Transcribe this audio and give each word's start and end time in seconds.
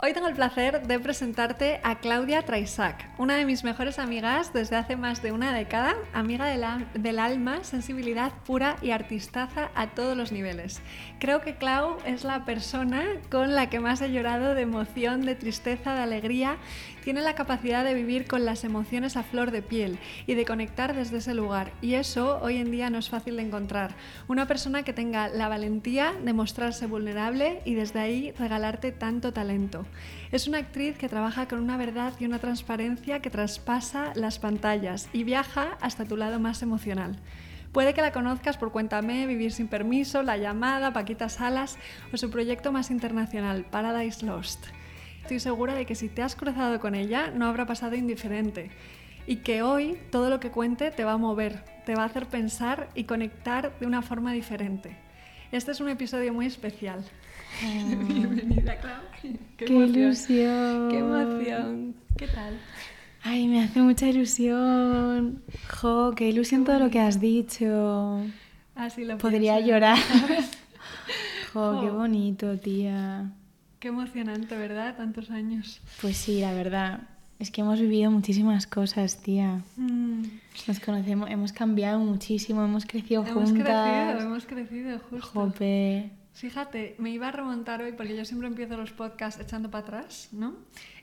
Hoy 0.00 0.12
tengo 0.12 0.28
el 0.28 0.34
placer 0.34 0.86
de 0.86 1.00
presentarte 1.00 1.80
a 1.82 1.98
Claudia 1.98 2.42
Traisac, 2.42 3.10
una 3.18 3.34
de 3.34 3.44
mis 3.44 3.64
mejores 3.64 3.98
amigas 3.98 4.52
desde 4.52 4.76
hace 4.76 4.94
más 4.94 5.22
de 5.22 5.32
una 5.32 5.52
década, 5.52 5.96
amiga 6.12 6.46
del, 6.46 7.18
alma, 7.18 7.64
sensibilidad 7.64 8.32
pura 8.46 8.76
y 8.80 8.92
artistaza 8.92 9.72
a 9.74 9.88
todos 9.88 10.16
los 10.16 10.30
niveles. 10.30 10.82
Creo 11.18 11.40
que 11.40 11.56
Clau 11.56 11.96
es 12.04 12.22
la 12.22 12.44
persona 12.44 13.02
con 13.28 13.56
la 13.56 13.70
que 13.70 13.80
más 13.80 14.00
he 14.00 14.12
llorado 14.12 14.54
de 14.54 14.62
emoción, 14.62 15.26
de 15.26 15.34
tristeza, 15.34 15.94
de 15.94 16.02
alegría 16.02 16.58
tiene 17.02 17.22
la 17.22 17.34
capacidad 17.34 17.84
de 17.84 17.94
vivir 17.94 18.26
con 18.26 18.44
las 18.44 18.64
emociones 18.64 19.16
a 19.16 19.22
flor 19.22 19.50
de 19.50 19.62
piel 19.62 19.98
y 20.26 20.34
de 20.34 20.44
conectar 20.44 20.94
desde 20.94 21.16
ese 21.16 21.32
lugar. 21.32 21.72
Y 21.80 21.94
eso 21.94 22.38
hoy 22.42 22.58
en 22.58 22.70
día 22.70 22.90
no 22.90 22.98
es 22.98 23.08
fácil 23.08 23.36
de 23.36 23.42
encontrar. 23.42 23.96
Una 24.28 24.46
persona 24.46 24.82
que 24.82 24.92
tenga 24.92 25.28
la 25.28 25.48
valentía 25.48 26.12
de 26.22 26.34
mostrarse 26.34 26.86
vulnerable 26.86 27.62
y 27.64 27.72
desde 27.72 28.00
ahí 28.00 28.32
regalarte 28.32 28.92
tanto 28.92 29.32
talento. 29.32 29.86
Es 30.32 30.48
una 30.48 30.58
actriz 30.58 30.96
que 30.98 31.08
trabaja 31.08 31.48
con 31.48 31.60
una 31.60 31.76
verdad 31.76 32.12
y 32.18 32.24
una 32.24 32.38
transparencia 32.38 33.20
que 33.20 33.30
traspasa 33.30 34.12
las 34.14 34.38
pantallas 34.38 35.08
y 35.12 35.24
viaja 35.24 35.78
hasta 35.80 36.04
tu 36.04 36.16
lado 36.16 36.38
más 36.38 36.62
emocional. 36.62 37.18
Puede 37.72 37.94
que 37.94 38.02
la 38.02 38.12
conozcas 38.12 38.56
por 38.56 38.72
Cuéntame, 38.72 39.26
Vivir 39.26 39.52
sin 39.52 39.68
Permiso, 39.68 40.22
La 40.22 40.36
Llamada, 40.36 40.92
Paquita 40.92 41.28
Salas 41.28 41.78
o 42.12 42.16
su 42.16 42.30
proyecto 42.30 42.72
más 42.72 42.90
internacional, 42.90 43.64
Paradise 43.64 44.24
Lost 44.24 44.66
estoy 45.28 45.40
segura 45.40 45.74
de 45.74 45.84
que 45.84 45.94
si 45.94 46.08
te 46.08 46.22
has 46.22 46.34
cruzado 46.34 46.80
con 46.80 46.94
ella 46.94 47.30
no 47.30 47.48
habrá 47.48 47.66
pasado 47.66 47.94
indiferente 47.94 48.70
y 49.26 49.36
que 49.36 49.60
hoy 49.60 49.98
todo 50.10 50.30
lo 50.30 50.40
que 50.40 50.50
cuente 50.50 50.90
te 50.90 51.04
va 51.04 51.12
a 51.12 51.16
mover, 51.18 51.62
te 51.84 51.94
va 51.94 52.04
a 52.04 52.06
hacer 52.06 52.28
pensar 52.28 52.88
y 52.94 53.04
conectar 53.04 53.78
de 53.78 53.84
una 53.84 54.00
forma 54.00 54.32
diferente. 54.32 54.96
Este 55.52 55.72
es 55.72 55.80
un 55.80 55.90
episodio 55.90 56.32
muy 56.32 56.46
especial. 56.46 57.04
Bienvenida, 58.08 58.76
Clau. 58.76 59.02
Qué, 59.56 59.64
ilusión. 59.64 60.88
Qué 60.90 60.98
emoción. 60.98 61.94
¿Qué 62.16 62.28
tal? 62.28 62.58
Ay, 63.22 63.48
me 63.48 63.62
hace 63.62 63.80
mucha 63.80 64.08
ilusión. 64.08 65.42
Jo, 65.68 66.12
qué 66.14 66.28
ilusión 66.28 66.64
todo 66.64 66.78
lo 66.78 66.90
que 66.90 67.00
has 67.00 67.20
dicho. 67.20 68.22
Así 68.74 69.04
lo 69.04 69.18
Podría 69.18 69.58
llorar. 69.60 69.98
jo, 71.52 71.80
qué 71.80 71.90
bonito, 71.90 72.56
tía. 72.58 73.32
Qué 73.80 73.88
emocionante, 73.88 74.56
¿verdad? 74.56 74.96
Tantos 74.96 75.30
años. 75.30 75.80
Pues 76.00 76.16
sí, 76.16 76.40
la 76.40 76.52
verdad. 76.52 77.00
Es 77.38 77.50
que 77.50 77.60
hemos 77.60 77.80
vivido 77.80 78.10
muchísimas 78.10 78.66
cosas, 78.66 79.20
tía. 79.20 79.62
Mm. 79.76 80.22
Nos 80.66 80.80
conocemos, 80.80 81.30
hemos 81.30 81.52
cambiado 81.52 81.98
muchísimo, 82.00 82.64
hemos 82.64 82.84
crecido 82.84 83.22
hemos 83.22 83.50
juntas. 83.50 83.66
Hemos 83.68 84.06
crecido, 84.06 84.26
hemos 84.26 84.46
crecido, 84.46 84.98
justo. 85.10 85.28
Jope. 85.28 86.10
Fíjate, 86.38 86.94
me 86.98 87.10
iba 87.10 87.28
a 87.28 87.32
remontar 87.32 87.82
hoy 87.82 87.92
porque 87.92 88.16
yo 88.16 88.24
siempre 88.24 88.46
empiezo 88.46 88.76
los 88.76 88.92
podcasts 88.92 89.40
echando 89.40 89.72
para 89.72 89.82
atrás, 89.84 90.28
¿no? 90.30 90.54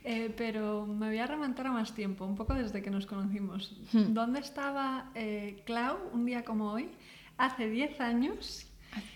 Eh, 0.05 0.33
pero 0.37 0.85
me 0.85 1.07
voy 1.07 1.17
a 1.17 1.27
remontar 1.27 1.67
a 1.67 1.71
más 1.71 1.93
tiempo, 1.93 2.23
un 2.23 2.35
poco 2.35 2.53
desde 2.53 2.81
que 2.81 2.89
nos 2.89 3.05
conocimos. 3.05 3.75
Hmm. 3.91 4.13
¿Dónde 4.13 4.39
estaba 4.39 5.11
eh, 5.13 5.61
Clau 5.65 5.97
un 6.13 6.25
día 6.25 6.45
como 6.45 6.71
hoy? 6.71 6.87
Hace 7.37 7.69
10 7.69 7.99
años 7.99 8.67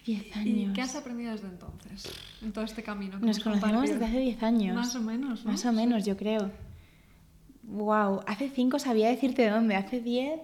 10 0.06 0.36
años. 0.36 0.70
¿Y 0.70 0.74
qué 0.74 0.82
has 0.82 0.96
aprendido 0.96 1.32
desde 1.32 1.48
entonces? 1.48 2.12
En 2.42 2.52
todo 2.52 2.66
este 2.66 2.84
camino. 2.84 3.18
Nos 3.20 3.40
conocemos 3.40 3.90
desde 3.90 4.06
hace 4.06 4.20
10 4.20 4.44
años. 4.44 4.76
Más 4.76 4.96
o 4.96 5.02
menos. 5.02 5.46
¿no? 5.46 5.52
Más 5.52 5.66
o 5.66 5.72
menos, 5.72 6.06
yo 6.06 6.18
creo. 6.18 6.52
Wow, 7.64 8.22
hace 8.28 8.50
5 8.50 8.80
sabía 8.80 9.10
decirte 9.10 9.50
dónde. 9.50 9.76
Hace 9.76 10.02
10, 10.02 10.42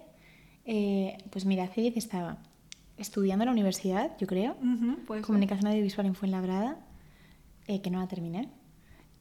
eh, 0.64 1.18
pues 1.30 1.44
mira, 1.44 1.64
hace 1.64 1.82
10 1.82 1.96
estaba 1.96 2.38
estudiando 2.98 3.44
en 3.44 3.46
la 3.46 3.52
universidad, 3.52 4.16
yo 4.18 4.26
creo. 4.26 4.56
Comunicación 5.22 5.68
audiovisual 5.68 6.06
en 6.06 6.14
Fuenlabrada, 6.14 6.78
eh, 7.66 7.80
que 7.80 7.90
no 7.90 8.00
la 8.00 8.08
terminé. 8.08 8.48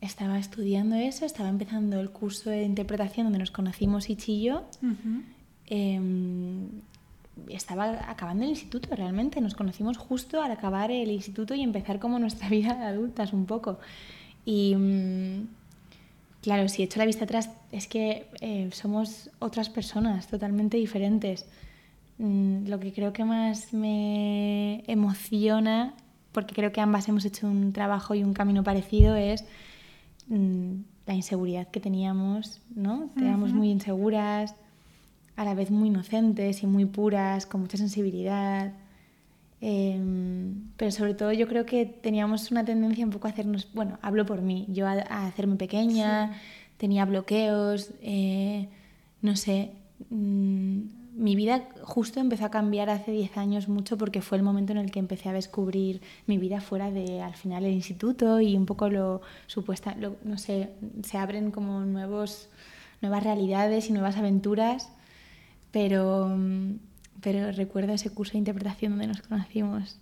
Estaba 0.01 0.37
estudiando 0.37 0.95
eso, 0.95 1.25
estaba 1.25 1.49
empezando 1.49 1.99
el 1.99 2.11
curso 2.11 2.49
de 2.49 2.63
interpretación 2.63 3.25
donde 3.25 3.39
nos 3.39 3.51
conocimos 3.51 4.09
y 4.09 4.15
chillo 4.15 4.65
estaba 7.49 8.09
acabando 8.09 8.43
el 8.43 8.51
instituto 8.51 8.95
realmente, 8.95 9.41
nos 9.41 9.55
conocimos 9.55 9.97
justo 9.97 10.41
al 10.41 10.51
acabar 10.51 10.91
el 10.91 11.11
instituto 11.11 11.53
y 11.53 11.61
empezar 11.61 11.99
como 11.99 12.19
nuestra 12.19 12.49
vida 12.49 12.75
de 12.75 12.85
adultas 12.85 13.33
un 13.33 13.45
poco. 13.45 13.79
Y 14.45 14.75
mm, 14.75 15.47
claro, 16.41 16.69
si 16.69 16.83
echo 16.83 16.99
la 16.99 17.05
vista 17.05 17.25
atrás, 17.25 17.49
es 17.71 17.87
que 17.87 18.27
eh, 18.41 18.69
somos 18.71 19.29
otras 19.39 19.69
personas 19.69 20.27
totalmente 20.27 20.77
diferentes. 20.77 21.45
Mm, 22.17 22.67
lo 22.67 22.79
que 22.79 22.93
creo 22.93 23.11
que 23.13 23.25
más 23.25 23.73
me 23.73 24.83
emociona, 24.87 25.93
porque 26.31 26.55
creo 26.55 26.71
que 26.71 26.81
ambas 26.81 27.07
hemos 27.09 27.25
hecho 27.25 27.47
un 27.47 27.73
trabajo 27.73 28.15
y 28.15 28.23
un 28.23 28.33
camino 28.33 28.63
parecido, 28.63 29.15
es 29.15 29.45
mm, 30.27 30.75
la 31.05 31.13
inseguridad 31.13 31.67
que 31.67 31.79
teníamos, 31.79 32.61
¿no? 32.73 33.09
Éramos 33.17 33.53
muy 33.53 33.69
inseguras, 33.69 34.55
a 35.35 35.43
la 35.43 35.53
vez 35.53 35.71
muy 35.71 35.89
inocentes 35.89 36.63
y 36.63 36.67
muy 36.67 36.85
puras, 36.85 37.45
con 37.45 37.61
mucha 37.61 37.77
sensibilidad. 37.77 38.73
Em, 39.61 40.69
pero 40.77 40.91
sobre 40.91 41.13
todo 41.15 41.31
yo 41.31 41.47
creo 41.47 41.65
que 41.65 41.85
teníamos 41.85 42.51
una 42.51 42.63
tendencia 42.65 43.05
un 43.05 43.11
poco 43.11 43.27
a 43.27 43.31
hacernos, 43.31 43.67
bueno, 43.73 43.97
hablo 44.01 44.25
por 44.25 44.41
mí, 44.41 44.65
yo 44.69 44.87
a, 44.87 44.93
hacerme 45.27 45.55
pequeña, 45.55 46.33
tenía 46.77 47.05
bloqueos, 47.05 47.91
eh, 48.01 48.67
no 49.21 49.35
sé, 49.35 49.71
mm, 50.09 50.81
mi 51.15 51.35
vida 51.35 51.69
justo 51.81 52.19
empezó 52.19 52.45
a 52.45 52.51
cambiar 52.51 52.89
hace 52.89 53.11
10 53.11 53.37
años 53.37 53.67
mucho 53.67 53.97
porque 53.97 54.21
fue 54.21 54.37
el 54.37 54.43
momento 54.43 54.73
en 54.73 54.77
el 54.77 54.91
que 54.91 54.99
empecé 54.99 55.29
a 55.29 55.33
descubrir 55.33 56.01
mi 56.27 56.37
vida 56.37 56.61
fuera 56.61 56.91
de 56.91 57.21
al 57.21 57.35
final 57.35 57.65
el 57.65 57.73
instituto 57.73 58.41
y 58.41 58.55
un 58.55 58.65
poco 58.65 58.89
lo 58.89 59.21
supuesta, 59.47 59.95
no 60.23 60.37
sé, 60.37 60.69
se 61.03 61.17
abren 61.17 61.51
como 61.51 61.81
nuevos, 61.81 62.49
nuevas 63.01 63.23
realidades 63.23 63.89
y 63.89 63.93
nuevas 63.93 64.17
aventuras 64.17 64.89
pero, 65.75 66.33
pero 67.21 67.51
recuerdo 67.51 67.91
ese 67.91 68.09
curso 68.09 68.31
de 68.31 68.37
interpretación 68.37 68.93
donde 68.93 69.07
nos 69.07 69.21
conocimos. 69.21 69.97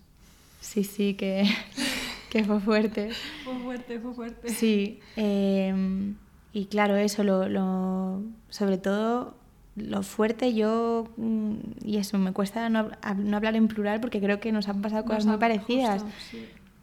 Sí, 0.61 0.83
sí, 0.83 1.15
que, 1.15 1.49
que 2.29 2.43
fue 2.43 2.59
fuerte. 2.59 3.09
Fue 3.43 3.57
fuerte, 3.57 3.99
fue 3.99 4.13
fuerte. 4.13 4.49
Sí. 4.49 4.99
Em, 5.15 6.13
y 6.53 6.65
claro, 6.65 6.95
eso, 6.95 7.23
lo, 7.23 7.49
lo, 7.49 8.21
sobre 8.49 8.77
todo 8.77 9.33
lo 9.75 10.03
fuerte 10.03 10.53
yo, 10.53 11.07
mm, 11.17 11.53
y 11.83 11.97
eso, 11.97 12.17
me 12.17 12.31
cuesta 12.31 12.69
no, 12.69 12.89
no, 13.17 13.37
hablar 13.37 13.55
en 13.55 13.67
plural 13.67 13.99
porque 13.99 14.19
creo 14.19 14.39
que 14.39 14.51
nos 14.51 14.67
han 14.69 14.81
pasado 14.81 15.05
cosas 15.05 15.25
muy 15.25 15.37
parecidas. 15.37 16.05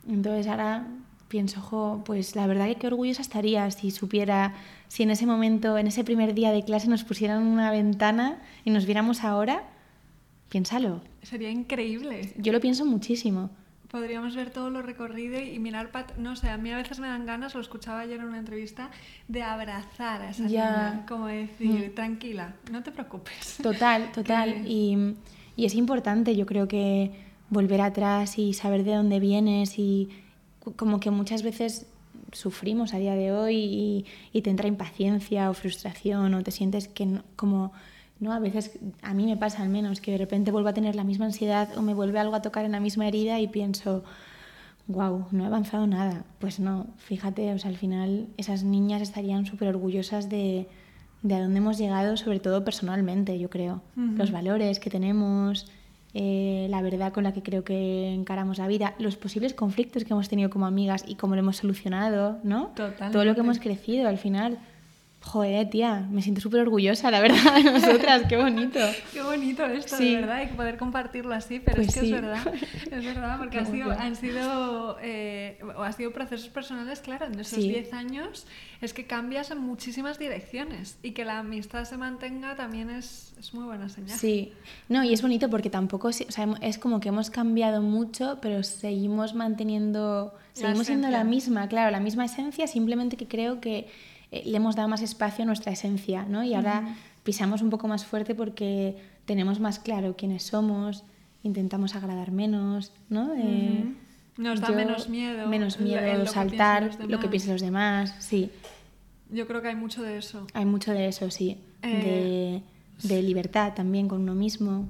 Entonces 0.08 0.46
ahora 0.48 0.88
pienso, 1.28 1.60
jo, 1.60 2.02
pues 2.04 2.34
la 2.34 2.46
verdad 2.48 2.66
que 2.66 2.74
qué 2.74 2.86
orgullosa 2.88 3.22
estaría 3.22 3.70
si 3.70 3.92
supiera, 3.92 4.54
si 4.88 5.04
en 5.04 5.10
ese 5.10 5.26
momento, 5.26 5.78
en 5.78 5.86
ese 5.86 6.02
primer 6.02 6.34
día 6.34 6.50
de 6.50 6.64
clase 6.64 6.88
nos 6.88 7.04
pusieran 7.04 7.46
una 7.46 7.70
ventana 7.70 8.42
y 8.64 8.70
nos 8.70 8.84
viéramos 8.84 9.22
ahora, 9.22 9.62
piénsalo. 10.48 11.00
Sería 11.22 11.50
increíble. 11.50 12.32
Yo 12.36 12.52
lo 12.52 12.60
pienso 12.60 12.84
muchísimo. 12.84 13.50
Podríamos 13.90 14.36
ver 14.36 14.50
todo 14.50 14.70
lo 14.70 14.82
recorrido 14.82 15.40
y 15.40 15.58
mirar, 15.58 15.90
no 16.16 16.36
sé, 16.36 16.48
a 16.48 16.56
mí 16.56 16.70
a 16.70 16.76
veces 16.76 17.00
me 17.00 17.08
dan 17.08 17.26
ganas, 17.26 17.54
lo 17.54 17.60
escuchaba 17.60 18.00
ayer 18.00 18.20
en 18.20 18.26
una 18.26 18.38
entrevista, 18.38 18.90
de 19.26 19.42
abrazar 19.42 20.22
a 20.22 20.30
esa 20.30 20.44
niña, 20.44 21.04
como 21.08 21.26
decir, 21.26 21.90
mm. 21.90 21.94
tranquila, 21.94 22.54
no 22.70 22.82
te 22.82 22.92
preocupes. 22.92 23.58
Total, 23.62 24.12
total. 24.12 24.64
Y, 24.66 25.16
y 25.56 25.64
es 25.64 25.74
importante, 25.74 26.36
yo 26.36 26.46
creo 26.46 26.68
que 26.68 27.10
volver 27.50 27.80
atrás 27.80 28.38
y 28.38 28.54
saber 28.54 28.84
de 28.84 28.94
dónde 28.94 29.18
vienes 29.18 29.78
y 29.78 30.08
como 30.76 31.00
que 31.00 31.10
muchas 31.10 31.42
veces 31.42 31.86
sufrimos 32.32 32.94
a 32.94 32.98
día 32.98 33.14
de 33.14 33.32
hoy 33.32 34.04
y, 34.32 34.40
te 34.42 34.50
entra 34.50 34.68
impaciencia 34.68 35.50
o 35.50 35.54
frustración 35.54 36.34
o 36.34 36.42
te 36.42 36.50
sientes 36.50 36.88
que 36.88 37.20
como 37.36 37.72
no 38.20 38.32
a 38.32 38.38
veces 38.38 38.78
a 39.02 39.14
mí 39.14 39.26
me 39.26 39.36
pasa 39.36 39.62
al 39.62 39.68
menos 39.68 40.00
que 40.00 40.12
de 40.12 40.18
repente 40.18 40.50
vuelvo 40.50 40.68
a 40.68 40.74
tener 40.74 40.94
la 40.94 41.04
misma 41.04 41.26
ansiedad 41.26 41.76
o 41.76 41.82
me 41.82 41.94
vuelve 41.94 42.18
algo 42.18 42.34
a 42.34 42.42
tocar 42.42 42.64
en 42.64 42.72
la 42.72 42.80
misma 42.80 43.08
herida 43.08 43.40
y 43.40 43.48
pienso 43.48 44.04
wow 44.86 45.26
no 45.30 45.44
he 45.44 45.46
avanzado 45.46 45.86
nada 45.86 46.24
pues 46.38 46.60
no 46.60 46.86
fíjate 46.98 47.52
o 47.52 47.58
sea 47.58 47.70
al 47.70 47.76
final 47.76 48.28
esas 48.36 48.62
niñas 48.62 49.02
estarían 49.02 49.46
súper 49.46 49.68
orgullosas 49.68 50.28
de, 50.28 50.68
de 51.22 51.34
a 51.34 51.40
dónde 51.40 51.58
hemos 51.58 51.78
llegado 51.78 52.16
sobre 52.16 52.40
todo 52.40 52.64
personalmente 52.64 53.38
yo 53.38 53.50
creo 53.50 53.82
los 53.96 54.30
valores 54.30 54.78
que 54.78 54.90
tenemos 54.90 55.66
eh, 56.12 56.66
la 56.70 56.82
verdad 56.82 57.12
con 57.12 57.24
la 57.24 57.32
que 57.32 57.42
creo 57.42 57.62
que 57.62 58.12
encaramos 58.12 58.58
la 58.58 58.66
vida, 58.66 58.94
los 58.98 59.16
posibles 59.16 59.54
conflictos 59.54 60.04
que 60.04 60.12
hemos 60.12 60.28
tenido 60.28 60.50
como 60.50 60.66
amigas 60.66 61.04
y 61.06 61.14
cómo 61.14 61.36
lo 61.36 61.40
hemos 61.40 61.58
solucionado, 61.58 62.38
¿no? 62.42 62.68
Totalmente. 62.74 63.12
Todo 63.12 63.24
lo 63.24 63.34
que 63.34 63.40
hemos 63.42 63.60
crecido 63.60 64.08
al 64.08 64.18
final. 64.18 64.58
Joder, 65.22 65.68
tía, 65.68 66.08
me 66.10 66.22
siento 66.22 66.40
súper 66.40 66.60
orgullosa, 66.60 67.10
la 67.10 67.20
verdad, 67.20 67.54
de 67.54 67.64
nosotras, 67.64 68.22
qué 68.26 68.38
bonito. 68.38 68.80
Qué 69.12 69.22
bonito 69.22 69.64
esto, 69.66 69.98
de 69.98 70.14
verdad, 70.14 70.42
y 70.42 70.46
poder 70.56 70.78
compartirlo 70.78 71.34
así, 71.34 71.60
pero 71.60 71.82
es 71.82 71.88
pues 71.88 72.00
que 72.00 72.06
es 72.06 72.12
verdad, 72.12 72.54
es 72.90 73.04
verdad, 73.04 73.38
porque 73.38 73.58
han 73.58 73.66
sido, 73.66 73.90
han 73.90 74.16
sido, 74.16 74.96
eh, 75.02 75.58
ha 75.76 75.92
sido 75.92 76.12
procesos 76.12 76.48
personales, 76.48 77.00
claro, 77.00 77.26
en 77.26 77.38
esos 77.38 77.58
10 77.58 77.92
años 77.92 78.46
es 78.80 78.94
que 78.94 79.06
cambias 79.06 79.50
en 79.50 79.58
muchísimas 79.58 80.18
direcciones 80.18 80.98
y 81.02 81.10
que 81.10 81.24
la 81.26 81.40
amistad 81.40 81.84
se 81.84 81.98
mantenga 81.98 82.56
también 82.56 82.88
es, 82.88 83.34
es 83.38 83.52
muy 83.52 83.64
buena 83.64 83.90
señal. 83.90 84.18
Sí, 84.18 84.52
no, 84.88 85.04
y 85.04 85.12
es 85.12 85.20
bonito 85.20 85.50
porque 85.50 85.68
tampoco, 85.68 86.08
o 86.08 86.12
sea, 86.12 86.48
es 86.62 86.78
como 86.78 86.98
que 86.98 87.10
hemos 87.10 87.28
cambiado 87.30 87.82
mucho, 87.82 88.38
pero 88.40 88.62
seguimos 88.62 89.34
manteniendo, 89.34 90.34
seguimos 90.54 90.86
siendo 90.86 91.08
la 91.08 91.24
misma, 91.24 91.68
claro, 91.68 91.90
la 91.90 92.00
misma 92.00 92.24
esencia, 92.24 92.66
simplemente 92.66 93.18
que 93.18 93.28
creo 93.28 93.60
que 93.60 93.88
eh, 94.32 94.42
le 94.46 94.56
hemos 94.56 94.76
dado 94.76 94.88
más 94.88 95.02
espacio 95.02 95.42
a 95.42 95.46
nuestra 95.46 95.72
esencia, 95.72 96.24
¿no? 96.24 96.44
Y 96.44 96.54
ahora 96.54 96.96
pisamos 97.24 97.62
un 97.62 97.70
poco 97.70 97.88
más 97.88 98.04
fuerte 98.04 98.34
porque 98.34 98.96
tenemos 99.24 99.60
más 99.60 99.78
claro 99.78 100.16
quiénes 100.16 100.44
somos, 100.44 101.04
intentamos 101.42 101.94
agradar 101.94 102.30
menos, 102.30 102.92
¿no? 103.08 103.34
Eh, 103.34 103.92
Nos 104.36 104.60
da 104.60 104.70
menos 104.70 105.08
miedo. 105.08 105.48
Menos 105.48 105.80
miedo, 105.80 106.26
saltar 106.26 106.90
lo 107.06 107.18
que 107.18 107.28
piensen 107.28 107.52
los 107.52 107.62
demás, 107.62 108.14
sí. 108.20 108.50
Yo 109.30 109.46
creo 109.46 109.62
que 109.62 109.68
hay 109.68 109.76
mucho 109.76 110.02
de 110.02 110.18
eso. 110.18 110.46
Hay 110.54 110.64
mucho 110.64 110.92
de 110.92 111.08
eso, 111.08 111.30
sí. 111.30 111.58
de, 111.82 112.62
de, 113.02 113.22
libertad 113.22 113.74
también 113.74 114.08
con 114.08 114.22
uno 114.22 114.34
mismo. 114.34 114.88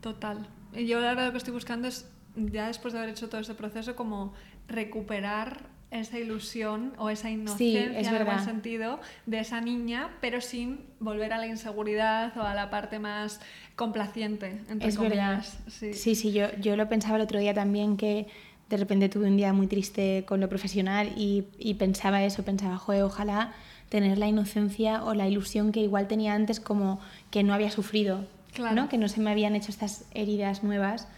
Total. 0.00 0.46
Y 0.74 0.86
yo 0.86 0.98
ahora 0.98 1.26
lo 1.26 1.32
que 1.32 1.38
estoy 1.38 1.52
buscando 1.52 1.88
es, 1.88 2.06
ya 2.36 2.68
después 2.68 2.92
de 2.92 3.00
haber 3.00 3.10
hecho 3.10 3.28
todo 3.28 3.40
este 3.40 3.54
proceso, 3.54 3.96
como 3.96 4.34
recuperar 4.68 5.75
esa 5.90 6.18
ilusión 6.18 6.92
o 6.98 7.10
esa 7.10 7.30
inocencia 7.30 7.84
en 7.84 8.24
buen 8.24 8.44
sentido 8.44 9.00
de 9.24 9.38
esa 9.38 9.60
niña, 9.60 10.10
pero 10.20 10.40
sin 10.40 10.80
volver 10.98 11.32
a 11.32 11.38
la 11.38 11.46
inseguridad 11.46 12.36
o 12.36 12.42
a 12.42 12.54
la 12.54 12.70
parte 12.70 12.98
más 12.98 13.40
complaciente. 13.76 14.60
Entre 14.68 14.88
es 14.88 14.98
verdad. 14.98 15.44
Sí, 15.68 15.94
sí, 15.94 16.14
sí 16.14 16.32
yo, 16.32 16.46
yo 16.60 16.76
lo 16.76 16.88
pensaba 16.88 17.16
el 17.16 17.22
otro 17.22 17.38
día 17.38 17.54
también 17.54 17.96
que 17.96 18.26
de 18.68 18.76
repente 18.76 19.08
tuve 19.08 19.28
un 19.28 19.36
día 19.36 19.52
muy 19.52 19.68
triste 19.68 20.24
con 20.26 20.40
lo 20.40 20.48
profesional 20.48 21.12
y, 21.16 21.44
y 21.58 21.74
pensaba 21.74 22.24
eso, 22.24 22.42
pensaba, 22.42 22.76
joder, 22.78 23.04
ojalá 23.04 23.54
tener 23.88 24.18
la 24.18 24.26
inocencia 24.26 25.04
o 25.04 25.14
la 25.14 25.28
ilusión 25.28 25.72
que 25.72 25.80
igual 25.80 26.08
tenía 26.08 26.34
antes 26.34 26.58
como 26.58 27.00
que 27.30 27.42
no 27.42 27.54
había 27.54 27.70
sufrido, 27.70 28.26
¿no? 28.74 28.88
que 28.88 28.98
no 28.98 29.08
se 29.08 29.20
me 29.20 29.30
habían 29.30 29.54
hecho 29.54 29.70
estas 29.70 30.06
heridas 30.12 30.64
nuevas 30.64 31.08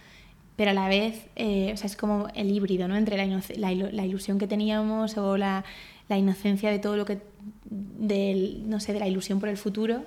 pero 0.59 0.71
a 0.71 0.73
la 0.73 0.89
vez, 0.89 1.29
eh, 1.37 1.71
o 1.73 1.77
sea, 1.77 1.85
es 1.85 1.95
como 1.95 2.27
el 2.35 2.51
híbrido, 2.51 2.89
¿no? 2.89 2.97
Entre 2.97 3.15
la, 3.15 3.41
la, 3.55 4.05
ilusión 4.05 4.37
que 4.37 4.45
teníamos 4.45 5.17
o 5.17 5.37
la, 5.37 5.63
la, 6.09 6.17
inocencia 6.17 6.69
de 6.69 6.79
todo 6.79 6.97
lo 6.97 7.05
que, 7.05 7.21
del, 7.63 8.69
no 8.69 8.81
sé, 8.81 8.91
de 8.91 8.99
la 8.99 9.07
ilusión 9.07 9.39
por 9.39 9.47
el 9.47 9.55
futuro, 9.55 10.03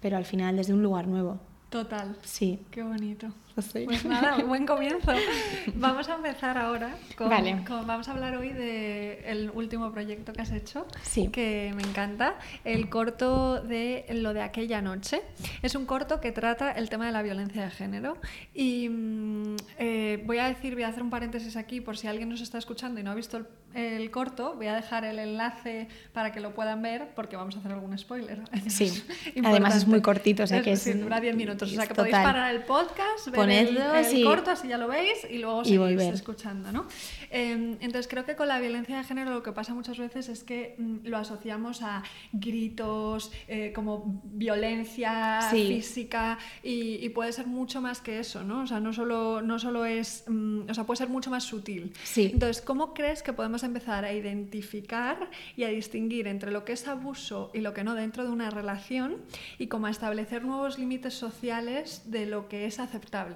pero 0.00 0.16
al 0.16 0.24
final 0.24 0.58
desde 0.58 0.74
un 0.74 0.84
lugar 0.84 1.08
nuevo. 1.08 1.40
Total. 1.70 2.16
Sí. 2.22 2.60
Qué 2.70 2.84
bonito. 2.84 3.32
Pues 3.86 4.04
nada, 4.04 4.36
buen 4.44 4.66
comienzo. 4.66 5.12
Vamos 5.76 6.08
a 6.10 6.16
empezar 6.16 6.58
ahora 6.58 6.94
con, 7.16 7.30
vale. 7.30 7.64
vamos 7.86 8.06
a 8.08 8.12
hablar 8.12 8.36
hoy 8.36 8.50
del 8.52 9.50
último 9.50 9.90
proyecto 9.92 10.34
que 10.34 10.42
has 10.42 10.52
hecho, 10.52 10.86
sí. 11.02 11.28
que 11.28 11.72
me 11.74 11.82
encanta, 11.82 12.38
el 12.64 12.90
corto 12.90 13.62
de 13.62 14.04
lo 14.10 14.34
de 14.34 14.42
aquella 14.42 14.82
noche. 14.82 15.22
Es 15.62 15.74
un 15.74 15.86
corto 15.86 16.20
que 16.20 16.32
trata 16.32 16.72
el 16.72 16.90
tema 16.90 17.06
de 17.06 17.12
la 17.12 17.22
violencia 17.22 17.64
de 17.64 17.70
género 17.70 18.18
y 18.52 18.90
mm, 18.90 19.56
eh, 19.78 20.22
voy 20.26 20.38
a 20.38 20.48
decir, 20.48 20.74
voy 20.74 20.82
a 20.82 20.88
hacer 20.88 21.02
un 21.02 21.10
paréntesis 21.10 21.56
aquí 21.56 21.80
por 21.80 21.96
si 21.96 22.08
alguien 22.08 22.28
nos 22.28 22.42
está 22.42 22.58
escuchando 22.58 23.00
y 23.00 23.04
no 23.04 23.10
ha 23.10 23.14
visto 23.14 23.38
el 23.38 23.46
el 23.76 24.10
corto, 24.10 24.54
voy 24.54 24.68
a 24.68 24.74
dejar 24.74 25.04
el 25.04 25.18
enlace 25.18 25.88
para 26.12 26.32
que 26.32 26.40
lo 26.40 26.54
puedan 26.54 26.80
ver 26.80 27.08
porque 27.14 27.36
vamos 27.36 27.56
a 27.56 27.58
hacer 27.58 27.72
algún 27.72 27.96
spoiler. 27.98 28.40
Sí, 28.68 29.04
además 29.44 29.76
es 29.76 29.86
muy 29.86 30.00
cortito, 30.00 30.44
o 30.44 30.46
sea 30.46 30.62
que 30.62 30.72
es, 30.72 31.00
dura 31.00 31.20
10 31.20 31.36
minutos, 31.36 31.70
o 31.70 31.74
sea 31.74 31.86
que 31.86 31.94
podéis 31.94 32.16
parar 32.16 32.54
el 32.54 32.62
podcast, 32.62 33.28
ver 33.28 33.45
el, 33.50 34.24
corto, 34.24 34.50
así 34.50 34.68
ya 34.68 34.78
lo 34.78 34.88
veis 34.88 35.26
y 35.30 35.38
luego 35.38 35.64
seguís 35.64 36.02
escuchando, 36.02 36.72
¿no? 36.72 36.86
Em, 37.30 37.72
entonces 37.80 38.08
creo 38.08 38.24
que 38.24 38.36
con 38.36 38.48
la 38.48 38.60
violencia 38.60 38.96
de 38.98 39.04
género 39.04 39.30
lo 39.32 39.42
que 39.42 39.52
pasa 39.52 39.74
muchas 39.74 39.98
veces 39.98 40.28
es 40.28 40.44
que 40.44 40.74
mm, 40.78 41.06
lo 41.06 41.18
asociamos 41.18 41.82
a 41.82 42.02
gritos, 42.32 43.32
eh, 43.48 43.72
como 43.74 44.20
violencia 44.24 45.40
física 45.50 46.38
y, 46.62 47.08
puede 47.16 47.32
ser 47.32 47.46
mucho 47.46 47.80
más 47.80 48.00
que 48.00 48.18
eso, 48.18 48.42
¿no? 48.42 48.62
O 48.62 48.66
sea, 48.66 48.78
no 48.78 48.92
solo, 48.92 49.40
no 49.40 49.58
solo 49.58 49.86
es, 49.86 50.24
mm, 50.26 50.68
o 50.68 50.74
sea, 50.74 50.84
puede 50.84 50.98
ser 50.98 51.08
mucho 51.08 51.30
más 51.30 51.44
sutil. 51.44 51.92
Sí. 52.04 52.30
Entonces, 52.32 52.62
¿cómo 52.62 52.92
crees 52.92 53.22
que 53.22 53.32
podemos 53.32 53.62
empezar 53.62 54.04
a 54.04 54.12
identificar 54.12 55.30
y 55.56 55.64
a 55.64 55.68
distinguir 55.68 56.26
entre 56.26 56.50
lo 56.50 56.64
que 56.64 56.72
es 56.72 56.86
abuso 56.88 57.50
y 57.54 57.60
lo 57.60 57.72
que 57.72 57.84
no 57.84 57.94
dentro 57.94 58.24
de 58.24 58.30
una 58.30 58.50
relación 58.50 59.16
y 59.58 59.68
cómo 59.68 59.88
establecer 59.88 60.44
nuevos 60.44 60.78
límites 60.78 61.14
sociales 61.14 62.02
de 62.06 62.26
lo 62.26 62.48
que 62.48 62.66
es 62.66 62.78
aceptable. 62.78 63.35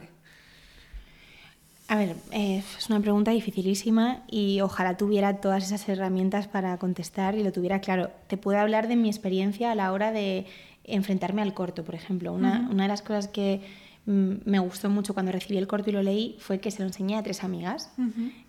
A 1.91 1.97
ver, 1.97 2.15
eh, 2.31 2.63
es 2.79 2.89
una 2.89 3.01
pregunta 3.01 3.33
dificilísima 3.33 4.23
y 4.31 4.61
ojalá 4.61 4.97
tuviera 4.97 5.39
todas 5.39 5.65
esas 5.65 5.89
herramientas 5.89 6.47
para 6.47 6.79
contestar 6.79 7.35
y 7.35 7.43
lo 7.43 7.51
tuviera 7.51 7.81
claro. 7.81 8.13
Te 8.29 8.37
puedo 8.37 8.61
hablar 8.61 8.87
de 8.87 8.95
mi 8.95 9.09
experiencia 9.09 9.73
a 9.73 9.75
la 9.75 9.91
hora 9.91 10.13
de 10.13 10.47
enfrentarme 10.85 11.43
al 11.43 11.53
corto, 11.53 11.83
por 11.83 11.97
ejemplo. 11.97 12.33
Una, 12.33 12.69
una 12.71 12.85
de 12.85 12.89
las 12.89 13.03
cosas 13.03 13.27
que 13.27 13.63
mm, 14.07 14.35
me 14.45 14.61
gustó 14.61 14.89
mucho 14.89 15.15
cuando 15.15 15.33
recibí 15.33 15.59
el 15.59 15.67
corto 15.67 15.91
y 15.91 15.93
lo 15.93 16.05
leí 16.05 16.37
fue 16.39 16.61
que 16.61 16.71
se 16.71 16.79
lo 16.79 16.87
enseñé 16.87 17.17
a 17.17 17.25
tres 17.25 17.43
amigas. 17.43 17.91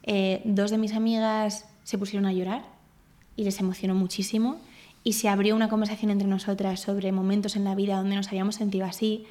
Eh, 0.04 0.44
dos 0.46 0.70
de 0.70 0.78
mis 0.78 0.94
amigas 0.94 1.66
se 1.84 1.98
pusieron 1.98 2.28
a 2.28 2.34
llorar 2.34 2.64
y 3.36 3.44
les 3.44 3.60
emocionó 3.60 3.96
muchísimo 3.96 4.58
y 5.04 5.14
se 5.14 5.30
abrió 5.30 5.56
una 5.56 5.68
conversación 5.68 6.12
entre 6.12 6.28
nosotras 6.28 6.80
sobre 6.80 7.12
momentos 7.12 7.56
en 7.56 7.64
la 7.64 7.74
vida 7.74 7.98
donde 7.98 8.18
nos 8.18 8.28
habíamos 8.28 8.54
sentido 8.54 8.86
así, 8.86 9.26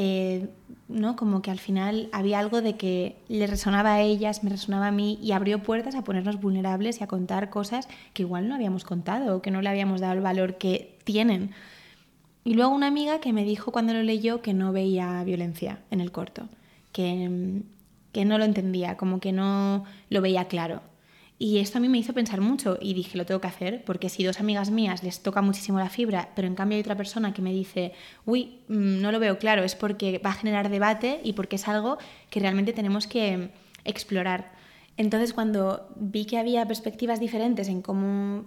eh, 0.00 0.48
¿no? 0.86 1.16
como 1.16 1.42
que 1.42 1.50
al 1.50 1.58
final 1.58 2.08
había 2.12 2.38
algo 2.38 2.62
de 2.62 2.76
que 2.76 3.16
le 3.26 3.48
resonaba 3.48 3.94
a 3.94 4.00
ellas, 4.00 4.44
me 4.44 4.50
resonaba 4.50 4.86
a 4.86 4.92
mí 4.92 5.18
y 5.20 5.32
abrió 5.32 5.60
puertas 5.60 5.96
a 5.96 6.04
ponernos 6.04 6.40
vulnerables 6.40 7.00
y 7.00 7.04
a 7.04 7.08
contar 7.08 7.50
cosas 7.50 7.88
que 8.14 8.22
igual 8.22 8.48
no 8.48 8.54
habíamos 8.54 8.84
contado 8.84 9.36
o 9.36 9.42
que 9.42 9.50
no 9.50 9.60
le 9.60 9.68
habíamos 9.68 10.00
dado 10.00 10.12
el 10.12 10.20
valor 10.20 10.56
que 10.56 10.96
tienen. 11.02 11.50
Y 12.44 12.54
luego 12.54 12.72
una 12.72 12.86
amiga 12.86 13.18
que 13.18 13.32
me 13.32 13.42
dijo 13.42 13.72
cuando 13.72 13.92
lo 13.92 14.04
leyó 14.04 14.40
que 14.40 14.54
no 14.54 14.70
veía 14.72 15.24
violencia 15.24 15.80
en 15.90 16.00
el 16.00 16.12
corto, 16.12 16.48
que, 16.92 17.62
que 18.12 18.24
no 18.24 18.38
lo 18.38 18.44
entendía, 18.44 18.96
como 18.96 19.18
que 19.18 19.32
no 19.32 19.82
lo 20.10 20.20
veía 20.20 20.44
claro. 20.44 20.80
Y 21.40 21.58
esto 21.58 21.78
a 21.78 21.80
mí 21.80 21.88
me 21.88 21.98
hizo 21.98 22.12
pensar 22.12 22.40
mucho 22.40 22.78
y 22.80 22.94
dije, 22.94 23.16
lo 23.16 23.24
tengo 23.24 23.40
que 23.40 23.46
hacer, 23.46 23.84
porque 23.84 24.08
si 24.08 24.24
dos 24.24 24.40
amigas 24.40 24.70
mías 24.70 25.04
les 25.04 25.22
toca 25.22 25.40
muchísimo 25.40 25.78
la 25.78 25.88
fibra, 25.88 26.30
pero 26.34 26.48
en 26.48 26.56
cambio 26.56 26.74
hay 26.76 26.80
otra 26.80 26.96
persona 26.96 27.32
que 27.32 27.42
me 27.42 27.52
dice, 27.52 27.92
uy, 28.26 28.58
mm, 28.66 29.00
no 29.00 29.12
lo 29.12 29.20
veo 29.20 29.38
claro, 29.38 29.62
es 29.62 29.76
porque 29.76 30.18
va 30.18 30.30
a 30.30 30.34
generar 30.34 30.68
debate 30.68 31.20
y 31.22 31.34
porque 31.34 31.56
es 31.56 31.68
algo 31.68 31.98
que 32.30 32.40
realmente 32.40 32.72
tenemos 32.72 33.06
que 33.06 33.50
explorar. 33.84 34.57
Entonces 34.98 35.32
cuando 35.32 35.88
vi 35.94 36.24
que 36.24 36.38
había 36.38 36.66
perspectivas 36.66 37.20
diferentes 37.20 37.68
en 37.68 37.82
cómo 37.82 38.46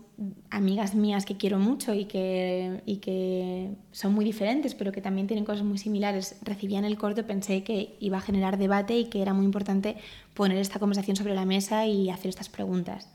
amigas 0.49 0.95
mías 0.95 1.25
que 1.25 1.37
quiero 1.37 1.59
mucho 1.59 1.93
y 1.93 2.03
que, 2.03 2.81
y 2.85 2.97
que 2.97 3.69
son 3.93 4.13
muy 4.13 4.25
diferentes, 4.25 4.75
pero 4.75 4.91
que 4.91 4.99
también 4.99 5.27
tienen 5.27 5.45
cosas 5.45 5.63
muy 5.63 5.77
similares, 5.77 6.37
recibían 6.41 6.83
el 6.83 6.97
corto, 6.97 7.25
pensé 7.25 7.63
que 7.63 7.95
iba 8.01 8.17
a 8.17 8.21
generar 8.21 8.57
debate 8.57 8.97
y 8.97 9.05
que 9.05 9.21
era 9.21 9.33
muy 9.33 9.45
importante 9.45 9.95
poner 10.33 10.57
esta 10.57 10.77
conversación 10.77 11.15
sobre 11.15 11.35
la 11.35 11.45
mesa 11.45 11.85
y 11.85 12.09
hacer 12.09 12.27
estas 12.27 12.49
preguntas. 12.49 13.07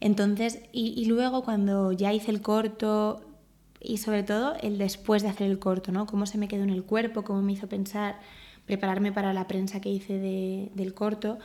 Entonces, 0.00 0.60
y, 0.70 0.92
y 1.00 1.06
luego 1.06 1.44
cuando 1.44 1.92
ya 1.92 2.12
hice 2.12 2.30
el 2.30 2.42
corto 2.42 3.22
y 3.80 3.96
sobre 3.96 4.22
todo 4.22 4.54
el 4.60 4.76
después 4.76 5.22
de 5.22 5.30
hacer 5.30 5.50
el 5.50 5.58
corto, 5.58 5.92
¿no? 5.92 6.04
Cómo 6.04 6.26
se 6.26 6.36
me 6.36 6.46
quedó 6.46 6.64
en 6.64 6.70
el 6.70 6.84
cuerpo, 6.84 7.24
cómo 7.24 7.40
me 7.40 7.52
hizo 7.52 7.68
pensar, 7.68 8.20
prepararme 8.66 9.12
para 9.12 9.32
la 9.32 9.46
prensa 9.46 9.80
que 9.80 9.88
hice 9.88 10.18
de, 10.18 10.70
del 10.74 10.92
corto, 10.92 11.38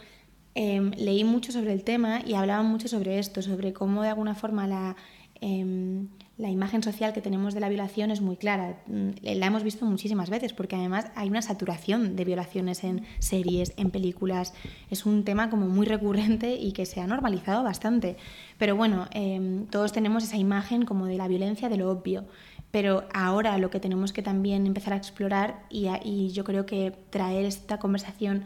Em, 0.53 0.91
leí 0.98 1.24
mucho 1.24 1.51
sobre 1.51 1.72
el 1.72 1.84
tema 1.84 2.22
y 2.25 2.34
hablaban 2.34 2.65
mucho 2.65 2.88
sobre 2.88 3.20
esto, 3.20 3.41
sobre 3.41 3.72
cómo 3.72 4.03
de 4.03 4.10
alguna 4.10 4.36
forma 4.36 4.67
la, 4.67 4.98
em, 5.39 6.10
la 6.38 6.50
imagen 6.50 6.84
social 6.84 7.13
que 7.13 7.22
tenemos 7.22 7.53
de 7.53 7.62
la 7.62 7.70
violación 7.70 8.12
es 8.12 8.20
muy 8.20 8.36
clara. 8.36 8.81
Mm, 8.88 9.12
la 9.22 9.46
hemos 9.46 9.63
visto 9.63 9.86
muchísimas 9.86 10.29
veces 10.29 10.53
porque 10.53 10.75
además 10.75 11.05
hay 11.15 11.29
una 11.29 11.41
saturación 11.41 12.15
de 12.15 12.25
violaciones 12.25 12.84
en 12.84 13.05
series, 13.20 13.74
en 13.77 13.91
películas. 13.91 14.53
Es 14.89 15.05
un 15.05 15.24
tema 15.24 15.50
como 15.50 15.67
muy 15.67 15.86
recurrente 15.86 16.55
y 16.55 16.74
que 16.74 16.86
se 16.86 17.00
ha 17.00 17.08
normalizado 17.08 17.63
bastante. 17.63 18.17
Pero 18.58 18.75
bueno, 18.75 19.08
em, 19.12 19.67
todos 19.67 19.93
tenemos 19.93 20.24
esa 20.24 20.38
imagen 20.38 20.84
como 20.84 21.05
de 21.05 21.15
la 21.15 21.27
violencia, 21.27 21.70
de 21.70 21.77
lo 21.77 21.91
obvio. 21.91 22.25
Pero 22.72 23.03
ahora 23.13 23.58
lo 23.58 23.70
que 23.70 23.79
tenemos 23.79 24.12
que 24.13 24.22
también 24.22 24.65
empezar 24.65 24.93
a 24.93 24.98
explorar 24.98 25.63
y, 25.70 25.88
y 26.03 26.31
yo 26.31 26.43
creo 26.43 26.65
que 26.65 26.91
traer 27.10 27.46
esta 27.46 27.77
conversación 27.79 28.46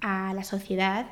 a 0.00 0.34
la 0.34 0.44
sociedad 0.44 1.06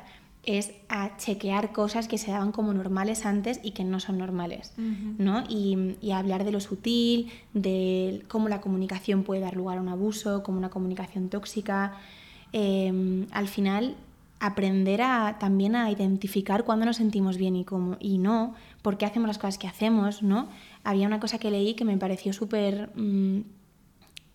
es 0.45 0.73
a 0.89 1.17
chequear 1.17 1.71
cosas 1.71 2.07
que 2.07 2.17
se 2.17 2.31
daban 2.31 2.51
como 2.51 2.73
normales 2.73 3.25
antes 3.25 3.59
y 3.63 3.71
que 3.71 3.83
no 3.83 3.99
son 3.99 4.17
normales, 4.17 4.73
¿no? 4.77 5.43
Y, 5.49 5.95
y, 6.01 6.11
hablar 6.11 6.43
de 6.43 6.51
lo 6.51 6.59
sutil, 6.59 7.31
de 7.53 8.23
cómo 8.27 8.49
la 8.49 8.61
comunicación 8.61 9.23
puede 9.23 9.41
dar 9.41 9.55
lugar 9.55 9.77
a 9.77 9.81
un 9.81 9.89
abuso, 9.89 10.43
como 10.43 10.57
una 10.57 10.69
comunicación 10.69 11.29
tóxica. 11.29 11.93
Em, 12.53 13.27
al 13.31 13.47
final, 13.47 13.95
aprender 14.39 15.01
a, 15.01 15.37
también 15.39 15.75
a 15.75 15.89
identificar 15.91 16.63
cuándo 16.63 16.85
nos 16.85 16.97
sentimos 16.97 17.37
bien 17.37 17.55
y, 17.55 17.65
cómo, 17.65 17.97
y 17.99 18.17
no, 18.17 18.53
por 18.81 18.97
qué 18.97 19.05
hacemos 19.05 19.27
las 19.27 19.37
cosas 19.37 19.57
que 19.57 19.67
hacemos, 19.67 20.21
¿no? 20.21 20.47
había 20.85 21.07
una 21.07 21.19
cosa 21.19 21.39
que 21.39 21.51
leí 21.51 21.73
que 21.73 21.83
me 21.83 21.97
pareció 21.97 22.31
súper, 22.31 22.91
mm, 22.95 23.41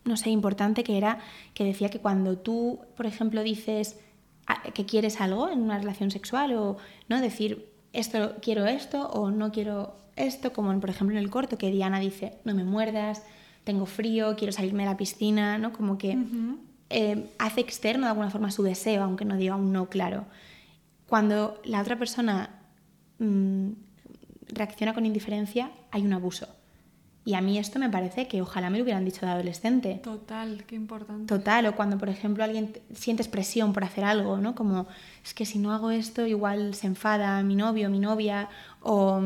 no 0.05 0.17
sé, 0.17 0.31
importante, 0.31 0.85
que 0.85 0.99
era 0.99 1.21
que 1.55 1.65
decía 1.65 1.89
que 1.89 2.01
cuando 2.01 2.37
tú, 2.37 2.81
por 2.97 3.07
ejemplo, 3.07 3.43
dices 3.43 3.99
que 4.75 4.87
quieres 4.87 5.21
algo 5.21 5.49
en 5.51 5.63
una 5.63 5.79
relación 5.79 6.11
sexual 6.11 6.53
o 6.55 6.77
no 7.09 7.21
decir 7.21 7.71
esto 7.93 8.37
quiero 8.41 8.67
esto 8.67 9.09
o 9.11 9.31
no 9.31 9.53
quiero 9.53 9.97
esto, 10.17 10.53
como 10.53 10.79
por 10.81 10.91
ejemplo 10.91 11.17
en 11.17 11.23
el 11.23 11.31
corto 11.31 11.59
que 11.59 11.71
Diana 11.71 11.99
dice 11.99 12.35
no 12.45 12.55
me 12.55 12.65
muerdas, 12.65 13.25
tengo 13.65 13.87
frío, 13.87 14.37
quiero 14.37 14.53
salirme 14.53 14.85
de 14.85 14.91
la 14.91 14.97
piscina, 14.97 15.59
¿no? 15.59 15.73
Como 15.73 15.99
que 15.99 16.17
eh, 16.89 17.31
hace 17.39 17.61
externo 17.61 18.07
de 18.07 18.11
alguna 18.11 18.31
forma 18.31 18.51
su 18.51 18.63
deseo, 18.63 19.03
aunque 19.03 19.25
no 19.25 19.37
diga 19.37 19.57
un 19.57 19.73
no 19.73 19.89
claro. 19.89 20.27
Cuando 21.07 21.61
la 21.65 21.81
otra 21.81 21.97
persona 21.99 22.51
mm, 23.19 23.71
reacciona 24.49 24.95
con 24.95 25.07
indiferencia, 25.07 25.71
hay 25.91 26.05
un 26.07 26.13
abuso. 26.13 26.49
Y 27.25 27.35
a 27.35 27.41
mí 27.43 27.59
esto 27.59 27.79
me 27.79 27.91
parece 27.91 28.27
que 28.29 28.41
ojalá 28.41 28.71
me 28.71 28.79
lo 28.79 28.85
hubieran 28.85 29.05
dicho 29.05 29.27
de 29.27 29.33
adolescente. 29.33 30.01
Total, 30.03 30.65
qué 30.67 30.75
importante. 30.75 31.27
Total, 31.27 31.67
o 31.67 31.77
cuando 31.77 31.99
por 31.99 32.09
ejemplo 32.09 32.43
alguien 32.43 32.73
sientes 32.95 33.29
presión 33.29 33.73
por 33.73 33.85
hacer 33.85 34.05
algo, 34.05 34.39
¿no? 34.39 34.55
Como 34.55 34.87
es 35.23 35.35
que 35.35 35.45
si 35.45 35.59
no 35.59 35.73
hago 35.73 35.91
esto 35.91 36.27
igual 36.27 36.75
se 36.75 36.87
enfada 36.87 37.43
mi 37.43 37.57
novio, 37.57 37.91
mi 37.91 37.99
novia, 37.99 38.49
o 38.81 39.21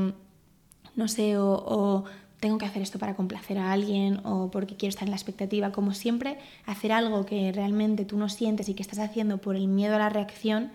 no 0.96 1.08
sé, 1.08 1.36
o, 1.38 2.04
tengo 2.40 2.58
que 2.58 2.66
hacer 2.66 2.82
esto 2.82 2.98
para 2.98 3.14
complacer 3.14 3.56
a 3.56 3.72
alguien, 3.72 4.20
o 4.24 4.50
porque 4.50 4.76
quiero 4.76 4.90
estar 4.90 5.04
en 5.04 5.10
la 5.10 5.16
expectativa. 5.16 5.72
Como 5.72 5.94
siempre, 5.94 6.36
hacer 6.66 6.92
algo 6.92 7.24
que 7.24 7.52
realmente 7.52 8.04
tú 8.04 8.18
no 8.18 8.28
sientes 8.28 8.68
y 8.68 8.74
que 8.74 8.82
estás 8.82 8.98
haciendo 8.98 9.38
por 9.38 9.56
el 9.56 9.66
miedo 9.66 9.94
a 9.94 9.98
la 9.98 10.10
reacción, 10.10 10.70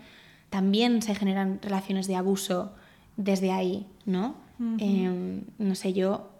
también 0.49 1.03
se 1.03 1.13
generan 1.13 1.59
relaciones 1.61 2.07
de 2.07 2.15
abuso 2.15 2.71
desde 3.17 3.51
ahí, 3.51 3.85
¿no? 4.05 4.35
Em, 4.79 5.43
no 5.59 5.75
sé, 5.75 5.93
yo 5.93 6.31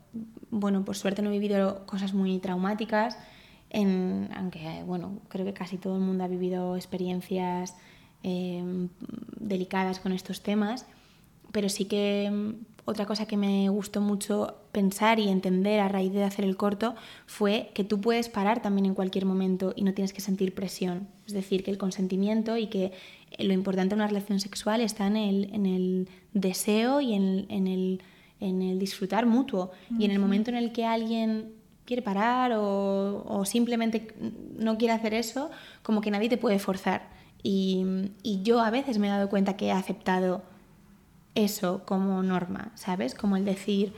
bueno, 0.49 0.85
por 0.85 0.95
suerte 0.95 1.21
no 1.21 1.29
he 1.29 1.33
vivido 1.33 1.85
cosas 1.85 2.13
muy 2.13 2.39
traumáticas, 2.39 3.17
en, 3.69 4.29
aunque, 4.35 4.83
bueno, 4.85 5.19
creo 5.27 5.45
que 5.45 5.53
casi 5.53 5.77
todo 5.77 5.95
el 5.95 6.01
mundo 6.01 6.23
ha 6.23 6.27
vivido 6.27 6.75
experiencias 6.75 7.75
em, 8.23 8.89
delicadas 9.39 9.99
con 9.99 10.11
estos 10.11 10.41
temas, 10.41 10.85
pero 11.51 11.69
sí 11.69 11.85
que 11.85 12.25
em, 12.25 12.55
otra 12.85 13.05
cosa 13.05 13.27
que 13.27 13.37
me 13.37 13.69
gustó 13.69 14.01
mucho 14.01 14.55
pensar 14.71 15.19
y 15.19 15.29
entender 15.29 15.79
a 15.79 15.87
raíz 15.87 16.11
de 16.11 16.23
hacer 16.23 16.43
el 16.43 16.57
corto 16.57 16.95
fue 17.27 17.69
que 17.75 17.83
tú 17.83 18.01
puedes 18.01 18.29
parar 18.29 18.63
también 18.63 18.87
en 18.87 18.95
cualquier 18.95 19.25
momento 19.25 19.73
y 19.75 19.83
no 19.83 19.93
tienes 19.93 20.13
que 20.13 20.21
sentir 20.21 20.55
presión. 20.55 21.07
Es 21.27 21.33
decir, 21.33 21.63
que 21.63 21.69
el 21.69 21.77
consentimiento 21.77 22.57
y 22.57 22.67
que 22.67 22.91
lo 23.37 23.53
importante 23.53 23.89
de 23.89 24.01
una 24.01 24.07
relación 24.07 24.39
sexual 24.39 24.81
está 24.81 25.05
en 25.05 25.17
el, 25.17 25.53
en 25.53 25.67
el 25.67 26.09
deseo 26.33 26.99
y 27.01 27.13
en, 27.13 27.45
en 27.49 27.67
el 27.67 28.01
en 28.39 28.61
el 28.61 28.79
disfrutar 28.79 29.25
mutuo. 29.25 29.71
Y 29.97 30.05
en 30.05 30.11
el 30.11 30.19
momento 30.19 30.49
en 30.49 30.57
el 30.57 30.71
que 30.71 30.85
alguien 30.85 31.53
quiere 31.85 32.01
parar 32.01 32.51
o, 32.55 33.43
simplemente 33.45 34.13
no 34.57 34.77
quiere 34.77 34.93
hacer 34.93 35.13
eso, 35.13 35.49
como 35.81 36.01
que 36.01 36.11
nadie 36.11 36.29
te 36.29 36.37
puede 36.37 36.59
forzar. 36.59 37.09
Y, 37.41 38.11
yo 38.43 38.59
a 38.61 38.69
veces 38.69 38.97
me 38.97 39.07
he 39.07 39.09
dado 39.09 39.29
cuenta 39.29 39.57
que 39.57 39.67
he 39.67 39.71
aceptado 39.71 40.43
eso 41.35 41.83
como 41.85 42.21
norma, 42.23 42.71
¿sabes? 42.75 43.15
Como 43.15 43.37
el 43.37 43.45
decir, 43.45 43.93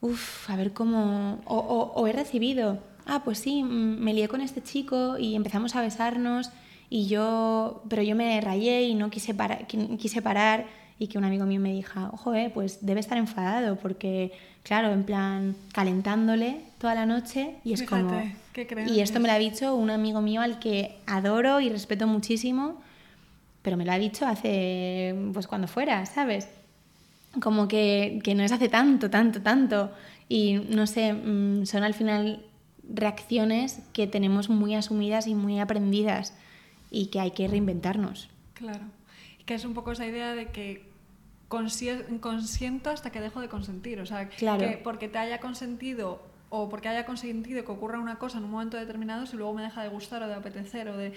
uff, 0.00 0.48
a 0.48 0.56
ver 0.56 0.72
cómo... 0.72 1.40
O, 1.44 1.56
o, 1.94 2.06
he 2.06 2.12
recibido, 2.12 2.78
ah, 3.06 3.22
pues 3.24 3.38
sí, 3.38 3.62
me 3.62 4.14
lié 4.14 4.28
con 4.28 4.40
este 4.40 4.62
chico 4.62 5.18
y 5.18 5.34
empezamos 5.34 5.74
a 5.76 5.80
besarnos 5.80 6.50
y 6.90 7.06
yo, 7.06 7.82
pero 7.88 8.02
yo 8.02 8.16
me 8.16 8.40
rayé 8.40 8.84
y 8.84 8.94
no 8.94 9.10
quise, 9.10 9.34
para, 9.34 9.58
quise 9.66 10.22
parar 10.22 10.66
y 10.98 11.06
que 11.06 11.18
un 11.18 11.24
amigo 11.24 11.46
mío 11.46 11.60
me 11.60 11.72
dijo, 11.72 12.10
ojo, 12.12 12.34
eh, 12.34 12.50
pues 12.52 12.84
debe 12.84 13.00
estar 13.00 13.18
enfadado 13.18 13.76
porque, 13.76 14.32
claro, 14.64 14.90
en 14.90 15.04
plan, 15.04 15.56
calentándole 15.72 16.60
toda 16.78 16.94
la 16.94 17.06
noche 17.06 17.54
y 17.64 17.72
es 17.72 17.84
como... 17.84 18.20
y 18.86 19.00
esto 19.00 19.20
me 19.20 19.28
lo 19.28 19.34
ha 19.34 19.38
dicho 19.38 19.74
un 19.74 19.90
amigo 19.90 20.20
mío 20.20 20.40
al 20.40 20.58
que 20.58 20.96
adoro 21.06 21.60
y 21.60 21.68
respeto 21.68 22.06
muchísimo, 22.06 22.80
pero 23.62 23.76
me 23.76 23.84
lo 23.84 23.92
ha 23.92 23.98
dicho 23.98 24.26
hace, 24.26 25.14
pues 25.32 25.46
cuando 25.46 25.68
fuera, 25.68 26.04
¿sabes? 26.06 26.48
Como 27.40 27.68
que, 27.68 28.20
que 28.24 28.34
no 28.34 28.42
es 28.42 28.50
hace 28.50 28.68
tanto, 28.68 29.10
tanto, 29.10 29.40
tanto. 29.42 29.92
Y 30.28 30.54
no 30.68 30.86
sé, 30.86 31.12
mm, 31.12 31.66
son 31.66 31.84
al 31.84 31.94
final 31.94 32.44
reacciones 32.88 33.80
que 33.92 34.06
tenemos 34.06 34.48
muy 34.48 34.74
asumidas 34.74 35.26
y 35.26 35.34
muy 35.34 35.60
aprendidas 35.60 36.34
y 36.90 37.06
que 37.06 37.20
hay 37.20 37.32
que 37.32 37.46
reinventarnos. 37.46 38.28
Claro. 38.54 38.86
Que 39.46 39.54
es 39.54 39.64
un 39.64 39.74
poco 39.74 39.92
esa 39.92 40.06
idea 40.06 40.34
de 40.34 40.48
que 40.48 40.87
consiento 41.48 42.90
hasta 42.90 43.10
que 43.10 43.20
dejo 43.20 43.40
de 43.40 43.48
consentir. 43.48 44.00
O 44.00 44.06
sea, 44.06 44.28
que 44.28 44.80
porque 44.84 45.08
te 45.08 45.18
haya 45.18 45.40
consentido 45.40 46.22
o 46.50 46.68
porque 46.68 46.88
haya 46.88 47.04
consentido 47.04 47.64
que 47.64 47.72
ocurra 47.72 47.98
una 47.98 48.18
cosa 48.18 48.38
en 48.38 48.44
un 48.44 48.50
momento 48.50 48.76
determinado, 48.76 49.26
si 49.26 49.36
luego 49.36 49.54
me 49.54 49.62
deja 49.62 49.82
de 49.82 49.88
gustar 49.88 50.22
o 50.22 50.28
de 50.28 50.34
apetecer 50.34 50.88
o 50.88 50.96
de 50.96 51.12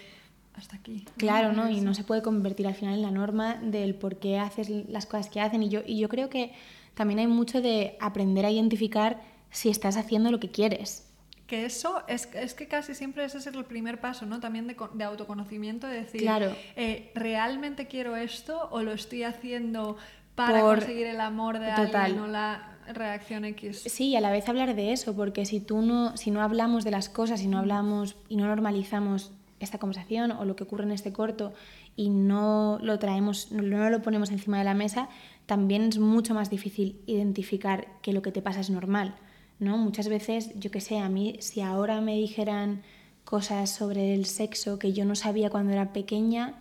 hasta 0.53 0.75
aquí. 0.75 1.05
Claro, 1.17 1.53
¿no? 1.53 1.69
Y 1.69 1.81
no 1.81 1.93
se 1.93 2.03
puede 2.03 2.21
convertir 2.21 2.67
al 2.67 2.75
final 2.75 2.95
en 2.95 3.01
la 3.01 3.11
norma 3.11 3.55
del 3.55 3.95
por 3.95 4.17
qué 4.17 4.39
haces 4.39 4.69
las 4.69 5.05
cosas 5.05 5.29
que 5.29 5.39
hacen. 5.39 5.63
Y 5.63 5.69
yo, 5.69 5.81
y 5.85 5.99
yo 5.99 6.09
creo 6.09 6.29
que 6.29 6.51
también 6.93 7.19
hay 7.19 7.27
mucho 7.27 7.61
de 7.61 7.97
aprender 7.99 8.45
a 8.45 8.51
identificar 8.51 9.21
si 9.49 9.69
estás 9.69 9.97
haciendo 9.97 10.31
lo 10.31 10.39
que 10.39 10.51
quieres. 10.51 11.07
Que 11.47 11.65
eso 11.65 12.03
es, 12.07 12.29
es 12.33 12.53
que 12.53 12.67
casi 12.67 12.95
siempre 12.95 13.25
ese 13.25 13.37
es 13.37 13.47
el 13.47 13.65
primer 13.65 13.99
paso, 13.99 14.25
¿no? 14.25 14.39
También 14.39 14.67
de, 14.67 14.77
de 14.93 15.03
autoconocimiento, 15.03 15.87
de 15.87 16.01
decir, 16.01 16.21
claro. 16.21 16.55
Eh, 16.77 17.11
¿realmente 17.13 17.87
quiero 17.87 18.15
esto 18.15 18.69
o 18.71 18.83
lo 18.83 18.93
estoy 18.93 19.23
haciendo 19.23 19.97
para 20.35 20.61
conseguir 20.61 21.07
el 21.07 21.21
amor 21.21 21.59
de 21.59 21.71
alguien 21.71 22.19
o 22.19 22.27
la 22.27 22.77
reacción 22.93 23.45
X. 23.45 23.83
Sí, 23.85 24.09
y 24.09 24.15
a 24.15 24.21
la 24.21 24.31
vez 24.31 24.47
hablar 24.49 24.75
de 24.75 24.91
eso, 24.91 25.15
porque 25.15 25.45
si 25.45 25.59
tú 25.59 25.81
no, 25.81 26.17
si 26.17 26.31
no 26.31 26.41
hablamos 26.41 26.83
de 26.83 26.91
las 26.91 27.09
cosas, 27.09 27.39
si 27.39 27.47
no 27.47 27.59
hablamos 27.59 28.15
y 28.29 28.35
no 28.37 28.47
normalizamos 28.47 29.31
esta 29.59 29.77
conversación 29.77 30.31
o 30.31 30.45
lo 30.45 30.55
que 30.55 30.63
ocurre 30.63 30.85
en 30.85 30.91
este 30.91 31.13
corto 31.13 31.53
y 31.95 32.09
no 32.09 32.79
lo 32.81 32.97
traemos, 32.99 33.51
no 33.51 33.89
lo 33.89 34.01
ponemos 34.01 34.31
encima 34.31 34.57
de 34.57 34.63
la 34.63 34.73
mesa, 34.73 35.09
también 35.45 35.83
es 35.83 35.99
mucho 35.99 36.33
más 36.33 36.49
difícil 36.49 37.01
identificar 37.05 37.87
que 38.01 38.13
lo 38.13 38.21
que 38.21 38.31
te 38.31 38.41
pasa 38.41 38.59
es 38.59 38.69
normal. 38.69 39.15
¿no? 39.59 39.77
Muchas 39.77 40.09
veces, 40.09 40.51
yo 40.55 40.71
que 40.71 40.81
sé, 40.81 40.97
a 40.97 41.07
mí, 41.07 41.35
si 41.39 41.61
ahora 41.61 42.01
me 42.01 42.15
dijeran 42.15 42.81
cosas 43.23 43.69
sobre 43.69 44.15
el 44.15 44.25
sexo 44.25 44.79
que 44.79 44.93
yo 44.93 45.05
no 45.05 45.15
sabía 45.15 45.51
cuando 45.51 45.71
era 45.71 45.93
pequeña, 45.93 46.55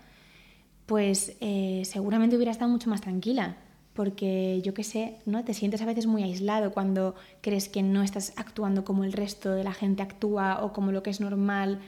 pues 0.91 1.37
eh, 1.41 1.83
seguramente 1.85 2.35
hubiera 2.35 2.51
estado 2.51 2.69
mucho 2.69 2.91
más 2.91 3.01
tranquila, 3.01 3.55
porque 3.95 4.61
yo 4.65 4.75
qué 4.75 4.83
sé, 4.83 5.19
¿no? 5.25 5.45
Te 5.45 5.55
sientes 5.55 5.81
a 5.83 5.85
veces 5.85 6.09
muy 6.09 6.25
aislado 6.25 6.73
cuando 6.73 7.15
crees 7.43 7.69
que 7.69 7.81
no 7.81 8.03
estás 8.03 8.33
actuando 8.35 8.85
como 8.85 9.05
el 9.05 9.13
resto 9.13 9.53
de 9.53 9.63
la 9.63 9.73
gente 9.73 10.03
actúa 10.03 10.65
o 10.65 10.73
como 10.73 10.91
lo 10.91 11.05
que 11.05 11.11
es 11.11 11.21
normal. 11.21 11.79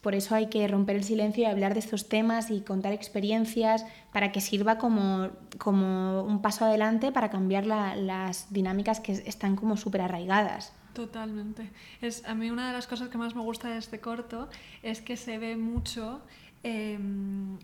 Por 0.00 0.14
eso 0.14 0.34
hay 0.34 0.46
que 0.46 0.66
romper 0.66 0.96
el 0.96 1.04
silencio 1.04 1.42
y 1.42 1.46
hablar 1.46 1.74
de 1.74 1.80
estos 1.80 2.08
temas 2.08 2.50
y 2.50 2.62
contar 2.62 2.94
experiencias 2.94 3.84
para 4.14 4.32
que 4.32 4.40
sirva 4.40 4.78
como, 4.78 5.28
como 5.58 6.22
un 6.22 6.40
paso 6.40 6.64
adelante 6.64 7.12
para 7.12 7.28
cambiar 7.28 7.66
las 7.66 8.50
dinámicas 8.50 9.00
que 9.00 9.12
están 9.12 9.56
como 9.56 9.76
súper 9.76 10.00
arraigadas. 10.00 10.72
Totalmente. 10.94 11.70
Es, 12.00 12.24
a 12.24 12.34
mí 12.34 12.50
una 12.50 12.68
de 12.68 12.72
las 12.72 12.86
cosas 12.86 13.10
que 13.10 13.18
más 13.18 13.34
me 13.34 13.42
gusta 13.42 13.68
de 13.68 13.76
este 13.76 14.00
corto 14.00 14.48
es 14.82 15.02
que 15.02 15.18
se 15.18 15.36
ve 15.36 15.58
mucho 15.58 16.22
em, 16.62 17.58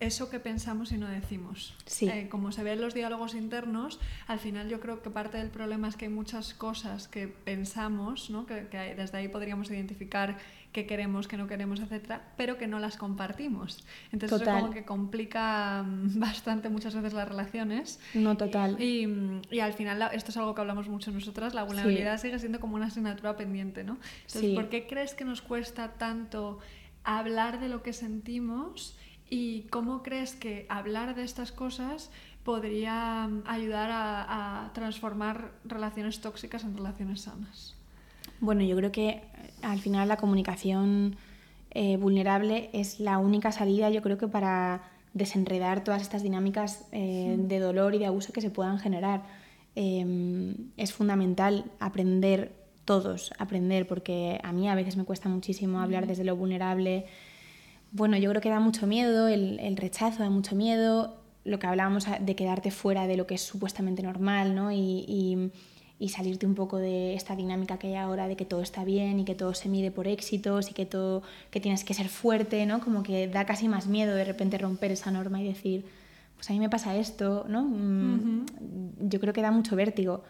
eso 0.00 0.30
que 0.30 0.40
pensamos 0.40 0.92
y 0.92 0.96
no 0.96 1.06
decimos. 1.06 1.74
Eh, 2.00 2.28
como 2.30 2.52
se 2.52 2.62
ven 2.62 2.80
los 2.80 2.94
diálogos 2.94 3.34
internos, 3.34 4.00
al 4.26 4.38
final 4.38 4.68
yo 4.70 4.80
creo 4.80 5.02
que 5.02 5.10
parte 5.10 5.36
del 5.36 5.50
problema 5.50 5.88
es 5.88 5.96
que 5.96 6.06
hay 6.06 6.10
muchas 6.10 6.54
cosas 6.54 7.06
que 7.06 7.28
pensamos, 7.28 8.30
¿no? 8.30 8.46
que, 8.46 8.54
desde 8.96 9.18
ahí 9.18 9.28
podríamos 9.28 9.70
identificar 9.70 10.38
qué 10.72 10.86
queremos, 10.86 11.28
qué 11.28 11.36
no 11.36 11.46
queremos, 11.46 11.80
etcétera, 11.80 12.32
pero 12.38 12.56
que 12.56 12.66
no 12.66 12.78
las 12.78 12.96
compartimos. 12.96 13.84
Entonces 14.10 14.40
eso 14.40 14.50
como 14.50 14.70
que 14.70 14.86
complica 14.86 15.82
mm, 15.82 16.18
bastante 16.18 16.70
muchas 16.70 16.94
veces 16.94 17.12
las 17.12 17.28
relaciones. 17.28 18.00
No, 18.14 18.38
total. 18.38 18.80
Y, 18.80 19.06
y 19.50 19.60
al 19.60 19.74
final 19.74 20.08
esto 20.14 20.30
es 20.30 20.36
algo 20.38 20.54
que 20.54 20.62
hablamos 20.62 20.88
mucho 20.88 21.10
nosotras, 21.10 21.52
la 21.52 21.64
vulnerabilidad 21.64 22.18
sigue 22.18 22.38
siendo 22.38 22.58
como 22.58 22.76
una 22.76 22.86
asignatura 22.86 23.36
pendiente, 23.36 23.84
¿no? 23.84 23.98
Entonces, 24.26 24.54
¿por 24.54 24.70
qué 24.70 24.86
crees 24.86 25.12
que 25.12 25.26
nos 25.26 25.42
cuesta 25.42 25.92
tanto 25.98 26.58
hablar 27.04 27.60
de 27.60 27.68
lo 27.68 27.82
que 27.82 27.92
sentimos? 27.92 28.96
¿Y 29.30 29.62
cómo 29.70 30.02
crees 30.02 30.34
que 30.34 30.66
hablar 30.68 31.14
de 31.14 31.22
estas 31.22 31.52
cosas 31.52 32.10
podría 32.44 33.28
mm, 33.28 33.44
ayudar 33.46 33.90
a, 33.92 34.70
transformar 34.74 35.52
relaciones 35.64 36.20
tóxicas 36.20 36.64
en 36.64 36.76
relaciones 36.76 37.22
sanas? 37.22 37.76
Bueno, 38.40 38.62
yo 38.62 38.76
creo 38.76 38.90
que 38.90 39.08
eh, 39.08 39.22
al 39.62 39.78
final 39.78 40.08
la 40.08 40.16
comunicación 40.16 41.16
eh, 41.70 41.96
vulnerable 41.96 42.70
es 42.72 42.98
la 42.98 43.18
única 43.18 43.52
salida, 43.52 43.88
yo 43.90 44.02
creo 44.02 44.18
que 44.18 44.26
para 44.26 44.82
desenredar 45.14 45.84
todas 45.84 46.02
estas 46.02 46.22
dinámicas 46.22 46.86
eh, 46.92 47.36
de 47.38 47.58
dolor 47.60 47.94
y 47.94 47.98
de 47.98 48.06
abuso 48.06 48.32
que 48.32 48.40
se 48.40 48.50
puedan 48.50 48.78
generar. 48.78 49.22
Em, 49.76 50.54
es 50.76 50.92
fundamental 50.92 51.64
aprender 51.78 52.52
todos, 52.84 53.32
aprender, 53.38 53.86
porque 53.86 54.40
a 54.42 54.52
mí 54.52 54.68
a 54.68 54.74
veces 54.74 54.96
me 54.96 55.04
cuesta 55.04 55.28
muchísimo 55.28 55.80
hablar 55.80 56.08
desde 56.08 56.24
lo 56.24 56.34
vulnerable, 56.34 57.06
bueno, 57.92 58.16
yo 58.16 58.30
creo 58.30 58.42
que 58.42 58.48
da 58.48 58.60
mucho 58.60 58.86
miedo, 58.86 59.28
el, 59.28 59.76
rechazo 59.76 60.22
da 60.22 60.30
mucho 60.30 60.54
miedo, 60.54 61.16
lo 61.44 61.58
que 61.58 61.66
hablábamos 61.66 62.06
de 62.20 62.36
quedarte 62.36 62.70
fuera 62.70 63.06
de 63.06 63.16
lo 63.16 63.26
que 63.26 63.34
es 63.34 63.42
supuestamente 63.42 64.02
normal, 64.02 64.54
¿no? 64.54 64.70
Y, 64.72 65.50
y 66.00 66.08
salirte 66.08 66.46
un 66.46 66.54
poco 66.54 66.78
de 66.78 67.14
esta 67.14 67.36
dinámica 67.36 67.78
que 67.78 67.88
hay 67.88 67.96
ahora 67.96 68.26
de 68.26 68.34
que 68.34 68.46
todo 68.46 68.62
está 68.62 68.84
bien 68.84 69.20
y 69.20 69.26
que 69.26 69.34
todo 69.34 69.52
se 69.52 69.68
mide 69.68 69.90
por 69.90 70.08
éxitos 70.08 70.70
y 70.70 70.72
que 70.72 70.86
todo 70.86 71.22
que 71.50 71.60
tienes 71.60 71.84
que 71.84 71.92
ser 71.92 72.08
fuerte, 72.08 72.64
¿no? 72.64 72.80
Como 72.80 73.02
que 73.02 73.28
da 73.28 73.44
casi 73.44 73.68
más 73.68 73.86
miedo 73.86 74.14
de 74.14 74.24
repente 74.24 74.56
romper 74.56 74.92
esa 74.92 75.10
norma 75.10 75.42
y 75.42 75.44
decir, 75.44 75.84
pues 76.36 76.48
a 76.48 76.54
mí 76.54 76.58
me 76.58 76.70
pasa 76.70 76.96
esto, 76.96 77.44
¿no? 77.48 77.64
Mm, 77.64 78.46
yo 79.00 79.20
creo 79.20 79.34
que 79.34 79.42
da 79.42 79.50
mucho 79.50 79.76
vértigo. 79.76 80.24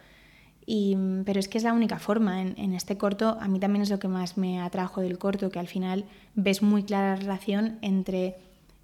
Y, 0.73 0.97
pero 1.25 1.41
es 1.41 1.49
que 1.49 1.59
es 1.59 1.65
la 1.65 1.73
única 1.73 1.99
forma. 1.99 2.43
En, 2.43 2.75
este 2.75 2.97
corto, 2.97 3.37
a 3.41 3.49
mí 3.49 3.59
también 3.59 3.83
es 3.83 3.91
lo 3.91 3.99
que 3.99 4.07
más 4.07 4.37
me 4.39 4.61
atrajo 4.61 5.01
del 5.01 5.19
corto, 5.19 5.51
que 5.51 5.59
al 5.59 5.67
final 5.67 6.05
ves 6.37 6.63
muy 6.63 6.85
clara 6.85 7.17
la 7.17 7.17
relación 7.17 7.81
entre 7.83 8.37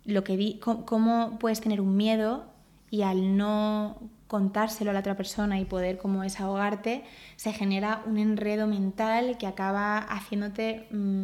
lo 0.05 0.25
que 0.25 0.37
vi, 0.37 0.59
cómo 0.59 1.39
puedes 1.39 1.61
tener 1.61 1.81
un 1.81 1.97
miedo 1.97 2.47
y 2.91 3.03
al 3.03 3.37
no 3.37 4.01
contárselo 4.27 4.91
a 4.91 4.95
la 4.95 4.99
otra 4.99 5.17
persona 5.17 5.61
y 5.61 5.65
poder 5.65 5.97
como 5.97 6.23
desahogarte, 6.23 7.05
se 7.37 7.53
genera 7.53 8.03
un 8.05 8.19
enredo 8.19 8.67
mental 8.67 9.39
que 9.39 9.47
acaba 9.47 9.99
haciéndote, 9.99 10.89
mm, 10.91 11.23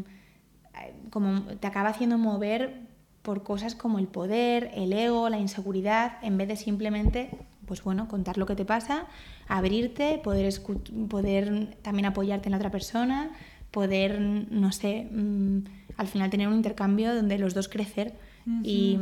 como 1.11 1.43
te 1.59 1.67
acaba 1.67 1.89
haciendo 1.89 2.19
mover 2.19 2.83
por 3.23 3.43
cosas 3.43 3.75
como 3.75 3.99
el 3.99 4.07
poder, 4.07 4.71
el 4.77 4.93
ego, 4.93 5.29
la 5.29 5.41
inseguridad, 5.41 6.19
en 6.23 6.39
vez 6.39 6.47
de 6.47 6.55
simplemente, 6.55 7.31
pues 7.67 7.83
bueno, 7.83 8.09
contar 8.09 8.39
lo 8.39 8.47
que 8.47 8.57
te 8.57 8.65
pasa, 8.65 9.07
abrirte, 9.49 10.21
poder, 10.23 10.53
poder 11.09 11.77
también 11.83 12.07
apoyarte 12.07 12.49
en 12.49 12.53
la 12.53 12.59
otra 12.59 12.71
persona, 12.71 13.31
poder, 13.71 14.21
no 14.21 14.73
sé, 14.73 15.09
mm, 15.11 15.59
al 15.97 16.09
final 16.09 16.31
tener 16.31 16.49
un 16.49 16.55
intercambio 16.55 17.15
donde 17.15 17.39
los 17.39 17.55
dos 17.55 17.69
crecer. 17.69 18.15
Y 18.65 18.99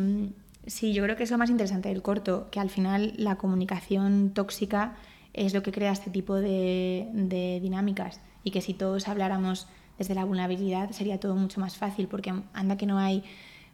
Sí, 0.67 0.93
yo 0.93 1.03
creo 1.03 1.17
que 1.17 1.23
es 1.23 1.31
lo 1.31 1.39
más 1.39 1.51
interesante 1.51 1.89
del 1.89 2.03
corto, 2.03 2.49
que 2.51 2.61
al 2.61 2.71
final 2.71 3.15
la 3.17 3.37
comunicación 3.37 4.31
tóxica 4.35 4.95
es 5.33 5.55
lo 5.55 5.63
que 5.63 5.73
crea 5.73 5.93
este 5.93 6.11
tipo 6.11 6.37
de, 6.37 7.59
dinámicas 7.63 8.21
y 8.45 8.51
que 8.51 8.61
si 8.61 8.75
todos 8.75 9.09
habláramos 9.09 9.67
desde 9.99 10.15
la 10.15 10.25
vulnerabilidad 10.25 10.91
sería 10.91 11.19
todo 11.19 11.35
mucho 11.35 11.61
más 11.61 11.77
fácil, 11.77 12.09
porque 12.09 12.33
anda 12.53 12.77
que 12.77 12.87
no 12.87 12.99
hay 12.99 13.25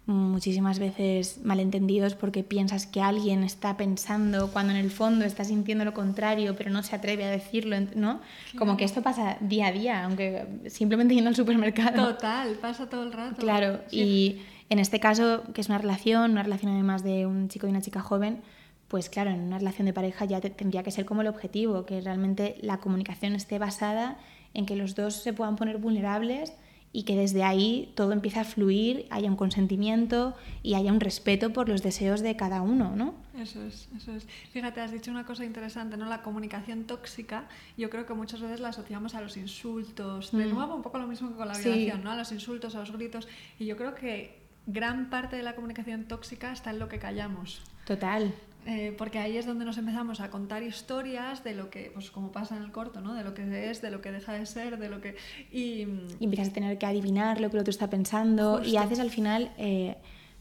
muchísimas 0.06 0.78
veces 0.78 1.40
malentendidos 1.42 2.14
porque 2.14 2.44
piensas 2.44 2.86
que 2.86 3.00
alguien 3.00 3.42
está 3.42 3.76
pensando 3.76 4.52
cuando 4.52 4.72
en 4.72 4.78
el 4.78 4.90
fondo 4.90 5.24
está 5.24 5.44
sintiendo 5.44 5.84
lo 5.84 5.94
contrario, 5.94 6.54
pero 6.56 6.70
no 6.70 6.82
se 6.84 6.94
atreve 6.94 7.24
a 7.24 7.30
decirlo, 7.30 7.76
¿no? 7.96 8.20
Como 8.56 8.76
que 8.76 8.84
esto 8.84 9.02
pasa 9.02 9.36
día 9.40 9.66
a 9.66 9.72
día, 9.72 10.04
aunque 10.04 10.46
simplemente 10.68 11.14
yendo 11.14 11.28
al 11.28 11.36
supermercado. 11.36 12.14
Total, 12.14 12.54
pasa 12.54 12.88
todo 12.88 13.02
el 13.02 13.12
rato. 13.12 13.36
Claro, 13.36 13.80
y 13.90 14.42
en 14.70 14.78
este 14.78 15.00
caso, 15.00 15.42
que 15.52 15.60
es 15.60 15.68
una 15.68 15.78
relación, 15.78 16.30
una 16.30 16.44
relación 16.44 16.72
además 16.72 17.02
de 17.02 17.26
un 17.26 17.48
chico 17.48 17.66
y 17.66 17.70
una 17.70 17.82
chica 17.82 18.00
joven, 18.00 18.42
pues 18.86 19.10
claro, 19.10 19.30
en 19.30 19.40
una 19.40 19.58
relación 19.58 19.86
de 19.86 19.92
pareja 19.92 20.24
ya 20.24 20.40
tendría 20.40 20.84
que 20.84 20.92
ser 20.92 21.04
como 21.04 21.22
el 21.22 21.26
objetivo, 21.26 21.84
que 21.84 22.00
realmente 22.00 22.56
la 22.60 22.78
comunicación 22.78 23.34
esté 23.34 23.58
basada 23.58 24.18
en 24.54 24.66
que 24.66 24.76
los 24.76 24.94
dos 24.94 25.14
se 25.14 25.32
puedan 25.32 25.56
poner 25.56 25.78
vulnerables 25.78 26.52
y 26.92 27.02
que 27.02 27.16
desde 27.16 27.42
ahí 27.42 27.92
todo 27.94 28.12
empiece 28.12 28.40
a 28.40 28.44
fluir, 28.44 29.06
haya 29.10 29.28
un 29.28 29.36
consentimiento 29.36 30.34
y 30.62 30.74
haya 30.74 30.92
un 30.92 31.00
respeto 31.00 31.52
por 31.52 31.68
los 31.68 31.82
deseos 31.82 32.20
de 32.20 32.36
cada 32.36 32.62
uno, 32.62 32.96
¿no? 32.96 33.14
Eso 33.38 33.62
es, 33.62 33.88
eso 33.94 34.12
es. 34.12 34.26
Fíjate, 34.50 34.80
has 34.80 34.92
dicho 34.92 35.10
una 35.10 35.26
cosa 35.26 35.44
interesante, 35.44 35.96
¿no? 35.96 36.06
La 36.06 36.22
comunicación 36.22 36.84
tóxica, 36.84 37.48
yo 37.76 37.90
creo 37.90 38.06
que 38.06 38.14
muchas 38.14 38.40
veces 38.40 38.60
la 38.60 38.68
asociamos 38.68 39.14
a 39.14 39.20
los 39.20 39.36
insultos. 39.36 40.32
De 40.32 40.46
mm. 40.46 40.54
nuevo, 40.54 40.74
un 40.74 40.82
poco 40.82 40.98
lo 40.98 41.06
mismo 41.06 41.28
que 41.30 41.36
con 41.36 41.48
la 41.48 41.58
violación, 41.58 42.02
¿no? 42.02 42.12
A 42.12 42.16
los 42.16 42.32
insultos, 42.32 42.74
a 42.74 42.80
los 42.80 42.92
gritos. 42.92 43.28
Y 43.58 43.66
yo 43.66 43.76
creo 43.76 43.94
que 43.94 44.46
gran 44.66 45.10
parte 45.10 45.36
de 45.36 45.42
la 45.42 45.54
comunicación 45.54 46.04
tóxica 46.04 46.52
está 46.52 46.70
en 46.70 46.78
lo 46.78 46.88
que 46.88 46.98
callamos. 46.98 47.60
Total. 47.84 48.34
Eh, 48.66 48.92
porque 48.98 49.18
ahí 49.18 49.36
es 49.36 49.46
donde 49.46 49.64
nos 49.64 49.78
empezamos 49.78 50.20
a 50.20 50.28
contar 50.28 50.64
historias 50.64 51.44
de 51.44 51.54
lo 51.54 51.70
que, 51.70 51.92
pues 51.94 52.10
como 52.10 52.32
pasa 52.32 52.56
en 52.56 52.64
el 52.64 52.72
corto, 52.72 53.00
¿no? 53.00 53.14
De 53.14 53.22
lo 53.22 53.32
que 53.32 53.70
es, 53.70 53.80
de 53.80 53.90
lo 53.90 54.00
que 54.00 54.10
deja 54.10 54.32
de 54.32 54.44
ser, 54.44 54.78
de 54.78 54.88
lo 54.88 55.00
que... 55.00 55.14
Y, 55.52 55.86
y 56.18 56.24
empiezas 56.24 56.48
a 56.48 56.52
tener 56.52 56.76
que 56.76 56.86
adivinar 56.86 57.40
lo 57.40 57.48
que 57.48 57.56
el 57.56 57.60
otro 57.60 57.70
está 57.70 57.88
pensando 57.88 58.62
y 58.64 58.76
haces 58.76 58.98
al 58.98 59.10
final, 59.10 59.52
eh, 59.56 59.96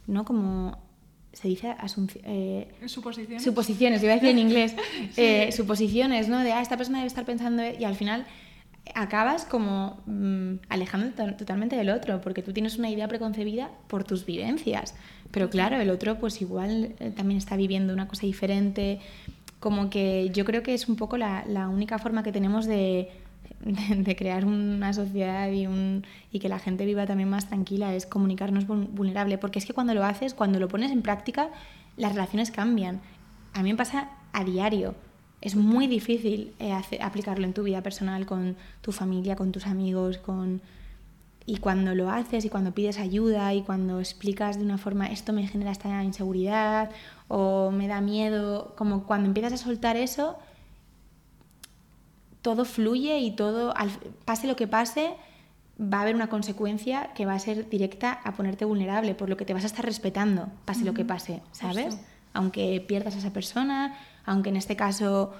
¿no? 0.07 0.25
Como 0.25 0.77
se 1.33 1.49
dice 1.49 1.75
eh, 2.23 2.67
suposiciones. 2.87 3.43
Suposiciones, 3.43 4.01
iba 4.01 4.13
a 4.13 4.15
decir 4.15 4.29
en 4.29 4.39
inglés. 4.39 4.75
Eh, 5.17 5.51
suposiciones, 5.51 6.27
¿no? 6.27 6.39
De, 6.39 6.51
ah, 6.51 6.61
esta 6.61 6.77
persona 6.77 6.99
debe 6.99 7.07
estar 7.07 7.25
pensando... 7.25 7.61
Y 7.77 7.83
al 7.83 7.95
final 7.95 8.25
acabas 8.93 9.45
como 9.45 10.01
mm, 10.05 10.55
alejándote 10.69 11.31
totalmente 11.33 11.75
del 11.75 11.89
otro, 11.89 12.21
porque 12.21 12.41
tú 12.41 12.53
tienes 12.53 12.77
una 12.77 12.89
idea 12.89 13.07
preconcebida 13.07 13.71
por 13.87 14.03
tus 14.03 14.25
vivencias. 14.25 14.95
Pero 15.31 15.49
claro, 15.49 15.77
el 15.77 15.89
otro 15.89 16.19
pues 16.19 16.41
igual 16.41 16.95
eh, 16.99 17.11
también 17.15 17.37
está 17.37 17.55
viviendo 17.55 17.93
una 17.93 18.07
cosa 18.07 18.25
diferente. 18.25 18.99
Como 19.59 19.89
que 19.89 20.29
yo 20.33 20.45
creo 20.45 20.61
que 20.61 20.73
es 20.73 20.87
un 20.87 20.95
poco 20.95 21.17
la, 21.17 21.43
la 21.47 21.67
única 21.69 21.97
forma 21.97 22.21
que 22.21 22.31
tenemos 22.31 22.65
de, 22.67 23.11
de, 23.59 24.15
crear 24.15 24.45
una 24.45 24.93
sociedad 24.93 25.49
y, 25.51 25.65
un, 25.65 26.05
y 26.31 26.39
que 26.39 26.49
la 26.49 26.59
gente 26.59 26.85
viva 26.85 27.05
también 27.05 27.29
más 27.29 27.47
tranquila, 27.47 27.95
es 27.95 28.05
comunicarnos 28.05 28.67
vulnerable. 28.67 29.37
Porque 29.37 29.59
es 29.59 29.65
que 29.65 29.73
cuando 29.73 29.93
lo 29.93 30.03
haces, 30.03 30.33
cuando 30.33 30.59
lo 30.59 30.67
pones 30.67 30.91
en 30.91 31.01
práctica, 31.01 31.49
las 31.97 32.13
relaciones 32.13 32.51
cambian. 32.51 33.01
A 33.53 33.63
mí 33.63 33.71
me 33.71 33.77
pasa 33.77 34.09
a 34.33 34.43
diario 34.43 34.95
es 35.41 35.55
muy 35.55 35.87
difícil 35.87 36.53
eh, 36.59 36.73
aplicarlo 37.01 37.45
en 37.45 37.53
tu 37.53 37.63
vida 37.63 37.81
personal, 37.81 38.25
con 38.25 38.55
tu 38.81 38.91
familia, 38.91 39.35
con 39.35 39.51
tus 39.51 39.67
amigos, 39.67 40.17
con... 40.17 40.61
Y 41.47 41.57
cuando 41.57 41.93
lo 41.93 42.09
haces 42.09 42.43
y 42.43 42.49
cuando 42.49 42.71
pides 42.71 42.97
ayuda 42.97 43.53
y 43.53 43.61
cuando 43.61 43.99
explicas 43.99 44.57
de 44.57 44.65
una 44.65 44.79
forma 44.79 45.05
esto 45.05 45.31
me 45.31 45.45
genera 45.45 45.71
esta 45.71 46.03
inseguridad 46.03 46.89
o 47.27 47.69
me 47.69 47.87
da 47.87 48.01
miedo, 48.01 48.73
como 48.75 49.03
cuando 49.03 49.27
empiezas 49.27 49.53
a 49.53 49.57
soltar 49.57 49.95
eso, 49.95 50.39
todo 52.41 52.65
fluye 52.65 53.19
y 53.19 53.31
todo, 53.31 53.75
pase 54.25 54.47
lo 54.47 54.55
que 54.55 54.67
pase, 54.67 55.13
va 55.79 55.99
a 55.99 56.01
haber 56.01 56.15
una 56.15 56.29
consecuencia 56.29 57.11
que 57.13 57.25
va 57.25 57.33
a 57.33 57.39
ser 57.39 57.69
directa 57.69 58.13
a 58.23 58.33
ponerte 58.33 58.65
vulnerable, 58.65 59.15
por 59.15 59.29
lo 59.29 59.37
que 59.37 59.45
te 59.45 59.53
vas 59.53 59.63
a 59.63 59.67
estar 59.67 59.85
respetando, 59.85 60.47
pase 60.63 60.85
lo 60.85 60.93
que 60.93 61.05
pase, 61.05 61.41
¿sabes? 61.51 61.97
Aunque 62.33 62.83
pierdas 62.87 63.15
a 63.15 63.19
esa 63.19 63.33
persona, 63.33 63.97
aunque 64.25 64.49
en 64.49 64.55
este 64.55 64.75
caso, 64.75 65.33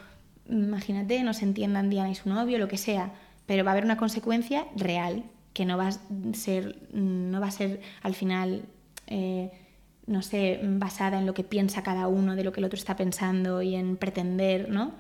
imagínate, 0.48 1.24
no 1.24 1.34
se 1.34 1.46
entiendan 1.46 1.90
Diana 1.90 2.10
y 2.10 2.16
su 2.16 2.30
novio, 2.30 2.58
lo 2.58 2.68
que 2.68 2.78
sea, 2.78 3.12
pero 3.46 3.64
va 3.64 3.72
a 3.72 3.74
haber 3.74 3.86
una 3.86 3.98
consecuencia 3.98 4.66
real 4.76 5.24
que 5.54 5.66
no 5.66 5.78
va 5.78 5.88
a 5.88 6.34
ser, 6.34 6.78
no 6.94 7.40
va 7.40 7.48
a 7.48 7.52
ser 7.52 7.82
al 8.02 8.14
final, 8.14 8.64
eh, 9.08 9.52
no 10.06 10.22
sé, 10.22 10.60
basada 10.64 11.18
en 11.18 11.26
lo 11.26 11.34
que 11.34 11.44
piensa 11.44 11.82
cada 11.82 12.08
uno 12.08 12.36
de 12.36 12.44
lo 12.44 12.52
que 12.52 12.60
el 12.60 12.66
otro 12.66 12.78
está 12.78 12.96
pensando 12.96 13.62
y 13.62 13.76
en 13.76 13.98
pretender, 13.98 14.70
¿no? 14.70 14.92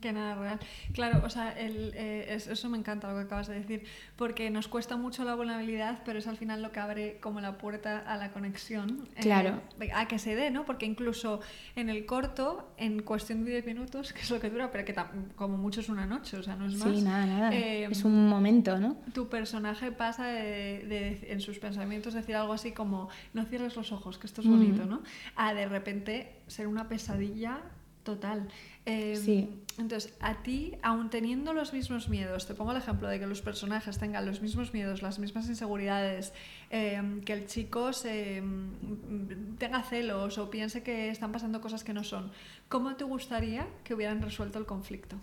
Que 0.00 0.12
nada 0.12 0.34
real. 0.34 0.60
Claro, 0.92 1.22
o 1.24 1.30
sea, 1.30 1.52
el, 1.52 1.92
eh, 1.94 2.34
eso 2.34 2.68
me 2.68 2.78
encanta 2.78 3.08
lo 3.10 3.18
que 3.18 3.24
acabas 3.24 3.48
de 3.48 3.54
decir, 3.54 3.84
porque 4.16 4.50
nos 4.50 4.68
cuesta 4.68 4.96
mucho 4.96 5.24
la 5.24 5.34
vulnerabilidad, 5.34 6.02
pero 6.04 6.18
es 6.18 6.26
al 6.26 6.36
final 6.36 6.62
lo 6.62 6.72
que 6.72 6.80
abre 6.80 7.18
como 7.20 7.40
la 7.40 7.58
puerta 7.58 7.98
a 7.98 8.16
la 8.16 8.30
conexión. 8.32 9.08
Eh, 9.16 9.20
claro. 9.20 9.60
a 9.94 10.08
que 10.08 10.18
se 10.18 10.34
dé, 10.34 10.50
¿no? 10.50 10.64
Porque 10.64 10.86
incluso 10.86 11.40
en 11.76 11.88
el 11.88 12.06
corto, 12.06 12.72
en 12.76 13.02
cuestión 13.02 13.44
de 13.44 13.52
10 13.52 13.66
minutos, 13.66 14.12
que 14.14 14.22
es 14.22 14.30
lo 14.30 14.40
que 14.40 14.50
dura, 14.50 14.70
pero 14.70 14.84
que 14.84 14.94
como 15.36 15.56
mucho 15.56 15.80
es 15.80 15.88
una 15.88 16.06
noche, 16.06 16.36
o 16.36 16.42
sea, 16.42 16.56
no 16.56 16.66
es 16.66 16.76
más. 16.76 16.96
Sí, 16.96 17.02
nada, 17.02 17.26
nada. 17.26 17.54
Em, 17.54 17.90
es 17.90 18.04
un 18.04 18.28
momento, 18.28 18.78
¿no? 18.78 18.96
Tu 19.12 19.28
personaje 19.28 19.92
pasa 19.92 20.26
de, 20.26 21.26
en 21.28 21.40
sus 21.40 21.58
pensamientos 21.58 22.14
decir 22.14 22.36
algo 22.36 22.52
así 22.52 22.72
como, 22.72 23.08
no 23.32 23.44
cierres 23.44 23.76
los 23.76 23.92
ojos, 23.92 24.18
que 24.18 24.26
esto 24.26 24.40
es 24.40 24.46
bonito, 24.46 24.84
¿no? 24.84 25.02
A 25.36 25.54
de 25.54 25.66
repente 25.66 26.40
ser 26.46 26.66
una 26.66 26.88
pesadilla 26.88 27.60
total. 28.04 28.48
Em, 28.86 29.16
sí. 29.16 29.48
Entonces, 29.78 30.14
a 30.20 30.42
ti, 30.42 30.76
aún 30.82 31.10
teniendo 31.10 31.52
los 31.52 31.72
mismos 31.72 32.08
miedos, 32.08 32.46
te 32.46 32.54
pongo 32.54 32.70
el 32.70 32.76
ejemplo 32.76 33.08
de 33.08 33.18
que 33.18 33.26
los 33.26 33.42
personajes 33.42 33.98
tengan 33.98 34.24
los 34.24 34.40
mismos 34.40 34.72
miedos, 34.72 35.02
las 35.02 35.18
mismas 35.18 35.48
inseguridades, 35.48 36.32
em, 36.70 37.20
que 37.22 37.32
el 37.32 37.46
chico 37.46 37.92
se, 37.92 38.36
em, 38.36 39.56
tenga 39.58 39.82
celos 39.82 40.38
o 40.38 40.50
piense 40.50 40.82
que 40.84 41.10
están 41.10 41.32
pasando 41.32 41.60
cosas 41.60 41.82
que 41.82 41.92
no 41.92 42.04
son, 42.04 42.30
¿cómo 42.68 42.94
te 42.94 43.04
gustaría 43.04 43.66
que 43.82 43.94
hubieran 43.94 44.22
resuelto 44.22 44.58
el 44.60 44.66
conflicto? 44.66 45.16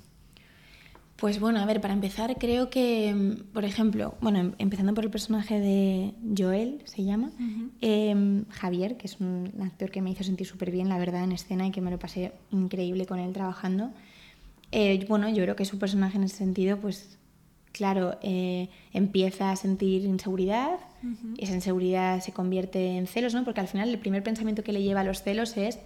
Pues 1.21 1.39
bueno, 1.39 1.59
a 1.59 1.67
ver, 1.67 1.81
para 1.81 1.93
empezar, 1.93 2.35
creo 2.39 2.71
que, 2.71 3.13
mm, 3.13 3.53
por 3.53 3.63
ejemplo, 3.63 4.15
bueno, 4.21 4.39
em, 4.39 4.53
empezando 4.57 4.95
por 4.95 5.03
el 5.03 5.11
personaje 5.11 5.59
de 5.59 6.15
Joel, 6.35 6.81
se 6.85 7.03
llama, 7.03 7.31
em, 7.79 8.45
Javier, 8.49 8.97
que 8.97 9.05
es 9.05 9.19
un 9.19 9.51
actor 9.61 9.91
que 9.91 10.01
me 10.01 10.09
hizo 10.09 10.23
sentir 10.23 10.47
súper 10.47 10.71
bien, 10.71 10.89
la 10.89 10.97
verdad, 10.97 11.23
en 11.23 11.31
escena 11.31 11.67
y 11.67 11.71
que 11.71 11.79
me 11.79 11.91
lo 11.91 11.99
pasé 11.99 12.31
increíble 12.49 13.05
con 13.05 13.19
él 13.19 13.33
trabajando. 13.33 13.91
Eh, 14.71 15.05
bueno, 15.07 15.29
yo 15.29 15.43
creo 15.43 15.55
que 15.55 15.63
su 15.63 15.77
personaje 15.77 16.17
en 16.17 16.23
ese 16.23 16.37
sentido, 16.37 16.77
pues 16.77 17.19
claro, 17.71 18.17
eh, 18.23 18.69
empieza 18.91 19.51
a 19.51 19.55
sentir 19.55 20.05
inseguridad, 20.05 20.79
y 21.37 21.43
esa 21.43 21.53
inseguridad 21.53 22.19
se 22.21 22.31
convierte 22.31 22.97
en 22.97 23.05
celos, 23.05 23.35
¿no? 23.35 23.43
Porque 23.43 23.59
al 23.59 23.67
final 23.67 23.89
el 23.89 23.99
primer 23.99 24.23
pensamiento 24.23 24.63
que 24.63 24.73
le 24.73 24.81
lleva 24.81 25.01
a 25.01 25.03
los 25.03 25.21
celos 25.21 25.55
es 25.55 25.77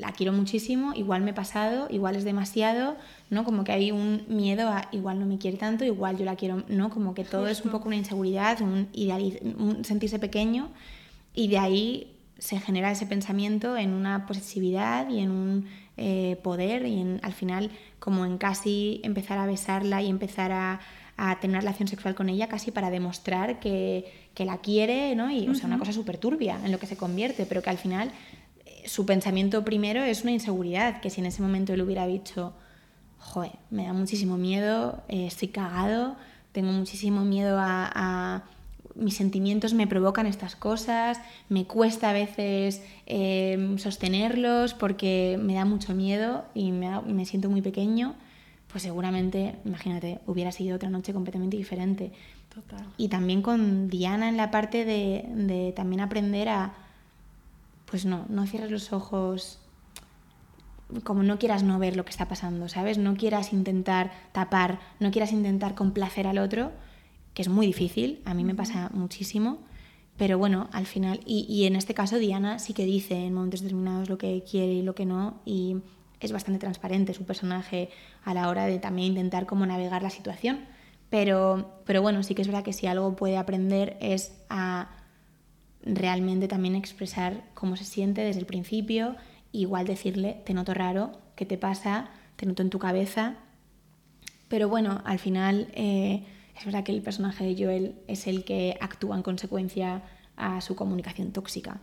la 0.00 0.12
quiero 0.12 0.32
muchísimo, 0.32 0.92
igual 0.94 1.22
me 1.22 1.30
he 1.30 1.34
pasado, 1.34 1.88
igual 1.90 2.16
es 2.16 2.24
demasiado, 2.24 2.96
¿no? 3.30 3.44
Como 3.44 3.64
que 3.64 3.72
hay 3.72 3.92
un 3.92 4.24
miedo 4.28 4.68
a 4.68 4.88
igual 4.92 5.18
no 5.18 5.26
me 5.26 5.38
quiere 5.38 5.56
tanto, 5.56 5.84
igual 5.84 6.16
yo 6.18 6.24
la 6.24 6.36
quiero, 6.36 6.64
¿no? 6.68 6.90
Como 6.90 7.14
que 7.14 7.24
todo 7.24 7.48
es 7.48 7.64
un 7.64 7.70
poco 7.70 7.88
una 7.88 7.96
inseguridad, 7.96 8.60
un, 8.60 8.88
un 9.58 9.84
sentirse 9.84 10.18
pequeño 10.18 10.70
y 11.34 11.48
de 11.48 11.58
ahí 11.58 12.12
se 12.38 12.60
genera 12.60 12.90
ese 12.90 13.06
pensamiento 13.06 13.76
en 13.76 13.92
una 13.92 14.26
posesividad 14.26 15.08
y 15.08 15.20
en 15.20 15.30
un 15.30 15.66
eh, 15.96 16.38
poder 16.42 16.86
y 16.86 17.00
en, 17.00 17.20
al 17.22 17.32
final 17.32 17.70
como 17.98 18.26
en 18.26 18.36
casi 18.36 19.00
empezar 19.04 19.38
a 19.38 19.46
besarla 19.46 20.02
y 20.02 20.10
empezar 20.10 20.52
a, 20.52 20.80
a 21.16 21.40
tener 21.40 21.54
una 21.54 21.60
relación 21.60 21.88
sexual 21.88 22.14
con 22.14 22.28
ella 22.28 22.48
casi 22.48 22.70
para 22.70 22.90
demostrar 22.90 23.58
que, 23.58 24.28
que 24.34 24.44
la 24.44 24.58
quiere, 24.58 25.14
¿no? 25.16 25.30
Y, 25.30 25.48
o 25.48 25.54
sea, 25.54 25.66
una 25.66 25.78
cosa 25.78 25.92
súper 25.92 26.18
turbia 26.18 26.60
en 26.62 26.72
lo 26.72 26.78
que 26.78 26.86
se 26.86 26.96
convierte, 26.96 27.46
pero 27.46 27.62
que 27.62 27.70
al 27.70 27.78
final 27.78 28.10
su 28.86 29.06
pensamiento 29.06 29.64
primero 29.64 30.02
es 30.02 30.22
una 30.22 30.32
inseguridad, 30.32 31.00
que 31.00 31.10
si 31.10 31.20
en 31.20 31.26
ese 31.26 31.42
momento 31.42 31.74
él 31.74 31.82
hubiera 31.82 32.06
dicho, 32.06 32.54
joder, 33.18 33.52
me 33.70 33.86
da 33.86 33.92
muchísimo 33.92 34.36
miedo, 34.38 35.02
eh, 35.08 35.26
estoy 35.26 35.48
cagado, 35.48 36.16
tengo 36.52 36.72
muchísimo 36.72 37.24
miedo 37.24 37.58
a 37.60 38.44
mis 38.96 39.16
sentimientos 39.16 39.74
me 39.74 39.86
provocan 39.86 40.26
estas 40.26 40.56
cosas, 40.56 41.20
me 41.48 41.66
cuesta 41.66 42.10
a 42.10 42.12
veces 42.12 42.82
em, 43.06 43.78
sostenerlos 43.78 44.74
porque 44.74 45.38
me 45.40 45.54
da 45.54 45.64
mucho 45.64 45.94
miedo 45.94 46.44
y 46.54 46.72
me, 46.72 47.24
siento 47.26 47.50
muy 47.50 47.62
pequeño, 47.62 48.14
pues 48.68 48.82
seguramente, 48.82 49.56
imagínate, 49.64 50.20
hubiera 50.26 50.50
sido 50.50 50.76
otra 50.76 50.90
noche 50.90 51.12
completamente 51.12 51.56
diferente. 51.56 52.12
Total. 52.52 52.86
Y 52.96 53.08
también 53.08 53.42
con 53.42 53.88
Diana 53.88 54.28
en 54.28 54.36
la 54.38 54.50
parte 54.50 54.84
de, 54.84 55.26
de 55.28 55.72
también 55.76 56.00
aprender 56.00 56.48
a, 56.48 56.72
pues 57.90 58.04
no, 58.04 58.26
no 58.28 58.46
cierres 58.46 58.70
los 58.70 58.92
ojos 58.92 59.60
como 61.02 61.22
no 61.22 61.38
quieras 61.38 61.62
no 61.62 61.78
ver 61.78 61.96
lo 61.96 62.04
que 62.04 62.10
está 62.10 62.28
pasando, 62.28 62.68
¿sabes? 62.68 62.98
No 62.98 63.16
quieras 63.16 63.52
intentar 63.52 64.12
tapar, 64.32 64.78
no 65.00 65.10
quieras 65.10 65.32
intentar 65.32 65.74
complacer 65.74 66.26
al 66.26 66.38
otro, 66.38 66.72
que 67.34 67.42
es 67.42 67.48
muy 67.48 67.66
difícil, 67.66 68.22
a 68.24 68.34
mí 68.34 68.44
me 68.44 68.54
pasa 68.54 68.90
muchísimo, 68.94 69.58
pero 70.16 70.38
bueno, 70.38 70.68
al 70.72 70.86
final, 70.86 71.20
y, 71.26 71.64
en 71.66 71.76
este 71.76 71.92
caso 71.92 72.18
Diana 72.18 72.58
sí 72.58 72.72
que 72.72 72.86
dice 72.86 73.26
en 73.26 73.34
momentos 73.34 73.60
determinados 73.60 74.08
lo 74.08 74.16
que 74.16 74.42
quiere 74.48 74.72
y 74.72 74.82
lo 74.82 74.94
que 74.94 75.04
no, 75.04 75.40
y 75.44 75.76
es 76.20 76.32
bastante 76.32 76.58
transparente 76.58 77.12
su 77.12 77.24
personaje 77.24 77.90
a 78.24 78.32
la 78.32 78.48
hora 78.48 78.64
de 78.64 78.78
también 78.78 79.08
intentar 79.08 79.44
cómo 79.44 79.66
navegar 79.66 80.02
la 80.02 80.10
situación. 80.10 80.64
Pero, 81.10 81.82
pero 81.84 82.02
bueno, 82.02 82.22
sí 82.22 82.34
que 82.34 82.42
es 82.42 82.48
verdad 82.48 82.64
que 82.64 82.72
si 82.72 82.86
algo 82.86 83.14
puede 83.14 83.36
aprender 83.36 83.96
es 84.00 84.32
a 84.48 84.88
realmente 85.86 86.48
también 86.48 86.74
expresar 86.74 87.44
cómo 87.54 87.76
se 87.76 87.84
siente 87.84 88.20
desde 88.22 88.40
el 88.40 88.46
principio, 88.46 89.16
igual 89.52 89.86
decirle, 89.86 90.42
te 90.44 90.52
noto 90.52 90.74
raro, 90.74 91.20
¿qué 91.36 91.46
te 91.46 91.56
pasa? 91.56 92.10
Te 92.36 92.44
noto 92.44 92.62
en 92.62 92.70
tu 92.70 92.78
cabeza. 92.78 93.36
Pero 94.48 94.68
bueno, 94.68 95.00
al 95.04 95.18
final 95.18 95.68
eh, 95.74 96.24
es 96.58 96.64
verdad 96.64 96.84
que 96.84 96.92
el 96.92 97.02
personaje 97.02 97.44
de 97.44 97.64
Joel 97.64 97.94
es 98.08 98.26
el 98.26 98.44
que 98.44 98.76
actúa 98.80 99.16
en 99.16 99.22
consecuencia 99.22 100.02
a 100.36 100.60
su 100.60 100.76
comunicación 100.76 101.32
tóxica. 101.32 101.80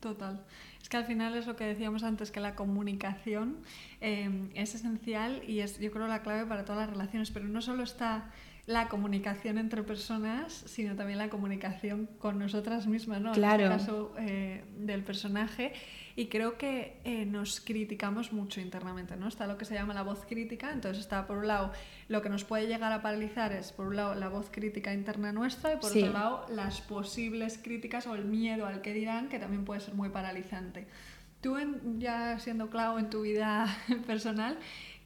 Total. 0.00 0.44
Es 0.80 0.88
que 0.88 0.96
al 0.96 1.04
final 1.04 1.36
es 1.36 1.46
lo 1.46 1.54
que 1.54 1.64
decíamos 1.64 2.02
antes, 2.02 2.32
que 2.32 2.40
la 2.40 2.56
comunicación 2.56 3.58
eh, 4.00 4.50
es 4.54 4.74
esencial 4.74 5.42
y 5.48 5.60
es 5.60 5.78
yo 5.78 5.92
creo 5.92 6.08
la 6.08 6.22
clave 6.22 6.44
para 6.44 6.64
todas 6.64 6.80
las 6.80 6.90
relaciones, 6.90 7.30
pero 7.30 7.46
no 7.46 7.62
solo 7.62 7.84
está 7.84 8.30
la 8.66 8.88
comunicación 8.88 9.58
entre 9.58 9.82
personas, 9.82 10.52
sino 10.66 10.94
también 10.94 11.18
la 11.18 11.28
comunicación 11.28 12.08
con 12.18 12.38
nosotras 12.38 12.86
mismas, 12.86 13.20
¿no? 13.20 13.32
Claro. 13.32 13.66
En 13.66 13.72
este 13.72 13.86
caso 13.86 14.14
eh, 14.18 14.64
del 14.78 15.02
personaje. 15.02 15.72
Y 16.14 16.26
creo 16.26 16.58
que 16.58 17.00
eh, 17.04 17.24
nos 17.24 17.60
criticamos 17.60 18.32
mucho 18.32 18.60
internamente, 18.60 19.16
¿no? 19.16 19.28
Está 19.28 19.46
lo 19.46 19.56
que 19.56 19.64
se 19.64 19.74
llama 19.74 19.94
la 19.94 20.02
voz 20.02 20.26
crítica, 20.26 20.70
entonces 20.70 21.02
está 21.02 21.26
por 21.26 21.38
un 21.38 21.48
lado 21.48 21.72
lo 22.08 22.20
que 22.20 22.28
nos 22.28 22.44
puede 22.44 22.66
llegar 22.66 22.92
a 22.92 23.00
paralizar 23.00 23.52
es 23.52 23.72
por 23.72 23.86
un 23.86 23.96
lado 23.96 24.14
la 24.14 24.28
voz 24.28 24.50
crítica 24.50 24.92
interna 24.92 25.32
nuestra 25.32 25.72
y 25.72 25.76
por 25.78 25.90
otro 25.90 26.12
lado 26.12 26.46
las 26.50 26.82
posibles 26.82 27.58
críticas 27.58 28.06
o 28.06 28.14
el 28.14 28.26
miedo 28.26 28.66
al 28.66 28.82
que 28.82 28.92
dirán, 28.92 29.30
que 29.30 29.38
también 29.38 29.64
puede 29.64 29.80
ser 29.80 29.94
muy 29.94 30.10
paralizante. 30.10 30.86
Tú, 31.40 31.56
ya 31.98 32.38
siendo 32.38 32.68
claro 32.68 32.98
en 32.98 33.10
tu 33.10 33.22
vida 33.22 33.66
personal, 34.06 34.58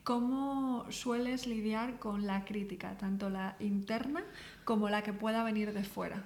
¿Cómo 0.07 0.85
sueles 0.89 1.49
lidiar 1.49 1.99
con 1.99 2.29
la 2.29 2.45
crítica, 2.45 2.97
tanto 2.97 3.29
la 3.29 3.57
interna 3.59 4.23
como 4.63 4.89
la 4.89 5.03
que 5.03 5.13
pueda 5.13 5.43
venir 5.43 5.73
de 5.73 5.83
fuera? 5.83 6.23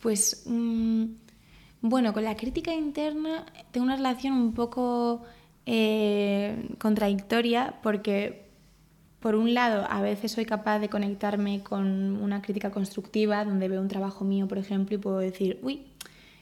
pues 0.00 0.42
mm, 0.46 1.04
bueno, 1.82 2.12
con 2.12 2.24
la 2.24 2.36
crítica 2.36 2.74
interna 2.74 3.46
tengo 3.70 3.84
una 3.84 3.94
relación 3.94 4.34
un 4.34 4.54
poco 4.54 5.22
eh, 5.66 6.68
contradictoria 6.80 7.76
porque 7.80 8.48
por 9.20 9.36
un 9.36 9.54
lado 9.54 9.86
a 9.88 10.02
veces 10.02 10.32
soy 10.32 10.44
capaz 10.44 10.80
de 10.80 10.88
conectarme 10.88 11.62
con 11.62 12.20
una 12.20 12.42
crítica 12.42 12.72
constructiva 12.72 13.44
donde 13.44 13.68
veo 13.68 13.80
un 13.80 13.86
trabajo 13.86 14.24
mío, 14.24 14.48
por 14.48 14.58
ejemplo, 14.58 14.96
y 14.96 14.98
puedo 14.98 15.18
decir, 15.18 15.60
uy, 15.62 15.86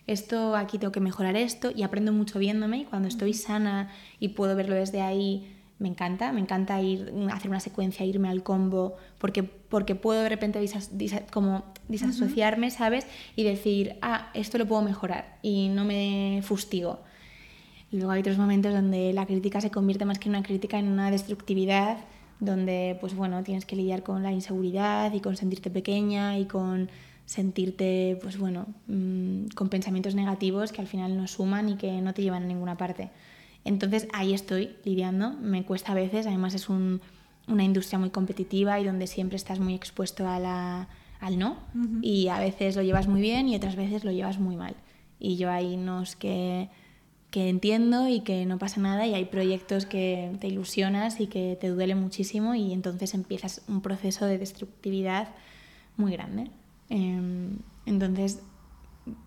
esto 0.06 0.56
aquí 0.56 0.78
tengo 0.78 0.92
que 0.92 1.00
mejorar 1.00 1.36
esto 1.36 1.70
y 1.76 1.82
aprendo 1.82 2.10
mucho 2.10 2.38
viéndome 2.38 2.78
y 2.78 2.84
cuando 2.86 3.08
estoy 3.08 3.34
sana 3.34 3.90
y 4.18 4.28
puedo 4.28 4.56
verlo 4.56 4.76
desde 4.76 5.02
ahí 5.02 5.59
me 5.80 5.88
encanta, 5.88 6.30
me 6.30 6.40
encanta 6.40 6.80
ir, 6.82 7.12
hacer 7.32 7.50
una 7.50 7.58
secuencia, 7.58 8.04
irme 8.04 8.28
al 8.28 8.42
combo, 8.42 8.96
porque, 9.18 9.42
porque 9.42 9.94
puedo 9.94 10.22
de 10.22 10.28
repente 10.28 10.64
como 11.32 11.64
disasociarme, 11.88 12.70
¿sabes? 12.70 13.06
Y 13.34 13.44
decir, 13.44 13.96
ah, 14.02 14.30
esto 14.34 14.58
lo 14.58 14.66
puedo 14.66 14.82
mejorar 14.82 15.38
y 15.42 15.68
no 15.70 15.86
me 15.86 16.42
fustigo. 16.44 17.00
Y 17.90 17.96
luego 17.96 18.12
hay 18.12 18.20
otros 18.20 18.36
momentos 18.36 18.74
donde 18.74 19.14
la 19.14 19.24
crítica 19.24 19.62
se 19.62 19.70
convierte 19.70 20.04
más 20.04 20.18
que 20.18 20.28
en 20.28 20.34
una 20.34 20.44
crítica 20.44 20.78
en 20.78 20.88
una 20.88 21.10
destructividad, 21.10 21.96
donde, 22.40 22.98
pues 23.00 23.14
bueno, 23.14 23.42
tienes 23.42 23.64
que 23.64 23.74
lidiar 23.74 24.02
con 24.02 24.22
la 24.22 24.32
inseguridad 24.32 25.12
y 25.14 25.20
con 25.20 25.36
sentirte 25.38 25.70
pequeña 25.70 26.38
y 26.38 26.44
con 26.44 26.90
sentirte, 27.24 28.18
pues 28.20 28.38
bueno, 28.38 28.66
mm, 28.86 29.46
con 29.54 29.70
pensamientos 29.70 30.14
negativos 30.14 30.72
que 30.72 30.82
al 30.82 30.88
final 30.88 31.16
no 31.16 31.26
suman 31.26 31.70
y 31.70 31.76
que 31.76 32.02
no 32.02 32.12
te 32.12 32.20
llevan 32.20 32.42
a 32.42 32.46
ninguna 32.46 32.76
parte. 32.76 33.10
Entonces 33.64 34.08
ahí 34.12 34.32
estoy 34.32 34.76
lidiando, 34.84 35.32
me 35.32 35.64
cuesta 35.64 35.92
a 35.92 35.94
veces, 35.94 36.26
además 36.26 36.54
es 36.54 36.68
una 36.68 37.64
industria 37.64 37.98
muy 37.98 38.10
competitiva 38.10 38.80
y 38.80 38.84
donde 38.84 39.06
siempre 39.06 39.36
estás 39.36 39.60
muy 39.60 39.74
expuesto 39.74 40.26
a 40.26 40.38
la, 40.38 40.88
al 41.20 41.38
no 41.38 41.58
y 42.00 42.28
a 42.28 42.38
veces 42.38 42.76
lo 42.76 42.82
llevas 42.82 43.06
muy 43.06 43.20
bien 43.20 43.48
y 43.48 43.56
otras 43.56 43.76
veces 43.76 44.04
lo 44.04 44.12
llevas 44.12 44.38
muy 44.38 44.56
mal. 44.56 44.74
Y 45.18 45.36
yo 45.36 45.50
ahí 45.50 45.76
no 45.76 46.02
es 46.02 46.16
que, 46.16 46.70
que 47.30 47.50
entiendo 47.50 48.08
y 48.08 48.20
que 48.20 48.46
no 48.46 48.58
pasa 48.58 48.80
nada 48.80 49.06
y 49.06 49.14
hay 49.14 49.26
proyectos 49.26 49.84
que 49.84 50.32
te 50.40 50.48
ilusionas 50.48 51.20
y 51.20 51.26
que 51.26 51.58
te 51.60 51.68
duele 51.68 51.94
muchísimo 51.94 52.54
y 52.54 52.72
entonces 52.72 53.12
empiezas 53.12 53.62
un 53.68 53.82
proceso 53.82 54.24
de 54.24 54.38
destructividad 54.38 55.28
muy 55.98 56.12
grande. 56.12 56.50
Em, 56.88 57.58
entonces 57.84 58.40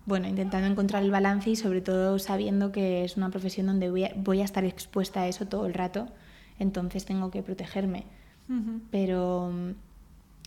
bueno, 0.06 0.28
intentando 0.28 0.68
encontrar 0.68 1.02
el 1.02 1.10
balance 1.10 1.50
y 1.50 1.56
sobre 1.56 1.80
todo 1.80 2.18
sabiendo 2.18 2.72
que 2.72 3.04
es 3.04 3.16
una 3.16 3.30
profesión 3.30 3.66
donde 3.66 3.90
voy 3.90 4.40
a, 4.40 4.44
estar 4.44 4.64
expuesta 4.64 5.22
a 5.22 5.28
eso 5.28 5.46
todo 5.46 5.66
el 5.66 5.74
rato, 5.74 6.08
entonces 6.58 7.04
tengo 7.04 7.30
que 7.30 7.42
protegerme. 7.42 8.04
pero, 8.90 9.52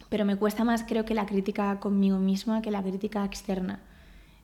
pero 0.09 0.25
me 0.25 0.35
cuesta 0.35 0.63
más 0.63 0.83
creo 0.83 1.05
que 1.05 1.13
la 1.13 1.25
crítica 1.25 1.79
conmigo 1.79 2.19
misma 2.19 2.61
que 2.61 2.71
la 2.71 2.81
crítica 2.81 3.25
externa. 3.25 3.79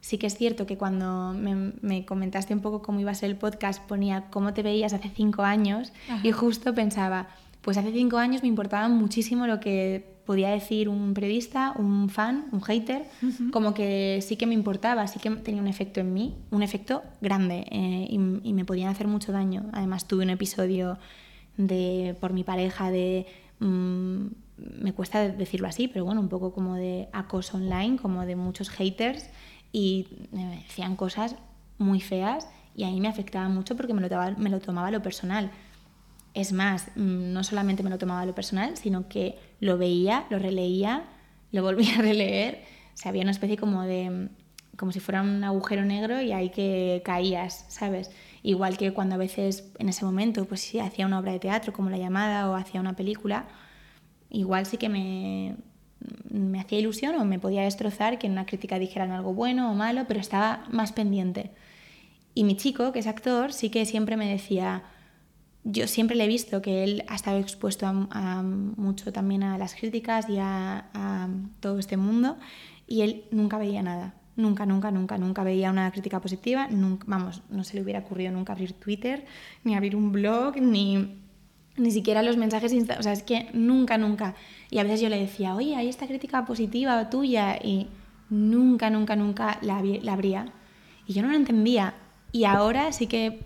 Sí 0.02 0.18
que 0.18 0.28
es 0.28 0.36
cierto 0.36 0.66
que 0.66 0.78
cuando 0.78 1.34
me, 1.34 2.06
comentaste 2.06 2.54
un 2.54 2.60
poco 2.60 2.82
cómo 2.82 3.00
iba 3.00 3.12
a 3.12 3.16
ser 3.16 3.30
el 3.30 3.38
podcast 3.38 3.82
ponía 3.84 4.26
cómo 4.32 4.54
te 4.54 4.62
veías 4.62 4.92
hace 4.92 5.10
cinco 5.10 5.44
años 5.44 5.94
y 6.24 6.32
justo 6.32 6.76
pensaba, 6.76 7.30
pues 7.64 7.78
hace 7.78 7.92
cinco 7.94 8.18
años 8.18 8.42
me 8.42 8.50
importaba 8.50 8.88
muchísimo 8.90 9.48
lo 9.48 9.60
que 9.60 10.14
podía 10.26 10.50
decir 10.50 10.90
un 10.90 11.14
periodista, 11.14 11.74
un 11.78 12.10
fan, 12.10 12.46
un 12.52 12.62
hater, 12.62 13.06
como 13.52 13.74
que 13.74 14.20
sí 14.22 14.36
que 14.36 14.46
me 14.46 14.54
importaba, 14.54 15.08
sí 15.08 15.20
que 15.20 15.30
tenía 15.32 15.62
un 15.62 15.68
efecto 15.68 16.02
en 16.02 16.14
mí, 16.14 16.36
un 16.52 16.62
efecto 16.62 17.04
grande 17.22 17.66
eh, 17.72 18.08
y, 18.10 18.18
me 18.54 18.66
podían 18.66 18.90
hacer 18.90 19.08
mucho 19.08 19.32
daño. 19.32 19.64
Además 19.74 20.08
tuve 20.08 20.24
un 20.24 20.30
episodio 20.30 20.98
de 21.58 22.16
por 22.20 22.34
mi 22.34 22.44
pareja 22.44 22.92
de 22.92 23.28
mm, 23.60 24.26
me 24.58 24.94
cuesta 24.94 25.28
decirlo 25.30 25.68
así, 25.68 25.88
pero 25.88 26.06
bueno, 26.06 26.22
un 26.22 26.30
poco 26.30 26.54
como 26.54 26.76
de 26.76 27.08
acoso 27.14 27.58
online, 27.58 27.98
como 27.98 28.26
de 28.26 28.36
muchos 28.36 28.70
haters 28.70 29.30
y 29.72 30.08
me 30.32 30.48
decían 30.48 30.96
cosas 30.96 31.36
muy 31.78 32.02
feas 32.02 32.48
y 32.76 32.84
a 32.84 32.88
mí 32.88 33.00
me 33.00 33.08
afectaba 33.08 33.48
mucho 33.50 33.76
porque 33.76 33.94
me 33.94 34.02
lo, 34.02 34.10
tomaba, 34.10 34.32
me 34.38 34.50
lo 34.50 34.60
tomaba 34.60 34.92
lo 34.92 35.02
personal. 35.02 35.52
Es 36.34 36.52
más, 36.52 36.88
mm, 36.96 37.34
no 37.34 37.44
solamente 37.44 37.84
me 37.84 37.90
lo 37.90 37.98
tomaba 37.98 38.22
a 38.22 38.26
lo 38.26 38.36
personal, 38.36 38.78
sino 38.78 39.08
que 39.08 39.38
lo 39.60 39.78
veía, 39.78 40.26
lo 40.30 40.40
releía, 40.40 41.04
lo 41.52 41.64
volvía 41.64 41.96
a 42.00 42.02
releer. 42.02 42.64
O 43.06 43.10
había 43.10 43.24
una 43.24 43.32
especie 43.32 43.58
como 43.58 43.84
de 43.84 44.10
mm, 44.10 44.30
como 44.78 44.92
si 44.92 45.00
fuera 45.00 45.22
un 45.22 45.44
agujero 45.44 45.86
negro 45.86 46.20
y 46.22 46.32
ahí 46.32 46.50
que 46.50 47.02
caías, 47.06 47.66
¿sabes? 47.70 48.12
Igual 48.42 48.78
que 48.78 48.92
cuando 48.92 49.16
a 49.16 49.18
veces 49.18 49.72
en 49.78 49.90
ese 49.90 50.04
momento 50.04 50.46
pues 50.46 50.62
sí 50.62 50.80
hacía 50.80 51.06
una 51.06 51.20
obra 51.20 51.32
de 51.32 51.40
teatro 51.40 51.74
como 51.74 51.90
La 51.90 51.98
llamada 51.98 52.50
o 52.50 52.56
hacía 52.56 52.82
una 52.82 52.96
película, 52.96 53.46
igual 54.30 54.66
sí 54.66 54.78
que 54.78 54.90
me, 54.90 55.58
mm, 56.32 56.38
me 56.38 56.60
hacía 56.60 56.80
ilusión 56.80 57.16
o 57.16 57.26
me 57.26 57.40
podía 57.40 57.64
destrozar 57.64 58.18
que 58.20 58.28
en 58.28 58.34
una 58.34 58.46
crítica 58.46 58.80
dijeran 58.80 59.12
algo 59.12 59.34
bueno 59.34 59.72
o 59.72 59.76
malo, 59.76 60.06
pero 60.08 60.20
estaba 60.20 60.66
más 60.72 60.92
pendiente. 60.92 61.52
Y 62.36 62.44
mi 62.44 62.58
chico, 62.58 62.92
que 62.92 63.00
es 63.00 63.08
actor, 63.08 63.54
sí 63.54 63.70
que 63.70 63.86
siempre 63.86 64.18
me 64.18 64.28
decía, 64.28 64.84
yo 65.64 65.88
siempre 65.88 66.16
le 66.16 66.26
he 66.26 66.28
visto 66.28 66.62
que 66.62 66.84
él 66.84 67.04
ha 67.08 67.16
estado 67.16 67.38
expuesto 67.38 67.86
a, 67.86 68.44
mucho 68.44 69.14
también 69.14 69.44
a 69.44 69.58
las 69.58 69.76
críticas 69.76 70.30
y 70.30 70.38
a, 70.40 71.30
todo 71.60 71.80
este 71.80 71.98
mundo 71.98 72.38
y 72.88 73.02
él 73.02 73.26
nunca 73.32 73.58
veía 73.58 73.82
nada. 73.82 74.14
Nunca, 74.36 74.66
nunca, 74.66 74.90
nunca, 74.90 75.18
nunca 75.18 75.44
veía 75.44 75.70
una 75.70 75.92
crítica 75.92 76.20
positiva. 76.20 76.68
Nunca, 76.68 77.06
vamos, 77.08 77.44
no 77.50 77.64
se 77.64 77.76
le 77.76 77.84
hubiera 77.84 78.00
ocurrido 78.00 78.32
nunca 78.32 78.54
abrir 78.54 78.74
Twitter, 78.74 79.26
ni 79.64 79.76
abrir 79.76 79.96
un 79.96 80.12
blog, 80.12 80.58
ni, 80.58 81.20
ni 81.78 81.92
siquiera 81.92 82.24
los 82.24 82.36
mensajes. 82.36 82.74
O 82.98 83.04
sea, 83.04 83.14
es 83.14 83.22
que 83.22 83.50
nunca, 83.54 83.98
nunca. 84.00 84.34
Y 84.72 84.80
a 84.80 84.84
veces 84.84 85.02
yo 85.02 85.10
le 85.10 85.20
decía, 85.20 85.56
oye, 85.56 85.76
hay 85.76 85.88
esta 85.88 86.08
crítica 86.08 86.46
positiva 86.46 87.10
tuya. 87.12 87.58
Y 87.64 87.88
nunca, 88.30 88.90
nunca, 88.90 89.16
nunca 89.16 89.60
la, 89.62 89.82
la 89.82 90.14
abría. 90.14 90.52
Y 91.06 91.14
yo 91.14 91.22
no 91.22 91.30
lo 91.30 91.36
entendía. 91.36 91.94
Y 92.32 92.46
ahora 92.46 92.92
sí 92.92 93.06
que 93.06 93.46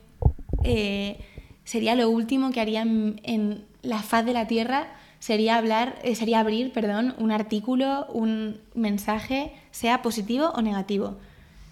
eh, 0.63 1.19
sería 1.67 1.95
lo 1.95 2.09
último 2.09 2.51
que 2.51 2.61
haría 2.61 2.81
en, 2.83 3.65
la 3.81 4.01
faz 4.01 4.25
de 4.25 4.31
la 4.31 4.47
Tierra 4.47 4.87
sería 5.19 5.57
hablar, 5.57 5.99
eh, 6.01 6.15
sería 6.15 6.39
abrir, 6.39 6.71
perdón, 6.71 7.13
un 7.17 7.29
artículo, 7.29 8.07
un 8.07 8.61
mensaje, 8.73 9.51
sea 9.71 10.01
positivo 10.01 10.53
o 10.55 10.61
negativo. 10.61 11.17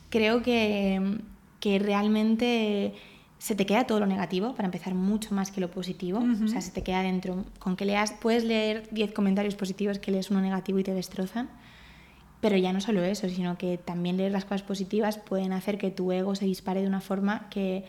Creo 0.10 0.42
que, 0.42 1.22
que 1.62 1.80
realmente 1.80 2.94
se 3.38 3.56
te 3.56 3.66
queda 3.66 3.88
todo 3.88 4.02
lo 4.02 4.06
negativo, 4.06 4.54
para 4.54 4.66
empezar, 4.66 4.96
mucho 4.96 5.34
más 5.34 5.50
que 5.50 5.62
lo 5.62 5.72
positivo. 5.72 6.22
O 6.44 6.48
sea, 6.50 6.60
se 6.60 6.72
te 6.72 6.84
queda 6.84 7.02
dentro. 7.02 7.46
Con 7.60 7.78
que 7.78 7.86
leas, 7.86 8.12
puedes 8.20 8.44
leer 8.44 8.90
10 8.92 9.14
comentarios 9.14 9.56
positivos 9.56 10.00
que 10.00 10.12
lees 10.12 10.30
uno 10.30 10.42
negativo 10.42 10.78
y 10.80 10.84
te 10.84 10.94
destrozan. 10.94 11.50
Pero 12.42 12.58
ya 12.58 12.74
no 12.74 12.82
solo 12.82 13.02
eso, 13.02 13.30
sino 13.30 13.58
que 13.58 13.78
también 13.78 14.18
leer 14.18 14.34
las 14.34 14.44
cosas 14.44 14.64
positivas 14.64 15.20
pueden 15.20 15.54
hacer 15.54 15.78
que 15.78 15.90
tu 15.90 16.12
ego 16.12 16.36
se 16.36 16.44
dispare 16.44 16.82
de 16.82 16.88
una 16.88 17.00
forma 17.00 17.48
que, 17.50 17.86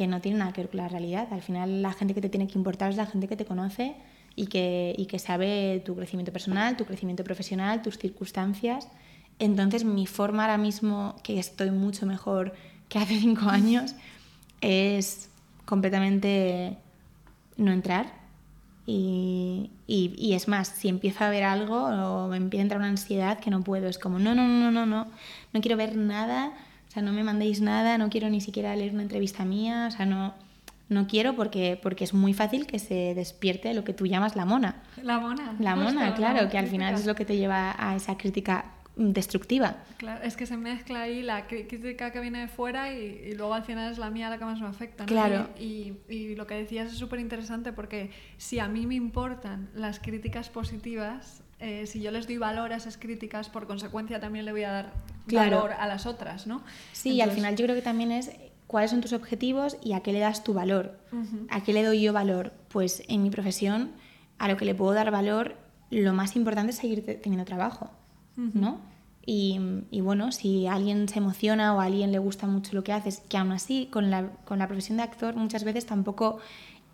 que 0.00 0.06
no 0.06 0.22
tiene 0.22 0.38
nada 0.38 0.54
que 0.54 0.62
ver 0.62 0.70
con 0.70 0.78
la 0.78 0.88
realidad. 0.88 1.28
Al 1.30 1.42
final 1.42 1.82
la 1.82 1.92
gente 1.92 2.14
que 2.14 2.22
te 2.22 2.30
tiene 2.30 2.48
que 2.48 2.56
importar 2.56 2.88
es 2.88 2.96
la 2.96 3.04
gente 3.04 3.28
que 3.28 3.36
te 3.36 3.44
conoce 3.44 3.96
y 4.34 4.46
que, 4.46 4.94
y 4.96 5.04
que 5.04 5.18
sabe 5.18 5.82
tu 5.84 5.94
crecimiento 5.94 6.32
personal, 6.32 6.78
tu 6.78 6.86
crecimiento 6.86 7.22
profesional, 7.22 7.82
tus 7.82 7.98
circunstancias. 7.98 8.88
Entonces 9.38 9.84
mi 9.84 10.06
forma 10.06 10.44
ahora 10.44 10.56
mismo, 10.56 11.16
que 11.22 11.38
estoy 11.38 11.70
mucho 11.70 12.06
mejor 12.06 12.54
que 12.88 12.98
hace 12.98 13.14
cinco 13.20 13.50
años, 13.50 13.94
es 14.62 15.28
completamente 15.66 16.78
no 17.58 17.70
entrar 17.70 18.06
y, 18.86 19.70
y, 19.86 20.32
es 20.32 20.48
más, 20.48 20.68
si 20.68 20.88
empiezo 20.88 21.24
a 21.24 21.28
ver 21.28 21.44
algo 21.44 21.76
o 21.84 22.28
me 22.28 22.38
empieza 22.38 22.62
a 22.62 22.64
entrar 22.64 22.80
una 22.80 22.88
ansiedad 22.88 23.38
que 23.38 23.50
no 23.50 23.60
puedo, 23.60 23.86
es 23.86 23.98
como, 23.98 24.18
no, 24.18 24.34
no, 24.34 24.48
no, 24.48 24.70
no, 24.70 24.86
no, 24.86 25.08
no 25.52 25.60
quiero 25.60 25.76
ver 25.76 25.94
nada, 25.94 26.54
o 26.90 26.92
sea, 26.92 27.04
no 27.04 27.12
me 27.12 27.22
mandéis 27.22 27.60
nada, 27.60 27.98
no 27.98 28.10
quiero 28.10 28.28
ni 28.30 28.40
siquiera 28.40 28.74
leer 28.74 28.92
una 28.92 29.04
entrevista 29.04 29.44
mía, 29.44 29.86
o 29.86 29.90
sea, 29.92 30.06
no, 30.06 30.34
no 30.88 31.06
quiero 31.06 31.36
porque, 31.36 31.78
porque 31.80 32.02
es 32.02 32.12
muy 32.12 32.34
fácil 32.34 32.66
que 32.66 32.80
se 32.80 33.14
despierte 33.14 33.72
lo 33.74 33.84
que 33.84 33.92
tú 33.92 34.08
llamas 34.08 34.34
la 34.34 34.44
mona. 34.44 34.82
La 35.00 35.20
mona. 35.20 35.54
La 35.60 35.76
mona, 35.76 36.16
claro, 36.16 36.48
que 36.50 36.58
al 36.58 36.66
final 36.66 36.94
es 36.94 37.06
lo 37.06 37.14
que 37.14 37.24
te 37.24 37.36
lleva 37.36 37.76
a 37.78 37.94
esa 37.94 38.18
crítica 38.18 38.72
destructiva. 38.96 39.76
Claro, 39.98 40.24
es 40.24 40.36
que 40.36 40.46
se 40.46 40.56
mezcla 40.56 41.02
ahí 41.02 41.22
la 41.22 41.46
crítica 41.46 42.10
que 42.10 42.18
viene 42.18 42.40
de 42.40 42.48
fuera 42.48 42.92
y, 42.92 43.34
luego 43.36 43.54
al 43.54 43.62
final 43.62 43.92
es 43.92 43.98
la 43.98 44.10
mía 44.10 44.28
la 44.28 44.38
que 44.38 44.44
más 44.44 44.60
me 44.60 44.66
afecta. 44.66 45.06
Claro. 45.06 45.48
Y, 45.60 45.92
y, 46.08 46.34
lo 46.34 46.48
que 46.48 46.54
decías 46.54 46.92
es 46.92 46.98
súper 46.98 47.20
interesante 47.20 47.72
porque 47.72 48.10
si 48.36 48.58
a 48.58 48.66
mí 48.66 48.84
me 48.84 48.96
importan 48.96 49.70
las 49.76 50.00
críticas 50.00 50.48
positivas, 50.48 51.44
eh, 51.60 51.86
si 51.86 52.00
yo 52.00 52.10
les 52.10 52.26
doy 52.26 52.38
valor 52.38 52.72
a 52.72 52.76
esas 52.76 52.96
críticas, 52.96 53.48
por 53.48 53.66
consecuencia 53.66 54.18
también 54.20 54.44
le 54.44 54.52
voy 54.52 54.64
a 54.64 54.70
dar 54.70 54.92
valor 55.26 55.72
a 55.72 55.86
las 55.86 56.06
otras, 56.06 56.46
¿no? 56.46 56.62
Sí, 56.92 57.10
y 57.10 57.20
al 57.20 57.30
final 57.30 57.56
yo 57.56 57.66
creo 57.66 57.76
que 57.76 57.82
también 57.82 58.12
es 58.12 58.30
cuáles 58.66 58.90
son 58.90 59.00
tus 59.00 59.12
objetivos 59.12 59.76
y 59.82 59.92
a 59.92 60.00
qué 60.00 60.12
le 60.12 60.20
das 60.20 60.44
tu 60.44 60.54
valor. 60.54 60.98
¿A 61.50 61.62
qué 61.62 61.72
le 61.72 61.84
doy 61.84 62.00
yo 62.00 62.12
valor? 62.12 62.52
Pues 62.68 63.02
en 63.08 63.22
mi 63.22 63.30
profesión, 63.30 63.90
a 64.38 64.48
lo 64.48 64.56
que 64.56 64.64
le 64.64 64.74
puedo 64.74 64.92
dar 64.94 65.10
valor, 65.10 65.56
lo 65.90 66.12
más 66.12 66.36
importante 66.36 66.70
es 66.70 66.78
seguir 66.78 67.04
teniendo 67.20 67.44
trabajo, 67.44 67.90
¿no? 68.36 68.80
Y, 69.26 70.00
bueno, 70.00 70.32
si 70.32 70.66
alguien 70.66 71.08
se 71.08 71.18
emociona 71.18 71.74
o 71.74 71.80
a 71.80 71.84
alguien 71.84 72.10
le 72.10 72.18
gusta 72.18 72.46
mucho 72.46 72.74
lo 72.74 72.82
que 72.82 72.92
haces, 72.92 73.22
que 73.28 73.36
aún 73.36 73.52
así 73.52 73.86
con 73.90 74.10
la, 74.10 74.30
con 74.44 74.58
la 74.58 74.66
profesión 74.66 74.96
de 74.96 75.04
actor 75.04 75.36
muchas 75.36 75.62
veces 75.62 75.86
tampoco 75.86 76.38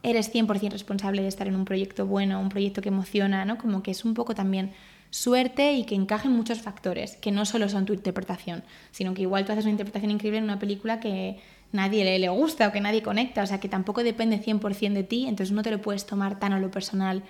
eres 0.03 0.33
100% 0.33 0.71
responsable 0.71 1.23
de 1.23 1.29
estar 1.29 1.49
en 1.49 1.57
un 1.57 1.65
proyecto 1.65 2.07
bueno, 2.07 2.41
un 2.41 2.49
proyecto 2.49 2.83
que 2.83 2.89
emociona, 2.89 3.45
¿no? 3.45 3.59
Como 3.59 3.83
que 3.83 3.91
es 3.91 4.05
un 4.05 4.15
poco 4.15 4.35
también 4.35 4.73
suerte 5.11 5.73
y 5.75 5.85
que 5.85 5.95
encajen 5.95 6.33
muchos 6.33 6.61
factores, 6.61 7.17
que 7.17 7.33
no 7.33 7.45
solo 7.45 7.69
son 7.69 7.87
tu 7.87 7.93
interpretación, 7.93 8.65
sino 8.91 9.15
que 9.15 9.23
igual 9.23 9.45
tú 9.45 9.53
haces 9.53 9.65
una 9.65 9.73
interpretación 9.73 10.11
increíble 10.11 10.39
en 10.39 10.45
una 10.45 10.59
película 10.59 11.01
que 11.01 11.39
nadie 11.73 12.05
le, 12.05 12.19
le 12.19 12.29
gusta 12.29 12.69
o 12.69 12.73
que 12.73 12.81
nadie 12.81 13.03
conecta, 13.03 13.43
o 13.43 13.47
sea, 13.47 13.61
que 13.61 13.69
tampoco 13.69 14.03
depende 14.03 14.43
100% 14.43 14.93
de 14.93 15.05
ti, 15.05 15.27
entonces 15.27 15.53
no 15.53 15.63
te 15.63 15.71
lo 15.71 15.81
puedes 15.81 16.07
tomar 16.07 16.39
tan 16.39 16.53
a 16.53 16.61
lo 16.61 16.71
personal 16.71 17.23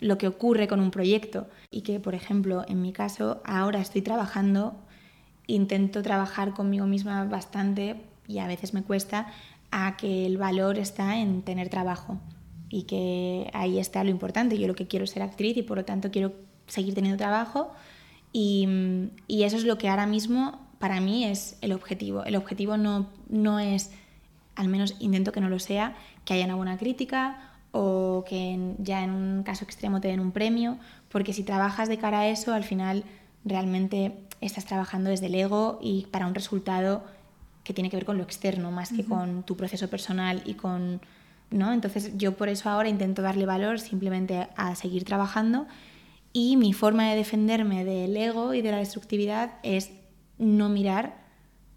lo 0.00 0.18
que 0.18 0.26
ocurre 0.26 0.68
con 0.68 0.80
un 0.80 0.90
proyecto 0.90 1.48
y 1.70 1.82
que, 1.82 2.00
por 2.00 2.14
ejemplo, 2.14 2.64
en 2.68 2.82
mi 2.82 2.92
caso, 2.92 3.42
ahora 3.44 3.80
estoy 3.80 4.02
trabajando, 4.02 4.76
intento 5.46 6.02
trabajar 6.02 6.52
conmigo 6.52 6.86
misma 6.86 7.24
bastante 7.24 7.96
y 8.26 8.38
a 8.38 8.46
veces 8.46 8.74
me 8.74 8.82
cuesta 8.82 9.32
a 9.76 9.96
que 9.96 10.24
el 10.24 10.38
valor 10.38 10.78
está 10.78 11.18
en 11.18 11.42
tener 11.42 11.68
trabajo 11.68 12.20
y 12.70 12.84
que 12.84 13.50
ahí 13.52 13.80
está 13.80 14.04
lo 14.04 14.10
importante. 14.10 14.56
Yo 14.56 14.68
lo 14.68 14.76
que 14.76 14.86
quiero 14.86 15.04
es 15.04 15.10
ser 15.10 15.22
actriz 15.22 15.56
y 15.56 15.62
por 15.62 15.76
lo 15.76 15.84
tanto 15.84 16.12
quiero 16.12 16.32
seguir 16.68 16.94
teniendo 16.94 17.18
trabajo 17.18 17.72
y, 18.32 18.68
y 19.26 19.42
eso 19.42 19.56
es 19.56 19.64
lo 19.64 19.76
que 19.76 19.88
ahora 19.88 20.06
mismo 20.06 20.60
para 20.78 21.00
mí 21.00 21.24
es 21.24 21.58
el 21.60 21.72
objetivo. 21.72 22.22
El 22.22 22.36
objetivo 22.36 22.76
no, 22.76 23.08
no 23.28 23.58
es, 23.58 23.90
al 24.54 24.68
menos 24.68 24.94
intento 25.00 25.32
que 25.32 25.40
no 25.40 25.48
lo 25.48 25.58
sea, 25.58 25.96
que 26.24 26.34
haya 26.34 26.44
una 26.44 26.54
buena 26.54 26.78
crítica 26.78 27.50
o 27.72 28.24
que 28.28 28.76
ya 28.78 29.02
en 29.02 29.10
un 29.10 29.42
caso 29.42 29.64
extremo 29.64 30.00
te 30.00 30.06
den 30.06 30.20
un 30.20 30.30
premio, 30.30 30.78
porque 31.08 31.32
si 31.32 31.42
trabajas 31.42 31.88
de 31.88 31.98
cara 31.98 32.20
a 32.20 32.28
eso, 32.28 32.54
al 32.54 32.62
final 32.62 33.02
realmente 33.44 34.20
estás 34.40 34.66
trabajando 34.66 35.10
desde 35.10 35.26
el 35.26 35.34
ego 35.34 35.80
y 35.82 36.06
para 36.12 36.28
un 36.28 36.34
resultado 36.36 37.02
que 37.64 37.74
tiene 37.74 37.90
que 37.90 37.96
ver 37.96 38.04
con 38.04 38.18
lo 38.18 38.22
externo 38.22 38.70
más 38.70 38.92
que 38.92 39.04
con 39.04 39.42
tu 39.42 39.56
proceso 39.56 39.88
personal 39.88 40.42
y 40.44 40.54
con 40.54 41.00
¿no? 41.50 41.72
Entonces 41.72 42.16
yo 42.16 42.36
por 42.36 42.48
eso 42.48 42.68
ahora 42.68 42.88
intento 42.88 43.22
darle 43.22 43.46
valor 43.46 43.80
simplemente 43.80 44.48
a 44.56 44.74
seguir 44.74 45.04
trabajando 45.04 45.66
y 46.32 46.56
mi 46.56 46.72
forma 46.72 47.08
de 47.08 47.16
defenderme 47.16 47.84
del 47.84 48.16
ego 48.16 48.54
y 48.54 48.62
de 48.62 48.72
la 48.72 48.78
destructividad 48.78 49.52
es 49.62 49.90
no 50.36 50.68
mirar 50.68 51.24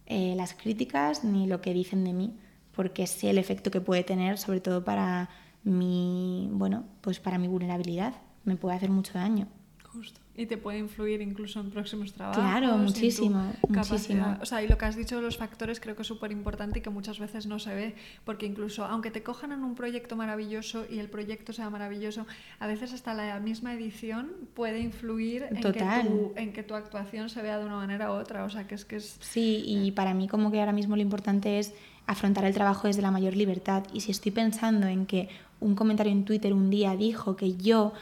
eh, 0.07 0.33
las 0.35 0.53
críticas 0.53 1.23
ni 1.23 1.47
lo 1.47 1.61
que 1.61 1.73
dicen 1.73 2.03
de 2.03 2.13
mí, 2.13 2.35
porque 2.71 3.05
sé 3.07 3.29
el 3.29 3.37
efecto 3.37 3.69
que 3.69 3.81
puede 3.81 4.03
tener, 4.03 4.37
sobre 4.37 4.59
todo 4.59 4.83
para 4.83 5.29
mi, 5.63 6.49
bueno, 6.51 6.85
pues 7.01 7.19
para 7.19 7.37
mi 7.37 7.47
vulnerabilidad. 7.47 8.15
Me 8.45 8.55
puede 8.55 8.77
hacer 8.77 8.89
mucho 8.89 9.13
daño. 9.13 9.47
Justo. 9.83 10.21
Y 10.37 10.45
te 10.45 10.57
puede 10.57 10.77
influir 10.77 11.21
incluso 11.21 11.59
en 11.59 11.71
próximos 11.71 12.13
trabajos. 12.13 12.43
Claro, 12.43 12.77
muchísimo, 12.77 13.53
muchísimo. 13.67 14.37
O 14.39 14.45
sea, 14.45 14.61
y 14.61 14.67
lo 14.67 14.77
que 14.77 14.85
has 14.85 14.95
dicho 14.95 15.15
de 15.15 15.23
los 15.23 15.35
factores 15.35 15.79
creo 15.79 15.95
que 15.95 16.03
es 16.03 16.07
súper 16.07 16.31
importante 16.31 16.79
y 16.79 16.81
que 16.83 16.91
muchas 16.91 17.17
veces 17.17 17.47
no 17.47 17.57
se 17.57 17.73
ve, 17.73 17.95
porque 18.23 18.45
incluso 18.45 18.85
aunque 18.85 19.09
te 19.09 19.23
cojan 19.23 19.51
en 19.51 19.63
un 19.63 19.73
proyecto 19.73 20.15
maravilloso 20.15 20.85
y 20.89 20.99
el 20.99 21.09
proyecto 21.09 21.53
sea 21.53 21.71
maravilloso, 21.71 22.27
a 22.59 22.67
veces 22.67 22.93
hasta 22.93 23.15
la 23.15 23.39
misma 23.39 23.73
edición 23.73 24.31
puede 24.53 24.79
influir 24.79 25.47
en 25.49 25.55
que, 25.61 25.73
tu, 25.73 26.33
en 26.35 26.53
que 26.53 26.63
tu 26.63 26.75
actuación 26.75 27.29
se 27.29 27.41
vea 27.41 27.57
de 27.57 27.65
una 27.65 27.77
manera 27.77 28.11
u 28.11 28.13
otra. 28.13 28.43
O 28.43 28.49
sea, 28.49 28.67
que 28.67 28.75
es 28.75 28.85
que 28.85 28.97
es... 28.97 29.17
Sí, 29.19 29.63
y 29.65 29.91
para 29.91 30.13
mí 30.13 30.27
como 30.27 30.51
que 30.51 30.59
ahora 30.59 30.71
mismo 30.71 30.95
lo 30.95 31.01
importante 31.01 31.57
es 31.57 31.73
afrontar 32.07 32.45
el 32.45 32.53
trabajo 32.53 32.87
desde 32.87 33.01
la 33.01 33.11
mayor 33.11 33.35
libertad. 33.35 33.83
Y 33.93 34.01
si 34.01 34.11
estoy 34.11 34.31
pensando 34.31 34.87
en 34.87 35.05
que 35.05 35.29
un 35.59 35.75
comentario 35.75 36.11
en 36.11 36.25
Twitter 36.25 36.53
un 36.53 36.69
día 36.69 36.95
dijo 36.95 37.35
que 37.35 37.57
yo, 37.57 37.93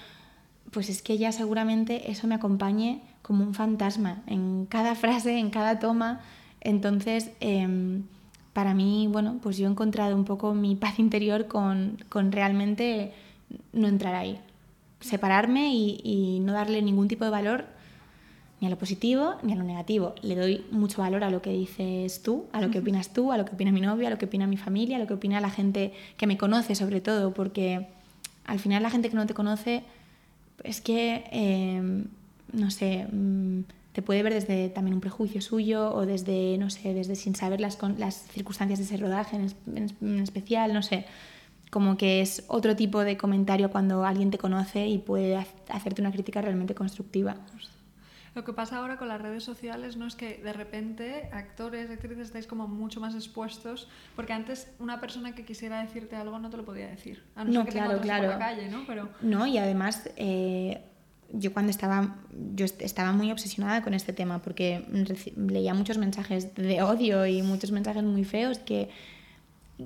pues 0.75 0.89
es 0.89 1.01
que 1.01 1.17
ya 1.17 1.31
seguramente 1.31 2.11
eso 2.11 2.27
me 2.27 2.35
acompañe 2.35 2.99
como 3.21 3.45
un 3.45 3.53
fantasma 3.53 4.21
en 4.27 4.65
cada 4.65 4.93
frase, 4.93 5.39
en 5.39 5.49
cada 5.49 5.79
toma. 5.79 6.19
Entonces, 6.59 7.31
em, 7.39 8.03
para 8.51 8.73
mí, 8.73 9.07
bueno, 9.09 9.39
pues 9.41 9.55
yo 9.57 9.67
he 9.67 9.71
encontrado 9.71 10.13
un 10.17 10.25
poco 10.25 10.53
mi 10.53 10.75
paz 10.75 10.99
interior 10.99 11.47
con, 11.47 11.97
con 12.09 12.33
realmente 12.33 13.13
no 13.71 13.88
entrar 13.88 14.15
ahí. 14.15 14.38
Separarme 14.99 15.73
y, 15.73 16.01
y 16.03 16.39
no 16.41 16.51
darle 16.51 16.81
ningún 16.81 17.07
tipo 17.07 17.23
de 17.23 17.31
valor 17.31 17.63
ni 18.59 18.67
a 18.67 18.69
lo 18.69 18.77
positivo 18.77 19.35
ni 19.43 19.53
a 19.53 19.55
lo 19.55 19.63
negativo. 19.63 20.13
Le 20.23 20.35
doy 20.35 20.65
mucho 20.71 21.01
valor 21.01 21.23
a 21.23 21.29
lo 21.29 21.41
que 21.41 21.51
dices 21.51 22.21
tú, 22.21 22.47
a 22.51 22.59
lo 22.59 22.69
que 22.69 22.79
opinas 22.79 23.13
tú, 23.13 23.31
a 23.31 23.38
lo 23.38 23.45
que 23.45 23.55
opina 23.55 23.71
mi 23.71 23.79
novia, 23.79 24.09
a 24.09 24.11
lo 24.11 24.17
que 24.17 24.25
opina 24.25 24.45
mi 24.45 24.57
familia, 24.57 24.97
a 24.97 24.99
lo 24.99 25.07
que 25.07 25.13
opina 25.13 25.39
la 25.39 25.51
gente 25.51 25.93
que 26.17 26.27
me 26.27 26.38
conoce 26.38 26.75
sobre 26.75 26.99
todo, 26.99 27.33
porque 27.33 27.88
al 28.43 28.59
final 28.59 28.83
la 28.83 28.89
gente 28.89 29.09
que 29.09 29.15
no 29.15 29.25
te 29.25 29.33
conoce 29.33 29.83
es 30.63 30.81
que, 30.81 31.23
em, 31.31 32.05
no 32.53 32.71
sé, 32.71 33.07
mm, 33.11 33.63
te 33.93 34.01
puede 34.01 34.23
ver 34.23 34.33
desde 34.33 34.69
también 34.69 34.95
un 34.95 35.01
prejuicio 35.01 35.41
suyo 35.41 35.93
o 35.93 36.05
desde, 36.05 36.57
no 36.57 36.69
sé, 36.69 36.93
desde 36.93 37.15
sin 37.15 37.35
saber 37.35 37.61
las, 37.61 37.77
las 37.97 38.27
circunstancias 38.27 38.79
de 38.79 38.85
ese 38.85 38.97
rodaje 38.97 39.37
en, 39.37 40.19
especial, 40.19 40.73
no 40.73 40.81
sé 40.81 41.05
como 41.71 41.97
que 41.97 42.21
es 42.21 42.43
otro 42.47 42.75
tipo 42.75 43.03
de 43.03 43.17
comentario 43.17 43.69
cuando 43.69 44.05
alguien 44.05 44.31
te 44.31 44.37
conoce 44.37 44.87
y 44.87 44.97
puede 44.97 45.35
hacerte 45.35 46.01
una 46.01 46.11
crítica 46.11 46.41
realmente 46.41 46.73
constructiva. 46.73 47.35
Lo 48.35 48.43
que 48.43 48.51
pasa 48.51 48.77
ahora 48.77 48.97
con 48.97 49.07
las 49.07 49.21
redes 49.21 49.43
sociales 49.43 49.95
no 49.95 50.05
es 50.05 50.15
que 50.15 50.37
de 50.37 50.51
repente 50.51 51.29
actores, 51.31 51.89
actrices 51.89 52.27
estáis 52.27 52.47
como 52.47 52.67
mucho 52.67 52.99
más 52.99 53.15
expuestos, 53.15 53.87
porque 54.13 54.33
antes 54.33 54.67
una 54.77 54.99
persona 54.99 55.33
que 55.33 55.45
quisiera 55.45 55.81
decirte 55.81 56.17
algo 56.17 56.37
no 56.37 56.49
te 56.49 56.57
lo 56.57 56.65
podía 56.65 56.87
decir, 56.87 57.23
a 57.35 57.45
no, 57.45 57.53
ser 57.53 57.65
que 57.65 57.71
claro, 57.71 58.01
claro. 58.01 58.23
por 58.23 58.33
la 58.33 58.39
calle, 58.39 58.69
¿no? 58.69 58.83
Pero... 58.85 59.07
No, 59.21 59.47
y 59.47 59.57
además 59.57 60.09
eh, 60.17 60.83
yo 61.31 61.53
cuando 61.53 61.69
estaba, 61.69 62.17
yo 62.55 62.65
estaba 62.65 63.13
muy 63.13 63.31
obsesionada 63.31 63.81
con 63.81 63.93
este 63.93 64.11
tema 64.11 64.41
porque 64.41 64.85
leía 65.37 65.73
muchos 65.73 65.97
mensajes 65.97 66.53
de 66.55 66.81
odio 66.81 67.25
y 67.25 67.41
muchos 67.41 67.71
mensajes 67.71 68.03
muy 68.03 68.25
feos 68.25 68.59
que... 68.59 68.89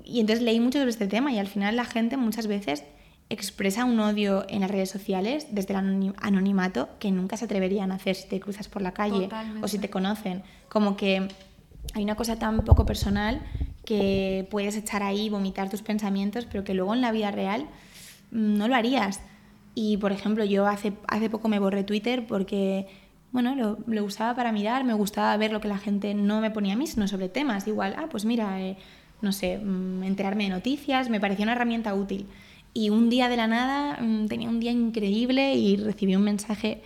Y 0.04 0.20
entonces 0.20 0.44
leí 0.44 0.58
mucho 0.58 0.78
sobre 0.78 0.90
este 0.90 1.06
tema 1.06 1.32
y 1.32 1.38
al 1.38 1.48
final 1.48 1.76
la 1.76 1.84
gente 1.84 2.16
muchas 2.16 2.48
veces 2.48 2.84
expresa 3.30 3.84
un 3.84 3.98
odio 4.00 4.44
en 4.48 4.60
las 4.60 4.70
redes 4.70 4.90
sociales 4.90 5.46
desde 5.52 5.74
el 5.74 6.14
anonimato 6.20 6.88
que 6.98 7.12
nunca 7.12 7.36
se 7.36 7.44
atreverían 7.44 7.92
a 7.92 7.94
hacer 7.94 8.16
si 8.16 8.28
te 8.28 8.40
cruzas 8.40 8.68
por 8.68 8.82
la 8.82 8.92
calle 8.92 9.28
o 9.62 9.68
si 9.68 9.78
te 9.78 9.88
conocen. 9.88 10.42
Como 10.68 10.96
que 10.96 11.28
hay 11.94 12.04
una 12.04 12.16
cosa 12.16 12.36
tan 12.36 12.64
poco 12.64 12.84
personal 12.84 13.40
que 13.84 14.46
puedes 14.50 14.76
echar 14.76 15.04
ahí, 15.04 15.30
vomitar 15.30 15.70
tus 15.70 15.82
pensamientos, 15.82 16.46
pero 16.46 16.64
que 16.64 16.74
luego 16.74 16.92
en 16.92 17.00
la 17.00 17.12
vida 17.12 17.30
real 17.30 17.66
mm, 18.32 18.58
no 18.58 18.68
lo 18.68 18.74
harías. 18.74 19.20
Y, 19.76 19.96
por 19.98 20.10
ejemplo, 20.10 20.44
yo 20.44 20.66
hace, 20.66 20.92
hace 21.06 21.30
poco 21.30 21.48
me 21.48 21.60
borré 21.60 21.84
Twitter 21.84 22.26
porque, 22.26 22.88
bueno, 23.30 23.54
lo, 23.54 24.04
usaba 24.04 24.34
para 24.34 24.50
mirar, 24.50 24.82
me 24.84 24.94
gustaba 24.94 25.36
ver 25.36 25.52
lo 25.52 25.60
que 25.60 25.68
la 25.68 25.78
gente 25.78 26.14
no 26.14 26.40
me 26.40 26.50
ponía 26.50 26.74
a 26.74 26.76
mí, 26.76 26.88
sino 26.88 27.06
sobre 27.06 27.28
temas. 27.28 27.68
Igual, 27.68 27.94
ah, 27.96 28.08
pues 28.10 28.24
mira, 28.24 28.60
eh, 28.60 28.76
no 29.22 29.32
sé, 29.32 29.58
mm, 29.58 30.02
enterarme 30.02 30.44
de 30.44 30.50
noticias, 30.50 31.08
me 31.08 31.20
parecía 31.20 31.44
una 31.44 31.52
herramienta 31.52 31.94
útil. 31.94 32.26
Y 32.72 32.90
un 32.90 33.10
día 33.10 33.28
de 33.28 33.36
la 33.36 33.46
nada, 33.46 33.98
mm, 34.00 34.26
tenía 34.26 34.48
un 34.48 34.60
día 34.60 34.70
increíble 34.70 35.54
y 35.54 35.76
recibí 35.76 36.14
un 36.14 36.22
mensaje 36.22 36.82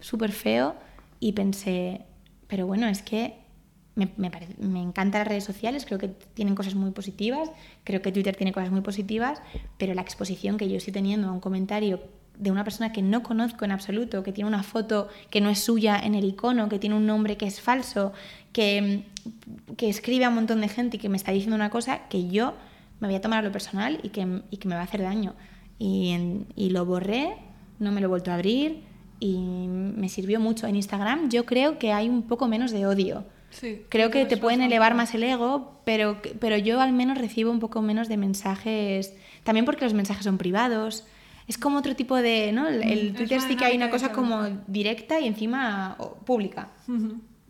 súper 0.00 0.32
feo 0.32 0.76
y 1.20 1.32
pensé, 1.32 2.02
pero 2.46 2.66
bueno, 2.66 2.88
es 2.88 3.02
que 3.02 3.34
me, 3.94 4.10
me, 4.16 4.30
me 4.58 4.82
encantan 4.82 5.20
las 5.20 5.28
redes 5.28 5.44
sociales, 5.44 5.86
creo 5.86 5.98
que 5.98 6.08
tienen 6.08 6.54
cosas 6.54 6.74
muy 6.74 6.90
positivas, 6.90 7.50
creo 7.84 8.02
que 8.02 8.12
Twitter 8.12 8.36
tiene 8.36 8.52
cosas 8.52 8.70
muy 8.70 8.82
positivas, 8.82 9.40
pero 9.78 9.94
la 9.94 10.02
exposición 10.02 10.58
que 10.58 10.68
yo 10.68 10.76
estoy 10.76 10.92
teniendo 10.92 11.28
a 11.28 11.32
un 11.32 11.40
comentario 11.40 12.00
de 12.38 12.50
una 12.50 12.64
persona 12.64 12.92
que 12.92 13.02
no 13.02 13.22
conozco 13.22 13.64
en 13.64 13.72
absoluto, 13.72 14.22
que 14.22 14.32
tiene 14.32 14.48
una 14.48 14.62
foto 14.62 15.08
que 15.30 15.40
no 15.40 15.48
es 15.48 15.60
suya 15.60 15.98
en 15.98 16.14
el 16.14 16.24
icono, 16.24 16.68
que 16.68 16.78
tiene 16.78 16.96
un 16.96 17.06
nombre 17.06 17.36
que 17.36 17.46
es 17.46 17.60
falso, 17.60 18.12
que, 18.52 19.04
que 19.76 19.88
escribe 19.88 20.26
a 20.26 20.28
un 20.28 20.34
montón 20.34 20.60
de 20.60 20.68
gente 20.68 20.98
y 20.98 21.00
que 21.00 21.08
me 21.08 21.16
está 21.16 21.32
diciendo 21.32 21.56
una 21.56 21.70
cosa 21.70 22.08
que 22.08 22.28
yo 22.28 22.54
me 23.00 23.08
voy 23.08 23.16
a 23.16 23.20
tomar 23.20 23.40
a 23.40 23.42
lo 23.42 23.52
personal 23.52 24.00
y 24.02 24.10
que, 24.10 24.42
y 24.50 24.56
que 24.56 24.68
me 24.68 24.74
va 24.74 24.82
a 24.82 24.84
hacer 24.84 25.02
daño. 25.02 25.34
Y, 25.78 26.16
y, 26.54 26.70
lo 26.70 26.86
borré, 26.86 27.36
no 27.78 27.92
me 27.92 28.00
lo 28.00 28.06
he 28.06 28.08
vuelto 28.08 28.30
a 28.30 28.34
abrir 28.34 28.84
y 29.20 29.36
me 29.36 30.08
sirvió 30.08 30.40
mucho. 30.40 30.66
En 30.66 30.76
Instagram 30.76 31.28
yo 31.28 31.44
creo 31.44 31.78
que 31.78 31.92
hay 31.92 32.08
un 32.08 32.22
poco 32.22 32.48
menos 32.48 32.70
de 32.70 32.86
odio. 32.86 33.24
Sí, 33.50 33.82
creo 33.88 34.10
que 34.10 34.26
te 34.26 34.36
pueden 34.36 34.60
elevar 34.60 34.94
más 34.94 35.14
el 35.14 35.22
ego, 35.22 35.80
pero, 35.84 36.20
pero 36.40 36.56
yo 36.56 36.80
al 36.80 36.92
menos 36.92 37.16
recibo 37.16 37.50
un 37.50 37.60
poco 37.60 37.80
menos 37.80 38.08
de 38.08 38.16
mensajes, 38.16 39.14
también 39.44 39.64
porque 39.64 39.84
los 39.84 39.94
mensajes 39.94 40.24
son 40.24 40.36
privados 40.36 41.06
es 41.46 41.58
como 41.58 41.78
otro 41.78 41.94
tipo 41.94 42.16
de, 42.16 42.52
¿no? 42.52 42.66
El, 42.66 43.12
mm, 43.12 43.14
Twitter 43.14 43.40
sí 43.40 43.56
que 43.56 43.64
hay 43.64 43.76
una 43.76 43.90
cosa 43.90 44.12
como 44.12 44.42
directa 44.66 45.20
y 45.20 45.26
encima 45.26 45.96
pública. 46.24 46.70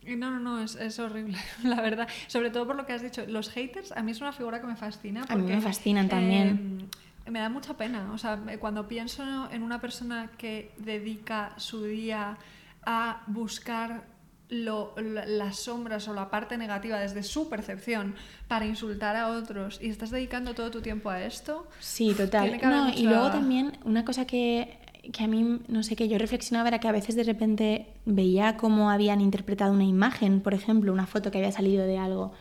No, 0.06 0.30
no, 0.30 0.38
no, 0.38 0.62
es, 0.62 0.98
horrible, 0.98 1.38
la 1.64 1.80
verdad. 1.80 2.08
Sobre 2.26 2.50
todo 2.50 2.66
por 2.66 2.76
lo 2.76 2.86
que 2.86 2.92
has 2.92 3.02
dicho. 3.02 3.24
Los 3.26 3.50
haters, 3.50 3.92
a 3.92 4.02
mí 4.02 4.12
es 4.12 4.20
una 4.20 4.32
figura 4.32 4.60
que 4.60 4.66
me 4.66 4.76
fascina. 4.76 5.24
a 5.28 5.36
mí 5.36 5.42
me 5.42 5.60
fascinan 5.60 6.08
también. 6.08 6.88
Em, 7.24 7.32
me 7.32 7.40
da 7.40 7.48
mucha 7.48 7.76
pena. 7.76 8.12
O 8.12 8.18
sea, 8.18 8.40
cuando 8.60 8.86
pienso 8.86 9.50
en 9.50 9.62
una 9.62 9.80
persona 9.80 10.30
que 10.38 10.72
dedica 10.78 11.54
su 11.56 11.84
día 11.84 12.38
a 12.84 13.22
buscar 13.26 14.04
las 14.48 15.56
sombras 15.56 16.06
o 16.06 16.14
la 16.14 16.30
parte 16.30 16.56
negativa 16.56 17.00
desde 17.00 17.24
su 17.24 17.48
percepción 17.48 18.14
para 18.46 18.64
insultar 18.64 19.16
a 19.16 19.28
otros 19.28 19.80
y 19.82 19.88
estás 19.88 20.10
dedicando 20.10 20.54
todo 20.54 20.70
tu 20.70 20.82
tiempo 20.82 21.10
a 21.10 21.22
esto. 21.22 21.66
Sí, 21.80 22.14
total. 22.14 22.60
y 22.94 23.02
luego 23.02 23.30
también 23.30 23.78
una 23.84 24.04
cosa 24.04 24.24
que, 24.24 24.78
que, 25.12 25.24
a 25.24 25.26
mí, 25.26 25.60
no 25.68 25.82
sé, 25.82 25.96
que 25.96 26.08
yo 26.08 26.18
reflexionaba 26.18 26.68
era 26.68 26.78
que 26.78 26.88
a 26.88 26.92
veces 26.92 27.16
de 27.16 27.24
repente 27.24 27.86
veía 28.04 28.56
cómo 28.56 28.90
habían 28.90 29.20
interpretado 29.20 29.72
una 29.72 29.84
imagen, 29.84 30.40
por 30.40 30.54
ejemplo, 30.54 30.92
una 30.92 31.06
foto 31.06 31.30
que 31.30 31.38
había 31.38 31.52
salido 31.52 31.84
de 31.86 31.98
algo 31.98 32.32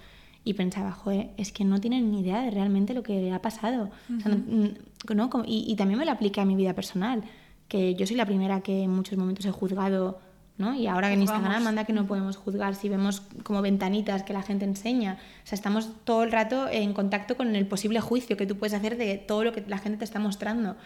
y 0.43 0.53
pensaba, 0.53 0.91
joder, 0.91 1.31
es 1.37 1.51
que 1.51 1.65
no 1.65 1.79
tienen 1.81 2.11
ni 2.11 2.21
idea 2.21 2.41
de 2.41 2.51
realmente 2.51 2.93
lo 2.93 3.03
que 3.03 3.31
ha 3.31 3.41
pasado. 3.41 3.89
no, 4.09 5.29
y, 5.45 5.65
y 5.67 5.75
también 5.75 5.99
me 5.99 6.05
lo 6.05 6.11
apliqué 6.11 6.41
a 6.41 6.45
mi 6.45 6.55
vida 6.55 6.73
personal, 6.73 7.23
que 7.67 7.95
yo 7.95 8.05
soy 8.05 8.15
la 8.15 8.25
primera 8.25 8.61
que 8.61 8.83
en 8.83 8.91
muchos 8.91 9.17
momentos 9.17 9.45
he 9.45 9.51
juzgado 9.51 10.19
¿no? 10.57 10.73
Y 10.73 10.87
ahora 10.87 11.09
que 11.09 11.15
en 11.15 11.21
Instagram 11.21 11.63
manda 11.63 11.83
que 11.83 11.93
no 11.93 12.07
podemos 12.07 12.37
juzgar 12.37 12.75
si 12.75 12.87
vemos 12.87 13.21
como 13.43 13.61
ventanitas 13.61 14.23
que 14.23 14.33
la 14.33 14.41
gente 14.41 14.65
enseña. 14.65 15.17
O 15.43 15.47
sea, 15.47 15.55
estamos 15.55 15.89
todo 16.05 16.23
el 16.23 16.31
rato 16.31 16.67
en 16.69 16.93
contacto 16.93 17.35
con 17.35 17.55
el 17.55 17.67
posible 17.67 17.99
juicio 17.99 18.37
que 18.37 18.45
tú 18.45 18.57
puedes 18.57 18.73
hacer 18.73 18.97
de 18.97 19.17
todo 19.17 19.43
lo 19.43 19.51
que 19.51 19.63
la 19.67 19.79
gente 19.79 19.97
te 19.97 20.05
está 20.05 20.19
mostrando. 20.19 20.77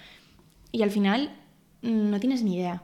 Y 0.72 0.82
al 0.82 0.90
final 0.90 1.30
mm, 1.30 1.49
no 1.82 2.20
tienes 2.20 2.44
ni 2.44 2.56
idea. 2.56 2.84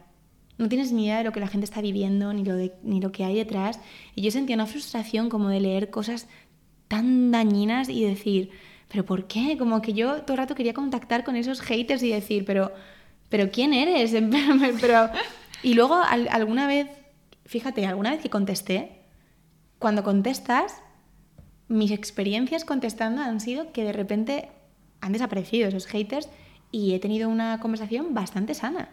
No 0.57 0.69
tienes 0.69 0.91
ni 0.91 1.05
idea 1.05 1.17
de 1.17 1.25
lo 1.25 1.31
que 1.31 1.41
la 1.41 1.47
gente 1.47 1.65
está 1.65 1.81
viviendo, 1.81 2.31
ni 2.31 2.45
lo, 2.45 2.55
ni 2.83 3.01
lo 3.01 3.11
que 3.11 3.25
hay 3.25 3.35
detrás. 3.35 3.79
Y 4.15 4.21
yo 4.21 4.31
sentía 4.31 4.55
una 4.55 4.67
frustración 4.67 5.29
como 5.29 5.49
de 5.49 5.59
leer 5.59 5.89
cosas 5.89 6.27
tan 6.87 7.31
dañinas 7.31 7.89
y 7.89 8.03
decir, 8.05 8.51
¿pero 8.87 9.05
por 9.05 9.27
qué? 9.27 9.57
Como 9.57 9.81
que 9.81 9.93
yo 9.93 10.21
todo 10.21 10.33
el 10.33 10.37
rato 10.37 10.55
quería 10.55 10.73
contactar 10.73 11.23
con 11.23 11.35
esos 11.35 11.61
haters 11.61 12.03
y 12.03 12.09
decir, 12.09 12.45
pero, 12.45 12.71
¿pero 13.29 13.51
quién 13.51 13.73
eres? 13.73 14.15
pero 14.81 15.09
y 15.65 15.73
luego 15.73 15.95
alguna 15.95 16.67
vez, 16.67 16.87
fíjate, 17.45 17.85
alguna 17.85 18.11
vez 18.11 18.21
que 18.21 18.29
contesté, 18.29 19.01
cuando 19.79 20.03
contestas, 20.03 20.81
mis 21.67 21.91
experiencias 21.91 22.63
contestando 22.65 23.21
han 23.21 23.39
sido 23.39 23.71
que 23.71 23.83
de 23.83 23.91
repente 23.91 24.49
han 25.01 25.13
desaparecido 25.13 25.67
esos 25.67 25.87
haters 25.87 26.29
y 26.75 26.93
he 26.93 26.99
tenido 26.99 27.29
una 27.29 27.61
conversación 27.61 28.13
bastante 28.13 28.53
sana. 28.53 28.89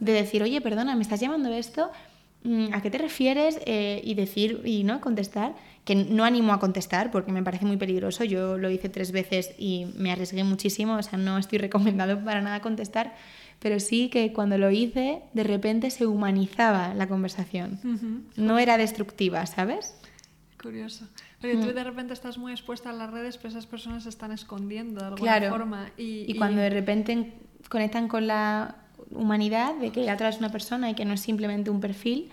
De 0.00 0.12
decir, 0.12 0.42
oye, 0.42 0.60
perdona, 0.62 0.96
me 0.96 1.02
estás 1.02 1.20
llamando 1.20 1.52
esto, 1.52 1.90
mm, 2.44 2.72
¿a 2.72 2.80
qué 2.80 2.90
te 2.90 2.96
refieres? 2.96 3.58
Eh, 3.66 4.00
y 4.02 4.14
decir, 4.14 4.62
y 4.64 4.84
no 4.84 5.02
contestar, 5.02 5.54
que 5.84 5.96
no 5.96 6.24
animo 6.24 6.54
a 6.54 6.60
contestar 6.60 7.10
porque 7.10 7.30
me 7.30 7.42
parece 7.42 7.66
muy 7.66 7.76
peligroso. 7.76 8.24
Yo 8.24 8.56
lo 8.56 8.70
hice 8.70 8.88
tres 8.88 9.12
veces 9.12 9.50
y 9.58 9.86
me 9.96 10.12
arriesgué 10.12 10.44
muchísimo, 10.44 10.96
o 10.96 11.02
sea, 11.02 11.18
no 11.18 11.36
estoy 11.36 11.58
recomendado 11.66 12.24
para 12.24 12.40
nada 12.40 12.60
contestar 12.60 13.12
pero 13.60 13.80
sí 13.80 14.10
que 14.10 14.34
cuando 14.34 14.58
lo 14.58 14.70
hice, 14.70 15.22
de 15.32 15.42
repente 15.42 15.90
se 15.90 16.04
humanizaba 16.04 16.92
la 16.92 17.08
conversación. 17.08 17.80
No 18.36 18.58
era 18.58 18.76
destructiva, 18.76 19.46
¿sabes? 19.46 19.94
Curioso. 20.60 21.08
Porque 21.44 21.64
tú 21.64 21.72
mm. 21.72 21.74
de 21.74 21.84
repente 21.84 22.12
estás 22.12 22.38
muy 22.38 22.52
expuesta 22.52 22.90
a 22.90 22.92
las 22.92 23.10
redes, 23.10 23.36
pero 23.36 23.50
esas 23.50 23.66
personas 23.66 24.04
se 24.04 24.08
están 24.08 24.32
escondiendo 24.32 25.00
de 25.00 25.06
alguna 25.08 25.50
forma. 25.50 25.90
Y, 25.96 26.24
y, 26.26 26.36
cuando 26.36 26.60
de 26.60 26.70
repente 26.70 27.32
conectan 27.68 28.08
con 28.08 28.26
la 28.26 28.76
humanidad, 29.10 29.74
de 29.76 29.90
que 29.90 30.08
atrás 30.08 30.36
es 30.36 30.40
una 30.40 30.50
persona 30.50 30.90
y 30.90 30.94
que 30.94 31.04
no 31.04 31.14
es 31.14 31.20
simplemente 31.20 31.70
un 31.70 31.80
perfil, 31.80 32.30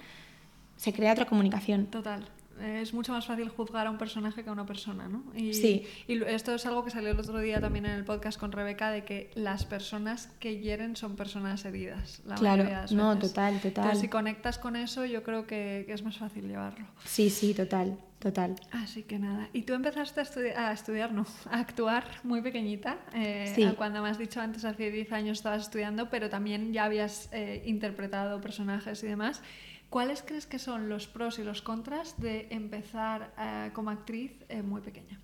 se 0.77 0.93
crea 0.93 1.11
otra 1.11 1.25
comunicación. 1.25 1.87
Total 1.87 2.25
es 2.61 2.93
mucho 2.93 3.11
más 3.11 3.25
fácil 3.25 3.49
juzgar 3.49 3.87
a 3.87 3.91
un 3.91 3.97
personaje 3.97 4.43
que 4.43 4.49
a 4.49 4.53
una 4.53 4.65
persona, 4.65 5.07
¿no? 5.07 5.23
Y, 5.35 5.53
sí. 5.53 5.87
Y 6.07 6.21
esto 6.23 6.53
es 6.53 6.65
algo 6.65 6.83
que 6.83 6.91
salió 6.91 7.11
el 7.11 7.19
otro 7.19 7.39
día 7.39 7.59
también 7.59 7.85
en 7.85 7.91
el 7.91 8.05
podcast 8.05 8.39
con 8.39 8.51
Rebeca, 8.51 8.91
de 8.91 9.03
que 9.03 9.31
las 9.35 9.65
personas 9.65 10.27
que 10.39 10.59
hieren 10.59 10.95
son 10.95 11.15
personas 11.15 11.65
heridas. 11.65 12.21
La 12.25 12.35
claro, 12.35 12.65
no, 12.91 13.17
total, 13.17 13.55
total. 13.55 13.85
Entonces, 13.85 13.99
si 14.01 14.07
conectas 14.07 14.57
con 14.57 14.75
eso, 14.75 15.05
yo 15.05 15.23
creo 15.23 15.47
que, 15.47 15.85
es 15.87 16.03
más 16.03 16.17
fácil 16.17 16.47
llevarlo. 16.47 16.85
Sí, 17.05 17.29
sí, 17.29 17.53
total, 17.53 17.97
total. 18.21 18.55
Así 18.71 19.03
que 19.03 19.19
nada. 19.19 19.49
Y 19.51 19.63
tú 19.63 19.73
empezaste 19.73 20.21
a, 20.55 20.69
a 20.69 20.71
estudiar, 20.71 21.11
no, 21.11 21.25
a 21.49 21.59
actuar 21.59 22.05
muy 22.23 22.41
pequeñita. 22.41 22.97
Eh, 23.13 23.51
sí. 23.53 23.67
Cuando 23.75 24.01
me 24.01 24.09
has 24.09 24.17
dicho 24.17 24.39
antes, 24.39 24.63
hace 24.63 24.91
10 24.91 25.11
años 25.11 25.39
estabas 25.39 25.63
estudiando, 25.63 26.09
pero 26.09 26.29
también 26.29 26.71
ya 26.71 26.85
habías 26.85 27.27
eh, 27.33 27.63
interpretado 27.65 28.39
personajes 28.39 29.03
y 29.03 29.07
demás. 29.07 29.41
¿Cuáles 29.89 30.21
crees 30.21 30.45
que 30.45 30.59
son 30.59 30.87
los 30.87 31.07
pros 31.07 31.37
y 31.39 31.43
los 31.43 31.61
contras 31.61 32.21
de 32.21 32.47
empezar 32.51 33.33
eh, 33.37 33.71
como 33.73 33.89
actriz 33.89 34.31
muy 34.63 34.79
pequeña? 34.79 35.19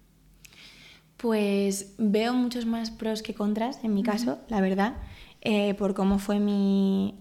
Pues 1.15 1.95
veo 1.97 2.33
muchos 2.33 2.65
más 2.65 2.91
pros 2.91 3.23
que 3.23 3.33
contras, 3.33 3.83
en 3.83 3.93
mi 3.93 4.03
caso, 4.03 4.39
la 4.49 4.61
verdad, 4.61 4.97
eh, 5.41 5.75
por 5.75 5.93
cómo 5.93 6.19
fue 6.19 6.39
mi, 6.39 7.15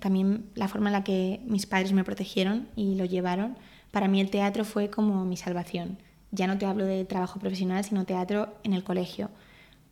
también 0.00 0.50
la 0.54 0.68
forma 0.68 0.90
en 0.90 0.92
la 0.92 1.04
que 1.04 1.40
mis 1.46 1.66
padres 1.66 1.92
me 1.92 2.04
protegieron 2.04 2.68
y 2.76 2.96
lo 2.96 3.04
llevaron. 3.04 3.56
Para 3.92 4.08
mí 4.08 4.20
el 4.20 4.30
teatro 4.30 4.64
fue 4.64 4.90
como 4.90 5.24
mi 5.24 5.36
salvación. 5.36 5.98
Ya 6.32 6.48
no 6.48 6.58
te 6.58 6.66
hablo 6.66 6.84
de 6.84 7.04
trabajo 7.04 7.38
profesional, 7.38 7.84
sino 7.84 8.04
teatro 8.04 8.52
en 8.64 8.72
el 8.72 8.82
colegio 8.82 9.30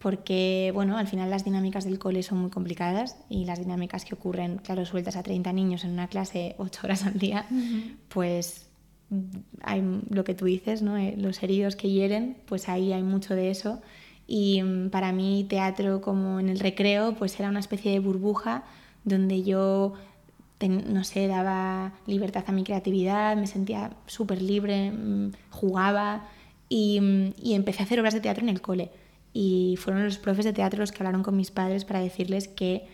porque 0.01 0.73
bueno, 0.75 0.97
al 0.97 1.07
final 1.07 1.29
las 1.29 1.45
dinámicas 1.45 1.85
del 1.85 1.99
cole 1.99 2.23
son 2.23 2.39
muy 2.39 2.51
complicadas 2.51 3.19
y 3.29 3.45
las 3.45 3.59
dinámicas 3.59 4.07
que 4.07 4.15
ocurren, 4.15 4.57
claro, 4.57 4.87
sueltas 4.87 5.15
a 5.15 5.23
30 5.23 5.53
niños 5.53 5.85
en 5.85 5.91
una 5.91 6.09
clase 6.09 6.55
8 6.57 6.81
horas 6.85 7.05
al 7.05 7.19
día, 7.19 7.47
pues 8.09 8.71
hay 9.63 9.83
lo 10.09 10.25
que 10.25 10.35
tú 10.35 10.47
dices, 10.47 10.81
¿no? 10.81 10.97
Eh, 10.97 11.15
los 11.19 11.43
heridos 11.43 11.77
que 11.77 11.91
hieren, 11.91 12.39
pues 12.47 12.69
ahí 12.71 12.95
hay 12.95 13.03
mucho 13.03 13.35
de 13.35 13.51
eso. 13.51 13.83
Y 14.27 14.63
mm, 14.63 14.89
para 14.89 15.13
mí 15.13 15.45
teatro 15.49 16.01
como 16.01 16.41
en 16.41 16.49
el 16.49 16.61
recreo, 16.61 17.15
pues 17.17 17.39
era 17.39 17.51
una 17.51 17.61
especie 17.61 17.93
de 17.93 17.99
burbuja 17.99 18.65
donde 19.05 19.43
yo, 19.43 19.95
no 20.69 21.05
sé, 21.05 21.27
daba 21.27 21.95
libertad 22.07 22.45
a 22.47 22.53
mi 22.53 22.65
creatividad, 22.65 23.37
me 23.37 23.47
sentía 23.47 23.93
súper 24.07 24.43
libre, 24.43 24.91
mm, 24.91 25.33
jugaba 25.51 26.29
y, 26.69 27.01
mm, 27.01 27.35
y 27.43 27.55
empecé 27.55 27.83
a 27.83 27.87
hacer 27.87 28.01
obras 28.01 28.15
de 28.15 28.21
teatro 28.21 28.43
en 28.43 28.49
el 28.51 28.61
cole. 28.61 28.91
Y 29.33 29.77
fueron 29.79 30.05
los 30.05 30.19
profes 30.19 30.45
de 30.45 30.53
teatro 30.53 30.81
los 30.81 30.93
que 30.93 30.99
hablaron 31.03 31.23
con 31.23 31.37
mis 31.37 31.51
padres 31.51 31.85
para 31.85 32.01
decirles 32.01 32.49
que 32.49 32.89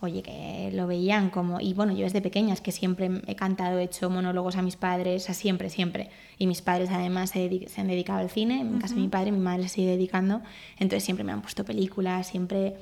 oye, 0.00 0.22
que 0.22 0.70
lo 0.72 0.86
veían 0.86 1.30
como, 1.30 1.60
y 1.60 1.74
bueno, 1.74 1.92
yo 1.92 2.04
desde 2.04 2.22
pequeña 2.22 2.54
es 2.54 2.60
que 2.60 2.72
siempre 2.72 3.10
he 3.26 3.34
cantado, 3.36 3.78
he 3.78 3.84
hecho 3.84 4.08
monólogos 4.08 4.56
a 4.56 4.62
mis 4.62 4.76
padres, 4.76 5.24
sea, 5.24 5.34
siempre, 5.34 5.68
siempre. 5.68 6.10
Y 6.38 6.46
mis 6.46 6.62
padres 6.62 6.90
además 6.90 7.30
se, 7.30 7.66
han 7.76 7.86
dedicado 7.86 8.20
al 8.20 8.30
cine, 8.30 8.60
en 8.60 8.78
casa 8.78 8.94
de 8.94 9.02
mi 9.02 9.08
padre, 9.08 9.30
mi 9.30 9.40
madre 9.40 9.64
se 9.64 9.68
sigue 9.68 9.90
dedicando, 9.90 10.40
entonces 10.78 11.04
siempre 11.04 11.24
me 11.24 11.32
han 11.32 11.42
puesto 11.42 11.64
películas, 11.64 12.26
siempre, 12.26 12.76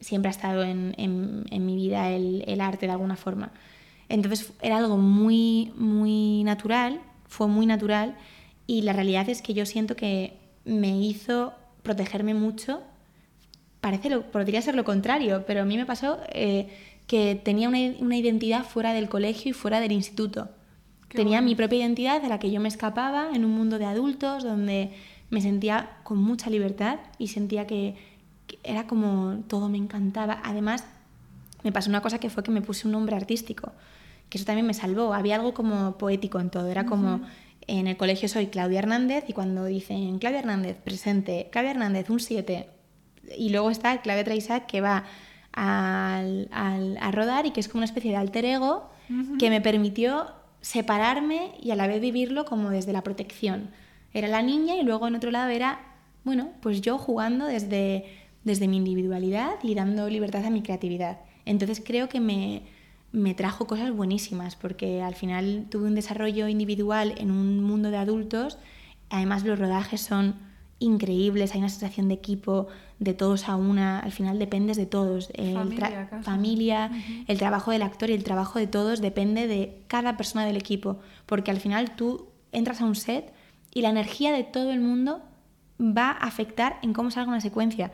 siempre 0.00 0.28
ha 0.28 0.32
estado 0.32 0.62
en, 0.62 0.94
en, 0.96 1.66
mi 1.66 1.76
vida 1.76 2.10
el, 2.10 2.44
el, 2.46 2.60
arte 2.60 2.86
de 2.86 2.92
alguna 2.92 3.16
forma. 3.16 3.52
Entonces 4.08 4.52
era 4.60 4.78
algo 4.78 4.96
muy, 4.96 5.72
muy 5.76 6.42
natural, 6.44 7.00
fue 7.28 7.46
muy 7.46 7.66
natural, 7.66 8.16
y 8.66 8.82
la 8.82 8.92
realidad 8.92 9.28
es 9.28 9.42
que 9.42 9.54
yo 9.54 9.66
siento 9.66 9.94
que 9.96 10.38
me 10.64 11.00
hizo 11.00 11.52
protegerme 11.82 12.34
mucho 12.34 12.82
parece 13.80 14.10
lo, 14.10 14.30
podría 14.30 14.62
ser 14.62 14.74
lo 14.74 14.84
contrario, 14.84 15.44
pero 15.46 15.62
a 15.62 15.64
mí 15.64 15.76
me 15.76 15.86
pasó 15.86 16.18
eh, 16.32 16.68
que 17.06 17.34
tenía 17.34 17.68
una, 17.68 17.78
una, 17.98 18.16
identidad 18.16 18.64
fuera 18.64 18.92
del 18.92 19.08
colegio 19.08 19.50
y 19.50 19.52
fuera 19.52 19.80
del 19.80 19.92
instituto. 19.92 20.48
tenía 21.08 21.40
mi 21.40 21.54
propia 21.54 21.80
identidad 21.80 22.22
de 22.22 22.28
la 22.28 22.38
que 22.38 22.50
yo 22.50 22.60
me 22.60 22.68
escapaba 22.68 23.30
en 23.34 23.44
un 23.44 23.52
mundo 23.52 23.78
de 23.78 23.86
adultos 23.86 24.44
donde 24.44 24.90
me 25.30 25.40
sentía 25.40 25.98
con 26.02 26.18
mucha 26.18 26.50
libertad 26.50 26.98
y 27.18 27.28
sentía 27.28 27.66
que, 27.66 27.96
era 28.62 28.86
como 28.86 29.42
todo 29.48 29.68
me 29.68 29.78
encantaba. 29.78 30.40
Además, 30.44 30.84
me 31.62 31.72
pasó 31.72 31.90
una 31.90 32.02
cosa 32.02 32.18
que 32.18 32.30
fue 32.30 32.42
que 32.42 32.50
me 32.50 32.62
puse 32.62 32.86
un 32.86 32.92
nombre 32.92 33.16
artístico, 33.16 33.72
que 34.28 34.38
eso 34.38 34.46
también 34.46 34.66
me 34.66 34.74
salvó. 34.74 35.14
Había 35.14 35.36
algo 35.36 35.54
como 35.54 35.98
poético 35.98 36.40
en 36.40 36.50
todo, 36.50 36.68
era 36.68 36.86
como 36.86 37.20
en 37.66 37.86
el 37.86 37.96
colegio 37.96 38.28
soy 38.28 38.46
Claudia 38.46 38.80
Hernández 38.80 39.24
y 39.28 39.32
cuando 39.32 39.64
dicen 39.64 40.18
Claudia 40.18 40.40
Hernández 40.40 40.76
presente, 40.78 41.48
Claudia 41.52 41.72
Hernández 41.72 42.10
un 42.10 42.20
7, 42.20 42.68
y 43.36 43.50
luego 43.50 43.70
está 43.70 44.00
Claudia 44.00 44.24
Traisa 44.24 44.66
que 44.66 44.80
va 44.80 45.04
al, 45.52 46.48
a 46.52 47.10
rodar 47.12 47.46
y 47.46 47.50
que 47.50 47.60
es 47.60 47.68
como 47.68 47.80
una 47.80 47.86
especie 47.86 48.10
de 48.10 48.16
alter 48.16 48.44
ego 48.44 48.90
que 49.40 49.50
me 49.50 49.60
permitió 49.60 50.28
separarme 50.60 51.52
y 51.60 51.72
a 51.72 51.76
la 51.76 51.88
vez 51.88 52.00
vivirlo 52.00 52.44
como 52.44 52.70
desde 52.70 52.92
la 52.92 53.02
protección. 53.02 53.70
Era 54.14 54.28
la 54.28 54.42
niña 54.42 54.76
y 54.76 54.84
luego 54.84 55.08
en 55.08 55.16
otro 55.16 55.32
lado 55.32 55.50
era, 55.50 55.80
bueno, 56.22 56.50
pues 56.62 56.80
yo 56.80 56.96
jugando 56.96 57.46
desde, 57.46 58.04
desde 58.44 58.68
mi 58.68 58.78
individualidad 58.78 59.56
y 59.62 59.74
dando 59.74 60.08
libertad 60.08 60.44
a 60.44 60.50
mi 60.50 60.62
creatividad. 60.62 61.20
Entonces 61.44 61.82
creo 61.84 62.08
que 62.08 62.20
me, 62.20 62.62
me 63.12 63.34
trajo 63.34 63.66
cosas 63.66 63.92
buenísimas 63.92 64.56
porque 64.56 65.02
al 65.02 65.14
final 65.14 65.66
tuve 65.70 65.86
un 65.86 65.94
desarrollo 65.94 66.48
individual 66.48 67.14
en 67.18 67.30
un 67.30 67.62
mundo 67.62 67.90
de 67.90 67.98
adultos. 67.98 68.58
Además 69.08 69.44
los 69.44 69.58
rodajes 69.58 70.00
son 70.00 70.36
increíbles, 70.78 71.52
hay 71.52 71.58
una 71.58 71.68
sensación 71.68 72.08
de 72.08 72.14
equipo, 72.14 72.68
de 72.98 73.12
todos 73.14 73.48
a 73.48 73.56
una, 73.56 74.00
al 74.00 74.12
final 74.12 74.38
dependes 74.38 74.76
de 74.76 74.86
todos. 74.86 75.30
Familia, 75.36 76.08
el 76.10 76.22
familia 76.24 76.90
el 77.28 77.38
trabajo 77.38 77.70
del 77.70 77.82
actor 77.82 78.10
y 78.10 78.14
el 78.14 78.24
trabajo 78.24 78.58
de 78.58 78.66
todos 78.66 79.00
depende 79.00 79.46
de 79.46 79.82
cada 79.86 80.16
persona 80.16 80.44
del 80.44 80.56
equipo, 80.56 80.98
porque 81.26 81.50
al 81.50 81.60
final 81.60 81.96
tú 81.96 82.28
entras 82.52 82.80
a 82.80 82.86
un 82.86 82.96
set 82.96 83.32
y 83.72 83.82
la 83.82 83.90
energía 83.90 84.32
de 84.32 84.42
todo 84.42 84.72
el 84.72 84.80
mundo 84.80 85.22
va 85.80 86.10
a 86.10 86.26
afectar 86.26 86.78
en 86.82 86.92
cómo 86.92 87.10
salga 87.10 87.30
una 87.30 87.40
secuencia. 87.40 87.92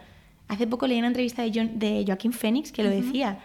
Hace 0.48 0.66
poco 0.66 0.86
leí 0.86 0.98
una 0.98 1.08
entrevista 1.08 1.42
de, 1.42 1.50
de 1.50 2.04
Joaquín 2.06 2.32
Phoenix 2.32 2.72
que 2.72 2.82
lo 2.82 2.90
decía. 2.90 3.40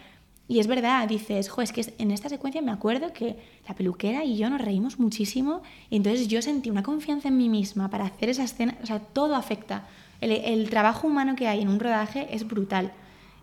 Y 0.47 0.59
es 0.59 0.67
verdad, 0.67 1.07
dices, 1.07 1.49
jo, 1.49 1.61
es 1.61 1.71
que 1.71 1.93
en 1.97 2.11
esta 2.11 2.27
secuencia 2.27 2.61
me 2.61 2.71
acuerdo 2.71 3.13
que 3.13 3.37
la 3.67 3.73
peluquera 3.73 4.25
y 4.25 4.35
yo 4.35 4.49
nos 4.49 4.59
reímos 4.59 4.99
muchísimo 4.99 5.61
y 5.89 5.95
entonces 5.95 6.27
yo 6.27 6.41
sentí 6.41 6.69
una 6.69 6.83
confianza 6.83 7.29
en 7.29 7.37
mí 7.37 7.47
misma 7.47 7.89
para 7.89 8.05
hacer 8.05 8.29
esa 8.29 8.43
escena, 8.43 8.77
o 8.83 8.85
sea, 8.85 8.99
todo 8.99 9.35
afecta. 9.35 9.87
El, 10.19 10.69
trabajo 10.69 11.07
humano 11.07 11.35
que 11.35 11.47
hay 11.47 11.61
en 11.61 11.69
un 11.69 11.79
rodaje 11.79 12.27
es 12.35 12.45
brutal. 12.45 12.91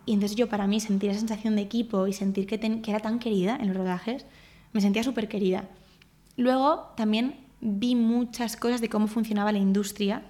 Y 0.05 0.13
entonces 0.13 0.37
yo 0.37 0.49
para 0.49 0.67
mí 0.67 0.81
sentir 0.81 1.11
esa 1.11 1.21
sensación 1.21 1.57
de 1.57 1.63
equipo 1.63 2.07
y 2.07 2.13
sentir 2.13 2.47
que, 2.47 2.59
que 2.59 2.91
era 2.91 3.01
tan 3.01 3.19
querida 3.19 3.57
en 3.59 3.69
los 3.69 3.77
rodajes, 3.77 4.27
me 4.73 4.81
sentía 4.81 5.03
súper 5.03 5.29
querida. 5.29 5.65
Luego 6.37 6.93
también 6.97 7.37
vi 7.61 7.95
muchas 7.95 8.57
cosas 8.57 8.81
de 8.81 8.89
cómo 8.89 9.07
funcionaba 9.07 9.51
la 9.51 9.59
industria 9.59 10.23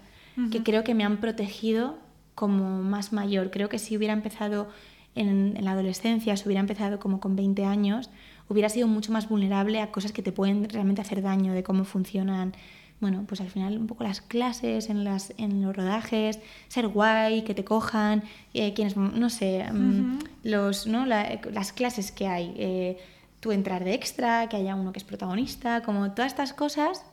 que 0.53 0.63
creo 0.63 0.85
que 0.85 0.95
me 0.95 1.03
han 1.03 1.17
protegido 1.17 1.99
como 2.39 2.83
más 2.83 3.13
mayor. 3.13 3.51
Creo 3.51 3.69
que 3.69 3.81
si 3.81 3.97
hubiera 3.97 4.15
empezado 4.15 4.69
en, 5.17 5.57
en, 5.57 5.65
la 5.65 5.73
adolescencia, 5.73 6.37
si 6.37 6.45
hubiera 6.47 6.61
empezado 6.61 7.01
como 7.01 7.19
con 7.19 7.35
20 7.35 7.65
años, 7.65 8.11
hubiera 8.49 8.69
sido 8.69 8.87
mucho 8.87 9.11
más 9.11 9.29
vulnerable 9.29 9.81
a 9.81 9.91
cosas 9.91 10.13
que 10.13 10.23
te 10.23 10.31
pueden 10.31 10.69
realmente 10.69 11.01
hacer 11.01 11.21
daño, 11.21 11.53
de 11.53 11.65
cómo 11.65 11.85
funcionan 11.85 12.53
bueno, 13.01 13.25
pues 13.29 13.41
al 13.41 13.51
final 13.51 13.79
un 13.79 13.87
poco 13.87 14.03
las 14.05 14.21
clases 14.21 14.91
en, 14.91 15.05
las, 15.05 15.33
en 15.39 15.63
los 15.63 15.77
rodajes, 15.77 16.41
ser 16.69 16.89
guay, 16.89 17.43
que 17.43 17.55
te 17.55 17.65
cojan, 17.65 18.25
eh, 18.55 18.75
quienes, 18.75 18.97
no 18.97 19.31
sé, 19.31 19.65
mm, 19.73 20.19
los, 20.43 20.87
¿no? 20.87 21.07
las 21.07 21.73
clases 21.73 22.11
que 22.11 22.27
hay, 22.27 22.55
eh, 22.57 22.99
tú 23.41 23.53
entrar 23.53 23.85
de 23.85 23.95
extra, 23.95 24.49
que 24.49 24.57
haya 24.57 24.75
uno 24.75 24.93
que 24.93 24.99
es 24.99 25.05
protagonista, 25.05 25.83
como 25.83 26.11
todas 26.11 26.33
estas 26.33 26.53
cosas, 26.53 27.05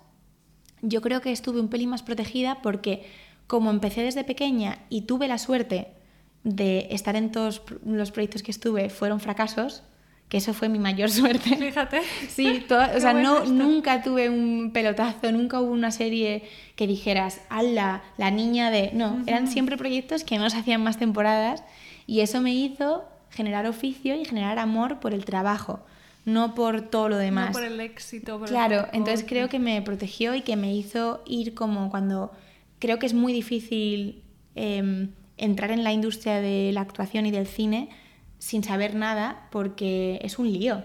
yo 0.82 1.02
creo 1.02 1.22
que 1.22 1.32
estuve 1.32 1.60
un 1.60 1.68
pelín 1.68 1.90
más 1.90 2.02
protegida 2.02 2.62
porque 2.62 3.06
como 3.48 3.70
empecé 3.70 4.02
desde 4.02 4.24
pequeña 4.24 4.80
y 4.90 5.02
tuve 5.02 5.28
la 5.28 5.38
suerte 5.38 5.90
de 6.44 6.88
estar 6.92 7.16
en 7.16 7.32
todos 7.32 7.62
los 7.86 8.12
proyectos 8.12 8.44
que 8.44 8.52
estuve, 8.52 8.90
fueron 8.90 9.20
fracasos, 9.20 9.84
que 10.30 10.38
eso 10.38 10.54
fue 10.54 10.70
mi 10.70 10.80
mayor 10.80 11.10
suerte. 11.12 11.56
Fíjate. 11.56 12.02
Sí, 12.30 12.66
o 12.70 13.00
sea, 13.00 13.14
no, 13.14 13.46
nunca 13.46 14.02
tuve 14.02 14.30
un 14.30 14.72
pelotazo, 14.72 15.32
nunca 15.32 15.60
hubo 15.60 15.72
una 15.72 15.92
serie 15.92 16.44
que 16.76 16.88
dijeras, 16.88 17.42
ala, 17.50 18.04
la 18.18 18.32
niña 18.32 18.72
de... 18.72 18.92
No, 18.94 19.24
eran 19.28 19.48
siempre 19.48 19.78
proyectos 19.78 20.24
que 20.24 20.38
no 20.38 20.50
se 20.50 20.58
hacían 20.58 20.84
más 20.84 20.98
temporadas 20.98 21.64
y 22.08 22.22
eso 22.22 22.42
me 22.42 22.54
hizo 22.54 23.06
generar 23.32 23.66
oficio 23.66 24.16
y 24.16 24.26
generar 24.26 24.60
amor 24.60 25.00
por 25.00 25.14
el 25.14 25.26
trabajo, 25.26 25.82
no 26.26 26.56
por 26.56 26.82
todo 26.82 27.10
lo 27.10 27.18
demás. 27.18 27.48
No 27.48 27.54
por 27.54 27.64
el 27.64 27.80
éxito. 27.80 28.40
claro, 28.42 28.88
entonces 28.94 29.26
creo 29.28 29.50
que 29.50 29.60
me 29.60 29.82
protegió 29.82 30.36
y 30.36 30.42
que 30.42 30.56
me 30.56 30.74
hizo 30.74 31.24
ir 31.26 31.54
como 31.54 31.90
cuando... 31.90 32.32
Creo 32.80 33.00
que 33.00 33.06
es 33.06 33.14
muy 33.14 33.34
difícil 33.34 34.24
em, 34.56 35.10
entrar 35.38 35.72
en 35.72 35.84
la 35.84 35.92
industria 35.92 36.42
de 36.42 36.72
la 36.74 36.82
actuación 36.82 37.26
y 37.26 37.32
del 37.32 37.48
cine 37.48 37.90
sin 38.40 38.64
saber 38.64 38.96
nada 38.96 39.48
porque 39.52 40.20
es 40.22 40.40
un 40.40 40.52
lío. 40.52 40.84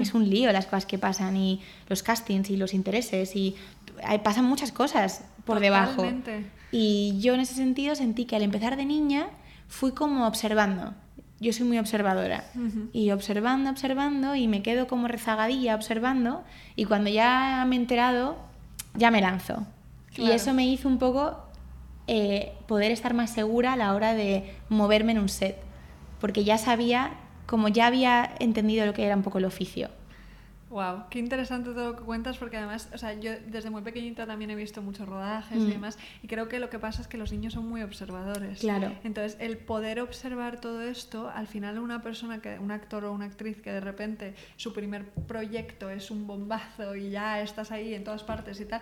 Es 0.00 0.12
un 0.12 0.28
lío 0.28 0.50
las 0.50 0.66
cosas 0.66 0.86
que 0.86 0.98
pasan 0.98 1.36
y 1.36 1.60
los 1.88 2.02
castings 2.02 2.50
y 2.50 2.56
los 2.56 2.74
intereses 2.74 3.36
y 3.36 3.54
pasan 4.24 4.44
muchas 4.44 4.72
cosas 4.72 5.24
por 5.44 5.60
debajo. 5.60 6.04
Y 6.72 7.20
yo 7.20 7.34
en 7.34 7.40
ese 7.40 7.54
sentido 7.54 7.94
sentí 7.94 8.24
que 8.24 8.34
al 8.34 8.42
empezar 8.42 8.76
de 8.76 8.84
niña 8.84 9.28
fui 9.68 9.92
como 9.92 10.26
observando. 10.26 10.94
Yo 11.38 11.52
soy 11.52 11.66
muy 11.66 11.78
observadora. 11.78 12.44
Y 12.92 13.12
observando, 13.12 13.70
observando 13.70 14.34
y 14.34 14.48
me 14.48 14.62
quedo 14.62 14.88
como 14.88 15.06
rezagadilla 15.06 15.76
observando 15.76 16.42
y 16.74 16.84
cuando 16.84 17.10
ya 17.10 17.64
me 17.68 17.76
he 17.76 17.78
enterado 17.78 18.36
ya 18.94 19.12
me 19.12 19.20
lanzo. 19.20 19.64
Y 20.16 20.30
eso 20.30 20.52
me 20.52 20.66
hizo 20.66 20.88
un 20.88 20.98
poco 20.98 21.38
eh, 22.06 22.52
poder 22.66 22.90
estar 22.90 23.14
más 23.14 23.30
segura 23.30 23.72
a 23.72 23.76
la 23.76 23.94
hora 23.94 24.14
de 24.14 24.54
moverme 24.68 25.12
en 25.12 25.18
un 25.18 25.28
set 25.28 25.56
porque 26.22 26.44
ya 26.44 26.56
sabía, 26.56 27.14
como 27.46 27.66
ya 27.66 27.88
había 27.88 28.30
entendido 28.38 28.86
lo 28.86 28.94
que 28.94 29.04
era 29.04 29.16
un 29.16 29.24
poco 29.24 29.38
el 29.38 29.44
oficio. 29.44 29.90
Wow, 30.70 31.06
qué 31.10 31.18
interesante 31.18 31.70
todo 31.70 31.90
lo 31.90 31.96
que 31.96 32.04
cuentas 32.04 32.38
porque 32.38 32.56
además, 32.56 32.88
o 32.94 32.96
sea, 32.96 33.12
yo 33.14 33.32
desde 33.48 33.70
muy 33.70 33.82
pequeñita 33.82 34.24
también 34.24 34.48
he 34.52 34.54
visto 34.54 34.80
muchos 34.82 35.08
rodajes 35.08 35.58
y 35.58 35.62
mm. 35.62 35.70
demás 35.70 35.98
y 36.22 36.28
creo 36.28 36.48
que 36.48 36.60
lo 36.60 36.70
que 36.70 36.78
pasa 36.78 37.02
es 37.02 37.08
que 37.08 37.18
los 37.18 37.32
niños 37.32 37.54
son 37.54 37.68
muy 37.68 37.82
observadores. 37.82 38.60
Claro. 38.60 38.92
Entonces, 39.02 39.36
el 39.40 39.58
poder 39.58 40.00
observar 40.00 40.60
todo 40.60 40.80
esto, 40.80 41.28
al 41.28 41.48
final 41.48 41.80
una 41.80 42.00
persona 42.00 42.40
que 42.40 42.56
un 42.60 42.70
actor 42.70 43.04
o 43.04 43.12
una 43.12 43.24
actriz 43.24 43.60
que 43.60 43.72
de 43.72 43.80
repente 43.80 44.34
su 44.56 44.72
primer 44.72 45.10
proyecto 45.10 45.90
es 45.90 46.12
un 46.12 46.28
bombazo 46.28 46.94
y 46.94 47.10
ya 47.10 47.42
estás 47.42 47.72
ahí 47.72 47.94
en 47.94 48.04
todas 48.04 48.22
partes 48.22 48.60
y 48.60 48.64
tal, 48.64 48.80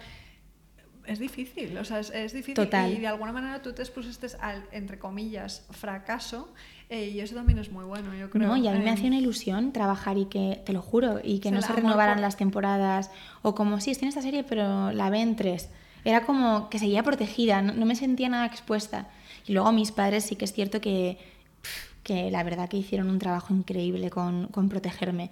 es 1.06 1.18
difícil, 1.18 1.76
o 1.78 1.84
sea, 1.84 2.00
es, 2.00 2.32
difícil 2.32 2.54
Total. 2.54 2.92
y 2.92 2.98
de 2.98 3.06
alguna 3.06 3.32
manera 3.32 3.62
tú 3.62 3.72
te 3.72 3.82
expusiste 3.82 4.28
al, 4.40 4.64
entre 4.72 4.98
comillas, 4.98 5.66
fracaso 5.70 6.52
eh, 6.90 7.08
y 7.08 7.20
eso 7.20 7.36
también 7.36 7.58
es 7.60 7.70
muy 7.70 7.84
bueno, 7.84 8.12
yo 8.14 8.28
creo. 8.30 8.48
No, 8.48 8.56
y 8.56 8.66
a 8.66 8.72
mí 8.72 8.80
me 8.80 8.90
hacía 8.90 9.06
una 9.06 9.18
ilusión 9.18 9.72
trabajar 9.72 10.18
y 10.18 10.24
que, 10.24 10.60
te 10.66 10.72
lo 10.72 10.82
juro, 10.82 11.20
y 11.22 11.38
que 11.38 11.52
no 11.52 11.62
se 11.62 11.72
renovaran 11.72 12.20
las 12.20 12.36
temporadas, 12.36 13.12
o 13.42 13.54
como, 13.54 13.80
sí, 13.80 13.92
estoy 13.92 14.06
en 14.06 14.08
esta 14.08 14.22
serie, 14.22 14.42
pero 14.42 14.90
la 14.90 15.08
ven 15.08 15.36
tres. 15.36 15.68
Era 16.04 16.26
como 16.26 16.68
que 16.68 16.80
seguía 16.80 17.04
protegida, 17.04 17.62
no, 17.62 17.86
me 17.86 17.94
sentía 17.94 18.28
nada 18.28 18.44
expuesta. 18.44 19.06
Y 19.46 19.52
luego 19.52 19.70
mis 19.70 19.92
padres 19.92 20.24
sí 20.24 20.34
que 20.34 20.44
es 20.44 20.52
cierto 20.52 20.80
que, 20.80 21.18
que 22.02 22.30
la 22.32 22.42
verdad 22.42 22.68
que 22.68 22.78
hicieron 22.78 23.08
un 23.08 23.20
trabajo 23.20 23.54
increíble 23.54 24.10
con, 24.10 24.48
con 24.48 24.68
protegerme. 24.68 25.30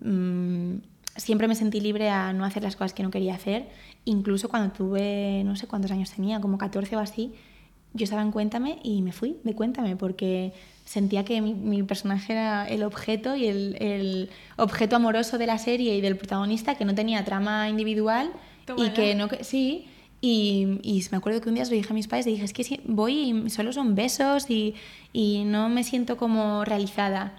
Mm, 0.00 0.76
siempre 1.16 1.48
me 1.48 1.54
sentí 1.54 1.80
libre 1.80 2.08
a 2.08 2.32
no 2.32 2.44
hacer 2.46 2.62
las 2.62 2.76
cosas 2.76 2.94
que 2.94 3.02
no 3.02 3.10
quería 3.10 3.34
hacer. 3.34 3.68
Incluso 4.04 4.48
cuando 4.48 4.72
tuve, 4.72 5.42
no 5.44 5.56
sé 5.56 5.66
cuántos 5.66 5.90
años 5.90 6.10
tenía, 6.10 6.40
como 6.40 6.58
14 6.58 6.96
o 6.96 6.98
así, 6.98 7.32
yo 7.94 8.04
estaba 8.04 8.22
en 8.22 8.32
Cuéntame 8.32 8.78
y 8.82 9.02
me 9.02 9.12
fui 9.12 9.38
de 9.44 9.54
Cuéntame 9.54 9.96
porque 9.96 10.52
sentía 10.84 11.24
que 11.24 11.40
mi, 11.40 11.82
personaje 11.84 12.32
era 12.32 12.68
el 12.68 12.82
objeto 12.82 13.36
y 13.36 13.46
el, 13.46 14.30
objeto 14.56 14.96
amoroso 14.96 15.38
de 15.38 15.46
la 15.46 15.58
serie 15.58 15.96
y 15.96 16.00
del 16.00 16.16
protagonista 16.16 16.74
que 16.74 16.84
no 16.84 16.94
tenía 16.94 17.24
trama 17.24 17.68
individual 17.68 18.30
y 18.76 18.90
que 18.90 19.14
no 19.14 19.28
sí 19.40 19.86
y, 20.20 20.80
y, 20.82 21.04
me 21.10 21.18
acuerdo 21.18 21.40
que 21.40 21.50
un 21.50 21.54
día 21.54 21.64
se 21.64 21.70
lo 21.72 21.76
dije 21.76 21.90
a 21.90 21.94
mis 21.94 22.08
padres 22.08 22.26
y 22.26 22.30
dije 22.30 22.44
es 22.44 22.52
que 22.52 22.80
voy 22.86 23.12
y 23.12 23.50
solo 23.50 23.72
son 23.72 23.94
besos 23.94 24.48
y, 24.48 24.74
y 25.12 25.44
no 25.44 25.68
me 25.68 25.84
siento 25.84 26.16
como 26.16 26.64
realizada 26.64 27.34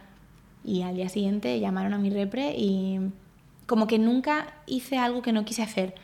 Y 0.64 0.84
al 0.84 0.96
día 0.96 1.10
siguiente 1.10 1.60
llamaron 1.60 1.94
a 1.94 1.98
mi 1.98 2.10
repre 2.10 2.56
y 2.58 3.00
como 3.66 3.88
que 3.88 3.98
nunca 3.98 4.54
hice 4.68 4.98
algo 4.98 5.22
que 5.22 5.34
no 5.34 5.46
quise 5.46 5.64
hacer. 5.64 5.96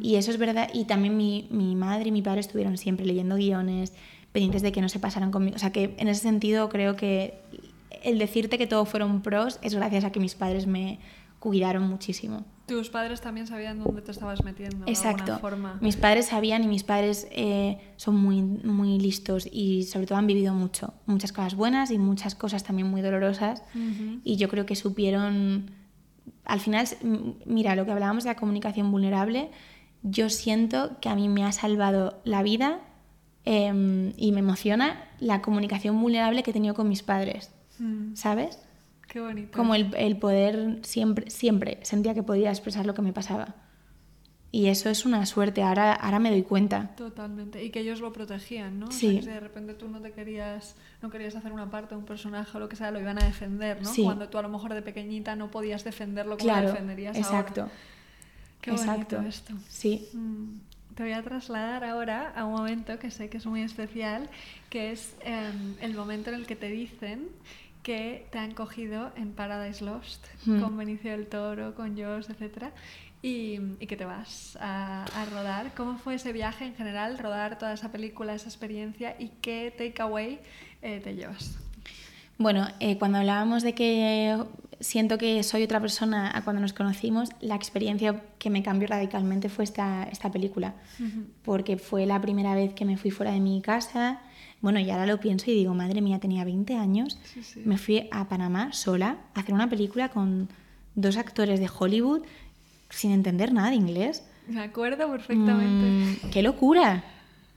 Y 0.00 0.16
eso 0.16 0.30
es 0.30 0.38
verdad. 0.38 0.68
Y 0.72 0.84
también 0.84 1.16
mi, 1.16 1.48
mi, 1.50 1.74
madre 1.76 2.08
y 2.08 2.12
mi 2.12 2.22
padre 2.22 2.40
estuvieron 2.40 2.76
siempre 2.78 3.06
leyendo 3.06 3.36
guiones, 3.36 3.92
pendientes 4.32 4.62
de 4.62 4.72
que 4.72 4.80
no 4.80 4.88
se 4.88 4.98
pasaran 4.98 5.30
conmigo. 5.30 5.56
O 5.56 5.58
sea 5.58 5.72
que 5.72 5.94
en 5.98 6.08
ese 6.08 6.22
sentido 6.22 6.68
creo 6.68 6.96
que 6.96 7.40
el 8.02 8.18
decirte 8.18 8.58
que 8.58 8.66
todo 8.66 8.84
fueron 8.84 9.22
pros 9.22 9.58
es 9.62 9.74
gracias 9.74 10.04
a 10.04 10.12
que 10.12 10.20
mis 10.20 10.34
padres 10.34 10.66
me 10.66 10.98
cuidaron 11.38 11.88
muchísimo. 11.88 12.44
Tus 12.66 12.90
padres 12.90 13.22
también 13.22 13.46
sabían 13.46 13.82
dónde 13.82 14.02
te 14.02 14.10
estabas 14.10 14.44
metiendo. 14.44 14.86
Exacto. 14.86 15.24
De 15.24 15.32
alguna 15.32 15.38
forma. 15.38 15.78
Mis 15.80 15.96
padres 15.96 16.26
sabían 16.26 16.62
y 16.64 16.68
mis 16.68 16.84
padres 16.84 17.26
eh, 17.30 17.78
son 17.96 18.16
muy, 18.16 18.42
muy 18.42 18.98
listos 18.98 19.48
y 19.50 19.84
sobre 19.84 20.06
todo 20.06 20.18
han 20.18 20.26
vivido 20.26 20.52
mucho. 20.52 20.92
Muchas 21.06 21.32
cosas 21.32 21.54
buenas 21.54 21.90
y 21.90 21.98
muchas 21.98 22.34
cosas 22.34 22.64
también 22.64 22.88
muy 22.88 23.00
dolorosas. 23.00 23.62
Y 24.22 24.36
yo 24.36 24.50
creo 24.50 24.66
que 24.66 24.76
supieron 24.76 25.70
al 26.48 26.60
final, 26.60 26.88
mira, 27.44 27.76
lo 27.76 27.84
que 27.84 27.92
hablábamos 27.92 28.24
de 28.24 28.30
la 28.30 28.36
comunicación 28.36 28.90
vulnerable, 28.90 29.50
yo 30.02 30.30
siento 30.30 30.98
que 31.00 31.10
a 31.10 31.14
mí 31.14 31.28
me 31.28 31.44
ha 31.44 31.52
salvado 31.52 32.20
la 32.24 32.42
vida 32.42 32.80
em, 33.44 34.14
y 34.16 34.32
me 34.32 34.40
emociona 34.40 35.04
la 35.20 35.42
comunicación 35.42 36.00
vulnerable 36.00 36.42
que 36.42 36.50
he 36.50 36.54
tenido 36.54 36.74
con 36.74 36.88
mis 36.88 37.02
padres, 37.02 37.52
mm. 37.78 38.14
¿sabes? 38.14 38.58
Qué 39.08 39.20
bonito. 39.20 39.56
Como 39.56 39.74
el, 39.74 39.94
el, 39.94 40.16
poder 40.16 40.78
siempre, 40.82 41.30
siempre 41.30 41.78
sentía 41.82 42.14
que 42.14 42.22
podía 42.22 42.48
expresar 42.48 42.86
lo 42.86 42.94
que 42.94 43.02
me 43.02 43.12
pasaba. 43.12 43.54
Y 44.50 44.68
eso 44.68 44.88
es 44.88 45.04
una 45.04 45.26
suerte, 45.26 45.62
ahora, 45.62 45.92
ahora 45.92 46.18
me 46.18 46.30
doy 46.30 46.42
cuenta. 46.42 46.90
Totalmente. 46.96 47.62
Y 47.62 47.70
que 47.70 47.80
ellos 47.80 48.00
lo 48.00 48.12
protegían, 48.14 48.78
¿no? 48.78 48.90
Sí. 48.90 49.08
O 49.08 49.12
sea, 49.12 49.22
si 49.22 49.28
de 49.28 49.40
repente 49.40 49.74
tú 49.74 49.88
no 49.88 50.00
te 50.00 50.12
querías, 50.12 50.74
no 51.02 51.10
querías 51.10 51.36
hacer 51.36 51.52
una 51.52 51.70
parte 51.70 51.94
un 51.94 52.06
personaje 52.06 52.56
o 52.56 52.60
lo 52.60 52.68
que 52.68 52.76
sea, 52.76 52.90
lo 52.90 52.98
iban 52.98 53.22
a 53.22 53.26
defender, 53.26 53.82
¿no? 53.82 53.92
Sí. 53.92 54.04
Cuando 54.04 54.28
tú 54.30 54.38
a 54.38 54.42
lo 54.42 54.48
mejor 54.48 54.72
de 54.72 54.80
pequeñita 54.80 55.36
no 55.36 55.50
podías 55.50 55.84
defenderlo 55.84 56.38
como 56.38 56.48
claro, 56.50 56.68
lo 56.68 56.72
defenderías 56.72 57.16
exacto. 57.16 57.62
ahora. 57.62 57.74
Qué 58.62 58.70
exacto. 58.70 59.20
esto. 59.20 59.52
Sí. 59.68 60.08
Mm. 60.14 60.60
Te 60.94 61.02
voy 61.02 61.12
a 61.12 61.22
trasladar 61.22 61.84
ahora 61.84 62.32
a 62.34 62.44
un 62.44 62.54
momento 62.54 62.98
que 62.98 63.10
sé 63.10 63.28
que 63.28 63.36
es 63.36 63.46
muy 63.46 63.60
especial, 63.62 64.30
que 64.70 64.92
es 64.92 65.14
eh, 65.20 65.50
el 65.80 65.94
momento 65.94 66.30
en 66.30 66.36
el 66.36 66.46
que 66.46 66.56
te 66.56 66.68
dicen 66.70 67.28
que 67.82 68.26
te 68.32 68.38
han 68.38 68.52
cogido 68.52 69.12
en 69.16 69.32
Paradise 69.32 69.84
Lost, 69.84 70.26
Mm. 70.46 70.60
con 70.60 70.76
Benicio 70.76 71.12
del 71.12 71.26
Toro, 71.26 71.74
con 71.74 71.96
Joss, 71.96 72.28
etcétera 72.30 72.72
y, 73.22 73.58
y, 73.80 73.86
que 73.86 73.96
te 73.96 74.04
vas 74.04 74.56
a, 74.60 75.04
a, 75.04 75.24
rodar. 75.26 75.72
¿Cómo 75.74 75.96
fue 75.98 76.14
ese 76.14 76.32
viaje 76.32 76.64
en 76.64 76.74
general, 76.74 77.18
rodar 77.18 77.58
toda 77.58 77.72
esa 77.72 77.90
película, 77.90 78.34
esa 78.34 78.48
experiencia 78.48 79.16
y 79.18 79.28
qué 79.40 79.74
takeaway 79.76 80.38
eh, 80.82 81.00
te 81.02 81.14
llevas? 81.14 81.58
Bueno, 82.38 82.68
eh, 82.78 82.98
cuando 82.98 83.18
hablábamos 83.18 83.64
de 83.64 83.74
que 83.74 84.38
siento 84.78 85.18
que 85.18 85.42
soy 85.42 85.64
otra 85.64 85.80
persona 85.80 86.30
a 86.32 86.44
cuando 86.44 86.62
nos 86.62 86.72
conocimos, 86.72 87.30
la 87.40 87.56
experiencia 87.56 88.22
que 88.38 88.48
me 88.48 88.62
cambió 88.62 88.86
radicalmente 88.86 89.48
fue 89.48 89.64
esta, 89.64 90.04
esta 90.04 90.30
película, 90.30 90.74
uh 91.00 91.02
-huh. 91.02 91.24
porque 91.42 91.76
fue 91.78 92.06
la 92.06 92.20
primera 92.20 92.54
vez 92.54 92.74
que 92.74 92.84
me 92.84 92.96
fui 92.96 93.10
fuera 93.10 93.32
de 93.32 93.40
mi 93.40 93.60
casa. 93.60 94.20
Bueno, 94.60 94.78
y 94.78 94.88
ahora 94.90 95.06
lo 95.06 95.18
pienso 95.18 95.50
y 95.50 95.54
digo, 95.54 95.74
madre 95.74 96.00
mía, 96.00 96.20
tenía 96.20 96.44
20 96.44 96.76
años, 96.76 97.18
sí, 97.24 97.42
sí. 97.42 97.62
me 97.64 97.76
fui 97.76 98.08
a 98.12 98.28
Panamá 98.28 98.72
sola 98.72 99.18
a 99.34 99.40
hacer 99.40 99.54
una 99.54 99.68
película 99.68 100.08
con 100.08 100.48
dos 100.94 101.16
actores 101.16 101.58
de 101.58 101.68
Hollywood 101.76 102.22
sin 102.90 103.12
entender 103.12 103.52
nada 103.52 103.70
de 103.70 103.76
inglés. 103.76 104.24
Me 104.46 104.62
acuerdo 104.62 105.10
perfectamente. 105.10 106.26
Mm, 106.26 106.30
¡Qué 106.30 106.42
locura! 106.42 107.04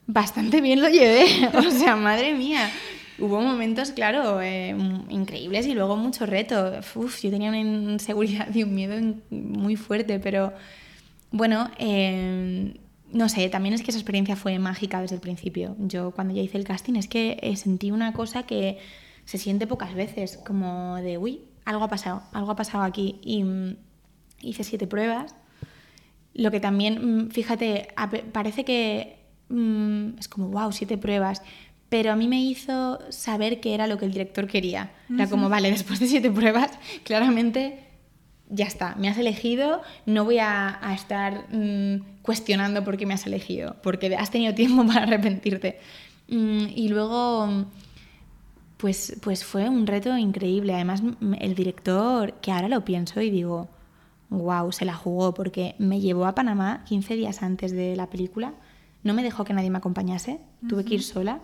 Bastante 0.07 0.61
bien 0.61 0.81
lo 0.81 0.89
llevé. 0.89 1.25
o 1.53 1.71
sea, 1.71 1.95
madre 1.95 2.33
mía. 2.33 2.69
Hubo 3.19 3.39
momentos, 3.39 3.91
claro, 3.91 4.41
eh, 4.41 4.75
increíbles 5.09 5.67
y 5.67 5.73
luego 5.73 5.95
mucho 5.95 6.25
reto. 6.25 6.79
Uf, 6.95 7.21
yo 7.21 7.29
tenía 7.29 7.49
una 7.49 7.59
inseguridad 7.59 8.53
y 8.53 8.63
un 8.63 8.73
miedo 8.73 8.95
muy 9.29 9.75
fuerte, 9.75 10.19
pero 10.19 10.53
bueno, 11.29 11.69
eh, 11.77 12.73
no 13.11 13.29
sé, 13.29 13.49
también 13.49 13.73
es 13.73 13.83
que 13.83 13.91
esa 13.91 13.99
experiencia 13.99 14.35
fue 14.35 14.57
mágica 14.59 15.01
desde 15.01 15.15
el 15.15 15.21
principio. 15.21 15.75
Yo 15.79 16.11
cuando 16.11 16.33
ya 16.33 16.41
hice 16.41 16.57
el 16.57 16.63
casting 16.63 16.95
es 16.95 17.07
que 17.07 17.37
eh, 17.41 17.55
sentí 17.57 17.91
una 17.91 18.13
cosa 18.13 18.43
que 18.43 18.79
se 19.25 19.37
siente 19.37 19.67
pocas 19.67 19.93
veces, 19.93 20.37
como 20.37 20.95
de, 20.97 21.17
uy, 21.17 21.41
algo 21.65 21.83
ha 21.83 21.89
pasado, 21.89 22.23
algo 22.33 22.51
ha 22.51 22.55
pasado 22.55 22.83
aquí. 22.83 23.19
Y 23.21 23.43
mm, 23.43 23.75
hice 24.41 24.63
siete 24.63 24.87
pruebas. 24.87 25.35
Lo 26.33 26.51
que 26.51 26.59
también, 26.59 27.25
mm, 27.25 27.29
fíjate, 27.31 27.89
parece 28.31 28.63
que 28.63 29.17
mmm, 29.49 30.17
es 30.19 30.27
como, 30.27 30.49
wow, 30.49 30.71
siete 30.71 30.97
pruebas. 30.97 31.41
Pero 31.89 32.11
a 32.13 32.15
mí 32.15 32.27
me 32.27 32.41
hizo 32.41 32.99
saber 33.11 33.59
que 33.59 33.73
era 33.73 33.85
lo 33.85 33.97
que 33.97 34.05
el 34.05 34.11
director 34.13 34.47
quería. 34.47 34.91
Uh 35.09 35.13
-huh. 35.13 35.15
Era 35.19 35.29
como, 35.29 35.49
vale, 35.49 35.69
después 35.69 35.99
de 35.99 36.07
siete 36.07 36.31
pruebas, 36.31 36.71
claramente 37.03 37.79
ya 38.49 38.65
está, 38.65 38.95
me 38.95 39.07
has 39.07 39.17
elegido, 39.17 39.81
no 40.05 40.25
voy 40.25 40.39
a, 40.39 40.77
a 40.85 40.93
estar 40.93 41.47
mmm, 41.51 42.21
cuestionando 42.21 42.83
por 42.83 42.97
qué 42.97 43.05
me 43.05 43.13
has 43.13 43.25
elegido, 43.25 43.77
porque 43.81 44.13
has 44.15 44.29
tenido 44.29 44.53
tiempo 44.53 44.85
para 44.87 45.03
arrepentirte. 45.03 45.79
Mm, 46.27 46.67
y 46.75 46.87
luego, 46.89 47.65
pues, 48.77 49.17
pues 49.21 49.43
fue 49.43 49.69
un 49.69 49.87
reto 49.87 50.17
increíble. 50.17 50.73
Además, 50.73 51.03
el 51.39 51.55
director, 51.55 52.33
que 52.41 52.51
ahora 52.51 52.67
lo 52.67 52.83
pienso 52.83 53.21
y 53.21 53.29
digo, 53.29 53.69
wow, 54.31 54.71
se 54.71 54.85
la 54.85 54.95
jugó 54.95 55.33
porque 55.33 55.75
me 55.77 55.99
llevó 55.99 56.25
a 56.25 56.33
Panamá 56.33 56.83
15 56.85 57.15
días 57.15 57.43
antes 57.43 57.71
de 57.71 57.95
la 57.95 58.09
película, 58.09 58.53
no 59.03 59.13
me 59.13 59.23
dejó 59.23 59.43
que 59.43 59.53
nadie 59.53 59.69
me 59.69 59.77
acompañase, 59.77 60.31
uh 60.31 60.65
-huh. 60.65 60.69
tuve 60.69 60.85
que 60.85 60.95
ir 60.95 61.03
sola, 61.03 61.41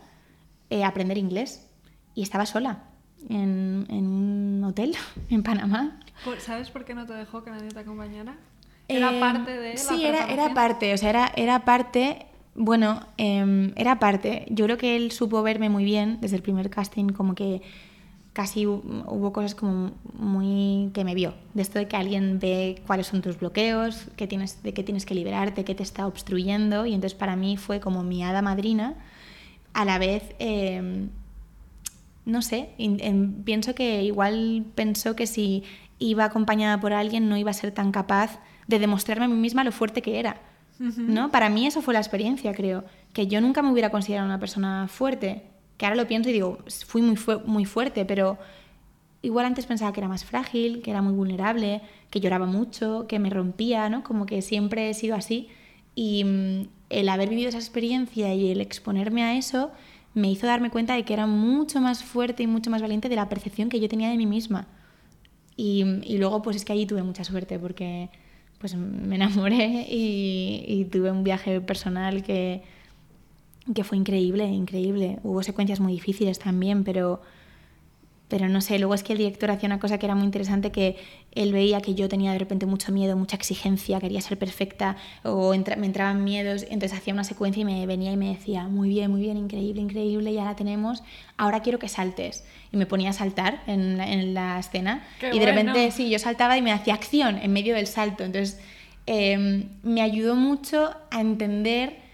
eh, 0.69 0.83
a 0.83 0.87
aprender 0.87 1.17
inglés 1.17 1.67
y 2.15 2.23
estaba 2.23 2.45
sola 2.45 2.83
en, 3.29 3.85
en, 3.89 4.07
un 4.07 4.63
hotel 4.63 4.95
en 5.29 5.43
Panamá. 5.43 5.99
¿Sabes 6.39 6.71
por 6.71 6.85
qué 6.85 6.95
no 6.95 7.05
te 7.05 7.13
dejó 7.13 7.43
que 7.43 7.51
nadie 7.51 7.69
te 7.69 7.79
acompañara? 7.79 8.35
¿Era 8.87 9.11
eh, 9.15 9.19
parte 9.19 9.51
de 9.51 9.77
Sí, 9.77 10.05
era, 10.05 10.25
era 10.27 10.53
parte, 10.53 10.93
o 10.93 10.97
sea, 10.97 11.09
era, 11.09 11.31
era 11.35 11.65
parte, 11.65 12.25
bueno, 12.55 13.01
eh, 13.17 13.73
era 13.75 13.99
parte. 13.99 14.45
Yo 14.49 14.63
creo 14.65 14.77
que 14.77 14.95
él 14.95 15.11
supo 15.11 15.43
verme 15.43 15.69
muy 15.69 15.83
bien 15.83 16.19
desde 16.21 16.37
el 16.37 16.41
primer 16.41 16.69
casting, 16.69 17.09
como 17.09 17.35
que 17.35 17.61
casi 18.37 18.67
hubo 18.67 19.33
cosas 19.33 19.55
como 19.55 19.93
muy 20.13 20.91
que 20.93 21.03
me 21.03 21.15
vio. 21.15 21.33
De 21.55 21.63
esto 21.63 21.79
de 21.79 21.87
que 21.87 21.95
alguien 21.95 22.37
ve 22.37 22.79
cuáles 22.85 23.07
son 23.07 23.23
tus 23.23 23.39
bloqueos 23.39 24.09
que 24.15 24.27
tienes 24.27 24.61
de 24.61 24.75
qué 24.75 24.83
tienes 24.83 25.07
que 25.07 25.15
liberarte 25.15 25.65
qué 25.65 25.73
te 25.73 25.81
está 25.81 26.05
obstruyendo 26.05 26.85
y 26.85 26.93
entonces 26.93 27.17
para 27.17 27.35
mí 27.35 27.57
fue 27.57 27.79
como 27.79 28.03
mi 28.03 28.23
hada 28.23 28.43
madrina. 28.43 28.93
A 29.73 29.85
la 29.85 29.97
vez 29.97 30.35
eh, 30.37 31.07
no 32.25 32.43
sé 32.43 32.69
in, 32.77 32.99
in, 33.03 33.41
pienso 33.43 33.73
que 33.73 34.03
igual 34.03 34.65
pensó 34.75 35.15
que 35.15 35.25
si 35.25 35.63
iba 35.97 36.23
acompañada 36.25 36.79
por 36.79 36.93
alguien 36.93 37.29
no 37.29 37.37
iba 37.37 37.49
a 37.49 37.55
ser 37.55 37.71
tan 37.71 37.91
capaz 37.91 38.39
de 38.67 38.77
demostrarme 38.77 39.25
a 39.25 39.29
mí 39.29 39.33
misma 39.33 39.63
lo 39.63 39.71
fuerte 39.71 40.03
que 40.03 40.19
era 40.19 40.41
uh 40.79 40.83
-huh. 40.83 41.07
no 41.07 41.31
para 41.31 41.49
mí 41.49 41.65
eso 41.65 41.81
fue 41.81 41.95
la 41.95 42.01
experiencia 42.01 42.53
creo 42.53 42.83
que 43.13 43.25
yo 43.25 43.41
nunca 43.41 43.63
me 43.63 43.71
hubiera 43.71 43.89
considerado 43.89 44.27
una 44.27 44.39
persona 44.39 44.87
fuerte 44.87 45.56
que 45.77 45.85
ahora 45.85 45.95
lo 45.95 46.07
pienso 46.07 46.29
y 46.29 46.33
digo, 46.33 46.57
fui 46.85 47.01
muy, 47.01 47.17
muy 47.45 47.65
fuerte, 47.65 48.03
pero 48.05 48.37
igual 49.21 49.45
antes 49.45 49.65
pensaba 49.65 49.93
que 49.93 49.99
era 49.99 50.07
más 50.07 50.25
frágil, 50.25 50.81
que 50.81 50.91
era 50.91 51.01
muy 51.01 51.13
vulnerable, 51.13 51.81
que 52.09 52.19
lloraba 52.19 52.45
mucho, 52.45 53.05
que 53.07 53.19
me 53.19 53.29
rompía, 53.29 53.89
¿no? 53.89 54.03
Como 54.03 54.25
que 54.25 54.41
siempre 54.41 54.89
he 54.89 54.93
sido 54.93 55.15
así. 55.15 55.49
Y 55.95 56.23
mmm, 56.23 56.67
el 56.89 57.09
haber 57.09 57.29
vivido 57.29 57.49
esa 57.49 57.57
experiencia 57.59 58.33
y 58.33 58.51
el 58.51 58.61
exponerme 58.61 59.23
a 59.23 59.37
eso 59.37 59.71
me 60.13 60.31
hizo 60.31 60.47
darme 60.47 60.71
cuenta 60.71 60.95
de 60.95 61.03
que 61.03 61.13
era 61.13 61.27
mucho 61.27 61.79
más 61.79 62.03
fuerte 62.03 62.43
y 62.43 62.47
mucho 62.47 62.69
más 62.71 62.81
valiente 62.81 63.09
de 63.09 63.15
la 63.15 63.29
percepción 63.29 63.69
que 63.69 63.79
yo 63.79 63.87
tenía 63.87 64.09
de 64.09 64.17
mí 64.17 64.25
misma. 64.25 64.67
Y, 65.55 65.83
y 66.03 66.17
luego 66.17 66.41
pues 66.41 66.55
es 66.55 66.65
que 66.65 66.73
allí 66.73 66.85
tuve 66.85 67.03
mucha 67.03 67.23
suerte 67.23 67.59
porque 67.59 68.09
pues 68.59 68.75
me 68.75 69.15
enamoré 69.15 69.85
y 69.89 70.85
tuve 70.91 71.11
un 71.11 71.23
viaje 71.23 71.61
personal 71.61 72.23
que 72.23 72.63
que 73.73 73.83
fue 73.83 73.97
increíble, 73.97 74.45
increíble. 74.45 75.19
Hubo 75.23 75.43
secuencias 75.43 75.79
muy 75.79 75.93
difíciles 75.93 76.39
también, 76.39 76.83
pero, 76.83 77.21
pero 78.27 78.49
no 78.49 78.61
sé, 78.61 78.79
luego 78.79 78.93
es 78.93 79.03
que 79.03 79.13
el 79.13 79.19
director 79.19 79.51
hacía 79.51 79.67
una 79.67 79.79
cosa 79.79 79.97
que 79.97 80.05
era 80.05 80.15
muy 80.15 80.25
interesante, 80.25 80.71
que 80.71 80.97
él 81.33 81.53
veía 81.53 81.81
que 81.81 81.93
yo 81.93 82.09
tenía 82.09 82.31
de 82.31 82.39
repente 82.39 82.65
mucho 82.65 82.91
miedo, 82.91 83.15
mucha 83.15 83.35
exigencia, 83.35 83.99
quería 83.99 84.21
ser 84.21 84.37
perfecta, 84.37 84.97
o 85.23 85.53
entra, 85.53 85.75
me 85.75 85.85
entraban 85.85 86.23
miedos, 86.23 86.63
entonces 86.69 86.97
hacía 86.97 87.13
una 87.13 87.23
secuencia 87.23 87.61
y 87.61 87.65
me 87.65 87.85
venía 87.85 88.11
y 88.11 88.17
me 88.17 88.29
decía, 88.29 88.67
muy 88.67 88.89
bien, 88.89 89.11
muy 89.11 89.21
bien, 89.21 89.37
increíble, 89.37 89.81
increíble, 89.81 90.33
ya 90.33 90.43
la 90.45 90.55
tenemos, 90.55 91.03
ahora 91.37 91.61
quiero 91.61 91.79
que 91.79 91.89
saltes. 91.89 92.45
Y 92.71 92.77
me 92.77 92.85
ponía 92.85 93.11
a 93.11 93.13
saltar 93.13 93.63
en, 93.67 93.99
en 94.01 94.33
la 94.33 94.59
escena, 94.59 95.05
Qué 95.19 95.27
y 95.27 95.39
de 95.39 95.45
bueno. 95.45 95.73
repente, 95.73 95.91
sí, 95.91 96.09
yo 96.09 96.19
saltaba 96.19 96.57
y 96.57 96.61
me 96.61 96.71
hacía 96.71 96.93
acción 96.93 97.37
en 97.37 97.53
medio 97.53 97.75
del 97.75 97.87
salto, 97.87 98.23
entonces 98.23 98.59
eh, 99.05 99.67
me 99.83 100.01
ayudó 100.01 100.35
mucho 100.35 100.93
a 101.11 101.21
entender 101.21 102.06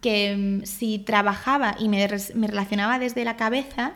que 0.00 0.36
mm, 0.36 0.64
si 0.64 0.98
trabajaba 0.98 1.76
y 1.78 1.88
me, 1.88 2.06
me, 2.34 2.46
relacionaba 2.46 2.98
desde 2.98 3.24
la 3.24 3.36
cabeza, 3.36 3.92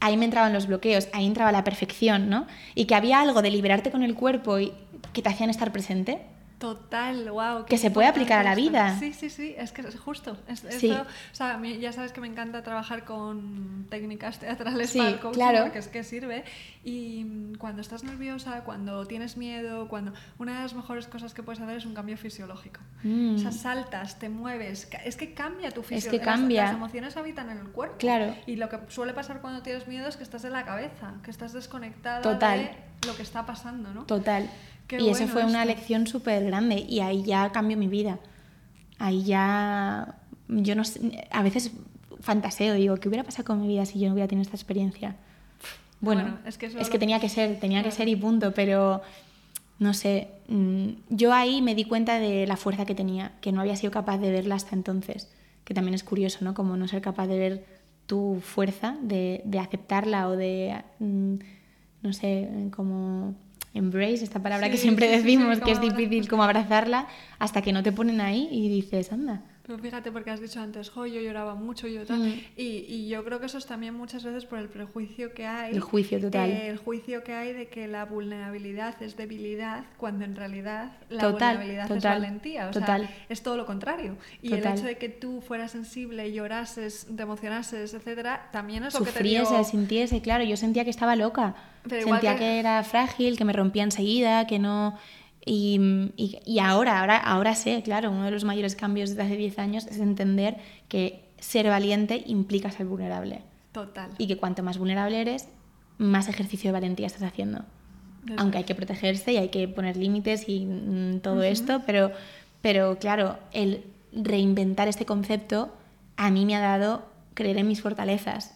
ahí 0.00 0.16
me 0.16 0.24
entraban 0.24 0.52
los 0.52 0.66
bloqueos, 0.66 1.08
ahí 1.12 1.26
entraba 1.26 1.52
la 1.52 1.64
perfección, 1.64 2.28
¿no? 2.28 2.46
Y 2.74 2.86
que 2.86 2.94
había 2.94 3.20
algo 3.20 3.42
de 3.42 3.50
liberarte 3.50 3.90
con 3.90 4.02
el 4.02 4.14
cuerpo 4.14 4.58
y 4.58 4.72
que 5.12 5.22
te 5.22 5.28
hacían 5.28 5.50
estar 5.50 5.72
presente. 5.72 6.20
Total, 6.62 7.28
wow. 7.28 7.64
Que 7.66 7.76
se 7.76 7.90
puede 7.90 8.06
aplicar 8.06 8.38
a 8.38 8.44
la 8.44 8.54
vida. 8.54 8.96
Sí, 9.00 9.12
sí, 9.12 9.30
sí, 9.30 9.52
es 9.58 9.72
que 9.72 9.82
es 9.82 9.98
justo. 9.98 10.36
Es, 10.46 10.60
Sí. 10.60 10.90
esto- 10.90 11.02
o 11.02 11.34
sea, 11.34 11.60
ya 11.60 11.90
sabes 11.92 12.12
que 12.12 12.20
me 12.20 12.28
encanta 12.28 12.62
trabajar 12.62 13.04
con 13.04 13.88
técnicas 13.90 14.38
teatrales 14.38 14.90
Sí, 14.90 14.98
para 14.98 15.10
el 15.10 15.18
coaching, 15.18 15.34
claro. 15.40 15.62
porque 15.64 15.80
es 15.80 15.88
que 15.88 16.04
sirve. 16.04 16.44
Y 16.84 17.24
mm, 17.24 17.54
cuando 17.56 17.80
estás 17.80 18.04
nerviosa, 18.04 18.62
cuando 18.62 19.04
tienes 19.08 19.36
miedo, 19.36 19.88
cuando 19.88 20.12
una 20.38 20.54
de 20.58 20.62
las 20.62 20.74
mejores 20.74 21.08
cosas 21.08 21.34
que 21.34 21.42
puedes 21.42 21.60
hacer 21.60 21.78
es 21.78 21.84
un 21.84 21.94
cambio 21.94 22.16
fisiológico. 22.16 22.78
Mm. 23.02 23.34
O 23.34 23.38
sea, 23.38 23.50
saltas, 23.50 24.20
te 24.20 24.28
mueves, 24.28 24.88
es 25.04 25.16
que 25.16 25.34
cambia 25.34 25.72
tu 25.72 25.80
Es 25.80 25.86
fisiología. 25.88 26.20
que 26.20 26.24
cambia. 26.24 26.62
Las, 26.66 26.74
emociones 26.74 27.16
habitan 27.16 27.50
en 27.50 27.58
el 27.58 27.70
cuerpo. 27.70 27.96
Claro. 27.98 28.36
Y 28.46 28.54
lo 28.54 28.68
que 28.68 28.78
suele 28.86 29.14
pasar 29.14 29.40
cuando 29.40 29.62
tienes 29.62 29.88
miedo 29.88 30.06
es 30.08 30.16
que 30.16 30.22
estás 30.22 30.44
en 30.44 30.52
la 30.52 30.64
cabeza, 30.64 31.14
que 31.24 31.32
estás 31.32 31.52
desconectada 31.52 32.22
Total. 32.22 32.60
de 33.00 33.08
lo 33.08 33.16
que 33.16 33.22
está 33.22 33.44
pasando, 33.46 33.92
¿no? 33.92 34.04
Total. 34.04 34.48
Qué 34.96 35.02
y 35.02 35.08
eso 35.08 35.20
bueno 35.20 35.32
fue 35.32 35.44
una 35.46 35.64
lección 35.64 36.06
súper 36.06 36.44
grande 36.44 36.84
y 36.86 37.00
ahí 37.00 37.22
ya 37.22 37.50
cambió 37.50 37.78
mi 37.78 37.86
vida. 37.88 38.18
Ahí 38.98 39.24
ya, 39.24 40.16
yo 40.48 40.74
no 40.74 40.84
sé, 40.84 41.26
a 41.30 41.42
veces 41.42 41.72
fantaseo, 42.20 42.74
digo, 42.74 42.96
¿qué 42.98 43.08
hubiera 43.08 43.24
pasado 43.24 43.44
con 43.46 43.62
mi 43.62 43.68
vida 43.68 43.86
si 43.86 43.98
yo 43.98 44.08
no 44.08 44.12
hubiera 44.12 44.28
tenido 44.28 44.42
esta 44.42 44.56
experiencia? 44.56 45.16
Bueno, 46.02 46.22
Bueno, 46.22 46.38
es 46.46 46.58
que 46.58 46.66
eso 46.66 46.78
lo- 46.78 46.98
tenía 46.98 47.20
que 47.20 47.28
ser, 47.30 47.58
tenía 47.58 47.82
que 47.82 47.90
ser 47.90 48.08
y 48.08 48.16
punto, 48.16 48.52
pero 48.52 49.00
no 49.78 49.94
sé, 49.94 50.28
mm, 50.48 50.88
yo 51.08 51.32
ahí 51.32 51.62
me 51.62 51.74
di 51.74 51.84
cuenta 51.84 52.18
de 52.18 52.46
la 52.46 52.56
fuerza 52.56 52.84
que 52.84 52.94
tenía, 52.94 53.32
que 53.40 53.50
no 53.50 53.60
había 53.62 53.76
sido 53.76 53.90
capaz 53.92 54.18
de 54.18 54.30
verla 54.30 54.56
hasta 54.56 54.76
entonces, 54.76 55.32
que 55.64 55.72
también 55.74 55.94
es 55.94 56.04
curioso, 56.04 56.38
¿no? 56.42 56.52
Como 56.52 56.76
no 56.76 56.86
ser 56.86 57.00
capaz 57.00 57.28
de 57.28 57.38
ver 57.38 57.64
tu 58.06 58.40
fuerza, 58.42 58.96
de, 59.00 59.40
de 59.46 59.58
aceptarla 59.58 60.28
o 60.28 60.36
de, 60.36 60.82
mm, 60.98 61.34
no 62.02 62.12
sé, 62.12 62.68
como 62.76 63.34
embrace, 63.74 64.24
esta 64.24 64.42
palabra 64.42 64.70
que 64.70 64.76
siempre 64.76 65.06
sí, 65.06 65.14
sí, 65.14 65.20
sí, 65.20 65.24
decimos, 65.24 65.60
que 65.60 65.72
es 65.72 65.80
difícil 65.80 66.28
como 66.28 66.42
abrazarla, 66.42 67.08
hasta 67.38 67.62
que 67.62 67.72
no 67.72 67.82
te 67.82 67.92
ponen 67.92 68.20
ahí 68.20 68.48
y 68.50 68.68
dices, 68.68 69.12
anda. 69.12 69.42
Pero 69.64 69.78
fíjate, 69.78 70.10
porque 70.10 70.30
has 70.30 70.40
dicho 70.40 70.60
antes, 70.60 70.90
jo, 70.90 71.06
yo 71.06 71.20
lloraba 71.20 71.54
mucho, 71.54 71.86
yo 71.86 72.04
tal. 72.04 72.18
Mm. 72.18 72.32
Y, 72.56 72.84
y 72.88 73.08
yo 73.08 73.24
creo 73.24 73.38
que 73.38 73.46
eso 73.46 73.58
es 73.58 73.66
también 73.66 73.94
muchas 73.94 74.24
veces 74.24 74.44
por 74.44 74.58
el 74.58 74.68
prejuicio 74.68 75.34
que 75.34 75.46
hay. 75.46 75.72
El 75.72 75.80
juicio 75.80 76.20
total. 76.20 76.50
eh, 76.50 76.68
el 76.68 76.78
juicio 76.78 77.22
que 77.22 77.32
hay 77.32 77.52
de 77.52 77.68
que 77.68 77.86
la 77.86 78.04
vulnerabilidad 78.04 79.00
es 79.00 79.16
debilidad, 79.16 79.84
cuando 79.98 80.24
en 80.24 80.34
realidad 80.34 80.92
la 81.10 81.20
Total, 81.22 81.56
vulnerabilidad 81.58 81.84
es 81.84 81.88
total, 82.02 82.20
valentía. 82.20 82.66
O 82.68 82.70
total. 82.72 83.02
sea, 83.06 83.16
es 83.28 83.42
todo 83.44 83.56
lo 83.56 83.64
contrario. 83.64 84.16
Y 84.42 84.48
Total. 84.50 84.66
el 84.72 84.78
hecho 84.78 84.86
de 84.86 84.98
que 84.98 85.08
tú 85.08 85.40
fueras 85.40 85.70
sensible, 85.70 86.32
llorases, 86.32 87.06
te 87.14 87.22
emocionases, 87.22 87.94
etcétera, 87.94 88.48
también 88.50 88.82
es 88.82 88.94
lo 88.98 89.04
que 89.04 89.12
te 89.12 89.22
dio... 89.22 89.62
sintiese, 89.64 90.20
claro, 90.22 90.42
yo 90.42 90.56
sentía 90.56 90.82
que 90.84 90.90
estaba 90.90 91.14
loca. 91.14 91.54
Pero 91.88 92.08
sentía 92.08 92.32
que- 92.32 92.38
que... 92.40 92.58
era 92.58 92.82
frágil, 92.82 93.36
que 93.38 93.44
me 93.44 93.52
rompía 93.52 93.84
enseguida, 93.84 94.46
que 94.48 94.58
no... 94.58 94.98
Y, 95.44 96.10
y- 96.16 96.38
y 96.46 96.58
ahora, 96.60 97.00
ahora, 97.00 97.16
ahora 97.16 97.54
sé, 97.54 97.82
claro, 97.82 98.10
uno 98.10 98.24
de 98.24 98.30
los 98.30 98.44
mayores 98.44 98.76
cambios 98.76 99.10
desde 99.10 99.22
hace 99.22 99.36
10 99.36 99.58
años 99.58 99.86
es 99.86 99.98
entender 99.98 100.56
que 100.88 101.24
ser 101.38 101.66
valiente 101.68 102.22
implica 102.26 102.70
ser 102.70 102.86
vulnerable. 102.86 103.42
Total. 103.72 104.10
Y 104.18 104.26
que 104.28 104.36
cuanto 104.36 104.62
más 104.62 104.78
vulnerable 104.78 105.20
eres, 105.20 105.48
más 105.98 106.28
ejercicio 106.28 106.68
de 106.68 106.72
valentía 106.72 107.06
estás 107.06 107.22
haciendo. 107.24 107.64
Aunque 108.36 108.58
hay 108.58 108.64
que 108.64 108.76
protegerse 108.76 109.32
y 109.32 109.36
hay 109.36 109.48
que 109.48 109.66
poner 109.66 109.96
límites 109.96 110.48
y 110.48 110.64
mm, 110.64 111.20
todo 111.20 111.42
esto, 111.42 111.82
pero, 111.86 112.12
pero 112.60 112.98
claro, 113.00 113.36
el 113.52 113.82
reinventar 114.12 114.86
este 114.86 115.06
concepto 115.06 115.72
a 116.16 116.30
mí 116.30 116.46
me 116.46 116.54
ha 116.54 116.60
dado 116.60 117.02
creer 117.34 117.56
en 117.58 117.66
mis 117.66 117.82
fortalezas, 117.82 118.54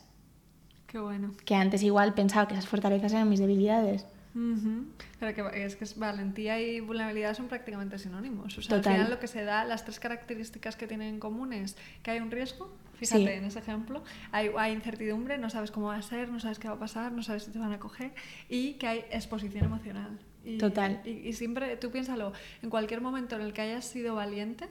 Qué 0.86 1.00
bueno. 1.00 1.32
que 1.44 1.56
antes 1.56 1.82
igual 1.82 2.14
pensaba 2.14 2.46
que 2.46 2.54
esas 2.54 2.68
fortalezas 2.68 3.12
eran 3.12 3.28
mis 3.28 3.40
debilidades. 3.40 4.06
Ujú. 4.36 4.84
Pero 5.18 5.34
que 5.50 5.64
es 5.64 5.76
que 5.76 5.84
es- 5.84 5.98
valentía 5.98 6.60
y 6.60 6.80
vulnerabilidad 6.80 7.34
son 7.34 7.48
prácticamente 7.48 7.98
sinónimos. 7.98 8.58
O 8.58 8.62
sea, 8.62 8.76
Total. 8.76 8.92
al 8.92 8.98
final 8.98 9.10
lo 9.14 9.18
que 9.18 9.26
se 9.28 9.42
da, 9.44 9.64
las 9.64 9.84
tres 9.84 9.98
características 9.98 10.76
que 10.76 10.86
tienen 10.86 11.14
en 11.14 11.20
común 11.20 11.54
es 11.54 11.76
que 12.02 12.10
hay 12.10 12.20
un 12.20 12.30
riesgo, 12.30 12.70
fíjate 12.94 13.22
Sí. 13.22 13.28
en 13.28 13.44
ese 13.44 13.58
ejemplo, 13.60 14.04
hay, 14.32 14.50
hay 14.58 14.72
incertidumbre, 14.74 15.38
no 15.38 15.48
sabes 15.48 15.70
cómo 15.70 15.86
va 15.86 15.96
a 15.96 16.02
ser, 16.02 16.28
no 16.28 16.38
sabes 16.38 16.58
qué 16.58 16.68
va 16.68 16.74
a 16.74 16.78
pasar, 16.78 17.12
no 17.12 17.22
sabes 17.22 17.44
si 17.44 17.50
te 17.50 17.58
van 17.58 17.72
a 17.72 17.78
coger, 17.78 18.12
y 18.50 18.74
que 18.74 18.86
hay 18.86 18.98
exposición 19.10 19.64
emocional. 19.64 20.18
Y, 20.44 20.58
Total. 20.58 21.00
Y, 21.04 21.10
y 21.28 21.32
siempre, 21.32 21.76
tú 21.78 21.90
piénsalo, 21.90 22.32
en 22.62 22.68
cualquier 22.70 23.00
momento 23.00 23.36
en 23.36 23.42
el 23.42 23.52
que 23.54 23.62
hayas 23.62 23.84
sido 23.86 24.14
valiente, 24.14 24.68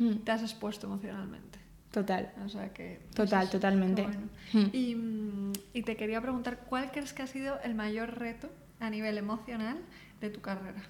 Mm, 0.00 0.18
te 0.18 0.30
has 0.30 0.42
expuesto 0.42 0.86
emocionalmente. 0.86 1.58
Total. 1.90 2.32
O 2.44 2.48
sea 2.48 2.72
que... 2.72 3.00
pues 3.02 3.16
Total, 3.16 3.46
qué 3.46 3.50
totalmente. 3.50 4.02
bueno. 4.02 4.28
Mm. 4.52 4.66
Y, 4.72 4.94
mm, 4.94 5.52
y 5.74 5.82
te 5.82 5.96
quería 5.96 6.20
preguntar, 6.20 6.58
¿cuál 6.68 6.92
crees 6.92 7.12
que 7.12 7.22
ha 7.22 7.26
sido 7.26 7.58
el 7.64 7.74
mayor 7.74 8.16
reto 8.16 8.48
a 8.80 8.90
nivel 8.90 9.18
emocional 9.18 9.78
de 10.20 10.30
tu 10.30 10.40
carrera? 10.40 10.82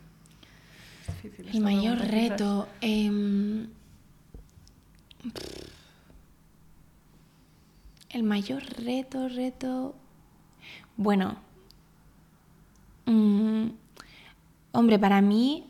Es 1.09 1.23
difícil 1.23 1.49
El 1.55 1.61
mayor 1.63 1.99
reto. 1.99 2.69
em, 2.81 3.69
el 8.11 8.23
mayor 8.23 8.63
reto, 8.85 9.29
reto. 9.29 9.95
Bueno. 10.97 11.37
mm, 13.07 13.69
hombre, 14.73 14.99
para 14.99 15.21
mí, 15.21 15.65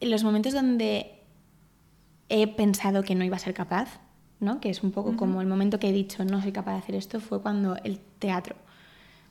en 0.00 0.10
los 0.10 0.22
momentos 0.24 0.52
donde 0.52 1.12
he 2.28 2.46
pensado 2.46 3.02
que 3.02 3.14
no 3.14 3.24
iba 3.24 3.36
a 3.36 3.40
ser 3.40 3.54
capaz, 3.54 3.98
¿no? 4.40 4.60
que 4.60 4.70
es 4.70 4.82
un 4.82 4.90
poco 4.92 5.16
como 5.16 5.40
el 5.40 5.46
momento 5.46 5.78
que 5.78 5.88
he 5.88 5.92
dicho 5.92 6.24
no 6.24 6.42
soy 6.42 6.52
capaz 6.52 6.72
de 6.72 6.78
hacer 6.78 6.94
esto, 6.94 7.20
fue 7.20 7.40
cuando 7.40 7.76
el 7.76 7.98
teatro. 8.18 8.56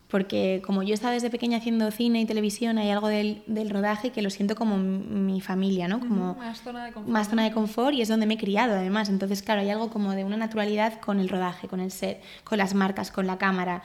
Porque 0.08 0.62
como 0.64 0.84
yo 0.84 0.92
he 0.92 0.94
estado 0.94 1.14
desde 1.14 1.30
pequeña 1.32 1.58
haciendo 1.58 1.90
cine 1.90 2.22
y 2.22 2.26
televisión, 2.26 2.78
hay 2.78 2.92
algo 2.92 3.08
del, 3.08 3.42
del 3.48 3.70
rodaje 3.72 4.12
que 4.12 4.22
lo 4.22 4.30
siento 4.30 4.56
como 4.56 4.78
mi 4.78 5.42
familia, 5.42 5.88
¿no? 5.88 6.00
Como 6.00 6.36
más 6.36 6.62
zona 6.62 6.86
de 6.86 6.92
confort. 6.92 7.12
más 7.12 7.30
zona 7.30 7.44
de 7.44 7.52
confort 7.52 7.94
y 7.96 8.02
es 8.02 8.08
donde 8.08 8.28
me 8.28 8.36
he 8.36 8.38
criado 8.38 8.76
además. 8.76 9.10
Entonces, 9.10 9.42
claro, 9.42 9.62
hay 9.62 9.70
algo 9.72 9.90
como 9.90 10.12
de 10.14 10.24
una 10.24 10.38
naturalidad 10.38 11.00
con 11.00 11.20
el 11.20 11.28
rodaje, 11.28 11.68
con 11.68 11.80
el 11.80 11.92
set, 11.92 12.22
con 12.44 12.60
las 12.60 12.76
marcas, 12.76 13.12
con 13.12 13.26
la 13.26 13.38
cámara. 13.40 13.82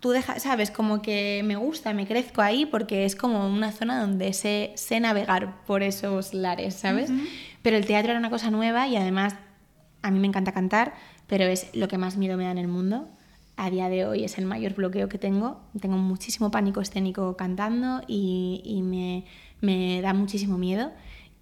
Tú 0.00 0.10
dejas, 0.10 0.42
sabes, 0.42 0.70
como 0.70 1.02
que 1.02 1.42
me 1.44 1.56
gusta, 1.56 1.92
me 1.92 2.06
crezco 2.06 2.40
ahí 2.40 2.64
porque 2.66 3.04
es 3.04 3.14
como 3.14 3.46
una 3.46 3.72
zona 3.72 4.00
donde 4.00 4.32
sé, 4.32 4.72
sé 4.76 5.00
navegar 5.00 5.64
por 5.66 5.82
esos 5.82 6.32
lares, 6.34 6.74
¿sabes? 6.74 7.10
Pero 7.62 7.76
el 7.76 7.84
teatro 7.84 8.10
era 8.12 8.18
una 8.18 8.30
cosa 8.30 8.50
nueva 8.50 8.88
y 8.88 8.96
además 8.96 9.34
a 10.00 10.10
mí 10.10 10.18
me 10.18 10.26
encanta 10.26 10.52
cantar, 10.52 10.94
pero 11.26 11.44
es 11.44 11.68
lo 11.74 11.88
que 11.88 11.98
más 11.98 12.16
miedo 12.16 12.36
me 12.36 12.44
da 12.44 12.52
en 12.52 12.58
el 12.58 12.68
mundo. 12.68 13.08
A 13.56 13.70
día 13.70 13.88
de 13.88 14.06
hoy 14.06 14.24
es 14.24 14.38
el 14.38 14.46
mayor 14.46 14.74
bloqueo 14.74 15.08
que 15.08 15.18
tengo. 15.18 15.60
Tengo 15.80 15.96
muchísimo 15.96 16.50
pánico 16.50 16.80
escénico 16.80 17.36
cantando 17.36 18.02
y, 18.06 18.62
y 18.64 18.82
me, 18.82 19.24
me 19.60 20.00
da 20.00 20.14
muchísimo 20.14 20.58
miedo. 20.58 20.90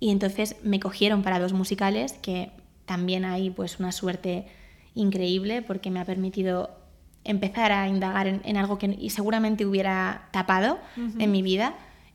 Y 0.01 0.11
entonces 0.11 0.57
me 0.63 0.81
cogieron 0.81 1.23
para 1.23 1.39
dos 1.39 1.53
musicales, 1.53 2.15
que 2.15 2.51
también 2.87 3.25
hay 3.25 3.51
pues 3.51 3.79
una 3.79 3.93
suerte 3.93 4.47
increíble 4.95 5.63
porque 5.63 5.91
me 5.91 6.01
ha 6.01 6.05
permitido 6.05 6.71
empezar 7.25 7.71
a 7.71 7.87
indagar 7.87 8.27
en, 8.27 8.41
en 8.45 8.57
algo 8.57 8.79
que 8.79 8.97
y 8.99 9.11
seguramente 9.11 9.67
hubiera 9.67 10.29
tapado 10.33 10.79
en 10.97 11.31
mi 11.31 11.43
vida. 11.43 11.75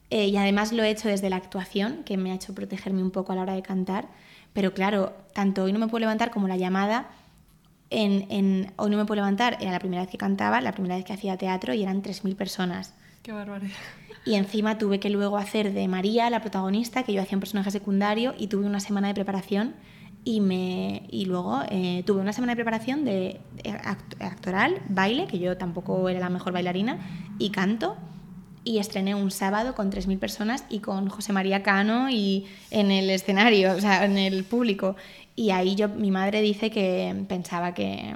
Eh, 0.09 0.27
y 0.27 0.37
además 0.37 0.71
lo 0.71 0.83
he 0.83 0.89
hecho 0.89 1.07
desde 1.07 1.29
la 1.29 1.37
actuación, 1.37 2.03
que 2.03 2.17
me 2.17 2.31
ha 2.31 2.35
hecho 2.35 2.53
protegerme 2.53 3.01
un 3.01 3.11
poco 3.11 3.31
a 3.31 3.35
la 3.35 3.41
hora 3.41 3.53
de 3.53 3.61
cantar. 3.61 4.07
Pero 4.53 4.73
claro, 4.73 5.13
tanto 5.33 5.63
Hoy 5.63 5.73
no 5.73 5.79
me 5.79 5.87
puedo 5.87 5.99
levantar 5.99 6.31
como 6.31 6.47
La 6.47 6.57
llamada, 6.57 7.09
en, 7.89 8.25
en 8.29 8.73
Hoy 8.77 8.89
no 8.89 8.97
me 8.97 9.05
puedo 9.05 9.15
levantar 9.17 9.57
era 9.61 9.71
la 9.71 9.79
primera 9.79 10.01
vez 10.01 10.09
que 10.11 10.17
cantaba, 10.17 10.61
la 10.61 10.71
primera 10.73 10.95
vez 10.95 11.05
que 11.05 11.13
hacía 11.13 11.37
teatro 11.37 11.73
y 11.73 11.83
eran 11.83 12.01
3.000 12.01 12.35
personas. 12.35 12.93
Qué 13.23 13.31
barbaridad. 13.31 13.75
Y 14.25 14.35
encima 14.35 14.77
tuve 14.77 14.99
que 14.99 15.09
luego 15.09 15.37
hacer 15.37 15.71
de 15.73 15.87
María, 15.87 16.29
la 16.29 16.41
protagonista, 16.41 17.03
que 17.03 17.13
yo 17.13 17.21
hacía 17.21 17.35
un 17.35 17.41
personaje 17.41 17.69
secundario, 17.71 18.33
y 18.37 18.47
tuve 18.47 18.65
una 18.65 18.79
semana 18.79 19.07
de 19.07 19.13
preparación. 19.13 19.75
Y, 20.23 20.41
me, 20.41 21.03
y 21.11 21.25
luego 21.25 21.61
eh, 21.69 22.01
tuve 22.07 22.21
una 22.21 22.33
semana 22.33 22.53
de 22.53 22.55
preparación 22.55 23.05
de 23.05 23.39
act- 23.63 24.19
actoral, 24.19 24.81
baile, 24.89 25.27
que 25.27 25.37
yo 25.37 25.57
tampoco 25.57 26.09
era 26.09 26.19
la 26.19 26.29
mejor 26.29 26.53
bailarina, 26.53 26.97
y 27.37 27.51
canto. 27.51 27.97
Y 28.63 28.79
estrené 28.79 29.13
un 29.13 29.29
sábado 29.29 29.75
con 29.75 29.91
3.000 29.91 30.17
personas 30.17 30.65
y 30.69 30.79
con 30.79 31.07
José 31.07 31.31
María 31.31 31.61
Cano 31.61 32.09
y 32.09 32.47
en 32.71 32.89
el 32.89 33.11
escenario, 33.11 33.73
o 33.73 33.79
sea, 33.79 34.05
en 34.05 34.17
el 34.17 34.43
público. 34.43 34.95
Y 35.35 35.49
ahí 35.51 35.75
yo, 35.75 35.89
mi 35.89 36.11
madre 36.11 36.41
dice 36.41 36.71
que 36.71 37.25
pensaba 37.27 37.73
que, 37.73 38.15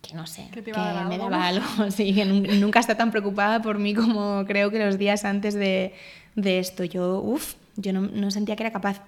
que 0.00 0.14
no 0.14 0.26
sé, 0.26 0.48
Que 0.52 0.62
que, 0.62 0.72
me 1.08 1.18
daba 1.18 1.46
algo, 1.48 1.64
sí, 1.90 2.14
que 2.14 2.24
nun- 2.24 2.60
nunca 2.60 2.80
está 2.80 2.96
tan 2.96 3.10
preocupada 3.10 3.62
por 3.62 3.78
mí 3.78 3.94
como 3.94 4.44
creo 4.46 4.70
que 4.70 4.78
los 4.84 4.98
días 4.98 5.24
antes 5.24 5.54
de, 5.54 5.94
de 6.36 6.58
esto. 6.58 6.84
Yo, 6.84 7.20
uff, 7.20 7.54
yo 7.76 7.92
no, 7.92 8.02
no 8.02 8.30
sentía 8.30 8.56
que 8.56 8.62
era 8.62 8.72
capaz. 8.72 9.02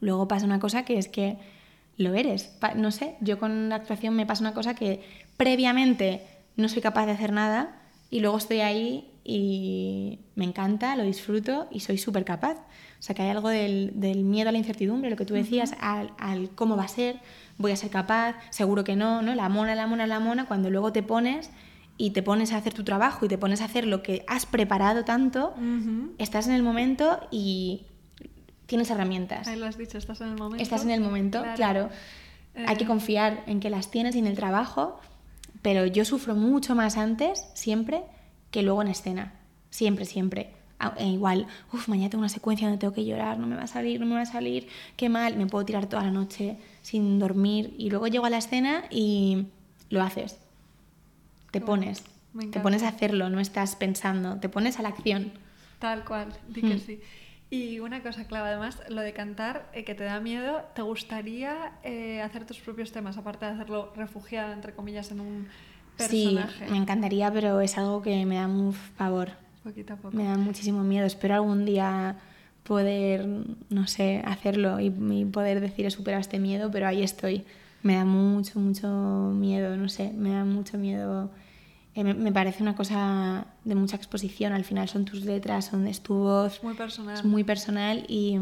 Luego 0.00 0.28
pasa 0.28 0.44
una 0.46 0.60
cosa 0.60 0.84
que 0.84 0.98
es 0.98 1.08
que 1.08 1.38
lo 1.96 2.14
eres. 2.14 2.56
No 2.76 2.90
sé, 2.90 3.16
yo 3.20 3.38
con 3.38 3.68
la 3.68 3.76
actuación 3.76 4.14
me 4.14 4.26
pasa 4.26 4.42
una 4.42 4.52
cosa 4.54 4.74
que 4.74 5.00
previamente 5.36 6.22
no 6.56 6.68
soy 6.68 6.82
capaz 6.82 7.06
de 7.06 7.12
hacer 7.12 7.32
nada 7.32 7.80
y 8.10 8.20
luego 8.20 8.36
estoy 8.38 8.60
ahí 8.60 9.10
y 9.24 10.18
me 10.34 10.44
encanta, 10.44 10.96
lo 10.96 11.02
disfruto 11.04 11.66
y 11.70 11.80
soy 11.80 11.98
súper 11.98 12.24
capaz. 12.24 12.58
O 13.04 13.06
sea 13.06 13.14
que 13.14 13.20
hay 13.20 13.28
algo 13.28 13.50
del, 13.50 13.90
del 13.96 14.24
miedo 14.24 14.48
a 14.48 14.52
la 14.52 14.56
incertidumbre, 14.56 15.10
lo 15.10 15.16
que 15.16 15.26
tú 15.26 15.34
decías, 15.34 15.74
al, 15.78 16.14
al 16.16 16.48
cómo 16.54 16.74
va 16.74 16.84
a 16.84 16.88
ser, 16.88 17.20
voy 17.58 17.70
a 17.70 17.76
ser 17.76 17.90
capaz, 17.90 18.34
seguro 18.48 18.82
que 18.82 18.96
no, 18.96 19.20
¿no? 19.20 19.34
La 19.34 19.50
mona, 19.50 19.74
la 19.74 19.86
mona, 19.86 20.06
la 20.06 20.20
mona, 20.20 20.46
cuando 20.46 20.70
luego 20.70 20.90
te 20.90 21.02
pones 21.02 21.50
y 21.98 22.12
te 22.12 22.22
pones 22.22 22.54
a 22.54 22.56
hacer 22.56 22.72
tu 22.72 22.82
trabajo 22.82 23.26
y 23.26 23.28
te 23.28 23.36
pones 23.36 23.60
a 23.60 23.66
hacer 23.66 23.86
lo 23.86 24.02
que 24.02 24.24
has 24.26 24.46
preparado 24.46 25.04
tanto, 25.04 25.52
estás 26.16 26.46
en 26.46 26.54
el 26.54 26.62
momento 26.62 27.20
y 27.30 27.82
tienes 28.64 28.90
herramientas. 28.90 29.48
Ahí 29.48 29.58
lo 29.58 29.66
has 29.66 29.76
dicho, 29.76 29.98
estás 29.98 30.22
en 30.22 30.28
el 30.28 30.38
momento. 30.38 30.62
Estás 30.62 30.82
en 30.84 30.90
el 30.90 31.02
momento, 31.02 31.44
claro. 31.56 31.90
Hay 32.66 32.76
que 32.76 32.84
eh. 32.84 32.86
confiar 32.86 33.44
en 33.46 33.60
que 33.60 33.68
las 33.68 33.90
tienes 33.90 34.16
y 34.16 34.20
en 34.20 34.26
el 34.26 34.34
trabajo, 34.34 34.98
pero 35.60 35.84
yo 35.84 36.06
sufro 36.06 36.34
mucho 36.34 36.74
más 36.74 36.96
antes, 36.96 37.44
siempre, 37.52 38.02
que 38.50 38.62
luego 38.62 38.80
en 38.80 38.88
escena. 38.88 39.34
Siempre, 39.68 40.06
siempre. 40.06 40.63
E 40.98 41.06
igual, 41.06 41.46
uff, 41.72 41.88
mañana 41.88 42.10
tengo 42.10 42.20
una 42.20 42.28
secuencia 42.28 42.66
donde 42.66 42.80
tengo 42.80 42.92
que 42.92 43.04
llorar, 43.04 43.38
no 43.38 43.46
me 43.46 43.56
va 43.56 43.62
a 43.62 43.66
salir, 43.66 44.00
no 44.00 44.06
me 44.06 44.16
va 44.16 44.22
a 44.22 44.26
salir, 44.26 44.68
qué 44.96 45.08
mal, 45.08 45.36
me 45.36 45.46
puedo 45.46 45.64
tirar 45.64 45.86
toda 45.86 46.02
la 46.02 46.10
noche 46.10 46.58
sin 46.82 47.18
dormir 47.18 47.74
y 47.78 47.90
luego 47.90 48.06
llego 48.06 48.26
a 48.26 48.30
la 48.30 48.38
escena 48.38 48.84
y 48.90 49.46
lo 49.88 50.02
haces. 50.02 50.38
Te 51.50 51.60
pones, 51.60 52.04
te 52.50 52.60
pones 52.60 52.82
a 52.82 52.88
hacerlo, 52.88 53.30
no 53.30 53.40
estás 53.40 53.76
pensando, 53.76 54.36
te 54.40 54.48
pones 54.48 54.78
a 54.78 54.82
la 54.82 54.90
acción. 54.90 55.32
Tal 55.78 56.04
cual, 56.04 56.32
di 56.48 56.60
que 56.60 56.74
mm. 56.74 56.80
sí. 56.80 57.00
Y 57.50 57.78
una 57.78 58.02
cosa 58.02 58.26
clave, 58.26 58.48
además, 58.48 58.82
lo 58.88 59.00
de 59.00 59.12
cantar, 59.12 59.70
eh, 59.72 59.84
que 59.84 59.94
te 59.94 60.02
da 60.02 60.18
miedo, 60.18 60.62
¿te 60.74 60.82
gustaría 60.82 61.72
eh, 61.84 62.20
hacer 62.20 62.46
tus 62.46 62.58
propios 62.58 62.90
temas, 62.90 63.16
aparte 63.16 63.46
de 63.46 63.52
hacerlo 63.52 63.92
refugiada, 63.94 64.52
entre 64.52 64.74
comillas, 64.74 65.12
en 65.12 65.20
un 65.20 65.48
personaje? 65.96 66.66
Sí, 66.66 66.70
me 66.72 66.78
encantaría, 66.78 67.32
pero 67.32 67.60
es 67.60 67.78
algo 67.78 68.02
que 68.02 68.26
me 68.26 68.36
da 68.36 68.48
un 68.48 68.72
favor. 68.72 69.43
Poquito 69.64 69.94
a 69.94 69.96
poco. 69.96 70.14
Me 70.16 70.24
da 70.24 70.36
muchísimo 70.36 70.84
miedo. 70.84 71.06
Espero 71.06 71.34
algún 71.34 71.64
día 71.64 72.16
poder, 72.64 73.26
no 73.70 73.86
sé, 73.86 74.22
hacerlo 74.24 74.78
y, 74.80 74.90
poder 75.26 75.60
decir 75.60 75.86
he 75.86 75.90
superado 75.90 76.20
este 76.20 76.38
miedo, 76.38 76.70
pero 76.70 76.86
ahí 76.86 77.02
estoy. 77.02 77.44
Me 77.82 77.96
da 77.96 78.04
mucho, 78.04 78.58
mucho 78.60 78.88
miedo, 78.88 79.76
no 79.76 79.88
sé, 79.88 80.12
me 80.12 80.30
da 80.30 80.44
mucho 80.44 80.78
miedo. 80.78 81.30
Eh, 81.94 82.02
me, 82.02 82.32
parece 82.32 82.62
una 82.62 82.74
cosa 82.74 83.46
de 83.64 83.74
mucha 83.74 83.96
exposición, 83.96 84.52
al 84.52 84.64
final 84.64 84.88
son 84.88 85.04
tus 85.04 85.24
letras, 85.24 85.66
son, 85.66 85.86
es 85.86 86.00
tu 86.00 86.14
voz. 86.14 86.62
muy 86.62 86.74
personal. 86.74 87.14
Es 87.14 87.24
muy 87.24 87.44
personal 87.44 88.04
y, 88.08 88.38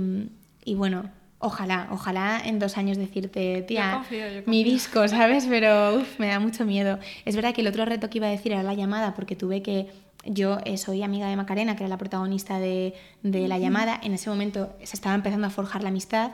y 0.64 0.74
bueno, 0.74 1.10
ojalá, 1.40 1.88
ojalá 1.90 2.40
en 2.44 2.60
dos 2.60 2.78
años 2.78 2.96
decirte, 2.96 3.62
tía, 3.62 4.04
mi 4.46 4.62
disco, 4.62 5.06
¿sabes? 5.08 5.46
Pero 5.48 5.96
uf, 5.96 6.18
me 6.18 6.28
da 6.28 6.38
mucho 6.38 6.64
miedo. 6.64 6.98
Es 7.24 7.34
verdad 7.34 7.52
que 7.52 7.60
el 7.60 7.66
otro 7.66 7.84
reto 7.84 8.08
que 8.08 8.18
iba 8.18 8.28
a 8.28 8.30
decir 8.30 8.52
era 8.52 8.62
la 8.62 8.74
llamada, 8.74 9.14
porque 9.14 9.34
tuve 9.36 9.60
que 9.60 9.88
yo 10.24 10.58
eh, 10.64 10.76
soy 10.78 11.02
amiga 11.02 11.28
de 11.28 11.36
Macarena, 11.36 11.76
que 11.76 11.84
era 11.84 11.88
la 11.88 11.98
protagonista 11.98 12.58
de, 12.58 12.94
de 13.22 13.48
la 13.48 13.58
llamada. 13.58 13.98
En 14.02 14.14
ese 14.14 14.30
momento 14.30 14.74
se 14.82 14.96
estaba 14.96 15.14
empezando 15.14 15.46
a 15.46 15.50
forjar 15.50 15.82
la 15.82 15.88
amistad 15.88 16.32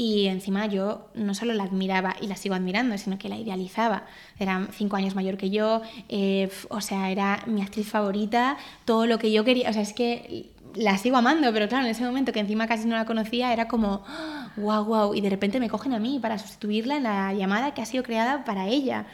y 0.00 0.26
encima 0.28 0.66
yo 0.66 1.08
no 1.14 1.34
solo 1.34 1.54
la 1.54 1.64
admiraba 1.64 2.14
y 2.22 2.28
la 2.28 2.36
sigo 2.36 2.54
admirando, 2.54 2.96
sino 2.98 3.18
que 3.18 3.28
la 3.28 3.36
idealizaba. 3.36 4.04
Era 4.38 4.68
cinco 4.70 4.94
años 4.94 5.16
mayor 5.16 5.36
que 5.36 5.50
yo, 5.50 5.82
eh, 6.08 6.48
o 6.68 6.80
sea, 6.80 7.10
era 7.10 7.42
mi 7.46 7.62
actriz 7.62 7.88
favorita, 7.88 8.56
todo 8.84 9.06
lo 9.06 9.18
que 9.18 9.32
yo 9.32 9.44
quería, 9.44 9.68
o 9.68 9.72
sea, 9.72 9.82
es 9.82 9.92
que 9.92 10.52
la 10.76 10.96
sigo 10.98 11.16
amando, 11.16 11.52
pero 11.52 11.68
claro, 11.68 11.84
en 11.84 11.90
ese 11.90 12.04
momento 12.04 12.32
que 12.32 12.38
encima 12.38 12.68
casi 12.68 12.86
no 12.86 12.94
la 12.94 13.06
conocía, 13.06 13.52
era 13.52 13.66
como, 13.66 14.04
wow, 14.56 14.84
wow, 14.84 15.14
y 15.14 15.20
de 15.20 15.30
repente 15.30 15.58
me 15.58 15.68
cogen 15.68 15.92
a 15.92 15.98
mí 15.98 16.20
para 16.22 16.38
sustituirla 16.38 16.98
en 16.98 17.02
la 17.02 17.34
llamada 17.34 17.74
que 17.74 17.82
ha 17.82 17.86
sido 17.86 18.04
creada 18.04 18.44
para 18.44 18.68
ella. 18.68 19.06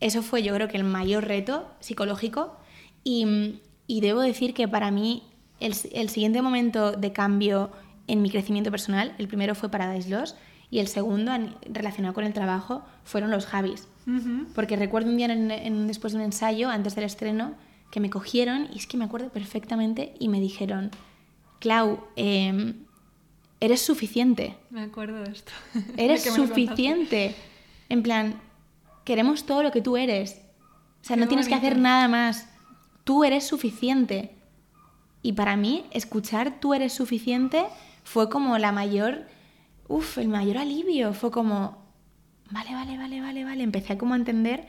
Eso 0.00 0.20
fue 0.20 0.42
yo 0.42 0.52
creo 0.52 0.66
que 0.66 0.76
el 0.76 0.84
mayor 0.84 1.28
reto 1.28 1.70
psicológico 1.78 2.56
y, 3.04 3.60
y 3.86 4.00
debo 4.00 4.20
decir 4.20 4.54
que 4.54 4.68
para 4.68 4.90
mí 4.90 5.22
el, 5.60 5.74
el, 5.92 6.08
siguiente 6.08 6.42
momento 6.42 6.92
de 6.92 7.12
cambio 7.12 7.70
en 8.06 8.22
mi 8.22 8.30
crecimiento 8.30 8.70
personal, 8.70 9.14
el 9.18 9.28
primero 9.28 9.54
fue 9.54 9.70
Paradise 9.70 10.08
Lost 10.10 10.36
y 10.70 10.80
el 10.80 10.88
segundo 10.88 11.30
relacionado 11.70 12.14
con 12.14 12.24
el 12.24 12.32
trabajo 12.32 12.82
fueron 13.04 13.30
los 13.30 13.46
Javis. 13.46 13.86
Porque 14.54 14.76
recuerdo 14.76 15.08
un 15.08 15.16
día 15.16 15.26
en, 15.26 15.86
después 15.86 16.12
de 16.12 16.18
un 16.18 16.24
ensayo, 16.24 16.68
antes 16.68 16.94
del 16.94 17.04
estreno, 17.04 17.54
que 17.90 18.00
me 18.00 18.10
cogieron, 18.10 18.68
y 18.72 18.78
es 18.78 18.86
que 18.86 18.96
me 18.96 19.04
acuerdo 19.04 19.30
perfectamente, 19.30 20.14
y 20.18 20.28
me 20.28 20.40
dijeron, 20.40 20.90
Clau, 21.60 22.04
em, 22.16 22.74
eres 23.60 23.80
suficiente. 23.82 24.56
Me 24.70 24.82
acuerdo 24.82 25.22
de 25.22 25.30
esto. 25.30 25.52
Eres 25.96 26.24
suficiente. 26.24 27.34
En 27.88 28.02
plan, 28.02 28.40
queremos 29.04 29.46
todo 29.46 29.62
lo 29.62 29.70
que 29.70 29.80
tú 29.80 29.96
eres. 29.96 30.42
O 31.02 31.04
sea, 31.06 31.16
no 31.16 31.28
tienes 31.28 31.46
que 31.46 31.54
hacer 31.54 31.78
nada 31.78 32.08
más 32.08 32.48
tú 33.04 33.24
eres 33.24 33.46
suficiente. 33.46 34.34
Y 35.22 35.32
para 35.32 35.56
mí, 35.56 35.84
escuchar 35.92 36.60
tú 36.60 36.74
eres 36.74 36.92
suficiente 36.92 37.64
fue 38.02 38.28
como 38.28 38.58
la 38.58 38.72
mayor, 38.72 39.26
uff, 39.88 40.18
el 40.18 40.28
mayor 40.28 40.58
alivio. 40.58 41.14
Fue 41.14 41.30
como, 41.30 41.78
vale, 42.50 42.74
vale, 42.74 42.98
vale, 42.98 43.20
vale, 43.20 43.44
vale. 43.44 43.62
Empecé 43.62 43.96
como 43.96 44.14
a 44.14 44.16
entender 44.16 44.66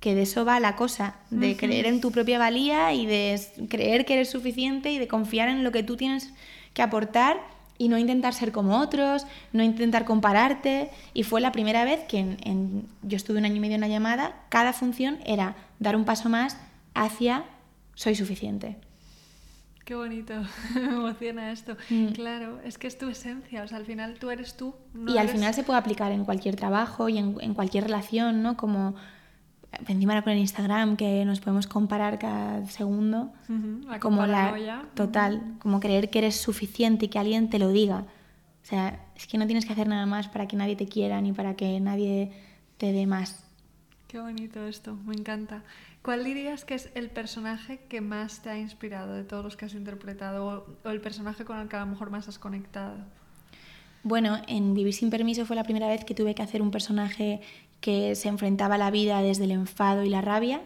que 0.00 0.14
de 0.14 0.22
eso 0.22 0.44
va 0.44 0.60
la 0.60 0.76
cosa, 0.76 1.16
de 1.30 1.56
creer 1.56 1.86
en 1.86 2.00
tu 2.00 2.12
propia 2.12 2.38
valía 2.38 2.94
y 2.94 3.06
de 3.06 3.40
creer 3.68 4.04
que 4.04 4.14
eres 4.14 4.30
suficiente 4.30 4.92
y 4.92 4.98
de 4.98 5.08
confiar 5.08 5.48
en 5.48 5.64
lo 5.64 5.72
que 5.72 5.82
tú 5.82 5.96
tienes 5.96 6.32
que 6.72 6.82
aportar 6.82 7.40
y 7.78 7.88
no 7.88 7.98
intentar 7.98 8.34
ser 8.34 8.52
como 8.52 8.78
otros, 8.78 9.26
no 9.52 9.64
intentar 9.64 10.04
compararte. 10.04 10.90
Y 11.14 11.24
fue 11.24 11.40
la 11.40 11.50
primera 11.50 11.84
vez 11.84 12.04
que 12.04 12.18
en, 12.18 12.86
yo 13.02 13.16
estuve 13.16 13.38
un 13.38 13.44
año 13.44 13.56
y 13.56 13.60
medio 13.60 13.74
en 13.74 13.80
la 13.80 13.88
llamada, 13.88 14.36
cada 14.50 14.72
función 14.72 15.18
era 15.24 15.56
dar 15.80 15.96
un 15.96 16.04
paso 16.04 16.28
más 16.28 16.56
hacia 16.94 17.44
soy 17.98 18.14
suficiente. 18.14 18.76
Qué 19.84 19.96
bonito, 19.96 20.34
me 20.76 20.84
emociona 20.84 21.50
esto. 21.50 21.76
Mm. 21.90 22.12
Claro, 22.12 22.60
es 22.62 22.78
que 22.78 22.86
es 22.86 22.96
tu 22.96 23.08
esencia, 23.08 23.64
o 23.64 23.66
sea, 23.66 23.76
al 23.76 23.86
final 23.86 24.18
tú 24.20 24.30
eres 24.30 24.56
tú. 24.56 24.72
y 25.08 25.18
al 25.18 25.28
final 25.28 25.52
se 25.52 25.64
puede 25.64 25.80
aplicar 25.80 26.12
en 26.12 26.24
cualquier 26.24 26.54
trabajo 26.54 27.08
y 27.08 27.18
en, 27.18 27.54
cualquier 27.54 27.84
relación, 27.84 28.40
¿no? 28.40 28.56
Como 28.56 28.94
encima 29.88 30.22
con 30.22 30.32
el 30.32 30.38
Instagram 30.38 30.96
que 30.96 31.24
nos 31.24 31.40
podemos 31.40 31.66
comparar 31.66 32.20
cada 32.20 32.64
segundo. 32.66 33.32
como 34.00 34.26
la 34.26 34.86
total, 34.94 35.56
como 35.58 35.80
creer 35.80 36.08
que 36.08 36.20
eres 36.20 36.36
suficiente 36.36 37.06
y 37.06 37.08
que 37.08 37.18
alguien 37.18 37.50
te 37.50 37.58
lo 37.58 37.70
diga. 37.70 38.04
O 38.62 38.66
sea, 38.66 39.06
es 39.16 39.26
que 39.26 39.38
no 39.38 39.46
tienes 39.46 39.66
que 39.66 39.72
hacer 39.72 39.88
nada 39.88 40.06
más 40.06 40.28
para 40.28 40.46
que 40.46 40.56
nadie 40.56 40.76
te 40.76 40.86
quiera 40.86 41.20
ni 41.20 41.32
para 41.32 41.56
que 41.56 41.80
nadie 41.80 42.30
te 42.76 42.92
dé 42.92 43.08
más. 43.08 43.42
Qué 44.06 44.20
bonito 44.20 44.64
esto, 44.66 44.94
me 45.04 45.14
encanta. 45.14 45.64
¿Cuál 46.02 46.24
dirías 46.24 46.64
que 46.64 46.74
es 46.74 46.90
el 46.94 47.10
personaje 47.10 47.80
que 47.88 48.00
más 48.00 48.42
te 48.42 48.50
ha 48.50 48.58
inspirado 48.58 49.14
de 49.14 49.24
todos 49.24 49.44
los 49.44 49.56
que 49.56 49.66
has 49.66 49.74
interpretado 49.74 50.66
o, 50.84 50.90
el 50.90 51.00
personaje 51.00 51.44
con 51.44 51.58
el 51.58 51.68
que 51.68 51.76
a 51.76 51.80
lo 51.80 51.86
mejor 51.86 52.10
más 52.10 52.28
has 52.28 52.38
conectado? 52.38 52.96
Bueno, 54.04 54.38
en 54.46 54.74
Vivir 54.74 54.94
sin 54.94 55.10
permiso 55.10 55.44
fue 55.44 55.56
la 55.56 55.64
primera 55.64 55.88
vez 55.88 56.04
que 56.04 56.14
tuve 56.14 56.34
que 56.34 56.42
hacer 56.42 56.62
un 56.62 56.70
personaje 56.70 57.40
que 57.80 58.14
se 58.14 58.28
enfrentaba 58.28 58.76
a 58.76 58.78
la 58.78 58.90
vida 58.90 59.22
desde 59.22 59.44
el 59.44 59.52
enfado 59.52 60.02
y 60.02 60.08
la 60.08 60.20
rabia 60.20 60.62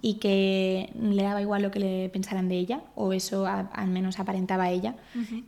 y 0.00 0.14
que 0.14 0.92
le 0.94 1.22
daba 1.22 1.40
igual 1.40 1.62
lo 1.62 1.70
que 1.70 1.80
le 1.80 2.08
pensaran 2.10 2.48
de 2.48 2.56
ella, 2.56 2.82
o 2.94 3.12
eso 3.12 3.46
al 3.46 3.88
menos 3.88 4.20
aparentaba 4.20 4.64
a 4.64 4.70
ella, 4.70 4.94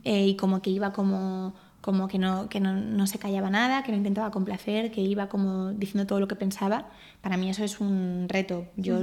eh, 0.03 0.25
y 0.27 0.35
como 0.35 0.61
que 0.61 0.71
iba 0.71 0.91
como 0.91 1.53
como 1.85 2.07
que, 2.07 2.17
no, 2.17 2.49
que 2.49 2.59
no, 2.59 3.05
se 3.05 3.19
callaba 3.19 3.51
nada, 3.51 3.83
que 3.83 3.91
no 3.91 3.97
intentaba 3.99 4.31
complacer, 4.31 4.89
que 4.89 5.01
iba 5.01 5.29
como 5.29 5.71
diciendo 5.71 6.07
todo 6.07 6.19
lo 6.19 6.27
que 6.27 6.35
pensaba. 6.35 6.89
Para 7.21 7.37
mí 7.37 7.47
eso 7.47 7.63
es 7.63 7.79
un 7.79 8.25
reto. 8.27 8.65
Yo 8.75 8.99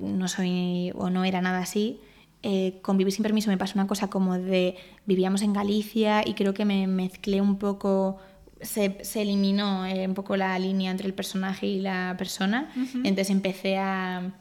no 0.00 0.28
soy 0.28 0.92
o 0.94 1.10
no 1.10 1.24
era 1.24 1.40
nada 1.40 1.58
así. 1.58 1.98
Eh, 2.44 2.78
con 2.80 2.96
Vivir 2.96 3.12
sin 3.12 3.24
Permiso 3.24 3.50
me 3.50 3.58
pasó 3.58 3.72
una 3.74 3.88
cosa 3.88 4.08
como 4.08 4.38
de 4.38 4.76
vivíamos 5.04 5.42
en 5.42 5.52
Galicia 5.52 6.22
y 6.24 6.34
creo 6.34 6.54
que 6.54 6.64
me 6.64 6.86
mezclé 6.86 7.40
un 7.40 7.58
poco, 7.58 8.18
se, 8.60 9.02
se 9.02 9.22
eliminó 9.22 9.84
eh, 9.84 10.06
un 10.06 10.14
poco 10.14 10.36
la 10.36 10.56
línea 10.60 10.92
entre 10.92 11.08
el 11.08 11.14
personaje 11.14 11.66
y 11.66 11.80
la 11.80 12.14
persona. 12.16 12.72
Entonces 13.02 13.30
empecé 13.30 13.78
a 13.78 14.32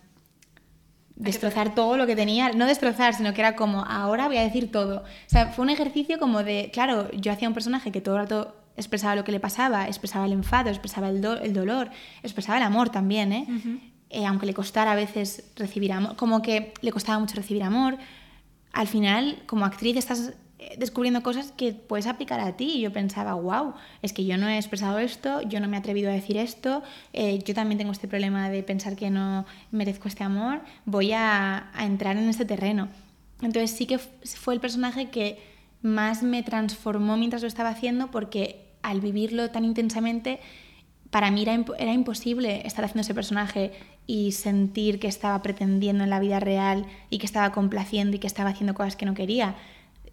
destrozar 1.15 1.73
todo 1.75 1.97
lo 1.97 2.05
que 2.05 2.15
tenía, 2.15 2.51
no 2.51 2.65
destrozar, 2.65 3.13
sino 3.13 3.33
que 3.33 3.41
era 3.41 3.55
como, 3.55 3.85
ahora 3.85 4.27
voy 4.27 4.37
a 4.37 4.41
decir 4.41 4.71
todo. 4.71 4.99
O 4.99 5.29
sea, 5.29 5.47
fue 5.47 5.63
un 5.63 5.69
ejercicio 5.69 6.19
como 6.19 6.43
de, 6.43 6.69
claro, 6.73 7.09
yo 7.11 7.31
hacía 7.31 7.47
un 7.47 7.53
personaje 7.53 7.91
que 7.91 8.01
todo 8.01 8.15
el 8.15 8.21
rato 8.21 8.55
expresaba 8.77 9.15
lo 9.15 9.23
que 9.23 9.31
le 9.31 9.39
pasaba, 9.39 9.87
expresaba 9.87 10.25
el 10.25 10.33
enfado, 10.33 10.69
expresaba 10.69 11.09
el, 11.09 11.23
el 11.25 11.53
dolor, 11.53 11.89
expresaba 12.23 12.57
el 12.57 12.63
amor 12.63 12.89
también, 12.89 13.31
¿eh? 13.31 13.47
¿eh? 14.09 14.25
Aunque 14.25 14.45
le 14.45 14.53
costara 14.53 14.91
a 14.91 14.95
veces 14.95 15.51
recibir 15.55 15.93
amor, 15.93 16.15
como 16.17 16.41
que 16.41 16.73
le 16.81 16.91
costaba 16.91 17.17
mucho 17.19 17.35
recibir 17.35 17.63
amor, 17.63 17.97
al 18.73 18.87
final, 18.87 19.41
como 19.45 19.63
actriz, 19.63 19.95
estás 19.95 20.33
descubriendo 20.77 21.21
cosas 21.21 21.51
que 21.51 21.73
puedes 21.73 22.07
aplicar 22.07 22.39
a 22.39 22.55
ti. 22.55 22.75
Y 22.75 22.81
yo 22.81 22.93
pensaba, 22.93 23.33
wow, 23.33 23.73
es 24.01 24.13
que 24.13 24.25
yo 24.25 24.37
no 24.37 24.47
he 24.47 24.57
expresado 24.57 24.99
esto, 24.99 25.41
yo 25.41 25.59
no 25.59 25.67
me 25.67 25.77
he 25.77 25.79
atrevido 25.79 26.09
a 26.09 26.13
decir 26.13 26.37
esto, 26.37 26.83
eh, 27.13 27.39
yo 27.43 27.53
también 27.53 27.77
tengo 27.77 27.91
este 27.91 28.07
problema 28.07 28.49
de 28.49 28.63
pensar 28.63 28.95
que 28.95 29.09
no 29.09 29.45
merezco 29.71 30.07
este 30.07 30.23
amor, 30.23 30.61
voy 30.85 31.11
a, 31.13 31.71
entrar 31.79 32.17
en 32.17 32.29
este 32.29 32.45
terreno. 32.45 32.89
Entonces 33.41 33.71
sí 33.71 33.85
que 33.85 33.97
fue 33.97 34.53
el 34.53 34.59
personaje 34.59 35.09
que 35.09 35.39
más 35.81 36.23
me 36.23 36.41
transformó 36.41 37.17
mientras 37.17 37.41
lo 37.41 37.47
estaba 37.47 37.69
haciendo 37.69 38.09
porque 38.09 38.65
al 38.81 39.01
vivirlo 39.01 39.51
tan 39.51 39.65
intensamente, 39.65 40.39
para 41.09 41.31
mí 41.31 41.43
era, 41.43 41.63
era 41.77 41.93
imposible 41.93 42.65
estar 42.65 42.85
haciendo 42.85 43.01
ese 43.01 43.13
personaje 43.13 43.71
y 44.07 44.31
sentir 44.31 44.99
que 44.99 45.07
estaba 45.07 45.41
pretendiendo 45.41 46.03
en 46.03 46.09
la 46.09 46.19
vida 46.19 46.39
real 46.39 46.85
y 47.09 47.17
que 47.17 47.25
estaba 47.25 47.51
complaciendo 47.51 48.15
y 48.15 48.19
que 48.19 48.27
estaba 48.27 48.51
haciendo 48.51 48.73
cosas 48.73 48.95
que 48.95 49.05
no 49.05 49.13
quería 49.13 49.55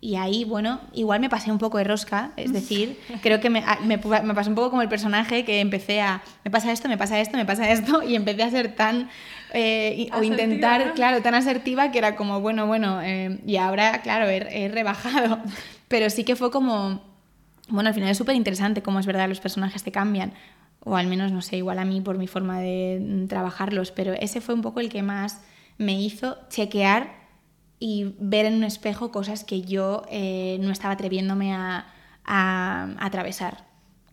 y 0.04 0.16
ahí, 0.16 0.42
bueno, 0.44 0.80
igual 0.92 1.20
me 1.20 1.30
pasé 1.30 1.52
un 1.52 1.58
poco 1.58 1.78
de 1.78 1.84
rosca, 1.84 2.32
es 2.36 2.52
decir, 2.52 2.98
creo 3.22 3.40
que 3.40 3.48
me, 3.48 3.62
me, 3.84 3.98
me, 3.98 4.34
pasó 4.34 4.50
un 4.50 4.56
poco 4.56 4.70
como 4.70 4.82
el 4.82 4.88
personaje 4.88 5.44
que 5.44 5.60
empecé 5.60 6.00
a, 6.02 6.22
me 6.44 6.50
pasa 6.50 6.72
esto, 6.72 6.88
me 6.88 6.98
pasa 6.98 7.20
esto, 7.20 7.36
me 7.36 7.46
pasa 7.46 7.70
esto, 7.70 8.02
y 8.02 8.16
empecé 8.16 8.42
a 8.42 8.50
ser 8.50 8.74
tan, 8.74 9.08
eh, 9.54 10.08
o 10.12 10.24
intentar, 10.24 10.94
claro, 10.94 11.22
tan 11.22 11.36
asertiva 11.36 11.92
que 11.92 11.98
era 11.98 12.16
como, 12.16 12.40
bueno, 12.40 12.66
bueno, 12.66 13.00
eh, 13.00 13.38
y 13.46 13.56
ahora, 13.58 14.02
claro, 14.02 14.28
he, 14.28 14.64
he, 14.64 14.68
rebajado, 14.68 15.38
pero 15.86 16.10
sí 16.10 16.24
que 16.24 16.34
fue 16.34 16.50
como, 16.50 17.00
bueno, 17.68 17.88
al 17.88 17.94
final 17.94 18.10
es 18.10 18.18
súper 18.18 18.34
interesante 18.34 18.82
cómo 18.82 18.98
es 18.98 19.06
verdad 19.06 19.28
los 19.28 19.38
personajes 19.38 19.84
te 19.84 19.92
cambian, 19.92 20.32
o 20.80 20.96
al 20.96 21.06
menos, 21.06 21.30
no 21.30 21.42
sé, 21.42 21.58
igual 21.58 21.78
a 21.78 21.84
mí 21.84 22.00
por 22.00 22.18
mi 22.18 22.26
forma 22.26 22.58
de 22.58 22.98
mm, 23.00 23.28
trabajarlos, 23.28 23.92
pero 23.92 24.14
ese 24.14 24.40
fue 24.40 24.56
un 24.56 24.62
poco 24.62 24.80
el 24.80 24.88
que 24.88 25.04
más 25.04 25.42
me 25.78 25.92
hizo 25.92 26.38
chequear 26.48 27.21
y 27.84 28.14
ver 28.20 28.46
en 28.46 28.54
un 28.54 28.62
espejo 28.62 29.10
cosas 29.10 29.42
que 29.42 29.62
yo 29.62 30.04
eh, 30.08 30.56
no 30.60 30.70
estaba 30.70 30.94
atreviéndome 30.94 31.52
a, 31.52 31.84
atravesar 32.24 33.64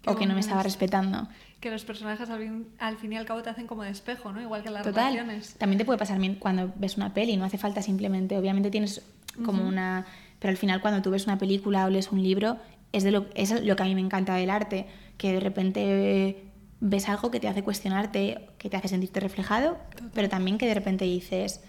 o 0.07 0.15
que 0.15 0.25
no 0.25 0.33
me 0.33 0.39
estaba 0.39 0.63
respetando. 0.63 1.27
Que 1.59 1.69
los 1.69 1.85
personajes 1.85 2.27
al 2.31 2.97
fin, 2.97 3.13
y 3.13 3.15
al 3.15 3.25
cabo 3.25 3.43
te 3.43 3.51
hacen 3.51 3.67
como 3.67 3.83
de 3.83 3.91
espejo, 3.91 4.31
¿no? 4.31 4.41
Igual 4.41 4.63
que 4.63 4.71
las 4.71 4.83
relaciones. 4.83 5.53
También 5.59 5.77
te 5.77 5.85
puede 5.85 5.99
pasar 5.99 6.19
cuando 6.39 6.73
ves 6.77 6.97
una 6.97 7.13
peli, 7.13 7.37
no 7.37 7.45
hace 7.45 7.59
falta 7.59 7.83
simplemente, 7.83 8.39
obviamente 8.39 8.71
tienes 8.71 9.03
como 9.45 9.63
una... 9.63 10.07
Pero 10.39 10.49
al 10.49 10.57
final 10.57 10.81
cuando 10.81 11.03
tú 11.03 11.11
ves 11.11 11.27
una 11.27 11.37
película 11.37 11.85
o 11.85 11.91
lees 11.91 12.11
un 12.11 12.23
libro, 12.23 12.57
es, 12.91 13.03
de 13.03 13.11
lo, 13.11 13.27
es 13.35 13.51
lo 13.63 13.75
que 13.75 13.83
a 13.83 13.85
mí 13.85 13.93
me 13.93 14.01
encanta 14.01 14.33
del 14.33 14.49
arte, 14.49 14.87
que 15.19 15.33
de 15.33 15.39
repente 15.41 16.43
ves 16.79 17.07
algo 17.07 17.29
que 17.29 17.39
te 17.39 17.47
hace 17.47 17.61
cuestionarte, 17.61 18.49
que 18.57 18.67
te 18.67 18.77
hace 18.77 18.87
sentirte 18.87 19.19
reflejado, 19.19 19.77
pero 20.15 20.27
también 20.27 20.57
que 20.57 20.65
de 20.65 20.73
repente 20.73 21.05
dices, 21.05 21.61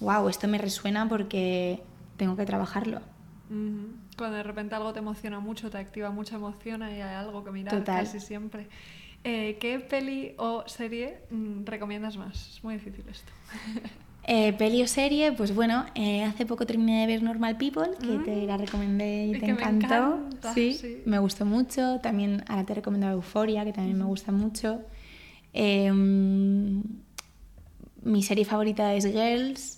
wow, 0.00 0.28
esto 0.28 0.48
me 0.48 0.58
resuena 0.58 1.08
porque 1.08 1.82
tengo 2.16 2.36
que 2.36 2.46
trabajarlo. 2.46 3.00
Cuando 3.48 4.36
de 4.36 4.42
repente 4.42 4.74
algo 4.74 4.92
te 4.92 4.98
emociona 4.98 5.40
mucho, 5.40 5.70
te 5.70 5.78
activa 5.78 6.10
mucha 6.10 6.36
emoción 6.36 6.82
y 6.82 7.00
hay 7.00 7.14
algo 7.14 7.44
que 7.44 7.50
mirar 7.50 7.82
casi 7.84 8.20
siempre. 8.20 8.68
Eh, 9.24 9.56
¿Qué 9.60 9.80
peli 9.80 10.34
o 10.36 10.64
serie 10.66 11.18
mm, 11.30 11.64
recomiendas 11.64 12.16
más? 12.16 12.56
Es 12.56 12.64
muy 12.64 12.74
difícil 12.74 13.04
esto. 13.10 13.32
Eh, 14.30 14.52
peli 14.52 14.82
o 14.82 14.86
serie, 14.86 15.32
pues 15.32 15.54
bueno, 15.54 15.86
eh, 15.94 16.22
hace 16.22 16.44
poco 16.44 16.66
terminé 16.66 17.00
de 17.00 17.06
ver 17.06 17.22
Normal 17.22 17.56
People, 17.56 17.92
que 17.98 18.18
te 18.18 18.42
mm. 18.42 18.46
la 18.46 18.58
recomendé 18.58 19.28
y, 19.28 19.40
te 19.40 19.46
encantó. 19.46 20.18
Me 20.44 20.52
sí, 20.52 21.02
me 21.06 21.18
gustó 21.18 21.46
mucho. 21.46 21.98
También 22.02 22.44
ahora 22.46 22.66
te 22.66 22.72
he 22.72 22.76
recomendado 22.76 23.14
Euforia, 23.14 23.64
que 23.64 23.72
también 23.72 23.96
me 23.96 24.04
gusta 24.04 24.30
mucho. 24.30 24.82
Em, 25.54 26.82
mi 28.02 28.22
serie 28.22 28.44
favorita 28.44 28.92
es 28.92 29.06
Girls 29.06 29.77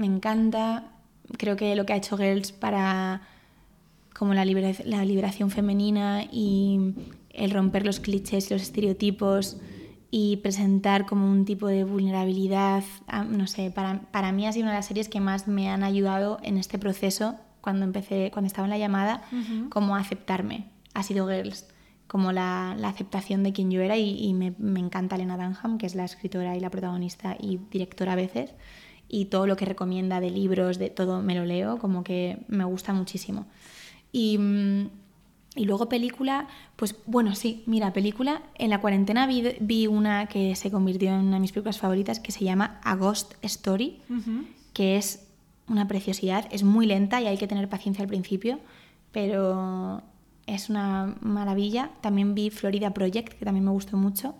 me 0.00 0.06
encanta. 0.06 0.84
Creo 1.36 1.56
que 1.56 1.76
lo 1.76 1.86
que 1.86 1.92
ha 1.92 1.96
hecho 1.96 2.16
Girls 2.16 2.50
para 2.50 3.22
como 4.18 4.34
la, 4.34 4.44
la 4.44 5.04
liberación 5.04 5.50
femenina 5.50 6.24
y 6.30 6.94
el 7.30 7.52
romper 7.52 7.86
los 7.86 8.00
clichés 8.00 8.50
los 8.50 8.60
estereotipos 8.60 9.58
y 10.10 10.38
presentar 10.38 11.06
como 11.06 11.30
un 11.30 11.44
tipo 11.44 11.68
de 11.68 11.84
vulnerabilidad, 11.84 12.82
no 13.28 13.46
sé, 13.46 13.70
para, 13.70 14.00
para, 14.10 14.32
mí 14.32 14.46
ha 14.46 14.52
sido 14.52 14.64
una 14.64 14.72
de 14.72 14.78
las 14.78 14.86
series 14.86 15.08
que 15.08 15.20
más 15.20 15.46
me 15.46 15.70
han 15.70 15.84
ayudado 15.84 16.38
en 16.42 16.56
este 16.58 16.78
proceso 16.78 17.36
cuando 17.60 17.84
empecé, 17.84 18.30
cuando 18.32 18.48
estaba 18.48 18.66
en 18.66 18.70
la 18.70 18.78
llamada, 18.78 19.22
como 19.68 19.94
aceptarme. 19.94 20.66
Ha 20.94 21.04
sido 21.04 21.28
Girls, 21.28 21.68
como 22.08 22.32
la, 22.32 22.74
la 22.76 22.88
aceptación 22.88 23.44
de 23.44 23.52
quien 23.52 23.70
yo 23.70 23.80
era 23.82 23.96
y, 23.96 24.18
y 24.18 24.34
me, 24.34 24.52
me, 24.58 24.80
encanta 24.80 25.14
Elena 25.14 25.36
Dunham, 25.36 25.78
que 25.78 25.86
es 25.86 25.94
la 25.94 26.04
escritora 26.04 26.56
y 26.56 26.60
la 26.60 26.70
protagonista 26.70 27.36
y 27.38 27.58
directora 27.70 28.14
a 28.14 28.16
veces 28.16 28.54
y 29.10 29.26
todo 29.26 29.46
lo 29.46 29.56
que 29.56 29.64
recomienda 29.64 30.20
de 30.20 30.30
libros, 30.30 30.78
de 30.78 30.88
todo 30.88 31.20
me 31.20 31.34
lo 31.34 31.44
leo, 31.44 31.78
como 31.78 32.04
que 32.04 32.38
me 32.48 32.64
gusta 32.64 32.92
muchísimo. 32.92 33.46
Y, 34.12 34.38
mm, 34.38 34.88
y 35.56 35.64
luego 35.64 35.88
película, 35.88 36.46
pues 36.76 36.94
bueno, 37.06 37.34
sí, 37.34 37.64
mira, 37.66 37.92
película, 37.92 38.42
en 38.54 38.70
la 38.70 38.80
cuarentena 38.80 39.26
vi, 39.26 39.56
vi, 39.58 39.88
una 39.88 40.26
que 40.26 40.54
se 40.54 40.70
convirtió 40.70 41.08
en 41.08 41.26
una 41.26 41.34
de 41.34 41.40
mis 41.40 41.50
películas 41.50 41.78
favoritas 41.78 42.20
que 42.20 42.30
se 42.30 42.44
llama 42.44 42.80
A 42.84 42.94
Ghost 42.94 43.34
Story, 43.42 44.00
que 44.72 44.96
es 44.96 45.26
una 45.66 45.88
preciosidad, 45.88 46.46
es 46.52 46.62
muy 46.62 46.86
lenta 46.86 47.20
y 47.20 47.26
hay 47.26 47.36
que 47.36 47.48
tener 47.48 47.68
paciencia 47.68 48.02
al 48.02 48.08
principio, 48.08 48.60
pero 49.10 50.02
es 50.46 50.70
una 50.70 51.16
maravilla. 51.20 51.90
También 52.00 52.34
vi 52.34 52.50
Florida 52.50 52.94
Project, 52.94 53.34
que 53.34 53.44
también 53.44 53.64
me 53.64 53.72
gustó 53.72 53.96
mucho. 53.96 54.36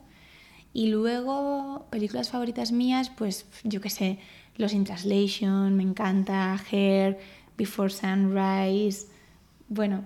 Y 0.73 0.89
luego, 0.89 1.87
películas 1.91 2.31
favoritas 2.31 2.71
mías, 2.71 3.11
pues 3.11 3.47
yo 3.65 3.81
qué 3.81 3.91
sé, 3.91 4.19
los 4.61 4.73
in 4.73 4.85
Translation, 4.85 5.77
me 5.77 5.83
encanta, 5.83 6.57
Hair, 6.71 7.19
Before 7.57 7.91
Sunrise. 7.91 9.07
Bueno. 9.69 10.05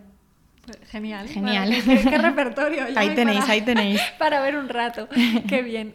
Genial. 0.91 1.29
Genial. 1.29 1.75
¿qué, 1.85 2.19
repertorio? 2.19 2.85
ahí 2.97 3.15
tenéis, 3.15 3.49
ahí 3.49 3.63
tenéis. 3.63 4.01
Para 4.19 4.41
ver 4.41 4.57
un 4.57 4.69
rato. 4.69 5.09
Qué 5.49 5.63
bien. 5.63 5.95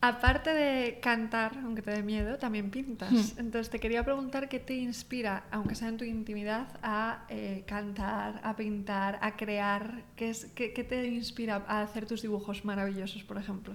Aparte 0.00 0.50
de 0.54 1.00
cantar, 1.00 1.58
aunque 1.64 1.82
te 1.82 1.90
dé 1.90 2.02
miedo, 2.02 2.38
también 2.38 2.70
pintas. 2.70 3.10
Hmm. 3.10 3.40
Entonces 3.40 3.70
te 3.70 3.80
quería 3.80 4.04
preguntar 4.04 4.48
qué 4.48 4.60
te 4.60 4.74
inspira, 4.74 5.44
aunque 5.50 5.74
sea 5.74 5.88
en 5.88 5.96
tu 5.96 6.04
intimidad, 6.04 6.68
a 6.82 7.24
eh, 7.28 7.64
cantar, 7.66 8.40
a 8.44 8.54
pintar, 8.56 9.18
a 9.22 9.36
crear. 9.36 10.04
¿Qué, 10.14 10.30
es, 10.30 10.46
qué, 10.54 10.68
te 10.68 11.06
inspira 11.08 11.64
a 11.66 11.82
hacer 11.82 12.06
tus 12.06 12.22
dibujos 12.22 12.64
maravillosos, 12.64 13.24
por 13.24 13.38
ejemplo? 13.38 13.74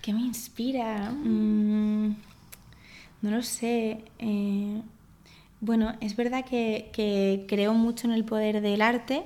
¿Qué 0.00 0.14
me 0.14 0.20
inspira? 0.20 1.10
Mm, 1.10 2.16
no 3.22 3.30
lo 3.30 3.42
sé. 3.42 4.02
Eh, 4.18 4.80
bueno, 5.60 5.94
es 6.00 6.16
verdad 6.16 6.44
que, 6.44 7.44
creo 7.48 7.74
mucho 7.74 8.06
en 8.06 8.14
el 8.14 8.24
poder 8.24 8.60
del 8.60 8.82
arte. 8.82 9.24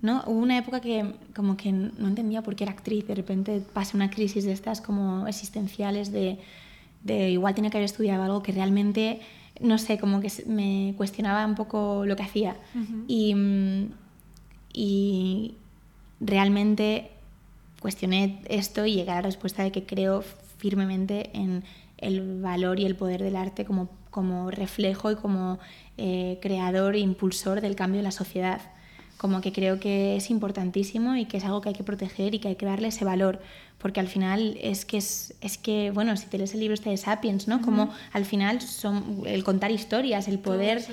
¿no? 0.00 0.24
Hubo 0.26 0.38
una 0.38 0.58
época 0.58 0.80
que 0.80 1.14
como 1.34 1.56
que 1.56 1.70
no 1.70 2.08
entendía 2.08 2.42
por 2.42 2.56
qué 2.56 2.64
era 2.64 2.72
actriz, 2.72 3.06
de 3.06 3.14
repente 3.14 3.62
pasé 3.72 3.96
una 3.96 4.10
crisis 4.10 4.44
de 4.44 4.52
estas 4.52 4.80
como 4.80 5.28
existenciales 5.28 6.10
de, 6.10 6.38
igual 7.30 7.54
tenía 7.54 7.70
que 7.70 7.76
haber 7.76 7.84
estudiado 7.84 8.24
algo 8.24 8.42
que 8.42 8.50
realmente, 8.50 9.20
no 9.60 9.78
sé, 9.78 9.98
como 9.98 10.20
que 10.20 10.30
me 10.46 10.94
cuestionaba 10.96 11.46
un 11.46 11.54
poco 11.54 12.04
lo 12.04 12.16
que 12.16 12.22
hacía. 12.24 12.56
y, 13.06 13.34
y 14.72 15.54
realmente 16.20 17.10
cuestioné 17.80 18.40
esto 18.48 18.86
y 18.86 18.94
llegué 18.94 19.10
a 19.10 19.16
la 19.16 19.22
respuesta 19.22 19.62
de 19.62 19.72
que 19.72 19.84
creo 19.84 20.22
firmemente 20.58 21.30
en 21.34 21.64
el 22.02 22.40
valor 22.42 22.78
y 22.80 22.84
el 22.84 22.96
poder 22.96 23.22
del 23.22 23.36
arte 23.36 23.64
como, 23.64 23.88
como 24.10 24.50
reflejo 24.50 25.10
y 25.10 25.16
como 25.16 25.58
eh, 25.96 26.38
creador 26.42 26.94
e 26.94 26.98
impulsor 26.98 27.60
del 27.60 27.76
cambio 27.76 27.98
de 27.98 28.04
la 28.04 28.10
sociedad. 28.10 28.60
Como 29.16 29.40
que 29.40 29.52
creo 29.52 29.78
que 29.78 30.16
es 30.16 30.30
importantísimo 30.30 31.14
y 31.16 31.26
que 31.26 31.36
es 31.36 31.44
algo 31.44 31.60
que 31.60 31.68
hay 31.68 31.74
que 31.74 31.84
proteger 31.84 32.34
y 32.34 32.40
que 32.40 32.48
hay 32.48 32.56
que 32.56 32.66
darle 32.66 32.88
ese 32.88 33.04
valor, 33.04 33.40
porque 33.78 34.00
al 34.00 34.08
final 34.08 34.58
es 34.60 34.84
que, 34.84 34.96
es, 34.98 35.34
es 35.40 35.58
que 35.58 35.92
bueno, 35.92 36.16
si 36.16 36.26
te 36.26 36.38
lees 36.38 36.54
el 36.54 36.60
libro 36.60 36.74
este 36.74 36.90
de 36.90 36.96
Sapiens, 36.96 37.46
¿no? 37.46 37.62
Como 37.62 37.92
al 38.12 38.24
final 38.24 38.60
son 38.60 39.22
el 39.24 39.44
contar 39.44 39.70
historias, 39.70 40.26
el 40.26 40.40
poder, 40.40 40.84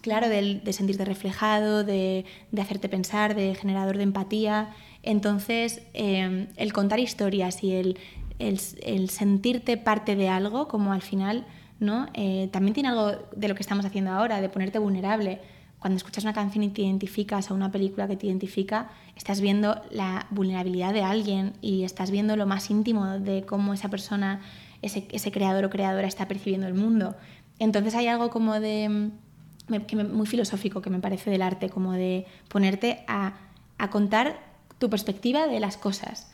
claro, 0.00 0.28
de, 0.28 0.60
de, 0.64 0.72
sentirte 0.72 1.04
reflejado, 1.04 1.84
de, 1.84 2.24
de, 2.50 2.62
hacerte 2.62 2.88
pensar, 2.88 3.36
de 3.36 3.54
generador 3.54 3.96
de 3.96 4.02
empatía. 4.02 4.70
Entonces, 5.04 5.82
eh, 5.94 6.48
el 6.56 6.72
contar 6.72 6.98
historias 6.98 7.62
y 7.62 7.72
el 7.72 7.98
el, 8.38 9.10
sentirte 9.10 9.76
parte 9.76 10.16
de 10.16 10.28
algo, 10.28 10.68
como 10.68 10.92
al 10.92 11.02
final, 11.02 11.46
¿no? 11.80 12.06
Eh, 12.14 12.48
también 12.52 12.74
tiene 12.74 12.88
algo 12.88 13.12
de 13.34 13.48
lo 13.48 13.54
que 13.54 13.62
estamos 13.62 13.84
haciendo 13.84 14.12
ahora, 14.12 14.40
de 14.40 14.48
ponerte 14.48 14.78
vulnerable. 14.78 15.40
Cuando 15.78 15.96
escuchas 15.96 16.24
una 16.24 16.32
canción 16.32 16.64
y 16.64 16.70
te 16.70 16.82
identificas 16.82 17.50
a 17.50 17.54
una 17.54 17.70
película 17.70 18.08
que 18.08 18.16
te 18.16 18.26
identifica, 18.26 18.90
estás 19.16 19.40
viendo 19.40 19.80
la 19.90 20.26
vulnerabilidad 20.30 20.92
de 20.92 21.02
alguien 21.02 21.52
y 21.60 21.84
estás 21.84 22.10
viendo 22.10 22.36
lo 22.36 22.46
más 22.46 22.70
íntimo 22.70 23.06
de 23.18 23.42
cómo 23.42 23.74
esa 23.74 23.88
persona, 23.88 24.40
ese, 24.82 25.30
creador 25.30 25.64
o 25.64 25.70
creadora 25.70 26.08
está 26.08 26.26
percibiendo 26.26 26.66
el 26.66 26.74
mundo. 26.74 27.16
Entonces 27.60 27.94
hay 27.94 28.08
algo 28.08 28.30
como 28.30 28.58
de 28.58 29.10
muy 29.68 30.26
filosófico 30.26 30.80
que 30.80 30.90
me 30.90 30.98
parece 30.98 31.30
del 31.30 31.42
arte, 31.42 31.68
como 31.68 31.92
de 31.92 32.26
ponerte 32.48 33.04
a, 33.06 33.34
a, 33.76 33.90
contar 33.90 34.40
tu 34.78 34.88
perspectiva 34.88 35.46
de 35.46 35.60
las 35.60 35.76
cosas. 35.76 36.27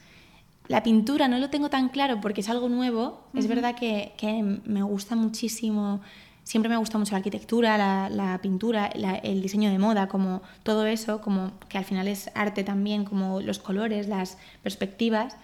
La 0.69 0.83
pintura 0.83 1.29
no 1.29 1.39
lo 1.39 1.51
tengo 1.51 1.69
tan 1.69 1.91
claro 1.91 2.21
porque 2.21 2.41
es 2.41 2.49
algo 2.49 2.69
nuevo. 2.69 3.21
Es 3.35 3.47
verdad 3.49 3.75
que, 3.75 4.61
me 4.65 4.83
gusta 4.83 5.15
muchísimo, 5.15 6.01
siempre 6.43 6.71
me 6.71 6.79
gusta 6.79 6.97
mucho 6.97 7.13
la 7.13 7.19
arquitectura, 7.19 8.09
la, 8.09 8.39
pintura, 8.41 8.87
el 8.87 9.43
diseño 9.43 9.71
de 9.71 9.79
moda, 9.79 10.09
como 10.09 10.41
todo 10.63 10.87
eso, 10.87 11.21
como 11.21 11.53
que 11.69 11.77
al 11.77 11.85
final 11.85 12.09
es 12.09 12.31
arte 12.35 12.65
también, 12.65 13.05
como 13.05 13.43
los 13.43 13.59
colores, 13.59 14.09
las 14.09 14.39
perspectivas. 14.63 15.37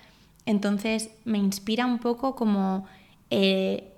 Entonces 0.47 1.11
me 1.27 1.37
inspira 1.37 1.85
un 1.85 1.99
poco 1.99 2.35
como, 2.35 2.87
eh, 3.29 3.93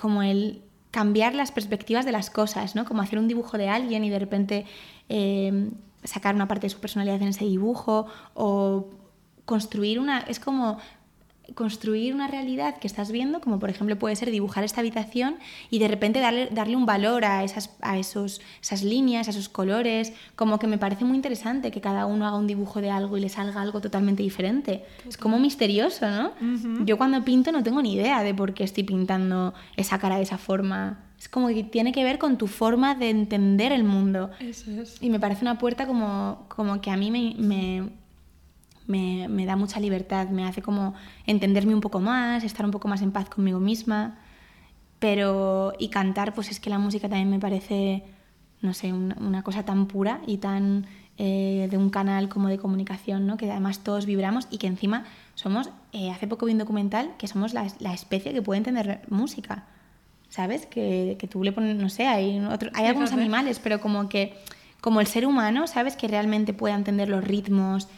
como 0.00 0.22
el 0.22 0.62
cambiar 0.90 1.34
las 1.34 1.52
perspectivas 1.52 2.06
de 2.06 2.12
las 2.12 2.30
cosas, 2.30 2.74
¿no? 2.74 2.86
Como 2.86 3.02
hacer 3.02 3.18
un 3.18 3.28
dibujo 3.28 3.58
de 3.58 3.68
alguien 3.68 4.04
y 4.04 4.10
de 4.10 4.18
repente 4.18 4.64
eh, 5.10 5.70
sacar 6.02 6.34
una 6.34 6.48
parte 6.48 6.66
de 6.66 6.70
su 6.70 6.80
personalidad 6.80 7.20
en 7.20 7.28
ese 7.28 7.44
dibujo 7.44 8.06
o 8.34 8.88
construir 9.52 10.00
una... 10.00 10.20
Es 10.20 10.40
como 10.40 10.78
construir 11.54 12.14
una 12.14 12.26
realidad 12.28 12.78
que 12.78 12.86
estás 12.86 13.12
viendo, 13.12 13.42
como 13.42 13.58
por 13.58 13.68
ejemplo 13.68 13.98
puede 13.98 14.16
ser 14.16 14.30
dibujar 14.30 14.64
esta 14.64 14.80
habitación 14.80 15.34
y 15.68 15.80
de 15.80 15.88
repente 15.88 16.20
darle, 16.20 16.48
darle 16.50 16.76
un 16.76 16.86
valor 16.86 17.26
a, 17.26 17.44
esas, 17.44 17.70
a 17.82 17.98
esos, 17.98 18.40
esas 18.62 18.82
líneas, 18.82 19.26
a 19.26 19.32
esos 19.32 19.50
colores, 19.50 20.14
como 20.36 20.58
que 20.58 20.66
me 20.66 20.78
parece 20.78 21.04
muy 21.04 21.16
interesante 21.16 21.70
que 21.70 21.82
cada 21.82 22.06
uno 22.06 22.26
haga 22.26 22.38
un 22.38 22.46
dibujo 22.46 22.80
de 22.80 22.90
algo 22.90 23.18
y 23.18 23.20
le 23.20 23.28
salga 23.28 23.60
algo 23.60 23.82
totalmente 23.82 24.22
diferente. 24.22 24.84
Es 25.06 25.18
como 25.18 25.38
misterioso, 25.38 26.08
¿no? 26.08 26.32
Yo 26.86 26.96
cuando 26.96 27.22
pinto 27.22 27.52
no 27.52 27.62
tengo 27.62 27.82
ni 27.82 27.92
idea 27.94 28.22
de 28.22 28.32
por 28.32 28.54
qué 28.54 28.64
estoy 28.64 28.84
pintando 28.84 29.52
esa 29.76 29.98
cara 29.98 30.16
de 30.16 30.22
esa 30.22 30.38
forma. 30.38 31.00
Es 31.18 31.28
como 31.28 31.48
que 31.48 31.62
tiene 31.62 31.92
que 31.92 32.02
ver 32.02 32.18
con 32.18 32.38
tu 32.38 32.46
forma 32.46 32.94
de 32.94 33.10
entender 33.10 33.72
el 33.72 33.84
mundo. 33.84 34.30
Eso 34.40 34.70
es. 34.70 34.96
Y 35.02 35.10
me 35.10 35.20
parece 35.20 35.42
una 35.42 35.58
puerta 35.58 35.86
como, 35.86 36.46
como 36.48 36.80
que 36.80 36.90
a 36.90 36.96
mí 36.96 37.10
me 37.10 37.34
me, 37.38 37.90
me, 38.86 39.46
da 39.46 39.56
mucha 39.56 39.80
libertad, 39.80 40.28
me 40.28 40.44
hace 40.44 40.62
como 40.62 40.94
entenderme 41.26 41.74
un 41.74 41.80
poco 41.80 42.00
más, 42.00 42.44
estar 42.44 42.64
un 42.64 42.72
poco 42.72 42.88
más 42.88 43.02
en 43.02 43.12
paz 43.12 43.28
conmigo 43.28 43.60
misma. 43.60 44.18
Pero, 44.98 45.72
y 45.78 45.88
cantar, 45.88 46.34
pues 46.34 46.50
es 46.50 46.60
que 46.60 46.70
la 46.70 46.78
música 46.78 47.08
también 47.08 47.30
me 47.30 47.40
parece, 47.40 48.04
no 48.60 48.72
sé, 48.72 48.92
una, 48.92 49.16
una 49.20 49.42
cosa 49.42 49.64
tan 49.64 49.86
pura 49.86 50.20
y 50.26 50.38
tan 50.38 50.86
eh, 51.18 51.68
de 51.70 51.76
un 51.76 51.90
canal 51.90 52.30
como 52.30 52.48
de 52.48 52.56
comunicación, 52.56 53.26
¿no? 53.26 53.36
que 53.36 53.50
además 53.50 53.80
todos 53.80 54.06
vibramos 54.06 54.48
y 54.50 54.56
que 54.56 54.66
encima 54.66 55.04
somos, 55.34 55.68
eh, 55.92 56.10
hace 56.10 56.26
poco 56.26 56.46
vi 56.46 56.52
un 56.52 56.58
documental, 56.58 57.12
que 57.18 57.28
somos 57.28 57.52
la, 57.52 57.66
la, 57.80 57.92
especie 57.92 58.32
que 58.32 58.40
puede 58.40 58.58
entender 58.58 59.02
música. 59.08 59.66
¿Sabes? 60.30 60.64
Que, 60.64 61.18
que 61.20 61.28
tú 61.28 61.44
le 61.44 61.52
pones, 61.52 61.76
no 61.76 61.90
sé, 61.90 62.06
hay, 62.06 62.40
otro, 62.40 62.70
hay 62.72 62.86
algunos 62.86 63.12
animales, 63.12 63.58
pero 63.58 63.82
como 63.82 64.08
que, 64.08 64.34
como 64.80 65.02
el 65.02 65.06
ser 65.06 65.26
humano, 65.26 65.66
¿sabes? 65.66 65.94
Que 65.94 66.08
realmente 66.08 66.54
pueda 66.54 66.74
entender 66.74 67.10
los 67.10 67.22
ritmos, 67.22 67.88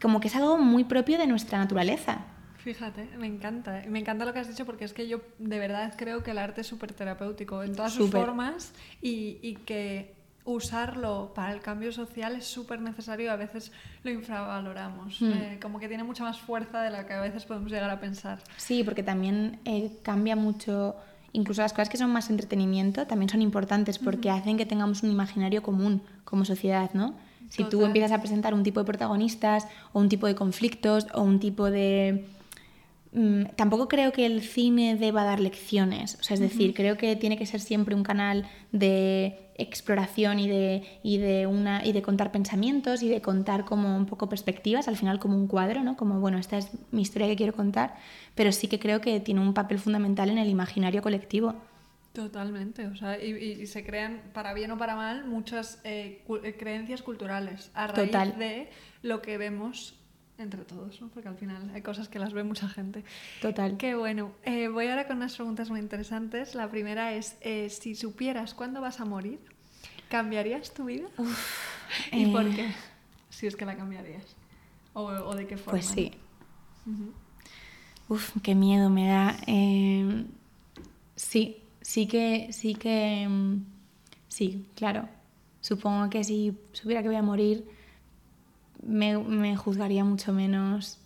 como 0.00 0.20
que 0.20 0.28
es 0.28 0.36
algo 0.36 0.58
muy 0.58 0.84
propio 0.84 1.18
de 1.18 1.26
nuestra 1.26 1.58
naturaleza. 1.58 2.24
Fíjate, 2.58 3.08
me 3.18 3.26
encanta. 3.26 3.82
Me 3.88 3.98
encanta 3.98 4.24
lo 4.24 4.32
que 4.32 4.38
has 4.38 4.48
dicho 4.48 4.66
porque 4.66 4.84
es 4.84 4.92
que 4.92 5.08
yo 5.08 5.20
de 5.38 5.58
verdad 5.58 5.94
creo 5.96 6.22
que 6.22 6.32
el 6.32 6.38
arte 6.38 6.60
es 6.60 6.66
súper 6.66 6.92
terapéutico 6.92 7.62
en 7.62 7.74
todas 7.74 7.94
sus 7.94 8.10
formas 8.10 8.72
y, 9.00 9.38
y, 9.40 9.54
que 9.54 10.14
usarlo 10.44 11.32
para 11.34 11.52
el 11.52 11.60
cambio 11.60 11.92
social 11.92 12.34
es 12.34 12.44
súper 12.44 12.80
necesario 12.80 13.26
y 13.26 13.28
a 13.28 13.36
veces 13.36 13.72
lo 14.02 14.10
infravaloramos. 14.10 15.22
Mm. 15.22 15.32
Eh, 15.32 15.58
como 15.60 15.78
que 15.78 15.88
tiene 15.88 16.04
mucha 16.04 16.22
más 16.22 16.38
fuerza 16.38 16.82
de 16.82 16.90
la 16.90 17.06
que 17.06 17.14
a 17.14 17.20
veces 17.20 17.44
podemos 17.46 17.70
llegar 17.70 17.90
a 17.90 17.98
pensar. 17.98 18.42
Sí, 18.56 18.84
porque 18.84 19.02
también 19.02 19.58
eh, 19.64 19.92
cambia 20.02 20.36
mucho. 20.36 20.96
Incluso 21.32 21.62
las 21.62 21.72
cosas 21.72 21.88
que 21.88 21.96
son 21.96 22.10
más 22.10 22.28
entretenimiento 22.28 23.06
también 23.06 23.28
son 23.28 23.40
importantes 23.40 23.98
porque 23.98 24.30
hacen 24.30 24.58
que 24.58 24.66
tengamos 24.66 25.02
un 25.02 25.12
imaginario 25.12 25.62
común 25.62 26.02
como 26.24 26.44
sociedad, 26.44 26.90
¿no? 26.92 27.14
Si 27.50 27.58
Total. 27.58 27.70
tú 27.70 27.84
empiezas 27.84 28.12
a 28.12 28.20
presentar 28.20 28.54
un 28.54 28.62
tipo 28.62 28.80
de 28.80 28.86
protagonistas 28.86 29.66
o 29.92 30.00
un 30.00 30.08
tipo 30.08 30.26
de 30.26 30.34
conflictos 30.34 31.06
o 31.12 31.22
un 31.22 31.38
tipo 31.38 31.70
de... 31.70 32.24
Mm, 33.12 33.42
tampoco 33.56 33.88
creo 33.88 34.12
que 34.12 34.24
el 34.24 34.40
cine 34.40 34.96
deba 34.96 35.24
dar 35.24 35.40
lecciones, 35.40 36.16
o 36.20 36.22
sea, 36.22 36.34
es 36.34 36.40
decir, 36.40 36.70
uh 36.70 36.72
-huh. 36.72 36.76
creo 36.76 36.96
que 36.96 37.16
tiene 37.16 37.36
que 37.36 37.44
ser 37.44 37.60
siempre 37.60 37.96
un 37.96 38.04
canal 38.04 38.46
de 38.70 39.50
exploración 39.58 40.38
y 40.38 40.48
de, 40.48 40.84
y, 41.02 41.18
de 41.18 41.46
una, 41.46 41.84
y 41.84 41.92
de 41.92 42.02
contar 42.02 42.30
pensamientos 42.30 43.02
y 43.02 43.08
de 43.08 43.20
contar 43.20 43.64
como 43.64 43.96
un 43.96 44.06
poco 44.06 44.28
perspectivas, 44.28 44.88
al 44.88 44.96
final 44.96 45.18
como 45.18 45.36
un 45.36 45.48
cuadro, 45.48 45.82
¿no? 45.82 45.96
Como, 45.96 46.20
bueno, 46.20 46.38
esta 46.38 46.56
es 46.56 46.68
mi 46.92 47.02
historia 47.02 47.26
que 47.28 47.36
quiero 47.36 47.52
contar, 47.52 47.96
pero 48.36 48.52
sí 48.52 48.68
que 48.68 48.78
creo 48.78 49.00
que 49.00 49.20
tiene 49.20 49.40
un 49.40 49.54
papel 49.54 49.78
fundamental 49.78 50.30
en 50.30 50.38
el 50.38 50.48
imaginario 50.48 51.02
colectivo. 51.02 51.54
Totalmente, 52.12 52.88
o 52.88 52.96
sea, 52.96 53.22
y, 53.22 53.30
y, 53.30 53.66
se 53.68 53.84
crean, 53.84 54.20
para 54.34 54.52
bien 54.52 54.72
o 54.72 54.78
para 54.78 54.96
mal, 54.96 55.26
muchas 55.26 55.80
eh, 55.84 56.22
cu 56.26 56.38
creencias 56.58 57.02
culturales 57.02 57.70
a 57.72 57.86
raíz 57.86 58.10
Total. 58.10 58.36
de 58.36 58.68
lo 59.02 59.22
que 59.22 59.38
vemos 59.38 59.94
entre 60.36 60.64
todos, 60.64 61.00
¿no? 61.00 61.08
porque 61.08 61.28
al 61.28 61.36
final 61.36 61.70
hay 61.72 61.82
cosas 61.82 62.08
que 62.08 62.18
las 62.18 62.32
ve 62.32 62.42
mucha 62.42 62.68
gente. 62.68 63.04
Total. 63.40 63.76
Qué 63.76 63.94
bueno. 63.94 64.32
Eh, 64.42 64.66
voy 64.66 64.88
ahora 64.88 65.06
con 65.06 65.18
unas 65.18 65.36
preguntas 65.36 65.70
muy 65.70 65.78
interesantes. 65.78 66.56
La 66.56 66.68
primera 66.68 67.12
es, 67.12 67.36
eh, 67.42 67.70
si 67.70 67.94
supieras 67.94 68.54
cuándo 68.54 68.80
vas 68.80 68.98
a 68.98 69.04
morir, 69.04 69.38
¿cambiarías 70.08 70.74
tu 70.74 70.86
vida? 70.86 71.06
Uf, 71.16 71.68
¿Y 72.12 72.26
por 72.26 72.48
qué? 72.50 72.72
Si 73.28 73.46
es 73.46 73.54
que 73.54 73.64
la 73.66 73.76
cambiarías. 73.76 74.24
¿O, 74.94 75.02
o 75.04 75.36
de 75.36 75.46
qué 75.46 75.56
forma? 75.56 75.78
Pues 75.78 75.86
sí. 75.86 76.12
Uh 76.86 76.90
-huh. 76.90 77.12
Uf, 78.08 78.32
qué 78.42 78.56
miedo 78.56 78.90
me 78.90 79.06
da. 79.06 79.36
sí, 81.14 81.62
sí 81.80 82.06
que, 82.06 82.52
sí 82.52 82.74
que, 82.74 83.26
mm, 83.28 83.64
sí, 84.28 84.66
claro. 84.74 85.08
Supongo 85.60 86.08
que 86.08 86.24
si 86.24 86.56
supiera 86.72 87.02
que 87.02 87.08
voy 87.08 87.16
a 87.16 87.22
morir, 87.22 87.66
me, 88.82 89.18
me 89.18 89.56
juzgaría 89.56 90.04
mucho 90.04 90.32
menos, 90.32 90.98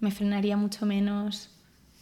me 0.00 0.10
frenaría 0.10 0.56
mucho 0.56 0.86
menos, 0.86 1.50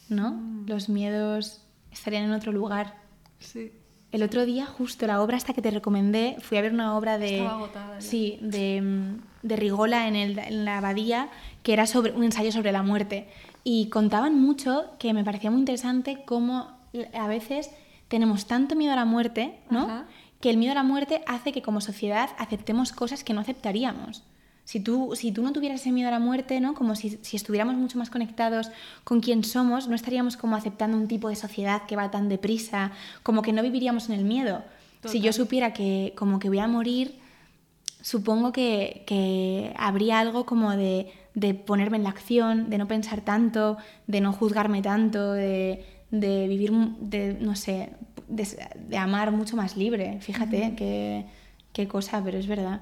¿no? 0.09 0.31
Mm. 0.31 0.65
Los 0.67 0.89
miedos 0.89 1.61
estarían 1.91 2.25
en 2.25 2.31
otro 2.31 2.51
lugar. 2.51 2.95
Sí. 3.39 3.71
El 4.11 4.23
otro 4.23 4.45
día, 4.45 4.65
justo 4.65 5.07
la 5.07 5.21
obra 5.21 5.35
hasta 5.35 5.53
que 5.53 5.61
te 5.61 5.71
recomendé, 5.71 6.37
fui 6.39 6.57
a 6.57 6.61
ver 6.61 6.71
una 6.71 6.95
obra 6.95 7.17
de... 7.17 7.39
Estaba 7.39 7.55
agotada. 7.55 7.95
Ya. 7.95 8.01
Sí, 8.01 8.37
de, 8.41 8.81
mm, 8.81 9.47
de 9.47 9.55
Rigola 9.55 10.07
en, 10.07 10.15
el, 10.15 10.39
en 10.39 10.63
la 10.63 10.77
abadía, 10.77 11.29
que 11.63 11.73
era 11.73 11.85
sobre 11.85 12.13
un 12.13 12.23
ensayo 12.23 12.51
sobre 12.51 12.71
la 12.71 12.83
muerte. 12.83 13.27
Y 13.63 13.89
contaban 13.89 14.39
mucho 14.39 14.85
que 14.99 15.13
me 15.13 15.23
parecía 15.23 15.51
muy 15.51 15.59
interesante 15.59 16.23
cómo 16.25 16.77
a 17.13 17.27
veces 17.27 17.71
tenemos 18.07 18.45
tanto 18.45 18.75
miedo 18.75 18.93
a 18.93 18.95
la 18.95 19.05
muerte, 19.05 19.59
¿no? 19.69 19.83
Ajá. 19.85 20.05
Que 20.41 20.49
el 20.49 20.57
miedo 20.57 20.73
a 20.73 20.75
la 20.75 20.83
muerte 20.83 21.23
hace 21.27 21.51
que 21.51 21.61
como 21.61 21.81
sociedad 21.81 22.29
aceptemos 22.37 22.91
cosas 22.91 23.23
que 23.23 23.33
no 23.33 23.41
aceptaríamos. 23.41 24.23
Si 24.63 24.79
tú, 24.79 25.11
si 25.15 25.31
tú 25.31 25.43
no 25.43 25.53
tuvieras 25.53 25.81
ese 25.81 25.91
miedo 25.91 26.07
a 26.07 26.11
la 26.11 26.19
muerte, 26.19 26.59
¿no? 26.59 26.73
Como 26.73 26.95
si, 26.95 27.19
si 27.21 27.37
estuviéramos 27.37 27.75
mucho 27.75 27.99
más 27.99 28.09
conectados 28.09 28.71
con 29.03 29.21
quién 29.21 29.43
somos, 29.43 29.87
no 29.87 29.95
estaríamos 29.95 30.37
como 30.37 30.55
aceptando 30.55 30.97
un 30.97 31.07
tipo 31.07 31.29
de 31.29 31.35
sociedad 31.35 31.83
que 31.87 31.95
va 31.95 32.09
tan 32.09 32.29
deprisa, 32.29 32.91
como 33.21 33.43
que 33.43 33.53
no 33.53 33.61
viviríamos 33.61 34.09
en 34.09 34.15
el 34.15 34.25
miedo. 34.25 34.63
Total. 35.01 35.11
Si 35.11 35.21
yo 35.21 35.33
supiera 35.33 35.71
que 35.71 36.13
como 36.17 36.39
que 36.39 36.49
voy 36.49 36.59
a 36.59 36.67
morir, 36.67 37.19
supongo 38.01 38.51
que, 38.51 39.03
que 39.05 39.71
habría 39.77 40.19
algo 40.19 40.47
como 40.47 40.71
de, 40.71 41.11
de 41.35 41.53
ponerme 41.53 41.97
en 41.97 42.03
la 42.03 42.09
acción, 42.09 42.69
de 42.69 42.79
no 42.79 42.87
pensar 42.87 43.21
tanto, 43.21 43.77
de 44.07 44.21
no 44.21 44.33
juzgarme 44.33 44.81
tanto, 44.81 45.33
de, 45.33 45.85
de 46.11 46.47
vivir, 46.47 46.71
de, 46.99 47.37
no 47.39 47.55
sé, 47.55 47.93
de, 48.27 48.47
de, 48.87 48.97
amar 48.97 49.31
mucho 49.31 49.55
más 49.55 49.75
libre. 49.77 50.19
Fíjate 50.21 50.57
uh 50.57 50.65
-huh. 50.65 50.75
qué, 50.75 51.25
qué, 51.73 51.87
cosa, 51.87 52.23
pero 52.23 52.37
es 52.37 52.47
verdad. 52.47 52.81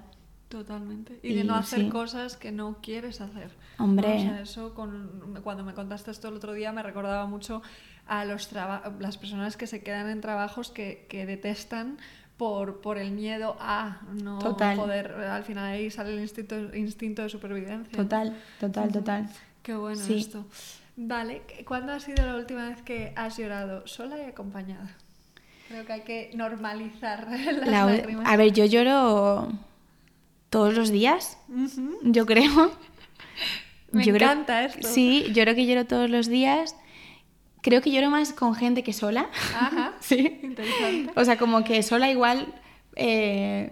Totalmente. 0.50 1.20
Y, 1.24 1.30
y 1.30 1.36
de 1.36 1.44
no 1.44 1.56
hacer 1.56 1.80
sí. 1.80 1.90
cosas 1.90 2.38
que 2.38 2.52
no 2.52 2.78
quieres 2.82 3.22
hacer. 3.22 3.50
Hombre. 3.80 4.16
O 4.16 4.20
sea, 4.20 4.42
eso 4.42 4.74
con, 4.74 5.40
cuando 5.44 5.64
me 5.64 5.74
contaste 5.74 6.12
esto 6.12 6.28
el 6.28 6.36
otro 6.36 6.54
día 6.54 6.72
me 6.72 6.84
recordaba 6.84 7.26
mucho 7.26 7.62
a 8.06 8.26
los 8.26 8.50
las 9.00 9.18
personas 9.18 9.58
que 9.58 9.66
se 9.66 9.82
quedan 9.82 10.10
en 10.10 10.22
trabajos 10.22 10.70
que, 10.70 11.08
que 11.10 11.26
detestan 11.26 11.98
por, 12.38 12.82
por, 12.82 12.98
el 12.98 13.12
miedo 13.12 13.56
a 13.60 14.02
no 14.22 14.40
total. 14.40 14.78
poder. 14.78 15.14
Al 15.14 15.44
final 15.44 15.66
ahí 15.66 15.90
sale 15.90 16.14
el 16.14 16.20
instinto, 16.20 16.76
instinto 16.76 17.22
de 17.22 17.30
supervivencia. 17.30 17.96
Total, 17.96 18.36
total, 18.60 18.92
total. 18.92 19.30
Qué 19.62 19.76
bueno 19.76 20.02
sí. 20.02 20.16
esto. 20.16 20.46
Vale, 20.96 21.42
¿cuándo 21.66 21.94
ha 21.94 22.00
sido 22.00 22.26
la 22.26 22.36
última 22.36 22.70
vez 22.70 22.82
que 22.82 23.14
has 23.16 23.38
llorado 23.38 23.88
sola 23.88 24.18
y 24.20 24.22
acompañada? 24.22 24.96
Creo 25.68 25.86
que 25.86 25.94
hay 25.94 26.02
que 26.02 26.32
normalizar 26.36 27.28
las 27.30 27.68
la, 27.68 27.86
lágrimas. 27.86 28.28
A 28.28 28.38
ver, 28.38 28.52
yo 28.52 28.66
lloro 28.66 29.52
todos 30.50 30.76
los 30.76 30.92
días, 30.92 31.40
uh 31.50 31.54
-huh. 31.54 31.98
yo 32.04 32.26
creo. 32.26 32.72
Me 33.92 34.04
yo 34.04 34.16
encanta 34.16 34.58
creo, 34.58 34.70
esto. 34.70 34.88
Sí, 34.88 35.26
yo 35.34 35.44
creo 35.44 35.56
que 35.56 35.66
lloro 35.66 35.86
todos 35.86 36.10
los 36.10 36.28
días. 36.28 36.76
Creo 37.62 37.82
que 37.82 37.92
lloro 37.92 38.10
más 38.10 38.34
con 38.34 38.56
gente 38.56 38.84
que 38.84 38.94
sola. 38.94 39.30
Ajá, 39.56 39.94
sí. 40.00 40.40
Interesante. 40.44 41.12
O 41.16 41.24
sea, 41.24 41.38
como 41.38 41.64
que 41.64 41.82
sola 41.82 42.12
igual 42.12 42.54
eh, 42.96 43.72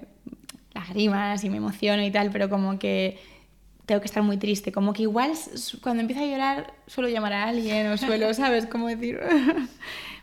lágrimas 0.73 1.43
y 1.43 1.49
me 1.49 1.57
emociono 1.57 2.03
y 2.03 2.11
tal, 2.11 2.31
pero 2.31 2.49
como 2.49 2.79
que 2.79 3.19
tengo 3.85 4.01
que 4.01 4.07
estar 4.07 4.23
muy 4.23 4.37
triste. 4.37 4.71
Como 4.71 4.93
que 4.93 5.03
igual 5.03 5.33
cuando 5.81 6.01
empiezo 6.01 6.23
a 6.23 6.27
llorar 6.27 6.73
suelo 6.87 7.09
llamar 7.09 7.33
a 7.33 7.43
alguien 7.45 7.87
o 7.87 7.97
suelo, 7.97 8.33
¿sabes? 8.33 8.65
Como 8.65 8.87
decir... 8.87 9.19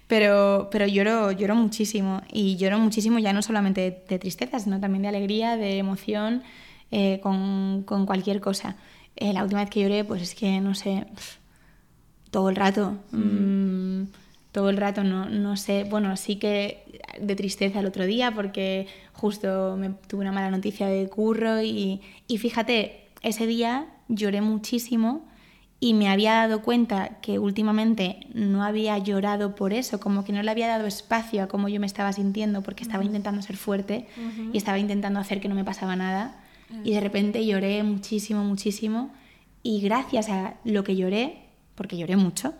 pero, 0.06 0.68
pero 0.70 0.86
lloro, 0.86 1.32
lloro 1.32 1.54
muchísimo 1.54 2.22
y 2.32 2.56
lloro 2.56 2.78
muchísimo 2.78 3.18
ya 3.18 3.32
no 3.32 3.42
solamente 3.42 3.80
de, 3.80 4.04
de 4.08 4.18
tristeza, 4.18 4.58
sino 4.58 4.80
también 4.80 5.02
de 5.02 5.08
alegría, 5.08 5.56
de 5.56 5.78
emoción, 5.78 6.42
eh, 6.90 7.20
con, 7.22 7.82
con, 7.84 8.06
cualquier 8.06 8.40
cosa. 8.40 8.76
Eh, 9.16 9.32
la 9.32 9.42
última 9.42 9.60
vez 9.60 9.70
que 9.70 9.82
lloré, 9.82 10.04
pues 10.04 10.22
es 10.22 10.34
que, 10.34 10.60
no 10.60 10.74
sé, 10.74 11.06
todo 12.30 12.48
el 12.48 12.56
rato. 12.56 12.96
Mm. 13.10 14.00
Mm, 14.00 14.08
todo 14.52 14.70
el 14.70 14.78
rato, 14.78 15.04
no, 15.04 15.28
no 15.28 15.56
sé, 15.56 15.84
bueno, 15.84 16.16
sí 16.16 16.36
que 16.36 17.00
de 17.20 17.36
tristeza 17.36 17.80
el 17.80 17.86
otro 17.86 18.06
día 18.06 18.32
porque 18.34 18.86
justo 19.12 19.76
me 19.76 19.90
tuve 19.90 20.22
una 20.22 20.32
mala 20.32 20.50
noticia 20.50 20.86
de 20.86 21.06
curro 21.08 21.60
y, 21.60 22.00
y 22.26 22.38
fíjate, 22.38 23.07
ese 23.22 23.46
día 23.46 23.86
lloré 24.08 24.40
muchísimo 24.40 25.26
y 25.80 25.94
me 25.94 26.08
había 26.08 26.34
dado 26.34 26.62
cuenta 26.62 27.20
que 27.20 27.38
últimamente 27.38 28.26
no 28.34 28.64
había 28.64 28.98
llorado 28.98 29.54
por 29.54 29.72
eso, 29.72 30.00
como 30.00 30.24
que 30.24 30.32
no 30.32 30.42
le 30.42 30.50
había 30.50 30.66
dado 30.66 30.86
espacio 30.86 31.42
a 31.42 31.46
cómo 31.46 31.68
yo 31.68 31.78
me 31.78 31.86
estaba 31.86 32.12
sintiendo 32.12 32.62
porque 32.62 32.82
estaba 32.82 33.04
intentando 33.04 33.42
ser 33.42 33.56
fuerte 33.56 34.08
uh 34.16 34.20
-huh. 34.20 34.50
y 34.52 34.58
estaba 34.58 34.78
intentando 34.78 35.20
hacer 35.20 35.40
que 35.40 35.48
no 35.48 35.54
me 35.54 35.64
pasaba 35.64 35.94
nada 35.94 36.40
uh 36.70 36.74
-huh. 36.74 36.80
y 36.84 36.92
de 36.94 37.00
repente 37.00 37.46
lloré 37.46 37.82
muchísimo, 37.84 38.42
muchísimo 38.42 39.10
y 39.62 39.80
gracias 39.80 40.28
a 40.30 40.54
lo 40.64 40.82
que 40.82 40.96
lloré 40.96 41.48
porque 41.78 41.96
lloré 41.96 42.16
mucho, 42.16 42.54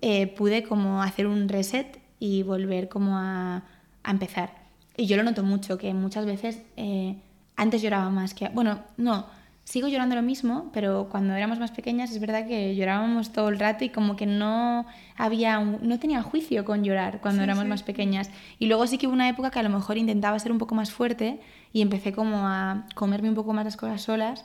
eh, 0.00 0.26
pude 0.26 0.62
como 0.62 1.02
hacer 1.02 1.26
un 1.26 1.50
reset 1.50 1.98
y 2.18 2.42
volver 2.44 2.88
como 2.88 3.18
a, 3.18 3.62
a, 4.02 4.10
empezar. 4.10 4.54
Y 4.96 5.04
yo 5.04 5.18
lo 5.18 5.22
noto 5.22 5.42
mucho, 5.42 5.76
que 5.76 5.92
muchas 5.92 6.24
veces 6.24 6.62
eh, 6.78 7.18
antes 7.56 7.82
lloraba 7.82 8.08
más 8.08 8.32
que... 8.32 8.48
Bueno, 8.48 8.78
no, 8.96 9.26
sigo 9.64 9.88
llorando 9.88 10.14
lo 10.14 10.22
mismo, 10.22 10.70
pero 10.72 11.08
cuando 11.10 11.34
éramos 11.34 11.58
más 11.58 11.70
pequeñas 11.70 12.12
es 12.12 12.20
verdad 12.20 12.46
que 12.46 12.76
llorábamos 12.76 13.32
todo 13.32 13.48
el 13.48 13.58
rato 13.58 13.84
y 13.84 13.88
como 13.88 14.14
que 14.14 14.26
no 14.26 14.86
había 15.16 15.58
no 15.58 15.98
tenía 15.98 16.22
juicio 16.22 16.64
con 16.64 16.84
llorar 16.84 17.20
cuando 17.20 17.42
éramos 17.42 17.64
más 17.66 17.82
pequeñas. 17.82 18.30
Y 18.58 18.66
luego 18.66 18.86
sí 18.86 18.98
que 18.98 19.06
hubo 19.06 19.14
una 19.14 19.28
época 19.28 19.50
que 19.50 19.58
a 19.58 19.62
lo 19.62 19.70
mejor 19.70 19.96
intentaba 19.96 20.38
ser 20.38 20.52
un 20.52 20.58
poco 20.58 20.74
más 20.74 20.92
fuerte 20.92 21.40
y 21.72 21.80
empecé 21.80 22.12
como 22.12 22.46
a 22.46 22.86
comerme 22.94 23.30
un 23.30 23.34
poco 23.34 23.52
más 23.52 23.64
las 23.64 23.76
cosas 23.76 24.02
solas 24.02 24.44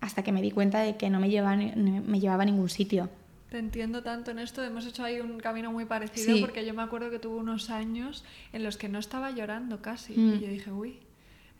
hasta 0.00 0.22
que 0.22 0.30
me 0.30 0.42
di 0.42 0.52
cuenta 0.52 0.80
de 0.80 0.96
que 0.96 1.10
no 1.10 1.18
me 1.18 1.28
llevaba, 1.28 1.56
me 1.56 2.20
llevaba 2.20 2.44
a 2.44 2.46
ningún 2.46 2.68
sitio. 2.68 3.10
Te 3.50 3.58
entiendo 3.58 4.02
tanto 4.02 4.32
en 4.32 4.38
esto, 4.38 4.62
hemos 4.62 4.86
hecho 4.86 5.04
ahí 5.04 5.20
un 5.20 5.38
camino 5.38 5.72
muy 5.72 5.84
parecido 5.84 6.40
porque 6.40 6.66
yo 6.66 6.74
me 6.74 6.82
acuerdo 6.82 7.10
que 7.10 7.18
tuve 7.18 7.36
unos 7.36 7.70
años 7.70 8.24
en 8.52 8.64
los 8.64 8.76
que 8.76 8.88
no 8.88 8.98
estaba 8.98 9.30
llorando 9.30 9.82
casi 9.82 10.14
y 10.14 10.18
mm. 10.18 10.40
yo 10.40 10.48
dije, 10.48 10.72
uy, 10.72 10.98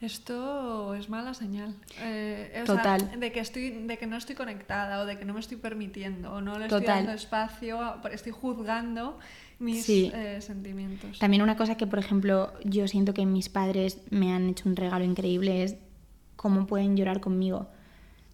esto 0.01 0.95
es 0.95 1.09
mala 1.09 1.35
señal. 1.35 1.75
Eh, 2.01 2.63
Total. 2.67 3.19
de 3.19 3.33
que, 3.33 3.41
estoy, 3.41 3.71
de 3.71 3.99
que 3.99 4.07
no 4.07 4.17
estoy 4.17 4.35
conectada 4.35 5.01
o 5.01 5.07
de 5.07 5.19
que 5.19 5.25
no 5.25 5.35
me 5.35 5.41
estoy 5.41 5.57
permitiendo 5.57 6.33
o 6.33 6.41
no 6.41 6.59
le 6.59 6.67
estoy 6.67 6.85
dando 6.85 7.13
espacio, 7.13 7.97
estoy 8.13 8.33
juzgando 8.33 9.19
mis 9.59 9.89
eh, 9.89 10.41
sentimientos. 10.41 11.19
También 11.19 11.43
una 11.43 11.57
cosa 11.57 11.77
que, 11.77 11.87
por 11.87 11.99
ejemplo, 11.99 12.53
yo 12.65 12.87
siento 12.89 13.15
que 13.15 13.25
mis 13.25 13.49
padres 13.49 14.01
me 14.11 14.33
han 14.33 14.51
hecho 14.51 14.69
un 14.69 14.77
regalo 14.77 15.05
increíble 15.05 15.63
es 15.63 15.77
cómo 16.37 16.67
pueden 16.67 16.97
llorar 16.97 17.21
conmigo. 17.21 17.69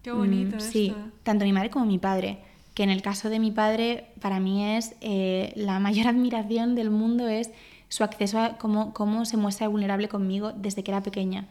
Qué 0.01 0.11
bonito. 0.11 0.57
Mm, 0.57 0.59
sí, 0.59 0.93
tanto 1.23 1.45
mi 1.45 1.53
madre 1.53 1.69
como 1.69 1.85
mi 1.85 1.97
padre 1.97 2.39
que 2.73 2.83
en 2.83 2.89
el 2.89 3.01
caso 3.01 3.29
de 3.29 3.39
mi 3.39 3.51
padre, 3.51 4.07
para 4.19 4.39
mí 4.39 4.75
es 4.75 4.95
eh, 5.01 5.53
la 5.55 5.79
mayor 5.79 6.07
admiración 6.09 6.75
del 6.75 6.89
mundo 6.89 7.27
es 7.27 7.51
su 7.93 8.03
acceso 8.03 8.39
a 8.39 8.57
cómo, 8.57 8.91
cómo 8.91 9.23
se 9.23 9.37
muestra 9.37 9.67
vulnerable 9.67 10.09
conmigo 10.09 10.51
desde 10.51 10.83
que 10.83 10.89
era 10.89 11.03
pequeña. 11.03 11.45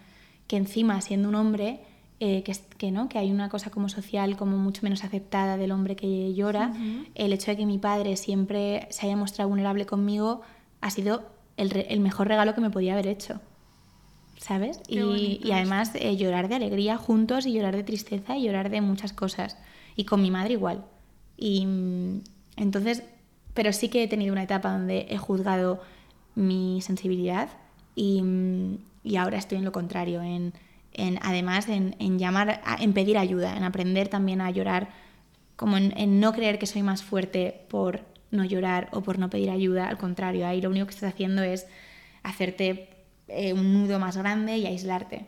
Que 0.49 0.57
encima, 0.57 1.01
siendo 1.01 1.29
un 1.29 1.37
hombre, 1.37 1.83
eh, 2.19 2.43
que, 2.43 2.53
que, 2.79 2.91
¿no? 2.91 3.09
que 3.09 3.19
hay 3.19 3.31
una 3.31 3.49
cosa 3.49 3.71
como 3.71 3.89
social 3.89 4.37
como 4.37 4.59
mucho 4.59 4.83
menos 4.83 5.05
aceptada 5.05 5.57
del 5.57 5.71
hombre 5.71 5.95
que 5.95 6.35
llora, 6.35 6.73
el 7.15 7.33
hecho 7.33 7.53
de 7.53 7.59
que 7.59 7.65
mi 7.65 7.79
padre 7.79 8.17
siempre 8.17 8.89
se 8.91 9.07
haya 9.07 9.17
mostrado 9.17 9.51
vulnerable 9.51 9.87
conmigo 9.87 10.41
ha 10.81 10.91
sido 10.91 11.23
el, 11.57 11.87
el 11.89 12.01
mejor 12.01 12.27
regalo 12.27 12.57
que 12.57 12.61
me 12.61 12.71
podía 12.71 12.95
haber 12.95 13.07
hecho. 13.07 13.41
¿Sabes? 14.37 14.81
Y, 14.89 15.39
y, 15.45 15.53
además 15.53 15.93
eh, 15.95 16.17
llorar 16.17 16.49
de 16.49 16.57
alegría 16.57 16.97
juntos 16.97 17.47
y 17.47 17.53
llorar 17.53 17.77
de 17.77 17.85
tristeza 17.85 18.37
y 18.37 18.43
llorar 18.43 18.69
de 18.69 18.81
muchas 18.81 19.13
cosas. 19.13 19.57
Y 19.95 20.07
con 20.07 20.21
mi 20.21 20.33
madre 20.33 20.55
igual. 20.55 20.85
Y 21.37 21.65
mm, 21.65 22.21
entonces, 22.57 23.05
pero 23.55 23.73
sí 23.73 23.89
que 23.89 24.03
he 24.03 24.09
tenido 24.09 24.33
una 24.33 24.43
etapa 24.43 24.73
donde 24.73 25.07
he 25.09 25.19
juzgado 25.19 25.81
mi 26.35 26.81
sensibilidad 26.83 27.49
y, 27.95 28.23
mm, 28.23 28.79
y 29.05 29.17
ahora 29.17 29.39
estoy 29.39 29.59
en 29.59 29.65
lo 29.65 29.73
contrario, 29.73 30.23
en, 30.23 30.53
en 30.93 31.19
además 31.23 31.69
en, 31.69 31.97
en 31.99 32.19
llamar, 32.19 32.63
en 32.79 32.93
pedir 32.93 33.19
ayuda, 33.19 33.57
en 33.57 33.65
aprender 33.65 34.09
también 34.09 34.41
a 34.41 34.51
llorar, 34.51 34.91
como 35.57 35.77
en, 35.77 36.21
no 36.21 36.33
creer 36.33 36.59
que 36.59 36.67
soy 36.67 36.83
más 36.83 37.03
fuerte 37.03 37.67
por 37.69 38.01
no 38.31 38.45
llorar 38.45 38.89
o 38.93 39.03
por 39.03 39.19
no 39.19 39.31
pedir 39.31 39.51
ayuda, 39.51 39.89
al 39.89 39.99
contrario, 39.99 40.47
ahí 40.47 40.61
lo 40.61 40.71
único 40.71 40.87
que 40.87 40.95
estás 40.95 41.13
haciendo 41.13 41.43
es 41.43 41.67
hacerte 42.23 42.89
eh, 43.29 43.53
un 43.53 43.75
nudo 43.75 43.99
más 43.99 44.17
grande 44.17 44.57
y 44.57 44.67
aislarte. 44.67 45.27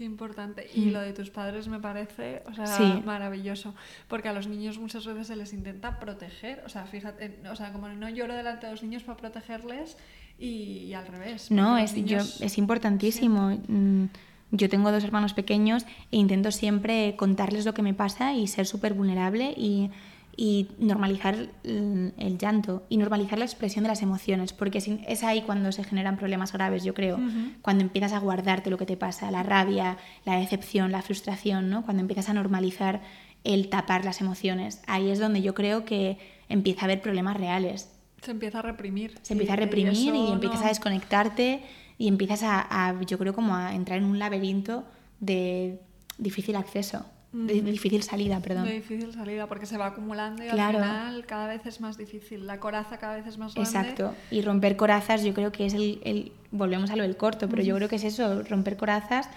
Qué 0.00 0.06
importante. 0.06 0.66
Y 0.74 0.86
mm. 0.86 0.92
lo 0.92 1.00
de 1.02 1.12
tus 1.12 1.28
padres 1.28 1.68
me 1.68 1.78
parece 1.78 2.42
o 2.46 2.54
sea, 2.54 3.02
maravilloso. 3.04 3.74
Porque 4.08 4.30
a 4.30 4.32
los 4.32 4.46
niños 4.46 4.78
muchas 4.78 5.04
veces 5.04 5.26
se 5.26 5.36
les 5.36 5.52
intenta 5.52 6.00
proteger. 6.00 6.62
O 6.64 6.70
sea, 6.70 6.86
fíjate, 6.86 7.38
o 7.52 7.54
sea, 7.54 7.70
como 7.70 7.86
no 7.86 8.08
lloro 8.08 8.34
delante 8.34 8.64
de 8.64 8.72
los 8.72 8.82
niños 8.82 9.02
para 9.02 9.18
protegerles 9.18 9.98
y, 10.38 10.94
al 10.94 11.06
revés. 11.06 11.50
No, 11.50 11.76
es, 11.76 11.94
yo, 12.06 12.16
es 12.16 12.56
importantísimo. 12.56 13.50
Mm, 13.68 14.06
yo 14.52 14.70
tengo 14.70 14.90
dos 14.90 15.04
hermanos 15.04 15.34
pequeños 15.34 15.84
e 16.10 16.16
intento 16.16 16.50
siempre 16.50 17.14
contarles 17.16 17.66
lo 17.66 17.74
que 17.74 17.82
me 17.82 17.92
pasa 17.92 18.32
y 18.32 18.46
ser 18.46 18.66
súper 18.66 18.94
vulnerable 18.94 19.52
y 19.54 19.90
y 20.36 20.68
normalizar 20.78 21.48
el, 21.64 22.38
llanto 22.38 22.86
y 22.88 22.96
normalizar 22.96 23.38
la 23.38 23.44
expresión 23.44 23.84
de 23.84 23.88
las 23.88 24.02
emociones, 24.02 24.52
porque 24.52 24.78
es 25.06 25.22
ahí 25.22 25.42
cuando 25.42 25.72
se 25.72 25.84
generan 25.84 26.16
problemas 26.16 26.52
graves, 26.52 26.84
yo 26.84 26.94
creo, 26.94 27.18
cuando 27.62 27.82
empiezas 27.82 28.12
a 28.12 28.18
guardarte 28.18 28.70
lo 28.70 28.78
que 28.78 28.86
te 28.86 28.96
pasa, 28.96 29.30
la 29.30 29.42
rabia, 29.42 29.98
la 30.24 30.36
decepción, 30.36 30.92
la 30.92 31.02
frustración, 31.02 31.70
¿no? 31.70 31.84
cuando 31.84 32.00
empiezas 32.00 32.28
a 32.28 32.34
normalizar 32.34 33.00
el 33.44 33.68
tapar 33.68 34.04
las 34.04 34.20
emociones, 34.20 34.82
ahí 34.86 35.10
es 35.10 35.18
donde 35.18 35.42
yo 35.42 35.54
creo 35.54 35.84
que 35.84 36.18
empieza 36.48 36.82
a 36.82 36.84
haber 36.84 37.00
problemas 37.00 37.36
reales. 37.36 37.90
Se 38.22 38.32
empieza 38.32 38.58
a 38.58 38.62
reprimir. 38.62 39.18
Se 39.22 39.32
empieza 39.32 39.54
a 39.54 39.56
reprimir 39.56 40.14
y, 40.14 40.32
empiezas 40.32 40.62
a 40.62 40.68
desconectarte 40.68 41.62
y 41.96 42.08
empiezas 42.08 42.42
a, 42.44 42.98
yo 43.06 43.18
creo, 43.18 43.34
como 43.34 43.54
a 43.54 43.74
entrar 43.74 43.98
en 43.98 44.04
un 44.04 44.18
laberinto 44.18 44.84
de 45.20 45.80
difícil 46.18 46.56
acceso. 46.56 47.06
De 47.32 47.60
difícil 47.62 48.02
salida, 48.02 48.40
perdón. 48.40 48.64
De 48.64 48.72
difícil 48.72 49.12
salida, 49.12 49.46
porque 49.46 49.66
se 49.66 49.76
va 49.76 49.86
acumulando 49.86 50.44
y 50.44 50.48
al 50.48 50.72
final 50.72 51.26
cada 51.26 51.46
vez 51.46 51.64
es 51.64 51.80
más 51.80 51.96
difícil. 51.96 52.46
La 52.46 52.58
coraza 52.58 52.98
cada 52.98 53.16
vez 53.16 53.26
es 53.26 53.38
más 53.38 53.54
grande. 53.54 53.70
Exacto. 53.70 54.14
Y 54.30 54.42
romper 54.42 54.76
corazas 54.76 55.22
yo 55.22 55.32
creo 55.32 55.52
que 55.52 55.66
es 55.66 55.74
el... 55.74 56.00
el 56.04 56.32
volvemos 56.52 56.90
a 56.90 56.96
lo 56.96 57.04
del 57.04 57.16
corto, 57.16 57.48
pero 57.48 57.62
yo 57.62 57.76
creo 57.76 57.88
que 57.88 57.94
es 57.94 58.02
eso, 58.02 58.42
romper 58.42 58.76
corazas 58.76 59.28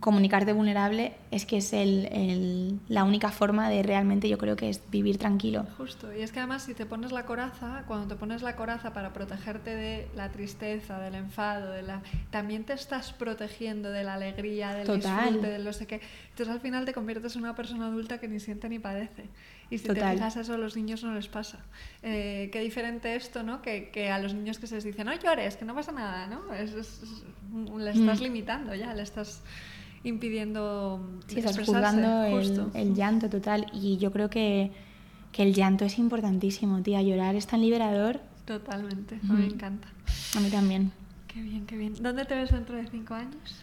comunicarte 0.00 0.52
vulnerable 0.52 1.14
es 1.30 1.46
que 1.46 1.58
es 1.58 1.72
el, 1.72 2.80
la 2.88 3.04
única 3.04 3.30
forma 3.30 3.68
de 3.68 3.82
realmente 3.82 4.28
yo 4.28 4.38
creo 4.38 4.56
que 4.56 4.68
es 4.68 4.82
vivir 4.90 5.18
tranquilo. 5.18 5.66
Justo, 5.76 6.12
y 6.12 6.22
es 6.22 6.32
que 6.32 6.40
además 6.40 6.64
si 6.64 6.74
te 6.74 6.86
pones 6.86 7.12
la 7.12 7.24
coraza, 7.24 7.84
cuando 7.86 8.14
te 8.14 8.16
pones 8.16 8.42
la 8.42 8.56
coraza 8.56 8.92
para 8.92 9.12
protegerte 9.12 9.74
de 9.74 10.08
la 10.14 10.30
tristeza, 10.30 10.98
del 11.00 11.14
enfado, 11.14 11.70
de 11.72 11.82
la... 11.82 12.02
también 12.30 12.64
te 12.64 12.72
estás 12.72 13.12
protegiendo 13.12 13.90
de 13.90 14.04
la 14.04 14.14
alegría, 14.14 14.74
del 14.74 15.00
disfrute, 15.00 15.46
de 15.46 15.58
lo 15.58 15.72
sé 15.72 15.86
qué. 15.86 16.00
Entonces 16.30 16.54
al 16.54 16.60
final 16.60 16.84
te 16.84 16.92
conviertes 16.92 17.36
en 17.36 17.42
una 17.42 17.54
persona 17.54 17.86
adulta 17.86 18.18
que 18.18 18.28
ni 18.28 18.40
siente 18.40 18.68
ni 18.68 18.78
padece. 18.78 19.24
Y 19.68 19.78
si 19.78 19.88
te 19.88 19.94
fijas 19.94 20.36
eso 20.36 20.54
a 20.54 20.58
los 20.58 20.76
niños 20.76 21.02
no 21.02 21.12
les 21.14 21.26
pasa. 21.26 21.58
Eh, 22.02 22.50
qué 22.52 22.60
diferente 22.60 23.16
esto, 23.16 23.42
¿no? 23.42 23.62
Que, 23.62 23.90
que, 23.90 24.10
a 24.10 24.18
los 24.18 24.32
niños 24.32 24.58
que 24.58 24.68
se 24.68 24.76
les 24.76 24.84
dice, 24.84 25.02
no 25.02 25.12
llores, 25.14 25.56
que 25.56 25.64
no 25.64 25.74
pasa 25.74 25.90
nada, 25.90 26.28
¿no? 26.28 26.54
Es, 26.54 26.72
le 26.72 27.90
estás 27.90 28.20
mm. 28.20 28.22
limitando 28.22 28.74
ya, 28.74 28.94
le 28.94 29.02
estás 29.02 29.42
impidiendo 30.08 31.00
sí, 31.26 31.38
estás 31.38 31.58
juzgando 31.58 32.24
el, 32.24 32.70
el, 32.74 32.94
llanto 32.94 33.28
total 33.28 33.66
y 33.72 33.98
yo 33.98 34.12
creo 34.12 34.30
que, 34.30 34.70
que, 35.32 35.42
el 35.42 35.54
llanto 35.54 35.84
es 35.84 35.98
importantísimo, 35.98 36.82
tía, 36.82 37.02
llorar 37.02 37.34
es 37.34 37.46
tan 37.46 37.60
liberador. 37.60 38.20
Totalmente, 38.44 39.18
mí 39.22 39.32
me 39.32 39.46
encanta. 39.46 39.88
A 40.36 40.40
mí 40.40 40.50
también. 40.50 40.92
Qué 41.26 41.40
bien, 41.42 41.66
qué 41.66 41.76
bien. 41.76 41.94
¿Dónde 42.00 42.24
te 42.24 42.34
ves 42.34 42.50
dentro 42.50 42.76
de 42.76 42.86
cinco 42.86 43.14
años? 43.14 43.62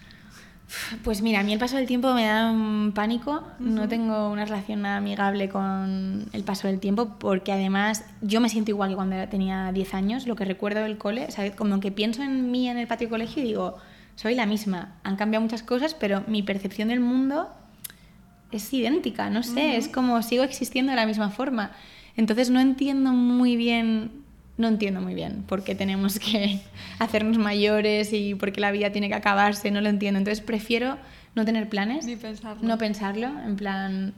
Pues 1.04 1.22
mira, 1.22 1.42
a 1.42 1.44
mí 1.44 1.54
el 1.54 1.60
paso 1.60 1.76
del 1.76 1.86
tiempo 1.86 2.14
me 2.14 2.26
da 2.26 2.52
un 2.52 2.94
pánico, 2.94 3.44
no 3.60 3.88
tengo 3.88 4.30
una 4.30 4.46
relación 4.46 4.82
nada 4.82 4.98
amigable 4.98 5.50
con 5.50 6.26
el 6.32 6.44
paso 6.44 6.68
del 6.68 6.80
tiempo 6.80 7.18
porque 7.20 7.52
además 7.52 8.06
yo 8.22 8.42
me 8.42 8.50
siento 8.50 8.72
igual 8.72 8.90
que 8.90 8.96
cuando 8.96 9.28
tenía 9.28 9.72
10 9.72 9.94
años, 9.94 10.28
lo 10.28 10.36
que 10.36 10.46
recuerdo 10.46 10.82
del 10.82 10.98
cole, 10.98 11.28
o 11.28 11.56
como 11.56 11.80
que 11.80 11.92
pienso 11.92 12.24
en 12.24 12.50
mí 12.50 12.70
en 12.70 12.78
el 12.78 12.88
patio 12.88 13.08
de 13.08 13.12
colegio 13.12 13.44
y 13.44 13.48
digo, 13.48 13.78
soy 14.16 14.36
la 14.36 14.46
misma. 14.46 14.96
Han 15.04 15.16
cambiado 15.16 15.42
muchas 15.44 15.64
cosas, 15.64 15.94
pero 15.94 16.24
mi 16.28 16.44
percepción 16.44 16.90
del 16.90 17.00
mundo 17.00 17.50
es 18.52 18.72
idéntica, 18.74 19.30
no 19.30 19.42
sé, 19.44 19.78
es 19.78 19.88
como 19.88 20.22
sigo 20.22 20.44
existiendo 20.44 20.92
de 20.92 20.96
la 20.96 21.06
misma 21.06 21.30
forma. 21.30 21.72
Entonces 22.16 22.50
no 22.52 22.60
entiendo 22.60 23.12
muy 23.12 23.56
bien, 23.56 24.12
no 24.58 24.68
entiendo 24.68 25.02
muy 25.02 25.16
bien 25.16 25.44
por 25.48 25.64
qué 25.64 25.74
tenemos 25.74 26.20
que 26.20 26.60
hacernos 27.00 27.38
mayores 27.40 28.14
y 28.14 28.36
por 28.36 28.52
qué 28.52 28.62
la 28.62 28.72
vida 28.72 28.92
tiene 28.92 29.08
que 29.10 29.16
acabarse, 29.16 29.72
no 29.72 29.82
lo 29.82 29.90
entiendo. 29.90 30.20
Entonces 30.20 30.44
prefiero 30.44 30.98
no 31.36 31.46
tener 31.46 31.68
planes, 31.68 32.06
Ni 32.06 32.16
pensarlo. 32.16 32.62
no 32.68 32.78
pensarlo, 32.78 33.28
en 33.44 33.56
plan, 33.56 34.14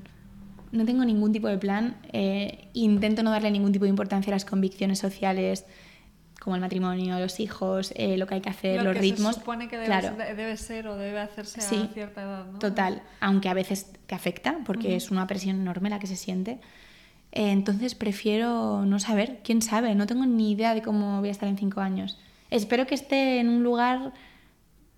no 0.73 0.83
tengo 0.83 1.05
ningún 1.05 1.31
tipo 1.31 1.47
de 1.47 1.57
plan, 1.57 1.95
eh, 2.11 2.67
intento 2.73 3.23
no 3.23 3.31
darle 3.31 3.51
ningún 3.51 3.71
tipo 3.71 3.85
de 3.85 3.89
importancia 3.89 4.31
a 4.31 4.35
las 4.35 4.43
convicciones 4.43 4.99
sociales 4.99 5.65
como 6.45 6.55
el 6.57 6.61
matrimonio, 6.61 7.17
los 7.17 7.39
hijos, 7.39 7.91
eh, 7.95 8.17
lo 8.17 8.27
que 8.27 8.35
hay 8.35 8.41
que 8.41 8.51
hacer, 8.51 8.83
los 8.83 8.95
ritmos. 8.95 9.33
Se 9.33 9.41
supone 9.41 9.67
que 9.67 9.79
debe, 9.79 10.35
debe, 10.35 10.55
ser 10.57 10.87
o 10.87 10.95
debe 10.95 11.19
hacerse 11.19 11.59
a 11.59 11.87
cierta 11.87 12.21
edad. 12.21 12.45
¿no? 12.45 12.59
Total, 12.59 13.01
aunque 13.19 13.49
a 13.49 13.55
veces 13.55 13.91
te 14.05 14.13
afecta, 14.13 14.59
porque 14.63 14.95
es 14.95 15.09
una 15.09 15.25
presión 15.25 15.59
enorme 15.59 15.89
la 15.89 15.97
que 15.97 16.05
se 16.05 16.15
siente. 16.15 16.59
Eh, 17.31 17.49
entonces 17.49 17.95
prefiero 17.95 18.85
no 18.85 18.99
saber, 18.99 19.39
quién 19.43 19.63
sabe, 19.63 19.95
no 19.95 20.05
tengo 20.05 20.27
ni 20.27 20.51
idea 20.51 20.75
de 20.75 20.83
cómo 20.83 21.19
voy 21.19 21.29
a 21.29 21.31
estar 21.31 21.49
en 21.49 21.57
cinco 21.57 21.81
años. 21.81 22.19
Espero 22.51 22.85
que 22.85 22.93
esté 22.93 23.39
en 23.39 23.49
un 23.49 23.63
lugar 23.63 24.13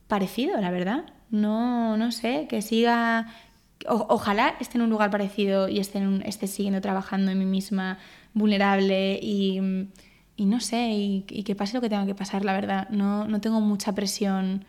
parecido, 0.09 0.59
la 0.59 0.69
verdad. 0.69 1.05
No, 1.29 1.95
no 1.95 2.11
sé, 2.11 2.47
que 2.49 2.61
siga. 2.61 3.33
ojalá 3.87 4.55
esté 4.59 4.79
en 4.79 4.81
un 4.81 4.89
lugar 4.89 5.11
parecido 5.11 5.69
y 5.69 5.79
esté, 5.79 6.03
esté 6.25 6.47
siguiendo 6.47 6.81
trabajando 6.81 7.31
en 7.31 7.39
mí 7.39 7.45
misma, 7.45 7.99
vulnerable 8.33 9.17
y 9.21 9.87
y 10.37 10.45
no 10.45 10.59
sé, 10.59 10.91
y, 10.91 11.23
que 11.23 11.55
pase 11.55 11.73
lo 11.73 11.81
que 11.81 11.89
tenga 11.89 12.05
que 12.05 12.15
pasar, 12.15 12.45
la 12.45 12.53
verdad. 12.53 12.87
No, 12.89 13.27
no 13.27 13.41
tengo 13.41 13.59
mucha 13.59 13.93
presión, 13.93 14.65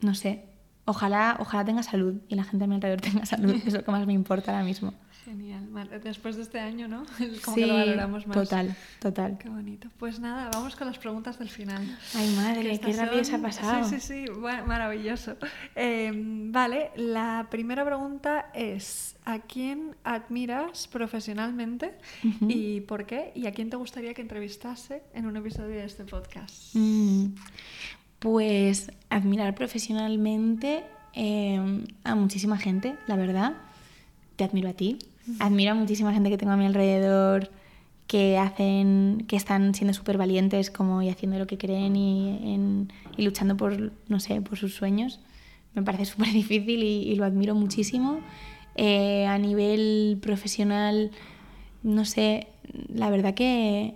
no 0.00 0.14
sé. 0.14 0.46
ojalá, 0.84 1.36
ojalá 1.38 1.64
tenga 1.64 1.82
salud 1.84 2.16
y 2.28 2.34
la 2.34 2.44
gente 2.44 2.64
a 2.64 2.66
mi 2.66 2.74
alrededor 2.74 3.00
tenga 3.08 3.24
salud, 3.24 3.54
es 3.66 3.72
lo 3.72 3.84
que 3.84 3.90
más 3.90 4.04
me 4.06 4.12
importa 4.12 4.50
ahora 4.52 4.64
mismo. 4.64 4.92
Genial. 5.28 5.68
Después 6.02 6.36
de 6.36 6.42
este 6.42 6.58
año, 6.58 6.88
¿no? 6.88 7.04
Como 7.44 7.54
sí, 7.54 7.60
que 7.60 7.66
lo 7.66 7.74
valoramos 7.74 8.26
más. 8.26 8.34
Total, 8.34 8.74
total. 8.98 9.36
Qué 9.36 9.50
bonito. 9.50 9.88
Pues 9.98 10.20
nada, 10.20 10.48
vamos 10.50 10.74
con 10.74 10.86
las 10.86 10.96
preguntas 10.96 11.38
del 11.38 11.50
final. 11.50 11.98
Ay, 12.14 12.34
madre, 12.34 12.80
qué 12.80 12.94
rápido 12.94 13.22
se 13.24 13.34
ha 13.34 13.38
pasado. 13.38 13.86
Sí, 13.86 14.00
sí, 14.00 14.24
sí, 14.24 14.32
bueno, 14.32 14.64
maravilloso. 14.64 15.36
Eh, 15.76 16.10
vale, 16.14 16.92
la 16.96 17.46
primera 17.50 17.84
pregunta 17.84 18.50
es: 18.54 19.16
¿a 19.26 19.40
quién 19.40 19.96
admiras 20.02 20.88
profesionalmente 20.88 21.98
y 22.40 22.80
por 22.80 23.04
qué? 23.04 23.32
¿Y 23.34 23.46
a 23.46 23.52
quién 23.52 23.68
te 23.68 23.76
gustaría 23.76 24.14
que 24.14 24.22
entrevistase 24.22 25.02
en 25.12 25.26
un 25.26 25.36
episodio 25.36 25.76
de 25.76 25.84
este 25.84 26.04
podcast? 26.04 26.74
Mm, 26.74 27.34
pues 28.18 28.90
admirar 29.10 29.54
profesionalmente 29.54 30.84
eh, 31.12 31.84
a 32.04 32.14
muchísima 32.14 32.56
gente, 32.56 32.96
la 33.06 33.16
verdad. 33.16 33.52
Te 34.36 34.44
admiro 34.44 34.68
a 34.68 34.72
ti, 34.72 35.00
admiro 35.38 35.72
a 35.72 35.74
muchísima 35.74 36.12
gente 36.12 36.30
que 36.30 36.38
tengo 36.38 36.52
a 36.52 36.56
mi 36.56 36.66
alrededor 36.66 37.50
que 38.06 38.38
hacen 38.38 39.24
que 39.28 39.36
están 39.36 39.74
siendo 39.74 39.92
súper 39.92 40.16
valientes 40.16 40.70
como 40.70 41.02
y 41.02 41.10
haciendo 41.10 41.38
lo 41.38 41.46
que 41.46 41.58
creen 41.58 41.94
y, 41.94 42.78
y, 43.16 43.22
luchando 43.22 43.56
por 43.56 43.92
no 44.08 44.20
sé 44.20 44.40
por 44.40 44.58
sus 44.58 44.74
sueños. 44.74 45.20
Me 45.74 45.82
parece 45.82 46.04
súper 46.12 46.32
difícil 46.32 46.82
y, 46.82 47.14
lo 47.16 47.24
admiro 47.24 47.54
muchísimo. 47.54 48.20
Eh, 48.74 49.26
a 49.26 49.38
nivel 49.38 50.18
profesional 50.22 51.10
no 51.82 52.04
sé 52.04 52.46
la 52.92 53.10
verdad 53.10 53.34
que, 53.34 53.94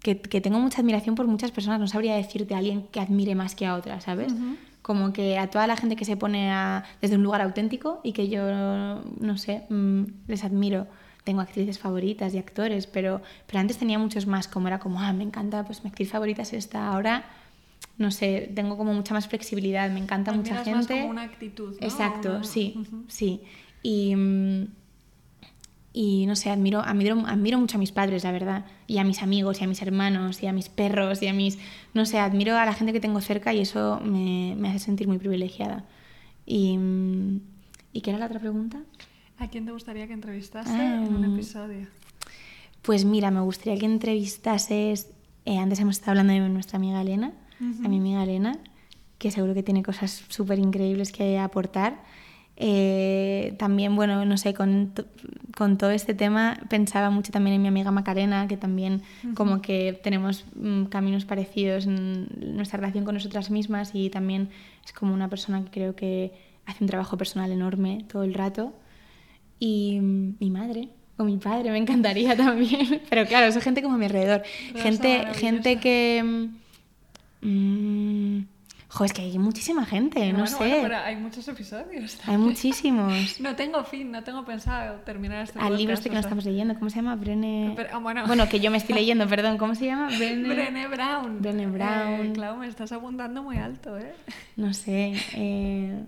que, 0.00 0.18
que 0.20 0.40
tengo 0.40 0.58
mucha 0.58 0.80
admiración 0.80 1.14
por 1.14 1.26
muchas 1.26 1.52
personas. 1.52 1.78
No 1.78 1.86
sabría 1.86 2.16
decirte 2.16 2.54
a 2.54 2.58
alguien 2.58 2.82
que 2.90 3.00
admire 3.00 3.34
más 3.34 3.54
que 3.54 3.66
a 3.66 3.76
otra 3.76 4.00
sabes 4.00 4.32
como 4.82 5.12
que 5.12 5.38
a 5.38 5.48
toda 5.48 5.66
la 5.66 5.76
gente 5.76 5.96
que 5.96 6.04
se 6.04 6.16
pone 6.16 6.52
desde 7.00 7.16
un 7.16 7.22
lugar 7.22 7.40
auténtico 7.40 8.00
y 8.02 8.12
que 8.12 8.28
yo, 8.28 8.42
no 9.20 9.38
sé, 9.38 9.64
mm, 9.68 10.02
les 10.26 10.44
admiro. 10.44 10.86
Tengo 11.24 11.40
actrices 11.40 11.78
favoritas 11.78 12.34
y 12.34 12.38
actores, 12.38 12.88
pero, 12.88 13.22
pero 13.46 13.60
antes 13.60 13.78
tenía 13.78 13.96
muchos 13.98 14.26
más, 14.26 14.48
como 14.48 14.66
era 14.66 14.80
como, 14.80 15.00
ah, 15.00 15.12
me 15.12 15.22
encanta, 15.22 15.64
pues 15.64 15.84
mi 15.84 15.90
actriz 15.90 16.10
favorita 16.10 16.42
es 16.42 16.52
esta. 16.52 16.88
Ahora, 16.88 17.24
no 17.96 18.10
sé, 18.10 18.50
tengo 18.56 18.76
como 18.76 18.92
mucha 18.92 19.14
más 19.14 19.28
flexibilidad, 19.28 19.88
me 19.90 20.00
encanta 20.00 20.32
mucha 20.32 20.56
gente. 20.64 20.74
Más 20.74 20.86
como 20.88 21.06
una 21.06 21.22
actitud. 21.22 21.76
¿no? 21.80 21.86
Exacto, 21.86 22.42
sí, 22.42 22.76
sí. 23.06 23.40
Y. 23.84 24.16
Mm, 25.92 25.98
y 25.98 26.26
no 26.26 26.36
sé, 26.36 26.50
admiro, 26.50 26.80
admiro, 26.80 27.22
admiro 27.26 27.58
mucho 27.58 27.76
a 27.76 27.80
mis 27.80 27.92
padres, 27.92 28.24
la 28.24 28.32
verdad, 28.32 28.64
y 28.86 28.98
a 28.98 29.04
mis 29.04 29.22
amigos, 29.22 29.60
y 29.60 29.64
a 29.64 29.66
mis 29.66 29.82
hermanos, 29.82 30.42
y 30.42 30.46
a 30.46 30.52
mis 30.52 30.68
perros, 30.68 31.22
y 31.22 31.28
a 31.28 31.32
mis... 31.32 31.58
No 31.94 32.06
sé, 32.06 32.18
admiro 32.18 32.56
a 32.56 32.64
la 32.64 32.72
gente 32.72 32.92
que 32.92 33.00
tengo 33.00 33.20
cerca 33.20 33.52
y 33.52 33.60
eso 33.60 34.00
me, 34.04 34.54
me 34.56 34.68
hace 34.68 34.78
sentir 34.78 35.08
muy 35.08 35.18
privilegiada. 35.18 35.84
Y, 36.46 36.78
¿Y 37.92 38.00
qué 38.00 38.10
era 38.10 38.18
la 38.18 38.26
otra 38.26 38.40
pregunta? 38.40 38.80
¿A 39.38 39.48
quién 39.48 39.66
te 39.66 39.72
gustaría 39.72 40.06
que 40.06 40.12
entrevistase 40.12 40.70
en 40.72 41.14
un 41.14 41.24
ah. 41.24 41.34
episodio? 41.34 41.86
Pues 42.82 43.04
mira, 43.04 43.30
me 43.30 43.40
gustaría 43.40 43.78
que 43.78 43.86
entrevistases... 43.86 45.10
Eh, 45.44 45.58
antes 45.58 45.80
hemos 45.80 45.96
estado 45.96 46.12
hablando 46.12 46.32
de 46.32 46.48
nuestra 46.48 46.76
amiga 46.76 47.00
Elena, 47.00 47.32
a 47.84 47.88
mi 47.88 47.98
amiga 47.98 48.22
Elena, 48.22 48.58
que 49.18 49.30
seguro 49.30 49.54
que 49.54 49.62
tiene 49.62 49.82
cosas 49.82 50.24
súper 50.28 50.58
increíbles 50.58 51.10
que 51.10 51.38
aportar. 51.38 52.04
Eh, 52.56 53.54
también, 53.58 53.96
bueno, 53.96 54.24
no 54.24 54.36
sé, 54.36 54.54
con, 54.54 54.92
con, 55.56 55.78
todo 55.78 55.90
este 55.90 56.14
tema 56.14 56.58
pensaba 56.68 57.10
mucho 57.10 57.32
también 57.32 57.56
en 57.56 57.62
mi 57.62 57.68
amiga 57.68 57.90
Macarena, 57.90 58.46
que 58.46 58.56
también 58.56 59.02
como 59.34 59.62
que 59.62 59.98
tenemos 60.02 60.44
mm, 60.54 60.84
caminos 60.84 61.24
parecidos 61.24 61.86
en 61.86 62.28
nuestra 62.54 62.78
relación 62.78 63.04
con 63.04 63.14
nosotras 63.14 63.50
mismas 63.50 63.92
y 63.94 64.10
también 64.10 64.50
es 64.84 64.92
como 64.92 65.14
una 65.14 65.28
persona 65.28 65.64
que 65.64 65.70
creo 65.70 65.96
que 65.96 66.32
hace 66.66 66.84
un 66.84 66.88
trabajo 66.88 67.16
personal 67.16 67.50
enorme 67.50 68.04
todo 68.10 68.22
el 68.22 68.34
rato. 68.34 68.72
Y 69.58 69.98
mm, 70.00 70.36
mi 70.38 70.50
madre, 70.50 70.88
o 71.16 71.24
mi 71.24 71.38
padre, 71.38 71.70
me 71.70 71.78
encantaría 71.78 72.36
también. 72.36 73.00
Pero 73.08 73.26
claro, 73.26 73.46
es 73.46 73.56
gente 73.64 73.82
como 73.82 73.94
a 73.94 73.98
mi 73.98 74.04
alrededor. 74.04 74.42
gente, 74.76 75.26
gente 75.34 75.76
que... 75.76 76.48
Mmm, 77.40 78.51
Jo, 78.92 79.06
es 79.06 79.14
que 79.14 79.22
hay 79.22 79.38
muchísima 79.38 79.86
gente, 79.86 80.34
no 80.34 80.46
sé. 80.46 80.80
pero 80.82 80.98
hay 80.98 81.16
muchos 81.16 81.48
episodios. 81.48 82.18
Hay 82.26 82.36
muchísimos. 82.36 83.40
no 83.40 83.56
tengo 83.56 83.82
fin, 83.84 84.10
no 84.10 84.22
tengo 84.22 84.44
pensado 84.44 84.96
terminar 85.00 85.44
este 85.44 85.58
Al 85.58 85.78
libro 85.78 85.94
este 85.94 86.10
que 86.10 86.16
nos 86.16 86.26
estamos 86.26 86.44
leyendo, 86.44 86.74
¿cómo 86.74 86.90
se 86.90 86.96
llama? 86.96 87.16
Brene... 87.16 87.74
Ah, 87.90 87.96
bueno. 87.96 88.26
bueno. 88.26 88.46
que 88.50 88.60
yo 88.60 88.70
me 88.70 88.76
estoy 88.76 88.94
leyendo, 89.00 89.26
perdón, 89.26 89.56
¿cómo 89.56 89.74
se 89.74 89.86
llama? 89.86 90.08
Brene, 90.08 90.46
Brene 90.46 90.88
Brown. 90.88 91.40
Brene 91.40 91.66
Brown. 91.68 92.26
Eh, 92.26 92.32
claro, 92.34 92.58
me 92.58 92.68
estás 92.68 92.92
apuntando 92.92 93.42
muy 93.42 93.56
alto, 93.56 93.96
¿eh? 93.96 94.12
No 94.56 94.74
sé. 94.74 95.14
Eh... 95.36 96.04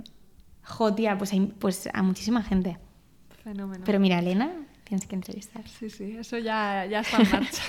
Jo, 0.65 0.95
tía, 0.95 1.17
pues, 1.17 1.33
hay, 1.33 1.41
pues 1.41 1.89
a 1.91 2.03
muchísima 2.03 2.43
gente. 2.43 2.77
Fenómeno. 3.45 3.83
Pero 3.87 3.99
mira, 3.99 4.19
Elena, 4.19 4.51
tienes 4.85 5.07
que 5.07 5.15
entrevistar. 5.15 5.67
Sí, 5.67 5.89
sí, 5.89 6.17
eso 6.19 6.37
ya, 6.37 6.85
ya 6.85 7.01
está 7.01 7.17
en 7.17 7.31
marcha. 7.31 7.63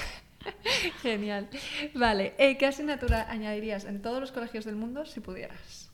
Genial. 1.01 1.47
Vale, 1.93 2.33
eh, 2.37 2.57
¿qué 2.57 2.67
asignatura 2.67 3.27
añadirías 3.29 3.85
en 3.85 4.01
todos 4.01 4.19
los 4.19 4.31
colegios 4.31 4.65
del 4.65 4.75
mundo 4.75 5.05
si 5.05 5.19
pudieras? 5.19 5.89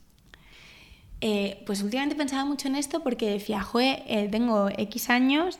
Eh, 1.21 1.61
pues 1.67 1.83
últimamente 1.83 2.15
pensaba 2.15 2.45
mucho 2.45 2.67
en 2.67 2.75
esto 2.75 3.03
porque 3.03 3.29
decía, 3.29 3.61
joe, 3.61 4.03
eh, 4.07 4.27
tengo 4.31 4.69
X 4.75 5.11
años 5.11 5.59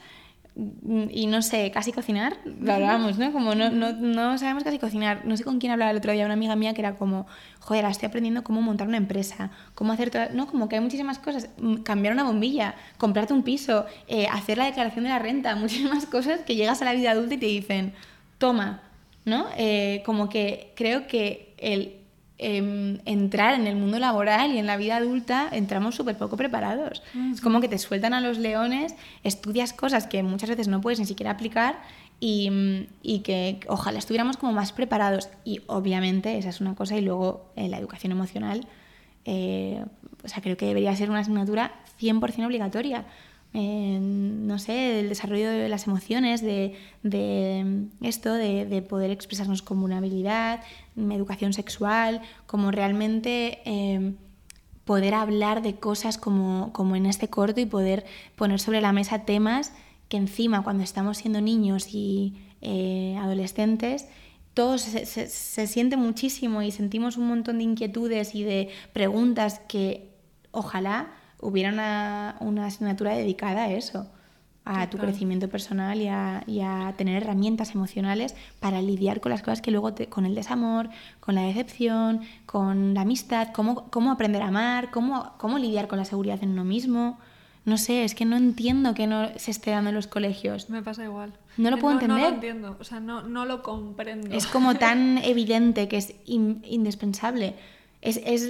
mm, 0.56 1.04
y 1.12 1.28
no 1.28 1.44
sé 1.44 1.70
casi 1.70 1.92
cocinar, 1.92 2.38
lo 2.46 2.74
hablábamos, 2.74 3.20
¿no? 3.20 3.32
Como 3.32 3.54
no, 3.54 3.70
no, 3.70 3.94
no, 3.94 4.40
sabemos 4.40 4.64
casi 4.64 4.80
cocinar. 4.80 5.24
No 5.24 5.38
sé 5.38 5.44
con 5.44 5.60
quién 5.60 5.72
hablaba 5.72 5.92
el 5.92 5.98
otro 5.98 6.14
día, 6.14 6.26
una 6.26 6.34
amiga 6.34 6.56
mía 6.56 6.74
que 6.74 6.82
era 6.82 6.96
como, 6.96 7.28
joder, 7.60 7.86
estoy 7.86 8.08
aprendiendo 8.08 8.44
cómo 8.44 8.64
montar 8.64 8.88
una 8.88 8.98
empresa, 8.98 9.52
cómo 9.76 9.94
hacer 9.94 10.32
¿no? 10.34 10.48
Como 10.48 10.68
que 10.68 10.78
hay 10.78 10.82
muchísimas 10.82 11.20
cosas, 11.20 11.50
mm, 11.60 11.84
cambiar 11.84 12.16
una 12.16 12.24
bombilla, 12.24 12.74
comprarte 12.98 13.34
un 13.34 13.44
piso, 13.44 13.86
hacer 14.32 14.58
la 14.58 14.66
declaración 14.66 15.04
de 15.04 15.12
la 15.12 15.20
renta, 15.20 15.56
muchísimas 15.58 16.08
cosas 16.08 16.42
que 16.42 16.56
llegas 16.56 16.82
a 16.82 16.86
la 16.86 16.94
vida 16.94 17.12
adulta 17.12 17.36
y 17.36 17.38
te 17.38 17.46
dicen, 17.46 17.94
toma, 18.42 18.82
¿no? 19.24 19.46
Eh, 19.56 20.02
como 20.04 20.28
que 20.28 20.74
creo 20.76 21.06
que 21.06 21.54
el 21.60 21.98
em, 22.40 22.98
entrar 23.06 23.54
en 23.54 23.68
el 23.68 23.76
mundo 23.76 24.00
laboral 24.00 24.52
y 24.52 24.58
en 24.58 24.66
la 24.66 24.78
vida 24.78 24.98
adulta 24.98 25.48
entramos 25.52 25.94
súper 25.94 26.18
poco 26.18 26.38
preparados. 26.38 27.04
Es 27.32 27.40
como 27.40 27.62
que 27.62 27.68
te 27.68 27.78
sueltan 27.78 28.16
a 28.16 28.20
los 28.20 28.40
leones, 28.40 28.96
estudias 29.24 29.74
cosas 29.74 30.08
que 30.08 30.24
muchas 30.24 30.50
veces 30.50 30.68
no 30.68 30.82
puedes 30.82 31.00
ni 31.00 31.06
siquiera 31.06 31.32
aplicar 31.32 31.80
y, 32.20 32.88
y, 33.04 33.20
que 33.20 33.60
ojalá 33.68 34.00
estuviéramos 34.00 34.38
como 34.38 34.54
más 34.54 34.72
preparados. 34.72 35.30
Y 35.46 35.62
obviamente 35.68 36.40
esa 36.40 36.50
es 36.50 36.62
una 36.62 36.74
cosa 36.74 36.98
y 36.98 37.02
luego 37.02 37.46
eh, 37.56 37.70
la 37.70 37.78
educación 37.78 38.12
emocional, 38.12 38.68
eh, 39.26 39.86
o 40.24 40.28
sea, 40.28 40.42
creo 40.42 40.58
que 40.58 40.66
debería 40.66 40.96
ser 40.96 41.12
una 41.12 41.20
asignatura 41.20 41.74
100% 42.00 42.44
obligatoria 42.44 43.06
no 43.54 44.60
sé, 44.60 44.72
del 44.72 45.10
desarrollo 45.10 45.50
de 45.50 45.68
las 45.68 45.88
emociones, 45.88 46.42
de, 46.42 46.78
esto, 48.02 48.34
de, 48.34 48.86
poder 48.88 49.12
expresarnos 49.12 49.62
como 49.62 49.84
una 49.84 49.98
habilidad, 49.98 50.62
educación 50.96 51.52
sexual, 51.54 52.22
como 52.46 52.72
realmente 52.72 53.60
em, 53.66 54.16
poder 54.86 55.14
hablar 55.14 55.62
de 55.62 55.76
cosas 55.76 56.18
como, 56.18 56.72
como 56.72 56.96
en 56.96 57.06
este 57.06 57.28
corto 57.30 57.60
y 57.60 57.66
poder 57.66 58.06
poner 58.36 58.60
sobre 58.60 58.82
la 58.82 58.94
mesa 58.94 59.26
temas 59.26 59.74
que 60.08 60.18
encima 60.18 60.64
cuando 60.64 60.84
estamos 60.84 61.18
siendo 61.18 61.42
niños 61.42 61.94
y 61.94 62.36
eh, 62.62 63.18
adolescentes, 63.20 64.08
todos 64.54 64.82
se, 64.82 65.06
se 65.06 65.68
siente 65.68 65.96
muchísimo 65.96 66.62
y 66.62 66.72
sentimos 66.72 67.16
un 67.18 67.28
montón 67.28 67.58
de 67.58 67.64
inquietudes 67.64 68.36
y 68.36 68.44
de 68.44 68.70
preguntas 68.94 69.60
que 69.68 70.10
ojalá 70.52 71.14
hubiera 71.42 71.72
una, 71.72 72.38
una 72.40 72.68
asignatura 72.68 73.14
dedicada 73.14 73.64
a 73.64 73.72
eso, 73.72 74.08
a 74.64 74.90
tu 74.90 74.98
crecimiento 74.98 75.50
personal 75.50 76.00
y 76.02 76.08
a, 76.08 76.94
tener 76.98 77.24
herramientas 77.24 77.74
emocionales 77.74 78.36
para 78.60 78.82
lidiar 78.82 79.20
con 79.20 79.32
las 79.32 79.42
cosas 79.42 79.62
que 79.62 79.72
luego, 79.72 79.94
con 80.10 80.26
el 80.26 80.36
desamor, 80.36 80.90
con 81.20 81.36
la 81.36 81.42
decepción, 81.42 82.22
con 82.46 82.94
la 82.94 83.02
amistad, 83.02 83.50
cómo, 83.54 83.90
cómo 83.90 84.12
aprender 84.12 84.42
a 84.44 84.48
amar, 84.48 84.92
cómo, 84.92 85.34
cómo 85.38 85.58
lidiar 85.58 85.88
con 85.88 85.98
la 85.98 86.06
seguridad 86.06 86.40
en 86.44 86.52
uno 86.52 86.64
mismo. 86.64 87.18
No 87.66 87.78
sé, 87.78 88.04
es 88.04 88.16
que 88.16 88.26
no 88.26 88.38
entiendo 88.38 88.94
que 88.94 89.08
no 89.08 89.30
se 89.38 89.52
esté 89.52 89.72
dando 89.72 89.90
en 89.90 89.96
los 89.96 90.08
colegios. 90.08 90.70
Me 90.70 90.82
pasa 90.82 91.04
igual. 91.04 91.34
No 91.58 91.70
lo 91.70 91.78
puedo 91.78 91.94
entender. 91.94 92.18
No 92.18 92.30
lo 92.30 92.34
entiendo, 92.36 92.78
o 92.80 92.84
sea, 92.84 93.00
no, 93.00 93.22
no 93.24 93.46
lo 93.46 93.62
comprendo. 93.64 94.36
Es 94.36 94.48
como 94.48 94.76
tan 94.76 95.18
evidente 95.24 95.88
que 95.88 95.98
es 95.98 96.16
indispensable. 96.26 97.56
Es, 98.02 98.20
es 98.26 98.50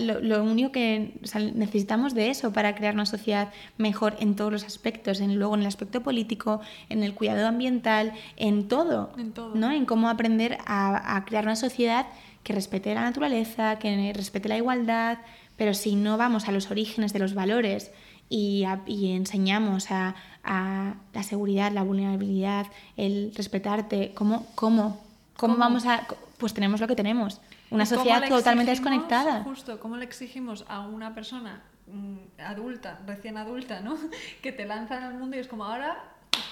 lo, 0.00 0.20
lo, 0.20 0.42
único 0.42 0.72
que 0.72 1.12
necesitamos 1.54 2.14
de 2.14 2.30
eso 2.30 2.52
para 2.52 2.74
crear 2.74 2.94
una 2.94 3.06
sociedad 3.06 3.52
mejor 3.76 4.16
en 4.18 4.34
todos 4.34 4.50
los 4.50 4.64
aspectos, 4.64 5.20
en, 5.20 5.36
luego 5.36 5.54
en 5.54 5.60
el 5.60 5.66
aspecto 5.68 6.02
político, 6.02 6.60
en 6.88 7.04
el 7.04 7.14
cuidado 7.14 7.46
ambiental, 7.46 8.12
en 8.36 8.66
todo, 8.66 9.12
en, 9.16 9.32
todo. 9.32 9.54
¿no? 9.54 9.70
en 9.70 9.86
cómo 9.86 10.08
aprender 10.08 10.58
a, 10.66 11.16
a, 11.16 11.24
crear 11.24 11.44
una 11.44 11.54
sociedad 11.54 12.06
que 12.42 12.52
respete 12.52 12.92
la 12.92 13.02
naturaleza, 13.02 13.78
que 13.78 14.12
respete 14.14 14.48
la 14.48 14.56
igualdad, 14.56 15.18
pero 15.56 15.74
si 15.74 15.94
no 15.94 16.16
vamos 16.16 16.48
a 16.48 16.52
los 16.52 16.70
orígenes 16.70 17.12
de 17.12 17.18
los 17.18 17.34
valores 17.34 17.92
y, 18.28 18.64
y 18.86 19.12
enseñamos 19.12 19.90
a, 19.90 20.14
a, 20.44 20.94
la 21.12 21.22
seguridad, 21.22 21.72
la 21.72 21.82
vulnerabilidad, 21.82 22.66
el 22.96 23.32
respetarte, 23.34 24.12
¿cómo, 24.14 24.46
cómo, 24.54 25.00
cómo, 25.36 25.54
¿Cómo? 25.54 25.56
vamos 25.56 25.86
a...? 25.86 26.06
Pues 26.38 26.54
tenemos 26.54 26.80
lo 26.80 26.86
que 26.86 26.94
tenemos. 26.94 27.40
Una 27.70 27.84
¿Y 27.84 27.86
cómo 27.88 27.98
sociedad 28.00 28.28
totalmente 28.28 28.70
desconectada. 28.70 29.42
Justo, 29.44 29.78
¿cómo 29.80 29.96
le 29.96 30.04
exigimos 30.04 30.64
a 30.68 30.80
una 30.86 31.14
persona 31.14 31.62
mm, 31.86 32.40
adulta, 32.40 33.00
recién 33.06 33.36
adulta, 33.36 33.80
¿no? 33.80 33.96
que 34.42 34.52
te 34.52 34.64
lanza 34.66 34.98
en 34.98 35.04
el 35.04 35.14
mundo 35.14 35.36
y 35.36 35.40
es 35.40 35.48
como 35.48 35.64
ahora 35.64 35.96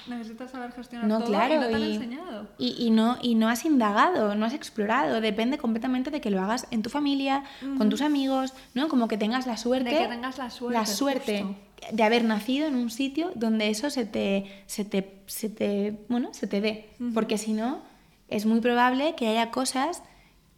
necesitas 0.09 0.51
saber 0.53 0.73
gestionar 0.73 1.07
No, 1.09 1.19
todo 1.19 1.29
claro, 1.29 1.55
y 1.55 1.59
no 1.59 1.67
te 1.69 1.75
han 1.75 1.81
y- 1.83 1.95
enseñado. 1.95 2.49
Y, 2.59 2.77
y 2.79 2.91
no, 2.91 3.19
y 3.23 3.35
no 3.35 3.49
has 3.49 3.65
indagado, 3.65 4.35
no 4.35 4.47
has 4.47 4.55
explorado, 4.55 5.21
depende 5.21 5.59
completamente 5.59 6.11
de 6.11 6.21
que 6.21 6.31
lo 6.31 6.41
hagas 6.43 6.67
en 6.71 6.83
tu 6.83 6.91
familia, 6.91 7.43
con 7.77 7.89
tus 7.89 8.03
amigos, 8.03 8.53
¿no? 8.75 8.89
Como 8.89 9.09
que 9.09 9.17
tengas 9.19 9.47
la 9.47 9.57
suerte, 9.57 9.91
De 9.91 9.97
que 9.99 10.07
tengas 10.09 10.39
la 10.39 10.51
suerte, 10.51 10.79
la 10.79 10.87
suerte 10.87 11.43
justo. 11.43 11.57
de 11.97 12.03
haber 12.05 12.25
nacido 12.25 12.67
en 12.69 12.77
un 12.77 12.91
sitio 12.91 13.33
donde 13.35 13.69
eso 13.69 13.91
se 13.91 14.05
te, 14.07 14.63
se 14.67 14.85
te, 14.85 15.23
se 15.27 15.49
te, 15.49 15.99
bueno, 16.09 16.33
se 16.33 16.47
te 16.47 16.61
dé. 16.61 16.91
Porque 17.13 17.37
si 17.37 17.53
no, 17.53 17.81
es 18.29 18.47
muy 18.47 18.61
probable 18.61 19.15
que 19.17 19.29
haya 19.29 19.51
cosas 19.51 20.03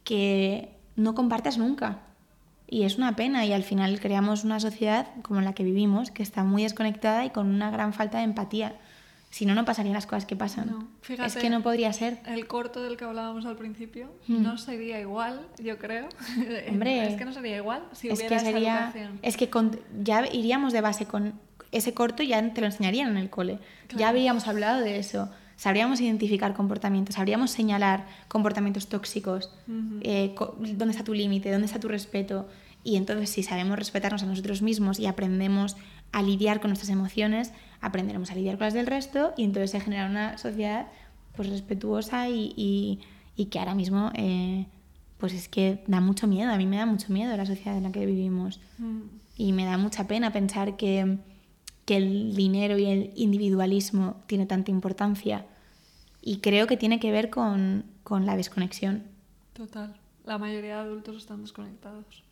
que 0.09 0.69
no 0.95 1.13
compartas 1.13 1.59
nunca. 1.59 1.99
Y 2.67 2.81
es 2.83 2.97
una 2.97 3.15
pena 3.15 3.45
y 3.45 3.53
al 3.53 3.61
final 3.63 3.99
creamos 3.99 4.43
una 4.43 4.59
sociedad 4.59 5.05
como 5.21 5.39
la 5.41 5.53
que 5.53 5.63
vivimos, 5.63 6.09
que 6.09 6.23
está 6.23 6.43
muy 6.43 6.63
desconectada 6.63 7.25
y 7.25 7.29
con 7.29 7.45
una 7.47 7.69
gran 7.69 7.93
falta 7.93 8.17
de 8.17 8.23
empatía. 8.23 8.75
Si 9.29 9.45
no, 9.45 9.53
no 9.53 9.65
pasarían 9.65 9.93
las 9.93 10.07
cosas 10.07 10.25
que 10.25 10.35
pasan. 10.35 10.71
No, 10.71 10.79
es 10.79 10.87
fíjate. 11.03 11.39
que 11.39 11.51
no 11.51 11.61
podría 11.61 11.93
ser. 11.93 12.19
El 12.25 12.47
corto 12.47 12.81
del 12.81 12.97
que 12.97 13.05
hablábamos 13.05 13.45
al 13.45 13.55
principio 13.55 14.07
Mm. 14.27 14.41
no 14.41 14.57
sería 14.57 14.99
igual, 14.99 15.45
yo 15.59 15.77
creo. 15.77 16.09
Hombre, 16.69 17.07
es 17.07 17.15
que 17.15 17.25
no 17.25 17.33
sería 17.33 17.57
igual 17.57 17.83
si 17.91 18.07
es 18.09 18.17
hubiera 18.17 18.29
que 18.29 18.35
esa 18.35 18.45
sería 18.51 18.77
educación. 18.85 19.19
es 19.21 19.37
que 19.37 19.49
con- 19.51 19.79
ya 20.01 20.25
iríamos 20.31 20.73
de 20.73 20.81
base 20.81 21.05
con 21.05 21.33
ese 21.71 21.93
corto 21.93 22.23
ya 22.23 22.51
te 22.51 22.61
lo 22.61 22.65
enseñarían 22.65 23.09
en 23.11 23.17
el 23.17 23.29
cole 23.29 23.59
ya 23.89 23.97
Claro. 23.97 24.07
habríamos 24.09 24.47
hablado 24.47 24.79
de 24.79 24.97
eso 24.97 25.29
sabríamos 25.59 25.99
identificar 25.99 26.53
comportamientos 26.53 27.15
sabríamos 27.15 27.51
señalar 27.51 28.07
comportamientos 28.29 28.87
tóxicos 28.87 29.51
Ujú. 29.67 29.99
eh, 30.01 30.33
co- 30.35 30.55
dónde 30.57 30.91
está 30.91 31.03
tu 31.03 31.13
límite 31.13 31.51
dónde 31.51 31.65
está 31.67 31.79
tu 31.79 31.89
respeto 31.89 32.47
y 32.83 32.95
entonces 32.95 33.29
si 33.29 33.43
sabemos 33.43 33.77
respetarnos 33.77 34.23
a 34.23 34.25
nosotros 34.25 34.61
mismos 34.61 34.99
y 34.99 35.05
aprendemos 35.05 35.75
a 36.13 36.21
lidiar 36.23 36.61
con 36.61 36.69
nuestras 36.69 36.89
emociones 36.89 37.51
aprenderemos 37.81 38.31
a 38.31 38.35
lidiar 38.35 38.57
con 38.57 38.65
las 38.67 38.73
del 38.73 38.87
resto 38.87 39.33
y 39.35 39.43
entonces 39.43 39.71
se 39.71 39.81
genera 39.81 40.05
una 40.05 40.37
sociedad 40.37 40.87
pues 41.35 41.49
respetuosa 41.49 42.29
y, 42.29 42.53
y- 42.55 42.99
y 43.35 43.45
que 43.47 43.59
ahora 43.59 43.75
mismo 43.75 44.11
eh, 44.15 44.65
pues 45.17 45.33
es 45.33 45.49
que 45.49 45.83
da 45.87 45.99
mucho 45.99 46.25
miedo 46.27 46.51
a 46.53 46.57
mí 46.57 46.65
me 46.65 46.77
da 46.77 46.85
mucho 46.85 47.11
miedo 47.11 47.35
la 47.35 47.45
sociedad 47.45 47.75
en 47.77 47.83
la 47.83 47.91
que 47.91 48.05
vivimos 48.05 48.61
Mm. 48.77 49.01
y 49.35 49.51
me 49.51 49.65
da 49.65 49.77
mucha 49.77 50.07
pena 50.07 50.31
pensar 50.31 50.77
que, 50.77 51.17
que 51.89 51.97
el 51.97 52.35
dinero 52.35 52.77
y 52.77 52.85
el 52.85 53.11
individualismo 53.15 54.21
tiene 54.27 54.45
tanta 54.45 54.69
importancia. 54.69 55.47
Y 56.21 56.37
creo 56.37 56.67
que 56.67 56.77
tiene 56.77 56.99
que 56.99 57.11
ver 57.11 57.31
con, 57.31 57.83
con 58.03 58.27
la 58.27 58.37
desconexión. 58.37 59.05
Total. 59.53 59.95
La 60.23 60.37
mayoría 60.37 60.75
de 60.75 60.81
adultos 60.81 61.17
están 61.17 61.41
desconectados. 61.41 62.23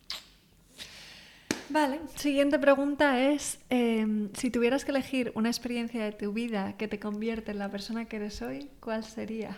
Vale, 1.70 1.98
siguiente 2.14 2.60
pregunta 2.60 3.20
es, 3.20 3.58
eh, 3.68 4.28
si 4.34 4.52
tuvieras 4.52 4.84
que 4.84 4.92
elegir 4.92 5.32
una 5.34 5.48
experiencia 5.48 6.04
de 6.04 6.12
tu 6.12 6.32
vida 6.32 6.76
que 6.76 6.86
te 6.86 7.00
convierte 7.00 7.50
en 7.50 7.58
la 7.58 7.68
persona 7.68 8.04
que 8.04 8.14
eres 8.14 8.40
hoy, 8.42 8.70
¿cuál 8.78 9.02
sería? 9.02 9.56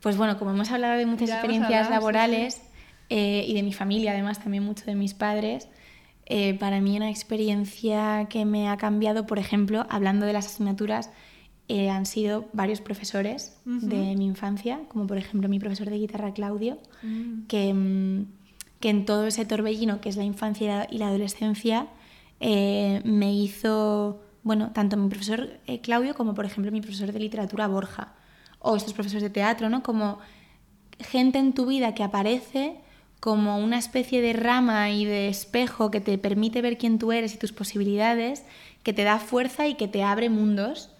Pues 0.00 0.16
bueno, 0.16 0.38
como 0.38 0.52
hemos 0.52 0.70
hablado 0.70 0.96
de 0.96 1.04
muchas 1.04 1.28
Ya 1.28 1.34
experiencias 1.34 1.84
hablado, 1.84 1.90
sí, 1.90 1.92
laborales 1.92 2.62
eh, 3.10 3.44
y 3.46 3.52
de 3.52 3.62
mi 3.62 3.74
familia, 3.74 4.12
además 4.12 4.42
también 4.42 4.62
mucho 4.62 4.86
de 4.86 4.94
mis 4.94 5.12
padres, 5.12 5.68
eh, 6.26 6.54
para 6.54 6.80
mí 6.80 6.96
una 6.96 7.08
experiencia 7.08 8.26
que 8.28 8.44
me 8.44 8.68
ha 8.68 8.76
cambiado, 8.76 9.26
por 9.26 9.38
ejemplo, 9.38 9.86
hablando 9.88 10.26
de 10.26 10.32
las 10.32 10.46
asignaturas, 10.46 11.10
eh, 11.68 11.88
han 11.88 12.04
sido 12.04 12.46
varios 12.52 12.80
profesores 12.80 13.58
de 13.64 14.14
mi 14.16 14.26
infancia, 14.26 14.80
como 14.88 15.06
por 15.06 15.18
ejemplo 15.18 15.48
mi 15.48 15.58
profesor 15.58 15.88
de 15.90 15.98
guitarra 15.98 16.32
Claudio, 16.32 16.78
Mm. 17.02 17.46
que, 17.46 17.74
mm, 17.74 18.26
que 18.80 18.90
en 18.90 19.04
todo 19.04 19.26
ese 19.26 19.44
torbellino 19.44 20.00
que 20.00 20.08
es 20.08 20.16
la 20.16 20.24
infancia 20.24 20.86
y 20.90 20.98
la, 20.98 21.08
adolescencia 21.08 21.88
eh, 22.40 23.00
me 23.04 23.32
hizo, 23.32 24.20
bueno, 24.42 24.70
tanto 24.72 24.96
mi 24.96 25.08
profesor 25.08 25.58
Claudio 25.82 26.14
como 26.14 26.34
por 26.34 26.44
ejemplo 26.44 26.70
mi 26.70 26.80
profesor 26.80 27.10
de 27.12 27.18
literatura 27.18 27.66
Borja, 27.66 28.14
o 28.58 28.76
estos 28.76 28.92
profesores 28.92 29.22
de 29.22 29.30
teatro, 29.30 29.68
¿no? 29.68 29.82
Como 29.82 30.18
gente 30.98 31.38
en 31.38 31.52
tu 31.52 31.66
vida 31.66 31.94
que 31.94 32.02
aparece 32.02 32.76
como 33.20 33.58
una 33.58 33.78
especie 33.78 34.20
de 34.20 34.32
rama 34.32 34.90
y 34.90 35.04
de 35.04 35.28
espejo 35.28 35.90
que 35.90 36.00
te 36.00 36.18
permite 36.18 36.62
ver 36.62 36.78
quién 36.78 36.98
tú 36.98 37.12
eres 37.12 37.34
y 37.34 37.38
tus 37.38 37.52
posibilidades, 37.52 38.44
que 38.82 38.92
te 38.92 39.04
da 39.04 39.18
fuerza 39.18 39.66
y 39.66 39.74
que 39.74 39.88
te 39.88 40.02
abre 40.02 40.30
mundos. 40.30 40.90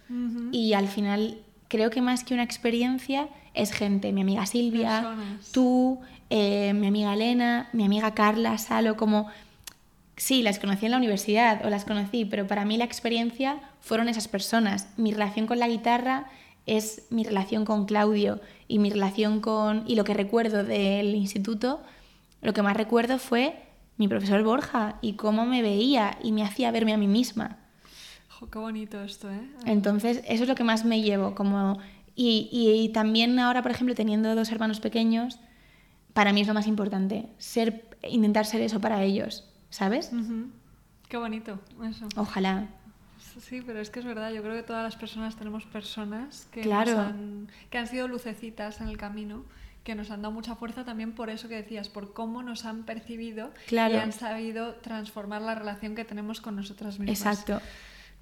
Y 0.51 0.73
al 0.73 0.87
final 0.87 1.37
creo 1.67 1.89
que 1.89 2.01
más 2.01 2.23
que 2.23 2.33
una 2.33 2.43
experiencia 2.43 3.27
es 3.53 3.71
gente, 3.71 4.13
mi 4.13 4.21
amiga 4.21 4.45
Silvia, 4.45 5.01
Personas. 5.01 5.51
tú, 5.51 5.99
eh, 6.29 6.73
mi 6.73 6.87
amiga 6.87 7.13
Elena, 7.13 7.69
mi 7.73 7.83
amiga 7.83 8.13
Carla, 8.13 8.57
Salo, 8.57 8.95
como... 8.95 9.27
Sí, 10.15 10.41
las 10.41 10.57
conocí 10.57 10.85
en 10.85 10.91
la 10.91 10.97
universidad 10.97 11.63
o 11.63 11.69
las 11.69 11.85
conocí, 11.85 12.25
pero 12.25 12.47
para 12.47 12.65
mí 12.65 12.77
la 12.77 12.85
experiencia 12.85 13.59
fueron 13.81 14.09
esas 14.09 14.27
personas. 14.27 14.87
Mi 14.97 15.11
relación 15.11 15.45
con 15.45 15.59
la 15.59 15.67
guitarra 15.67 16.25
es 16.65 17.03
mi 17.11 17.23
relación 17.23 17.65
con 17.65 17.85
Claudio 17.85 18.41
y 18.67 18.79
mi 18.79 18.89
relación 18.89 19.41
con... 19.41 19.83
Y 19.85 19.95
lo 19.95 20.03
que 20.03 20.15
recuerdo 20.15 20.63
del 20.63 21.13
instituto, 21.15 21.81
lo 22.47 22.53
que 22.53 22.61
más 22.61 22.77
recuerdo 22.77 23.19
fue 23.19 23.61
mi 23.97 24.07
profesor 24.07 24.41
Borja 24.41 24.95
y 25.01 25.13
cómo 25.13 25.45
me 25.45 25.61
veía 25.61 26.17
y 26.23 26.31
me 26.31 26.43
hacía 26.43 26.71
verme 26.71 26.93
a 26.93 26.97
mí 26.97 27.05
misma. 27.07 27.57
Jo, 28.29 28.49
qué 28.49 28.57
bonito 28.57 29.03
esto, 29.03 29.29
¿eh? 29.29 29.49
Entonces, 29.65 30.21
eso 30.25 30.43
es 30.43 30.49
lo 30.49 30.55
que 30.55 30.63
más 30.63 30.85
me 30.85 31.01
llevo. 31.01 31.35
Como... 31.35 31.77
Y, 32.15 32.47
y- 32.51 32.83
y 32.85 32.89
también 32.89 33.37
ahora, 33.37 33.61
por 33.61 33.71
ejemplo, 33.71 33.93
teniendo 33.95 34.33
dos 34.33 34.49
hermanos 34.51 34.79
pequeños, 34.79 35.39
para 36.13 36.31
mí 36.31 36.39
es 36.41 36.47
lo 36.47 36.53
más 36.53 36.67
importante. 36.67 37.27
Ser, 37.37 37.85
intentar 38.09 38.45
ser 38.45 38.61
eso 38.61 38.79
para 38.79 39.03
ellos, 39.03 39.43
¿sabes? 39.69 40.11
Ujú. 40.13 40.47
Qué 41.09 41.17
bonito 41.17 41.59
eso. 41.89 42.07
Ojalá. 42.15 42.67
Sí, 43.41 43.61
pero 43.65 43.79
es 43.81 43.89
que 43.89 43.99
es 43.99 44.05
verdad, 44.05 44.31
yo 44.31 44.41
creo 44.41 44.55
que 44.55 44.63
todas 44.63 44.83
las 44.83 44.95
personas 44.95 45.35
tenemos 45.35 45.65
personas 45.65 46.47
que, 46.51 46.61
Claro. 46.61 46.97
han, 46.99 47.49
que 47.69 47.77
han 47.77 47.87
sido 47.87 48.07
lucecitas 48.07 48.79
en 48.81 48.87
el 48.87 48.97
camino, 48.97 49.43
que 49.87 49.95
nos 49.95 50.11
han 50.11 50.21
dado 50.21 50.33
mucha 50.33 50.55
fuerza 50.55 50.83
también 50.83 51.13
por 51.13 51.29
eso 51.29 51.47
que 51.47 51.55
decías, 51.55 51.87
por 51.87 52.11
cómo 52.13 52.43
nos 52.43 52.65
han 52.65 52.83
percibido 52.83 53.51
Claro. 53.67 53.95
y 53.95 53.97
han 53.97 54.11
sabido 54.11 54.75
transformar 54.75 55.41
la 55.41 55.55
relación 55.55 55.95
que 55.95 56.03
tenemos 56.03 56.41
con 56.41 56.57
nosotras 56.57 56.99
mismas. 56.99 57.17
Exacto. 57.17 57.61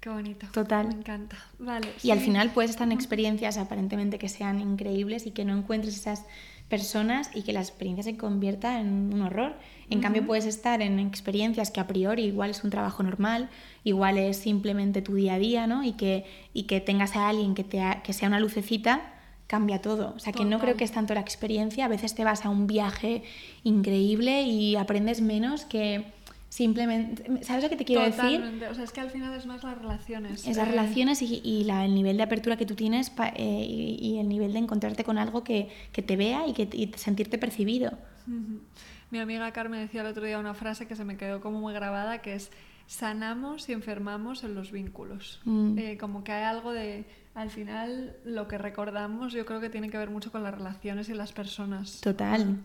Qué 0.00 0.08
bonito. 0.10 0.46
Total. 0.52 0.86
Me 0.86 0.94
encanta. 0.94 1.36
Vale. 1.58 1.88
Y 2.04 2.12
al 2.12 2.20
sí. 2.20 2.26
final 2.26 2.50
puedes 2.50 2.70
estar 2.70 2.86
en 2.86 2.92
experiencias 2.92 3.58
aparentemente 3.58 4.18
que 4.18 4.28
sean 4.28 4.60
increíbles 4.60 5.26
y 5.26 5.32
que 5.32 5.44
no 5.44 5.56
encuentres 5.58 5.96
esas 5.96 6.24
personas 6.68 7.30
y 7.34 7.42
que 7.42 7.52
la 7.52 7.60
experiencia 7.60 8.04
se 8.04 8.16
convierta 8.16 8.78
en 8.80 9.12
un 9.12 9.22
horror. 9.22 9.56
En 9.90 10.00
cambio 10.00 10.24
puedes 10.26 10.44
estar 10.46 10.82
en 10.82 10.98
experiencias 11.00 11.70
que 11.72 11.80
a 11.80 11.86
priori 11.88 12.24
igual 12.26 12.50
es 12.50 12.62
un 12.62 12.70
trabajo 12.70 13.02
normal, 13.02 13.48
igual 13.82 14.18
es 14.18 14.36
simplemente 14.36 15.02
tu 15.02 15.14
día 15.14 15.34
a 15.34 15.38
día, 15.38 15.66
¿no? 15.66 15.82
Y 15.82 15.92
que, 15.92 16.24
y 16.52 16.64
que 16.64 16.80
tengas 16.80 17.16
a 17.16 17.28
alguien 17.28 17.54
que, 17.54 17.64
te 17.64 17.80
ha- 17.80 18.02
que 18.02 18.12
sea 18.12 18.28
una 18.28 18.38
lucecita, 18.38 19.14
cambia 19.46 19.80
todo. 19.80 20.12
O 20.16 20.18
sea 20.18 20.32
que 20.32 20.44
no 20.44 20.50
Total. 20.56 20.60
creo 20.60 20.76
que 20.76 20.84
es 20.84 20.92
tanto 20.92 21.14
la 21.14 21.20
experiencia, 21.20 21.84
a 21.84 21.88
veces 21.88 22.14
te 22.14 22.24
vas 22.24 22.44
a 22.44 22.48
un 22.50 22.66
viaje 22.66 23.22
increíble 23.64 24.42
y 24.42 24.76
aprendes 24.76 25.20
menos 25.20 25.64
que 25.64 26.04
simplemente... 26.48 27.44
¿Sabes 27.44 27.64
lo 27.64 27.70
que 27.70 27.76
te 27.76 27.84
quiero 27.84 28.02
decir? 28.02 28.16
Totalmente. 28.22 28.68
O 28.68 28.74
sea, 28.74 28.84
es 28.84 28.92
que 28.92 29.00
al 29.00 29.10
final 29.10 29.34
es 29.34 29.46
más 29.46 29.62
las 29.62 29.76
relaciones. 29.78 30.46
Esas 30.46 30.66
Eh, 30.66 30.70
relaciones 30.70 31.20
y, 31.22 31.40
y 31.44 31.64
la- 31.64 31.84
el 31.84 31.94
nivel 31.94 32.16
de 32.16 32.22
apertura 32.22 32.56
que 32.56 32.64
tú 32.66 32.74
tienes 32.74 33.10
pa- 33.10 33.28
eh, 33.36 33.66
y, 33.68 33.98
y 34.00 34.18
el 34.18 34.28
nivel 34.28 34.52
de 34.52 34.60
encontrarte 34.60 35.04
con 35.04 35.18
algo 35.18 35.44
que, 35.44 35.68
que 35.92 36.02
te 36.02 36.16
vea 36.16 36.46
y, 36.46 36.52
que, 36.54 36.68
y 36.72 36.92
sentirte 36.96 37.36
percibido. 37.38 37.92
Mi 39.10 39.18
amiga 39.20 39.52
Carmen 39.52 39.80
decía 39.80 40.00
el 40.00 40.06
otro 40.08 40.24
día 40.24 40.38
una 40.38 40.54
frase 40.54 40.86
que 40.86 40.96
se 40.96 41.04
me 41.04 41.16
quedó 41.16 41.40
como 41.40 41.60
muy 41.60 41.72
grabada, 41.74 42.22
que 42.22 42.34
es 42.34 42.50
sanamos 42.88 43.68
y 43.68 43.72
enfermamos 43.72 44.42
en 44.44 44.54
los 44.54 44.72
vínculos. 44.72 45.40
Mm. 45.44 45.78
Eh, 45.78 45.98
como 45.98 46.24
que 46.24 46.32
hay 46.32 46.44
algo 46.44 46.72
de, 46.72 47.04
al 47.36 47.50
final, 47.50 48.16
lo 48.24 48.48
que 48.48 48.58
recordamos 48.58 49.32
yo 49.32 49.46
creo 49.46 49.60
que 49.60 49.70
tiene 49.70 49.90
que 49.90 49.98
ver 49.98 50.10
mucho 50.10 50.32
con 50.32 50.42
las 50.42 50.52
relaciones 50.54 51.08
y 51.08 51.14
las 51.14 51.32
personas. 51.32 52.00
Total, 52.00 52.56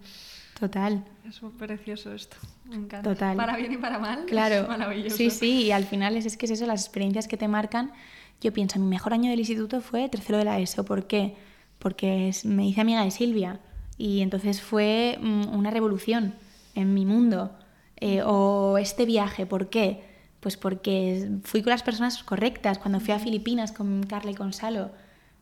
total. 0.59 1.03
Es 1.27 1.43
muy 1.43 1.51
precioso 1.51 2.13
esto, 2.13 2.37
me 2.65 2.75
encanta. 2.77 3.01
Total. 3.09 3.35
Para 3.37 3.57
bien 3.57 3.73
y 3.73 3.77
para 3.77 3.99
mal, 3.99 4.25
Claro, 4.25 4.55
es 4.55 4.67
maravilloso. 4.67 5.15
sí, 5.17 5.29
sí, 5.29 5.63
y 5.65 5.71
al 5.71 5.83
final 5.83 6.15
es, 6.17 6.25
es 6.25 6.37
que 6.37 6.45
es 6.45 6.51
eso, 6.53 6.65
las 6.65 6.81
experiencias 6.81 7.27
que 7.27 7.37
te 7.37 7.47
marcan. 7.47 7.91
Yo 8.39 8.51
pienso, 8.53 8.79
mi 8.79 8.87
mejor 8.87 9.13
año 9.13 9.29
del 9.29 9.39
instituto 9.39 9.81
fue 9.81 10.09
tercero 10.09 10.37
de 10.39 10.45
la 10.45 10.59
ESO. 10.59 10.83
¿Por 10.85 11.05
qué? 11.05 11.35
Porque 11.77 12.29
es- 12.29 12.45
me 12.45 12.65
hice 12.67 12.81
amiga 12.81 13.03
de 13.03 13.11
Silvia 13.11 13.59
y 13.97 14.21
entonces 14.21 14.61
fue 14.61 15.19
mm, 15.21 15.53
una 15.53 15.69
revolución 15.69 16.33
en 16.75 16.93
mi 16.93 17.05
mundo. 17.05 17.55
Eh, 17.97 18.23
o 18.25 18.79
este 18.79 19.05
viaje, 19.05 19.45
¿por 19.45 19.69
qué? 19.69 20.09
Pues 20.41 20.57
porque 20.57 21.29
fui 21.43 21.61
con 21.61 21.71
las 21.71 21.83
personas 21.83 22.23
correctas. 22.23 22.79
Cuando 22.79 22.99
fui 22.99 23.13
a 23.13 23.19
Filipinas 23.19 23.71
con 23.71 24.03
Carla 24.03 24.31
y 24.31 24.35
con 24.35 24.51
Salo, 24.51 24.91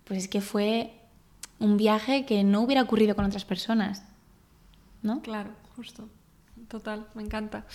pues 0.03 0.23
es 0.23 0.27
que 0.27 0.41
fue 0.41 0.93
un 1.57 1.77
viaje 1.77 2.25
que 2.25 2.43
no 2.43 2.61
hubiera 2.61 2.81
ocurrido 2.81 3.15
con 3.15 3.25
otras 3.25 3.45
personas. 3.45 4.03
¿No? 5.01 5.21
Claro, 5.21 5.51
justo. 5.75 6.09
Total, 6.67 7.07
me 7.15 7.23
encanta. 7.23 7.65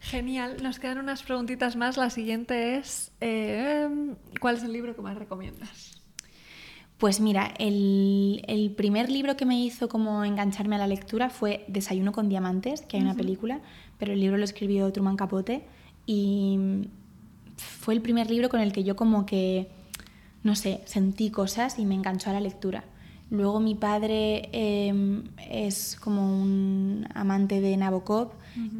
Genial, 0.00 0.62
nos 0.62 0.78
quedan 0.78 0.98
unas 0.98 1.22
preguntitas 1.22 1.76
más. 1.76 1.96
La 1.96 2.10
siguiente 2.10 2.76
es, 2.76 3.12
eh, 3.20 3.88
¿cuál 4.40 4.56
es 4.56 4.62
el 4.62 4.72
libro 4.72 4.96
que 4.96 5.02
más 5.02 5.16
recomiendas? 5.16 6.00
Pues 6.98 7.20
mira, 7.20 7.52
el, 7.58 8.42
el, 8.48 8.70
primer 8.70 9.10
libro 9.10 9.36
que 9.36 9.44
me 9.44 9.60
hizo 9.60 9.88
como 9.88 10.24
engancharme 10.24 10.76
a 10.76 10.78
la 10.78 10.86
lectura 10.86 11.28
fue 11.28 11.64
Desayuno 11.68 12.12
con 12.12 12.30
Diamantes, 12.30 12.80
que 12.82 12.96
hay 12.96 13.02
una 13.02 13.14
película, 13.14 13.60
pero 13.98 14.14
el 14.14 14.20
libro 14.20 14.38
lo 14.38 14.44
escribió 14.44 14.90
Truman 14.90 15.16
Capote 15.16 15.66
y 16.06 16.88
fue 17.56 17.94
el 17.94 18.02
primer 18.02 18.30
libro 18.30 18.48
con 18.48 18.60
el 18.60 18.72
que 18.72 18.84
yo 18.84 18.96
como 18.96 19.26
que, 19.26 19.68
no 20.42 20.54
sé, 20.54 20.80
sentí 20.86 21.30
cosas 21.30 21.78
y 21.78 21.86
me 21.86 21.94
enganchó 21.94 22.30
a 22.30 22.34
la 22.34 22.40
lectura. 22.40 22.84
Luego 23.28 23.58
mi 23.58 23.74
padre 23.74 24.48
em, 24.52 25.24
es 25.50 25.96
como 26.00 26.40
un 26.40 27.08
amante 27.12 27.60
de 27.60 27.76
Nabokov 27.76 28.30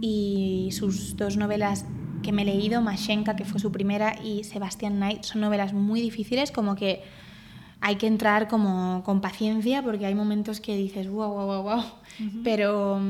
y 0.01 0.70
sus 0.73 1.16
dos 1.16 1.36
novelas 1.36 1.85
que 2.23 2.32
me 2.32 2.43
he 2.43 2.44
leído, 2.44 2.81
Mashenka, 2.81 3.36
que 3.36 3.44
fue 3.44 3.61
su 3.61 3.73
primera, 3.73 4.16
y 4.23 4.44
Sebastian 4.44 4.97
Knight, 4.97 5.24
son 5.24 5.40
novelas 5.40 5.73
muy 5.73 6.01
difíciles, 6.01 6.51
como 6.51 6.77
que 6.77 7.03
hay 7.81 7.97
que 7.97 8.07
entrar 8.07 8.48
como 8.48 9.03
con 9.05 9.20
paciencia 9.20 9.82
porque 9.82 10.07
hay 10.07 10.15
momentos 10.15 10.61
que 10.61 10.77
dices, 10.77 11.09
wow, 11.09 11.28
wow, 11.28 11.47
wow, 11.47 11.62
wow, 11.62 11.82
pero 12.43 13.01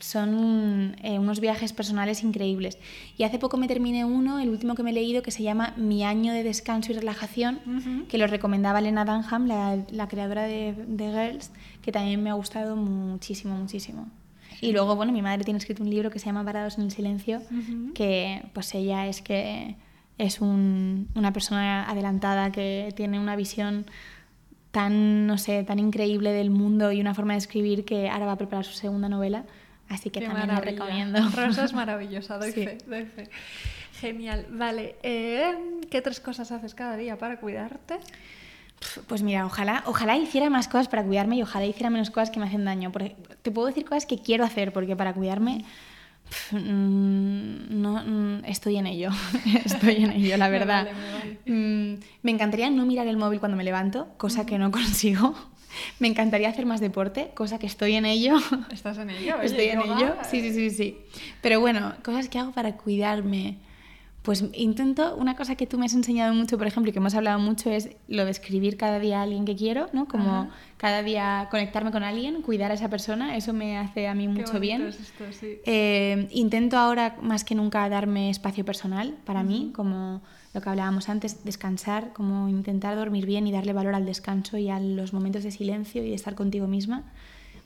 son 0.00 0.96
eh, 1.02 1.18
unos 1.18 1.40
viajes 1.40 1.72
personales 1.72 2.22
increíbles. 2.22 2.78
Y 3.16 3.24
hace 3.24 3.38
poco 3.38 3.56
me 3.56 3.68
terminé 3.68 4.04
uno, 4.04 4.38
el 4.38 4.48
último 4.50 4.74
que 4.74 4.82
me 4.82 4.90
he 4.90 4.92
leído, 4.92 5.22
que 5.22 5.30
se 5.30 5.42
llama 5.42 5.74
Mi 5.76 6.04
año 6.04 6.32
de 6.32 6.42
descanso 6.42 6.92
y 6.92 6.94
relajación, 6.94 8.06
que 8.08 8.18
lo 8.18 8.26
recomendaba 8.26 8.80
Lena 8.80 9.04
Dunham, 9.04 9.46
la, 9.46 9.78
la 9.90 10.08
creadora 10.08 10.44
de, 10.44 10.74
de, 10.86 11.10
Girls, 11.10 11.50
que 11.82 11.92
también 11.92 12.22
me 12.22 12.30
ha 12.30 12.34
gustado 12.34 12.76
muchísimo, 12.76 13.56
muchísimo. 13.56 14.08
Y 14.60 14.72
luego, 14.72 14.96
bueno, 14.96 15.12
mi 15.12 15.22
madre 15.22 15.44
tiene 15.44 15.58
escrito 15.58 15.82
un 15.82 15.90
libro 15.90 16.10
que 16.10 16.18
se 16.18 16.26
llama 16.26 16.44
Parados 16.44 16.78
en 16.78 16.84
el 16.84 16.90
Silencio, 16.90 17.42
que 17.94 18.42
pues 18.52 18.74
ella 18.74 19.06
es 19.06 19.22
que 19.22 19.76
es 20.18 20.40
una 20.40 21.32
persona 21.32 21.88
adelantada 21.88 22.50
que 22.50 22.92
tiene 22.96 23.20
una 23.20 23.36
visión 23.36 23.86
tan, 24.70 25.26
no 25.26 25.38
sé, 25.38 25.64
tan 25.64 25.78
increíble 25.78 26.30
del 26.32 26.50
mundo 26.50 26.92
y 26.92 27.00
una 27.00 27.14
forma 27.14 27.34
de 27.34 27.38
escribir 27.38 27.84
que 27.84 28.08
ahora 28.08 28.26
va 28.26 28.32
a 28.32 28.38
preparar 28.38 28.64
su 28.64 28.74
segunda 28.74 29.08
novela. 29.08 29.44
Así 29.88 30.10
que 30.10 30.20
también 30.20 30.48
la 30.48 30.60
recomiendo. 30.60 31.18
Rosa 31.34 31.64
es 31.64 31.72
maravillosa, 31.72 32.38
doy, 32.38 32.52
fe, 32.52 32.78
Genial. 34.00 34.46
Vale, 34.50 34.96
eh, 35.02 35.54
¿qué 35.90 36.02
tres 36.02 36.20
cosas 36.20 36.52
haces 36.52 36.74
cada 36.74 36.96
día 36.96 37.16
para 37.16 37.40
cuidarte? 37.40 37.98
Pues 39.08 39.22
mira, 39.22 39.44
ojalá, 39.44 39.82
ojalá 39.86 40.16
hiciera 40.16 40.50
más 40.50 40.68
cosas 40.68 40.88
para 40.88 41.02
cuidarme 41.02 41.36
y 41.36 41.42
ojalá 41.42 41.66
hiciera 41.66 41.90
menos 41.90 42.10
cosas 42.10 42.30
que 42.30 42.38
me 42.38 42.46
hacen 42.46 42.64
daño. 42.64 42.92
Porque 42.92 43.16
te 43.42 43.50
puedo 43.50 43.66
decir 43.66 43.84
cosas 43.84 44.06
que 44.06 44.18
quiero 44.18 44.44
hacer, 44.44 44.72
porque 44.72 44.94
para 44.94 45.14
cuidarme 45.14 45.64
Mm, 46.50 47.80
no, 47.80 48.02
mm, 48.04 48.44
estoy 48.44 48.76
en 48.76 48.86
ello, 48.86 49.10
estoy 49.64 50.04
en 50.04 50.12
ello, 50.12 50.36
la 50.36 50.48
verdad. 50.48 50.88
Mm, 51.46 51.94
me, 52.22 52.30
encantaría 52.30 52.70
no 52.70 52.84
mirar 52.86 53.06
el 53.06 53.16
móvil 53.16 53.40
cuando 53.40 53.56
me 53.56 53.64
levanto, 53.64 54.08
cosa 54.16 54.46
que 54.46 54.58
no 54.58 54.70
consigo. 54.70 55.34
Me 55.98 56.08
encantaría 56.08 56.48
hacer 56.48 56.66
más 56.66 56.80
deporte, 56.80 57.30
cosa 57.34 57.58
que 57.58 57.66
estoy 57.66 57.94
en 57.94 58.06
ello. 58.06 58.36
¿Estás 58.70 58.98
en 58.98 59.10
ello? 59.10 59.40
estoy 59.42 59.66
en 59.66 59.80
ello, 59.80 60.16
sí, 60.28 60.40
sí, 60.40 60.52
sí, 60.52 60.70
sí. 60.70 60.98
Pero 61.40 61.60
bueno, 61.60 61.94
cosas 62.02 62.28
que 62.28 62.38
hago 62.38 62.52
para 62.52 62.76
cuidarme. 62.76 63.58
Pues 64.28 64.44
intento, 64.52 65.16
una 65.16 65.36
cosa 65.36 65.54
que 65.54 65.66
tú 65.66 65.78
me 65.78 65.86
has 65.86 65.94
enseñado 65.94 66.34
mucho, 66.34 66.58
por 66.58 66.66
ejemplo, 66.66 66.90
y 66.90 66.92
que 66.92 66.98
hemos 66.98 67.14
hablado 67.14 67.38
mucho, 67.38 67.70
es 67.70 67.88
lo 68.08 68.26
de 68.26 68.30
escribir 68.30 68.76
cada 68.76 68.98
día 68.98 69.20
a 69.20 69.22
alguien 69.22 69.46
que 69.46 69.56
quiero, 69.56 69.88
¿no? 69.94 70.06
Como 70.06 70.50
cada 70.76 71.02
día 71.02 71.48
conectarme 71.50 71.92
con 71.92 72.02
alguien, 72.02 72.42
cuidar 72.42 72.70
a 72.70 72.74
esa 72.74 72.90
persona, 72.90 73.38
eso 73.38 73.54
me 73.54 73.78
hace 73.78 74.06
a 74.06 74.12
mí 74.12 74.28
mucho 74.28 74.60
bien. 74.60 74.82
esto, 74.82 75.24
sí. 75.30 75.60
eh, 75.64 76.28
intento 76.30 76.76
ahora 76.76 77.16
más 77.22 77.42
que 77.42 77.54
nunca 77.54 77.88
darme 77.88 78.28
espacio 78.28 78.66
personal 78.66 79.16
para 79.24 79.42
mí, 79.42 79.72
como 79.74 80.20
lo 80.52 80.60
que 80.60 80.68
hablábamos 80.68 81.08
antes, 81.08 81.42
descansar, 81.46 82.12
como 82.12 82.50
intentar 82.50 82.96
dormir 82.96 83.24
bien 83.24 83.46
y 83.46 83.52
darle 83.52 83.72
valor 83.72 83.94
al 83.94 84.04
descanso 84.04 84.58
y 84.58 84.68
a 84.68 84.78
los 84.78 85.14
momentos 85.14 85.42
de 85.42 85.52
silencio 85.52 86.04
y 86.04 86.10
de 86.10 86.14
estar 86.14 86.34
contigo 86.34 86.66
misma 86.66 87.04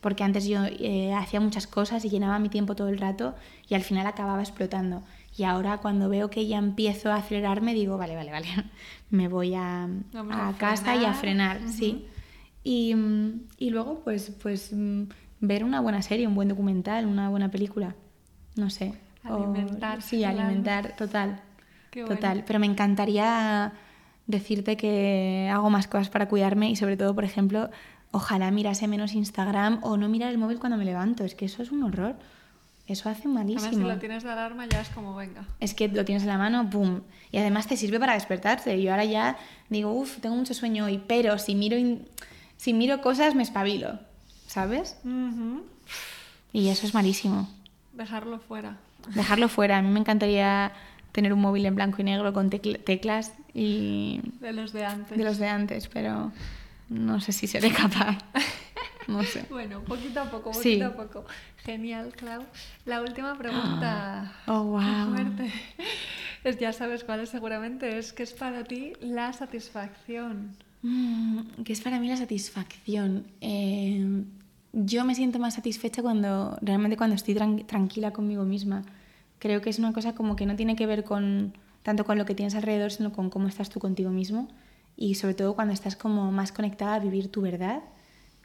porque 0.03 0.25
antes 0.25 0.47
yo 0.47 0.65
eh, 0.65 1.15
hacía 1.15 1.41
muchas 1.41 1.69
cosas 1.69 2.05
y 2.05 2.11
llenaba 2.11 2.41
mi 2.41 2.49
tiempo 2.49 2.75
todo 2.75 2.89
el 2.89 2.99
rato 2.99 3.37
y 3.69 3.75
al 3.75 3.83
final 3.83 4.05
acababa 4.07 4.43
explotando. 4.43 5.05
Y 5.37 5.45
ahora 5.45 5.79
cuando 5.79 6.09
veo 6.09 6.29
que 6.29 6.47
ya 6.47 6.59
empiezo 6.59 7.11
a 7.11 7.17
acelerarme, 7.17 7.75
digo, 7.75 7.97
vale, 7.97 8.15
vale, 8.17 8.31
vale, 8.31 8.49
me 9.11 9.29
voy 9.29 9.55
a, 9.55 9.89
a, 10.31 10.55
casa 10.59 10.97
y 10.97 11.05
a 11.05 11.15
frenar, 11.15 11.69
sí. 11.69 12.07
Y, 12.65 12.95
y, 13.59 13.71
luego, 13.71 14.03
pues, 14.05 14.31
pues 14.43 14.73
ver 15.41 15.65
una 15.65 15.81
buena 15.81 16.03
serie, 16.03 16.27
un 16.27 16.35
buen 16.35 16.49
documental, 16.49 17.07
una 17.07 17.29
buena 17.29 17.51
película, 17.51 17.97
no 18.57 18.71
sé. 18.71 18.95
Alimentar. 19.25 20.03
sí, 20.03 20.25
alimentar, 20.25 20.97
total. 20.97 21.41
total. 21.91 22.45
Pero 22.47 22.59
me 22.59 22.67
encantaría 22.67 23.73
decirte 24.27 24.77
que 24.77 25.51
hago 25.53 25.71
más 25.71 25.87
cosas 25.87 26.11
para 26.11 26.29
cuidarme 26.29 26.71
y 26.71 26.77
sobre 26.77 26.97
todo, 26.97 27.15
por 27.15 27.25
ejemplo, 27.25 27.71
ojalá 28.11 28.51
mirase 28.51 28.87
menos 28.89 29.15
Instagram 29.15 29.81
o 29.83 29.97
no 29.97 30.09
mirar 30.09 30.31
el 30.31 30.39
móvil 30.39 30.59
cuando 30.59 30.77
me 30.77 30.85
levanto. 30.85 31.25
Es 31.25 31.35
que 31.35 31.47
eso 31.47 31.63
es 31.63 31.71
un 31.73 31.83
horror. 31.83 32.17
Eso 32.87 33.09
hace 33.09 33.29
malísimo. 33.29 33.69
Además, 33.69 33.87
si 33.87 33.95
lo 33.95 33.99
tienes 33.99 34.23
de 34.23 34.31
alarma 34.31 34.67
ya 34.67 34.81
es 34.81 34.89
como 34.89 35.15
venga. 35.15 35.45
Es 35.61 35.73
que 35.75 35.89
lo 35.89 36.05
tienes 36.05 36.23
en 36.25 36.29
la 36.29 36.39
mano, 36.39 36.69
¡pum! 36.69 37.01
Y 37.31 37.39
además 37.39 37.67
te 37.67 37.77
sirve 37.77 38.01
para 38.01 38.15
despertarte. 38.15 38.81
Yo 38.83 38.91
ahora 38.91 39.05
ya 39.05 39.39
digo, 39.69 39.93
uff, 39.93 40.19
tengo 40.21 40.37
mucho 40.37 40.53
sueño 40.53 40.87
hoy, 40.87 41.03
pero 41.07 41.39
si 41.39 41.55
miro, 41.55 41.77
si 42.57 42.73
miro 42.73 43.01
cosas 43.01 43.35
me 43.35 43.43
espabilo, 43.43 43.99
¿sabes? 44.47 44.97
Y 46.53 46.69
eso 46.69 46.87
es 46.87 46.93
malísimo. 46.93 47.49
Dejarlo 47.93 48.41
fuera. 48.41 48.79
Dejarlo 49.15 49.49
fuera. 49.49 49.79
A 49.79 49.83
mí 49.83 49.89
me 49.89 50.01
encantaría 50.01 50.73
tener 51.13 51.33
un 51.33 51.41
móvil 51.41 51.67
en 51.67 51.75
blanco 51.75 52.01
y 52.01 52.05
negro 52.05 52.33
con 52.33 52.51
teclas 52.51 53.33
y... 53.55 54.21
De 54.41 54.53
los 54.53 54.73
de 54.73 54.85
antes. 54.85 55.17
De 55.17 55.25
los 55.25 55.39
de 55.39 55.49
antes, 55.49 55.89
pero 55.89 56.33
no 56.89 57.21
sé 57.21 57.33
si 57.33 57.47
seré 57.47 57.71
capaz. 57.71 58.19
No 59.09 59.23
sé. 59.23 59.45
Bueno, 59.51 59.83
poquito 59.85 60.21
a 60.21 60.31
poco, 60.31 60.53
poquito 60.53 60.87
a 60.87 60.95
poco. 60.95 61.25
Genial, 61.59 62.13
Clau. 62.17 62.45
La 62.85 63.01
última 63.01 63.37
pregunta. 63.37 64.33
Oh, 64.47 64.63
wow. 64.65 65.15
Es, 66.45 66.59
ya 66.59 66.73
sabes 66.73 67.05
cuál 67.05 67.21
es 67.21 67.29
seguramente, 67.29 67.99
es 67.99 68.13
¿qué 68.13 68.25
es 68.25 68.33
para 68.33 68.65
ti 68.65 68.95
la 69.01 69.33
satisfacción? 69.33 70.57
Mm, 70.83 71.63
¿Qué 71.65 71.73
es 71.73 71.81
para 71.81 72.01
mí 72.01 72.09
la 72.09 72.17
satisfacción? 72.17 73.27
Eh, 73.41 74.25
yo 74.73 75.05
me 75.05 75.15
siento 75.15 75.39
más 75.39 75.55
satisfecha 75.55 76.03
cuando, 76.03 76.59
realmente 76.61 76.97
cuando 76.97 77.15
estoy 77.15 77.35
tranquila 77.35 78.13
conmigo 78.13 78.45
misma. 78.45 78.83
Creo 79.39 79.61
que 79.61 79.71
es 79.71 79.79
una 79.79 79.93
cosa 79.93 80.15
como 80.15 80.35
que 80.35 80.47
no 80.47 80.57
tiene 80.57 80.77
que 80.77 80.87
ver 80.87 81.05
con 81.05 81.53
tanto 81.83 82.05
con 82.05 82.19
lo 82.19 82.25
que 82.25 82.35
tienes 82.35 82.55
alrededor, 82.55 82.91
sino 82.91 83.13
con 83.13 83.31
cómo 83.31 83.49
estás 83.49 83.71
tú 83.71 83.81
contigo 83.81 84.11
mismo. 84.11 84.49
Y 84.97 85.15
sobre 85.15 85.35
todo 85.35 85.55
cuando 85.55 85.75
estás 85.75 85.97
como 85.97 86.33
más 86.33 86.53
conectada 86.53 86.95
a 86.95 86.99
vivir 86.99 87.31
tu 87.31 87.41
verdad 87.43 87.83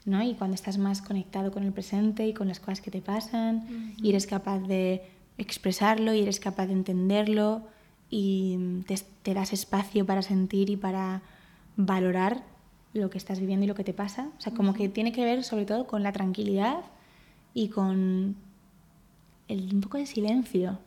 ¿no? 0.08 0.22
Y 0.22 0.34
cuando 0.34 0.54
estás 0.54 0.78
más 0.78 1.02
conectado 1.02 1.50
con 1.52 1.62
el 1.62 1.72
presente 1.72 2.26
y 2.26 2.34
con 2.34 2.48
las 2.48 2.60
cosas 2.60 2.80
que 2.80 2.90
te 2.90 3.00
pasan, 3.00 3.94
y 4.02 4.08
eres 4.10 4.26
capaz 4.26 4.60
de 4.60 5.02
expresarlo 5.38 6.12
y 6.14 6.20
eres 6.20 6.40
capaz 6.40 6.66
de 6.66 6.72
entenderlo 6.72 7.62
y 8.10 8.82
te, 9.22 9.34
das 9.34 9.52
espacio 9.52 10.04
para 10.06 10.22
sentir 10.22 10.70
y 10.70 10.76
para 10.76 11.22
valorar 11.76 12.42
lo 12.94 13.10
que 13.10 13.18
estás 13.18 13.38
viviendo 13.38 13.64
y 13.64 13.68
lo 13.68 13.74
que 13.74 13.84
te 13.84 13.92
pasa. 13.92 14.30
O 14.38 14.40
sea, 14.40 14.52
como 14.52 14.74
que 14.74 14.88
tiene 14.88 15.12
que 15.12 15.24
ver 15.24 15.44
sobre 15.44 15.64
todo 15.64 15.86
con 15.86 16.02
la 16.02 16.12
tranquilidad 16.12 16.80
y 17.54 17.68
con 17.68 18.36
el, 19.46 19.74
un 19.74 19.80
poco 19.80 19.98
de 19.98 20.06
silencio. 20.06 20.78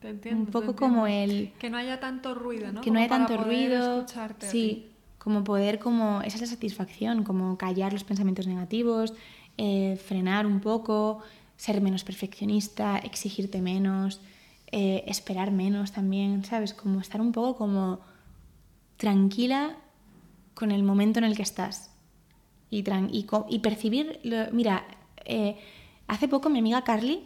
Te 0.00 0.10
entiendo, 0.10 0.44
un 0.44 0.46
poco 0.46 0.76
como 0.76 1.06
el... 1.06 1.52
Que 1.58 1.70
no 1.70 1.76
haya 1.76 1.98
tanto 1.98 2.34
ruido, 2.34 2.70
¿no? 2.70 2.82
Que 2.82 2.90
no 2.90 3.00
haya 3.00 3.08
tanto 3.08 3.36
ruido. 3.36 4.06
Sí, 4.38 4.87
como 5.18 5.44
poder, 5.44 5.78
como, 5.78 6.22
esa 6.22 6.36
es 6.36 6.40
la 6.40 6.46
satisfacción, 6.46 7.24
como 7.24 7.58
callar 7.58 7.92
los 7.92 8.04
pensamientos 8.04 8.46
negativos, 8.46 9.14
eh, 9.56 10.00
frenar 10.06 10.46
un 10.46 10.60
poco, 10.60 11.20
ser 11.56 11.80
menos 11.80 12.04
perfeccionista, 12.04 12.98
exigirte 12.98 13.60
menos, 13.60 14.20
eh, 14.70 15.04
esperar 15.06 15.50
menos 15.50 15.92
también, 15.92 16.44
¿sabes? 16.44 16.72
Como 16.74 17.00
estar 17.00 17.20
un 17.20 17.32
poco 17.32 17.56
como 17.56 18.00
tranquila 18.96 19.76
con 20.54 20.70
el 20.70 20.82
momento 20.82 21.18
en 21.18 21.24
el 21.24 21.36
que 21.36 21.42
estás 21.42 21.90
y, 22.70 22.84
y, 23.10 23.26
y 23.48 23.58
percibir, 23.60 24.20
mira, 24.52 24.84
eh, 25.24 25.56
Hace 26.08 26.26
poco 26.26 26.48
mi 26.48 26.58
amiga 26.58 26.84
Carly, 26.84 27.20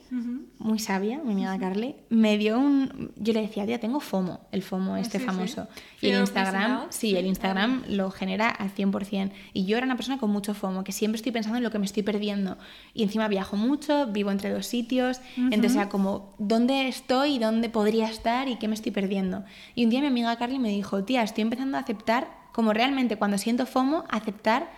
muy 0.58 0.80
sabia, 0.80 1.20
mi 1.24 1.34
amiga 1.34 1.56
Carly, 1.56 1.94
me 2.08 2.36
dio 2.36 2.58
un... 2.58 3.12
Yo 3.14 3.32
le 3.32 3.40
decía, 3.40 3.64
tía, 3.64 3.78
tengo 3.78 4.00
FOMO, 4.00 4.40
el 4.50 4.62
FOMO 4.62 4.96
este 4.96 5.20
famoso. 5.20 5.68
Y 6.00 6.08
el 6.08 6.18
Instagram, 6.18 6.86
sí, 6.90 7.16
el 7.16 7.26
Instagram 7.26 7.84
lo 7.88 8.10
genera 8.10 8.48
al 8.48 8.74
100%. 8.74 9.30
Y 9.52 9.66
yo 9.66 9.76
era 9.76 9.86
una 9.86 9.94
persona 9.94 10.18
con 10.18 10.30
mucho 10.30 10.52
FOMO, 10.52 10.82
que 10.82 10.90
siempre 10.90 11.16
estoy 11.16 11.30
pensando 11.30 11.58
en 11.58 11.62
lo 11.62 11.70
que 11.70 11.78
me 11.78 11.84
estoy 11.84 12.02
perdiendo. 12.02 12.58
Y 12.92 13.04
encima 13.04 13.28
viajo 13.28 13.56
mucho, 13.56 14.08
vivo 14.08 14.32
entre 14.32 14.50
dos 14.50 14.66
sitios, 14.66 15.20
entonces 15.36 15.76
era 15.76 15.88
como, 15.88 16.34
¿dónde 16.38 16.88
estoy 16.88 17.36
y 17.36 17.38
dónde 17.38 17.68
podría 17.68 18.08
estar 18.08 18.48
y 18.48 18.56
qué 18.56 18.66
me 18.66 18.74
estoy 18.74 18.90
perdiendo? 18.90 19.44
Y 19.76 19.84
un 19.84 19.90
día 19.90 20.00
mi 20.00 20.08
amiga 20.08 20.34
Carly 20.34 20.58
me 20.58 20.70
dijo, 20.70 21.04
tía, 21.04 21.22
estoy 21.22 21.42
empezando 21.42 21.76
a 21.76 21.82
aceptar, 21.82 22.28
como 22.50 22.72
realmente 22.72 23.14
cuando 23.14 23.38
siento 23.38 23.64
FOMO, 23.64 24.06
aceptar, 24.10 24.72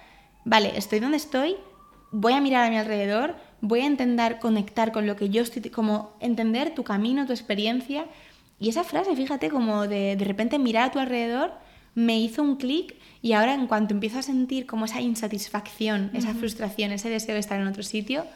vale, 0.44 0.76
estoy 0.76 1.00
donde 1.00 1.16
estoy, 1.16 1.56
voy 2.12 2.34
a 2.34 2.40
mirar 2.40 2.66
a 2.66 2.70
mi 2.70 2.76
alrededor, 2.76 3.34
voy 3.64 3.80
a 3.80 3.86
intentar 3.86 4.40
conectar 4.40 4.92
con 4.92 5.06
lo 5.06 5.16
que 5.16 5.30
yo 5.30 5.40
estoy, 5.40 5.62
como 5.70 6.12
entender 6.20 6.74
tu 6.74 6.84
camino, 6.84 7.24
tu 7.24 7.32
experiencia. 7.32 8.04
Y 8.60 8.68
esa 8.68 8.84
frase, 8.84 9.16
fíjate, 9.16 9.48
como 9.48 9.88
de, 9.88 10.16
de 10.16 10.24
repente 10.24 10.58
mirar 10.58 10.88
a 10.88 10.90
tu 10.90 10.98
alrededor, 10.98 11.52
me 11.94 12.20
hizo 12.20 12.42
un 12.42 12.56
clic 12.56 12.94
y 13.22 13.32
ahora 13.32 13.54
en 13.54 13.66
cuanto 13.66 13.94
empiezo 13.94 14.18
a 14.18 14.22
sentir 14.22 14.66
como 14.66 14.84
esa 14.84 15.00
insatisfacción, 15.00 16.10
esa 16.12 16.34
frustración, 16.34 16.92
ese 16.92 17.08
deseo 17.08 17.34
de 17.34 17.40
estar 17.40 17.58
en 17.58 17.66
otro 17.66 17.82
sitio, 17.82 18.26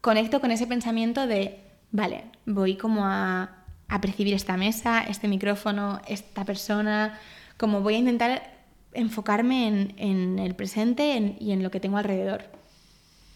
conecto 0.00 0.40
con 0.40 0.50
ese 0.50 0.66
pensamiento 0.66 1.28
de, 1.28 1.60
vale, 1.92 2.24
voy 2.46 2.76
como 2.76 3.04
a, 3.04 3.64
a 3.86 4.00
percibir 4.00 4.34
esta 4.34 4.56
mesa, 4.56 5.04
este 5.04 5.28
micrófono, 5.28 6.00
esta 6.08 6.44
persona, 6.44 7.16
como 7.56 7.80
voy 7.80 7.94
a 7.94 7.98
intentar 7.98 8.56
enfocarme 8.92 9.68
en, 9.68 9.94
en 9.98 10.38
el 10.40 10.56
presente 10.56 11.36
y 11.38 11.52
en 11.52 11.62
lo 11.62 11.70
que 11.70 11.78
tengo 11.78 11.98
alrededor. 11.98 12.55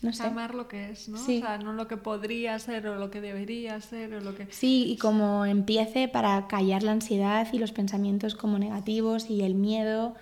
No 0.03 0.13
sé. 0.15 0.23
Amar 0.23 0.55
lo 0.55 0.67
que 0.67 0.91
es, 0.91 1.09
¿no? 1.11 1.19
Sí. 1.19 1.39
O 1.39 1.41
sea, 1.47 1.59
no 1.59 1.75
lo 1.75 1.87
que 1.87 1.97
podría 1.99 2.59
ser 2.59 2.87
o 2.87 2.97
lo 2.97 3.11
que 3.11 3.21
debería 3.21 3.79
ser 3.83 4.15
o 4.15 4.21
lo 4.21 4.35
que... 4.35 4.47
Sí, 4.51 4.87
y 4.91 4.97
como 4.97 5.45
empiece 5.45 6.09
para 6.09 6.47
callar 6.49 6.83
la 6.83 6.93
ansiedad 6.93 7.47
y 7.53 7.59
los 7.59 7.73
pensamientos 7.73 8.35
como 8.35 8.59
negativos 8.59 9.29
y 9.29 9.43
el 9.43 9.55
miedo, 9.55 10.15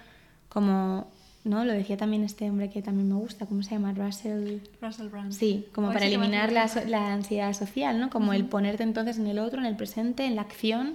como, 0.49 1.09
¿no? 1.45 1.65
Lo 1.65 1.73
decía 1.73 1.97
también 1.97 2.25
este 2.25 2.51
hombre 2.51 2.71
que 2.71 2.83
también 2.83 3.09
me 3.09 3.15
gusta, 3.15 3.47
¿cómo 3.47 3.63
se 3.63 3.71
llama? 3.71 3.93
Russell. 3.93 4.59
Russell 4.83 5.09
Brand. 5.09 5.33
Sí, 5.33 5.67
como 5.73 5.89
Hoy 5.89 5.95
para 5.95 6.07
sí 6.07 6.13
eliminar 6.13 6.51
la, 6.51 6.67
so- 6.67 6.85
la 6.85 7.13
ansiedad 7.13 7.53
social, 7.53 8.01
¿no? 8.01 8.11
Como 8.11 8.33
el 8.33 8.47
ponerte 8.47 8.83
entonces 8.83 9.19
en 9.19 9.29
el 9.29 9.39
otro, 9.39 9.61
en 9.61 9.67
el 9.67 9.77
presente, 9.77 10.25
en 10.27 10.35
la 10.35 10.43
acción, 10.43 10.95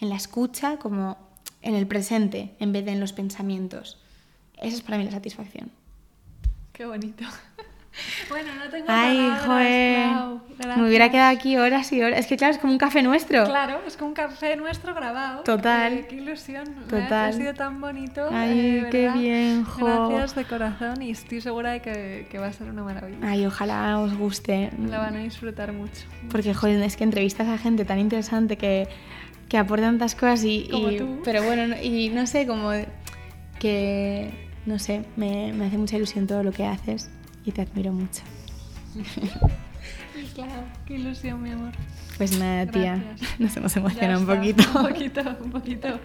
en 0.00 0.08
la 0.08 0.16
escucha, 0.16 0.78
como 0.78 1.18
en 1.60 1.74
el 1.74 1.86
presente, 1.86 2.54
en 2.60 2.72
vez 2.72 2.86
de 2.86 2.92
en 2.92 3.00
los 3.00 3.12
pensamientos. 3.12 3.98
Esa 4.56 4.74
es 4.76 4.80
para 4.80 4.96
mí 4.96 5.04
la 5.04 5.10
satisfacción. 5.10 5.70
Qué 6.72 6.86
bonito. 6.86 7.24
bueno, 8.28 8.48
no 8.54 8.70
tengo 8.70 8.86
Ay, 8.88 9.16
palabras, 9.16 9.46
joder. 9.46 10.06
Clau. 10.06 10.40
Me 10.82 10.88
hubiera 10.88 11.10
quedado 11.10 11.36
aquí 11.36 11.56
horas 11.56 11.92
y 11.92 12.00
horas. 12.02 12.20
Es 12.20 12.26
que 12.26 12.36
claro, 12.36 12.52
es 12.54 12.58
como 12.58 12.72
un 12.72 12.78
café 12.78 13.02
nuestro. 13.02 13.44
Claro, 13.44 13.80
es 13.86 13.96
como 13.96 14.08
un 14.10 14.14
café 14.14 14.56
nuestro 14.56 14.94
grabado. 14.94 15.42
Total. 15.42 15.92
Eh, 15.92 16.06
qué 16.08 16.16
ilusión. 16.16 16.64
Total. 16.88 17.30
Ha 17.30 17.32
sido 17.32 17.52
tan 17.54 17.80
bonito. 17.80 18.26
Ay, 18.30 18.82
eh, 18.84 18.88
qué 18.90 19.10
bien, 19.10 19.64
jo. 19.64 20.08
Gracias 20.08 20.34
de 20.36 20.44
corazón 20.44 21.02
y 21.02 21.10
estoy 21.10 21.40
segura 21.40 21.72
de 21.72 21.80
que, 21.80 22.26
que 22.30 22.38
va 22.38 22.46
a 22.46 22.52
ser 22.52 22.68
una 22.70 22.82
maravilla. 22.82 23.18
Ay, 23.22 23.44
ojalá 23.46 23.98
os 23.98 24.16
guste. 24.16 24.70
La 24.88 24.98
van 24.98 25.16
a 25.16 25.18
disfrutar 25.20 25.72
mucho. 25.72 26.02
Porque, 26.30 26.54
joder, 26.54 26.80
es 26.82 26.96
que 26.96 27.04
entrevistas 27.04 27.48
a 27.48 27.58
gente 27.58 27.84
tan 27.84 27.98
interesante 27.98 28.56
que, 28.56 28.88
que 29.48 29.58
aporta 29.58 29.86
tantas 29.86 30.14
cosas 30.14 30.44
y... 30.44 30.68
Como 30.70 30.90
y- 30.90 30.96
tú. 30.98 31.20
Pero 31.24 31.42
bueno, 31.42 31.66
no- 31.66 31.82
y 31.82 32.08
no 32.10 32.26
sé, 32.26 32.46
como 32.46 32.70
que... 33.58 34.48
No 34.64 34.78
sé, 34.78 35.04
me, 35.16 35.52
me 35.52 35.66
hace 35.66 35.76
mucha 35.76 35.96
ilusión 35.96 36.28
todo 36.28 36.44
lo 36.44 36.52
que 36.52 36.64
haces 36.64 37.10
y 37.44 37.52
te 37.52 37.62
admiro 37.62 37.92
mucho. 37.92 38.22
Claro, 40.34 40.64
qué 40.86 40.94
ilusión, 40.94 41.42
mi 41.42 41.50
amor. 41.50 41.72
Pues 42.16 42.38
nada, 42.38 42.66
tía, 42.66 43.16
nos 43.38 43.56
hemos 43.56 43.76
emocionado 43.76 44.20
un 44.20 44.26
poquito. 44.26 44.62
Un 44.78 44.86
poquito, 44.86 45.20
un 45.42 45.50
poquito. 45.50 46.00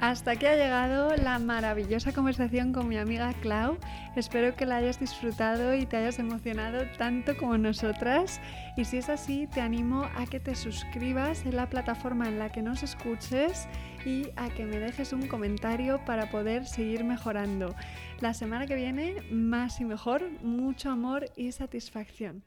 Hasta 0.00 0.30
aquí 0.30 0.46
ha 0.46 0.54
llegado 0.54 1.16
la 1.16 1.40
maravillosa 1.40 2.12
conversación 2.12 2.72
con 2.72 2.86
mi 2.86 2.96
amiga 2.96 3.34
Clau. 3.40 3.78
Espero 4.14 4.54
que 4.54 4.64
la 4.64 4.76
hayas 4.76 5.00
disfrutado 5.00 5.74
y 5.74 5.86
te 5.86 5.96
hayas 5.96 6.20
emocionado 6.20 6.84
tanto 6.96 7.36
como 7.36 7.58
nosotras. 7.58 8.40
Y 8.76 8.84
si 8.84 8.98
es 8.98 9.08
así, 9.08 9.48
te 9.48 9.60
animo 9.60 10.08
a 10.14 10.26
que 10.26 10.38
te 10.38 10.54
suscribas 10.54 11.44
en 11.46 11.56
la 11.56 11.68
plataforma 11.68 12.28
en 12.28 12.38
la 12.38 12.52
que 12.52 12.62
nos 12.62 12.84
escuches 12.84 13.66
y 14.06 14.28
a 14.36 14.50
que 14.50 14.66
me 14.66 14.78
dejes 14.78 15.12
un 15.12 15.26
comentario 15.26 16.00
para 16.04 16.30
poder 16.30 16.64
seguir 16.64 17.02
mejorando. 17.02 17.74
La 18.20 18.34
semana 18.34 18.66
que 18.66 18.76
viene, 18.76 19.16
más 19.32 19.80
y 19.80 19.84
mejor, 19.84 20.22
mucho 20.42 20.90
amor 20.90 21.24
y 21.34 21.50
satisfacción. 21.50 22.44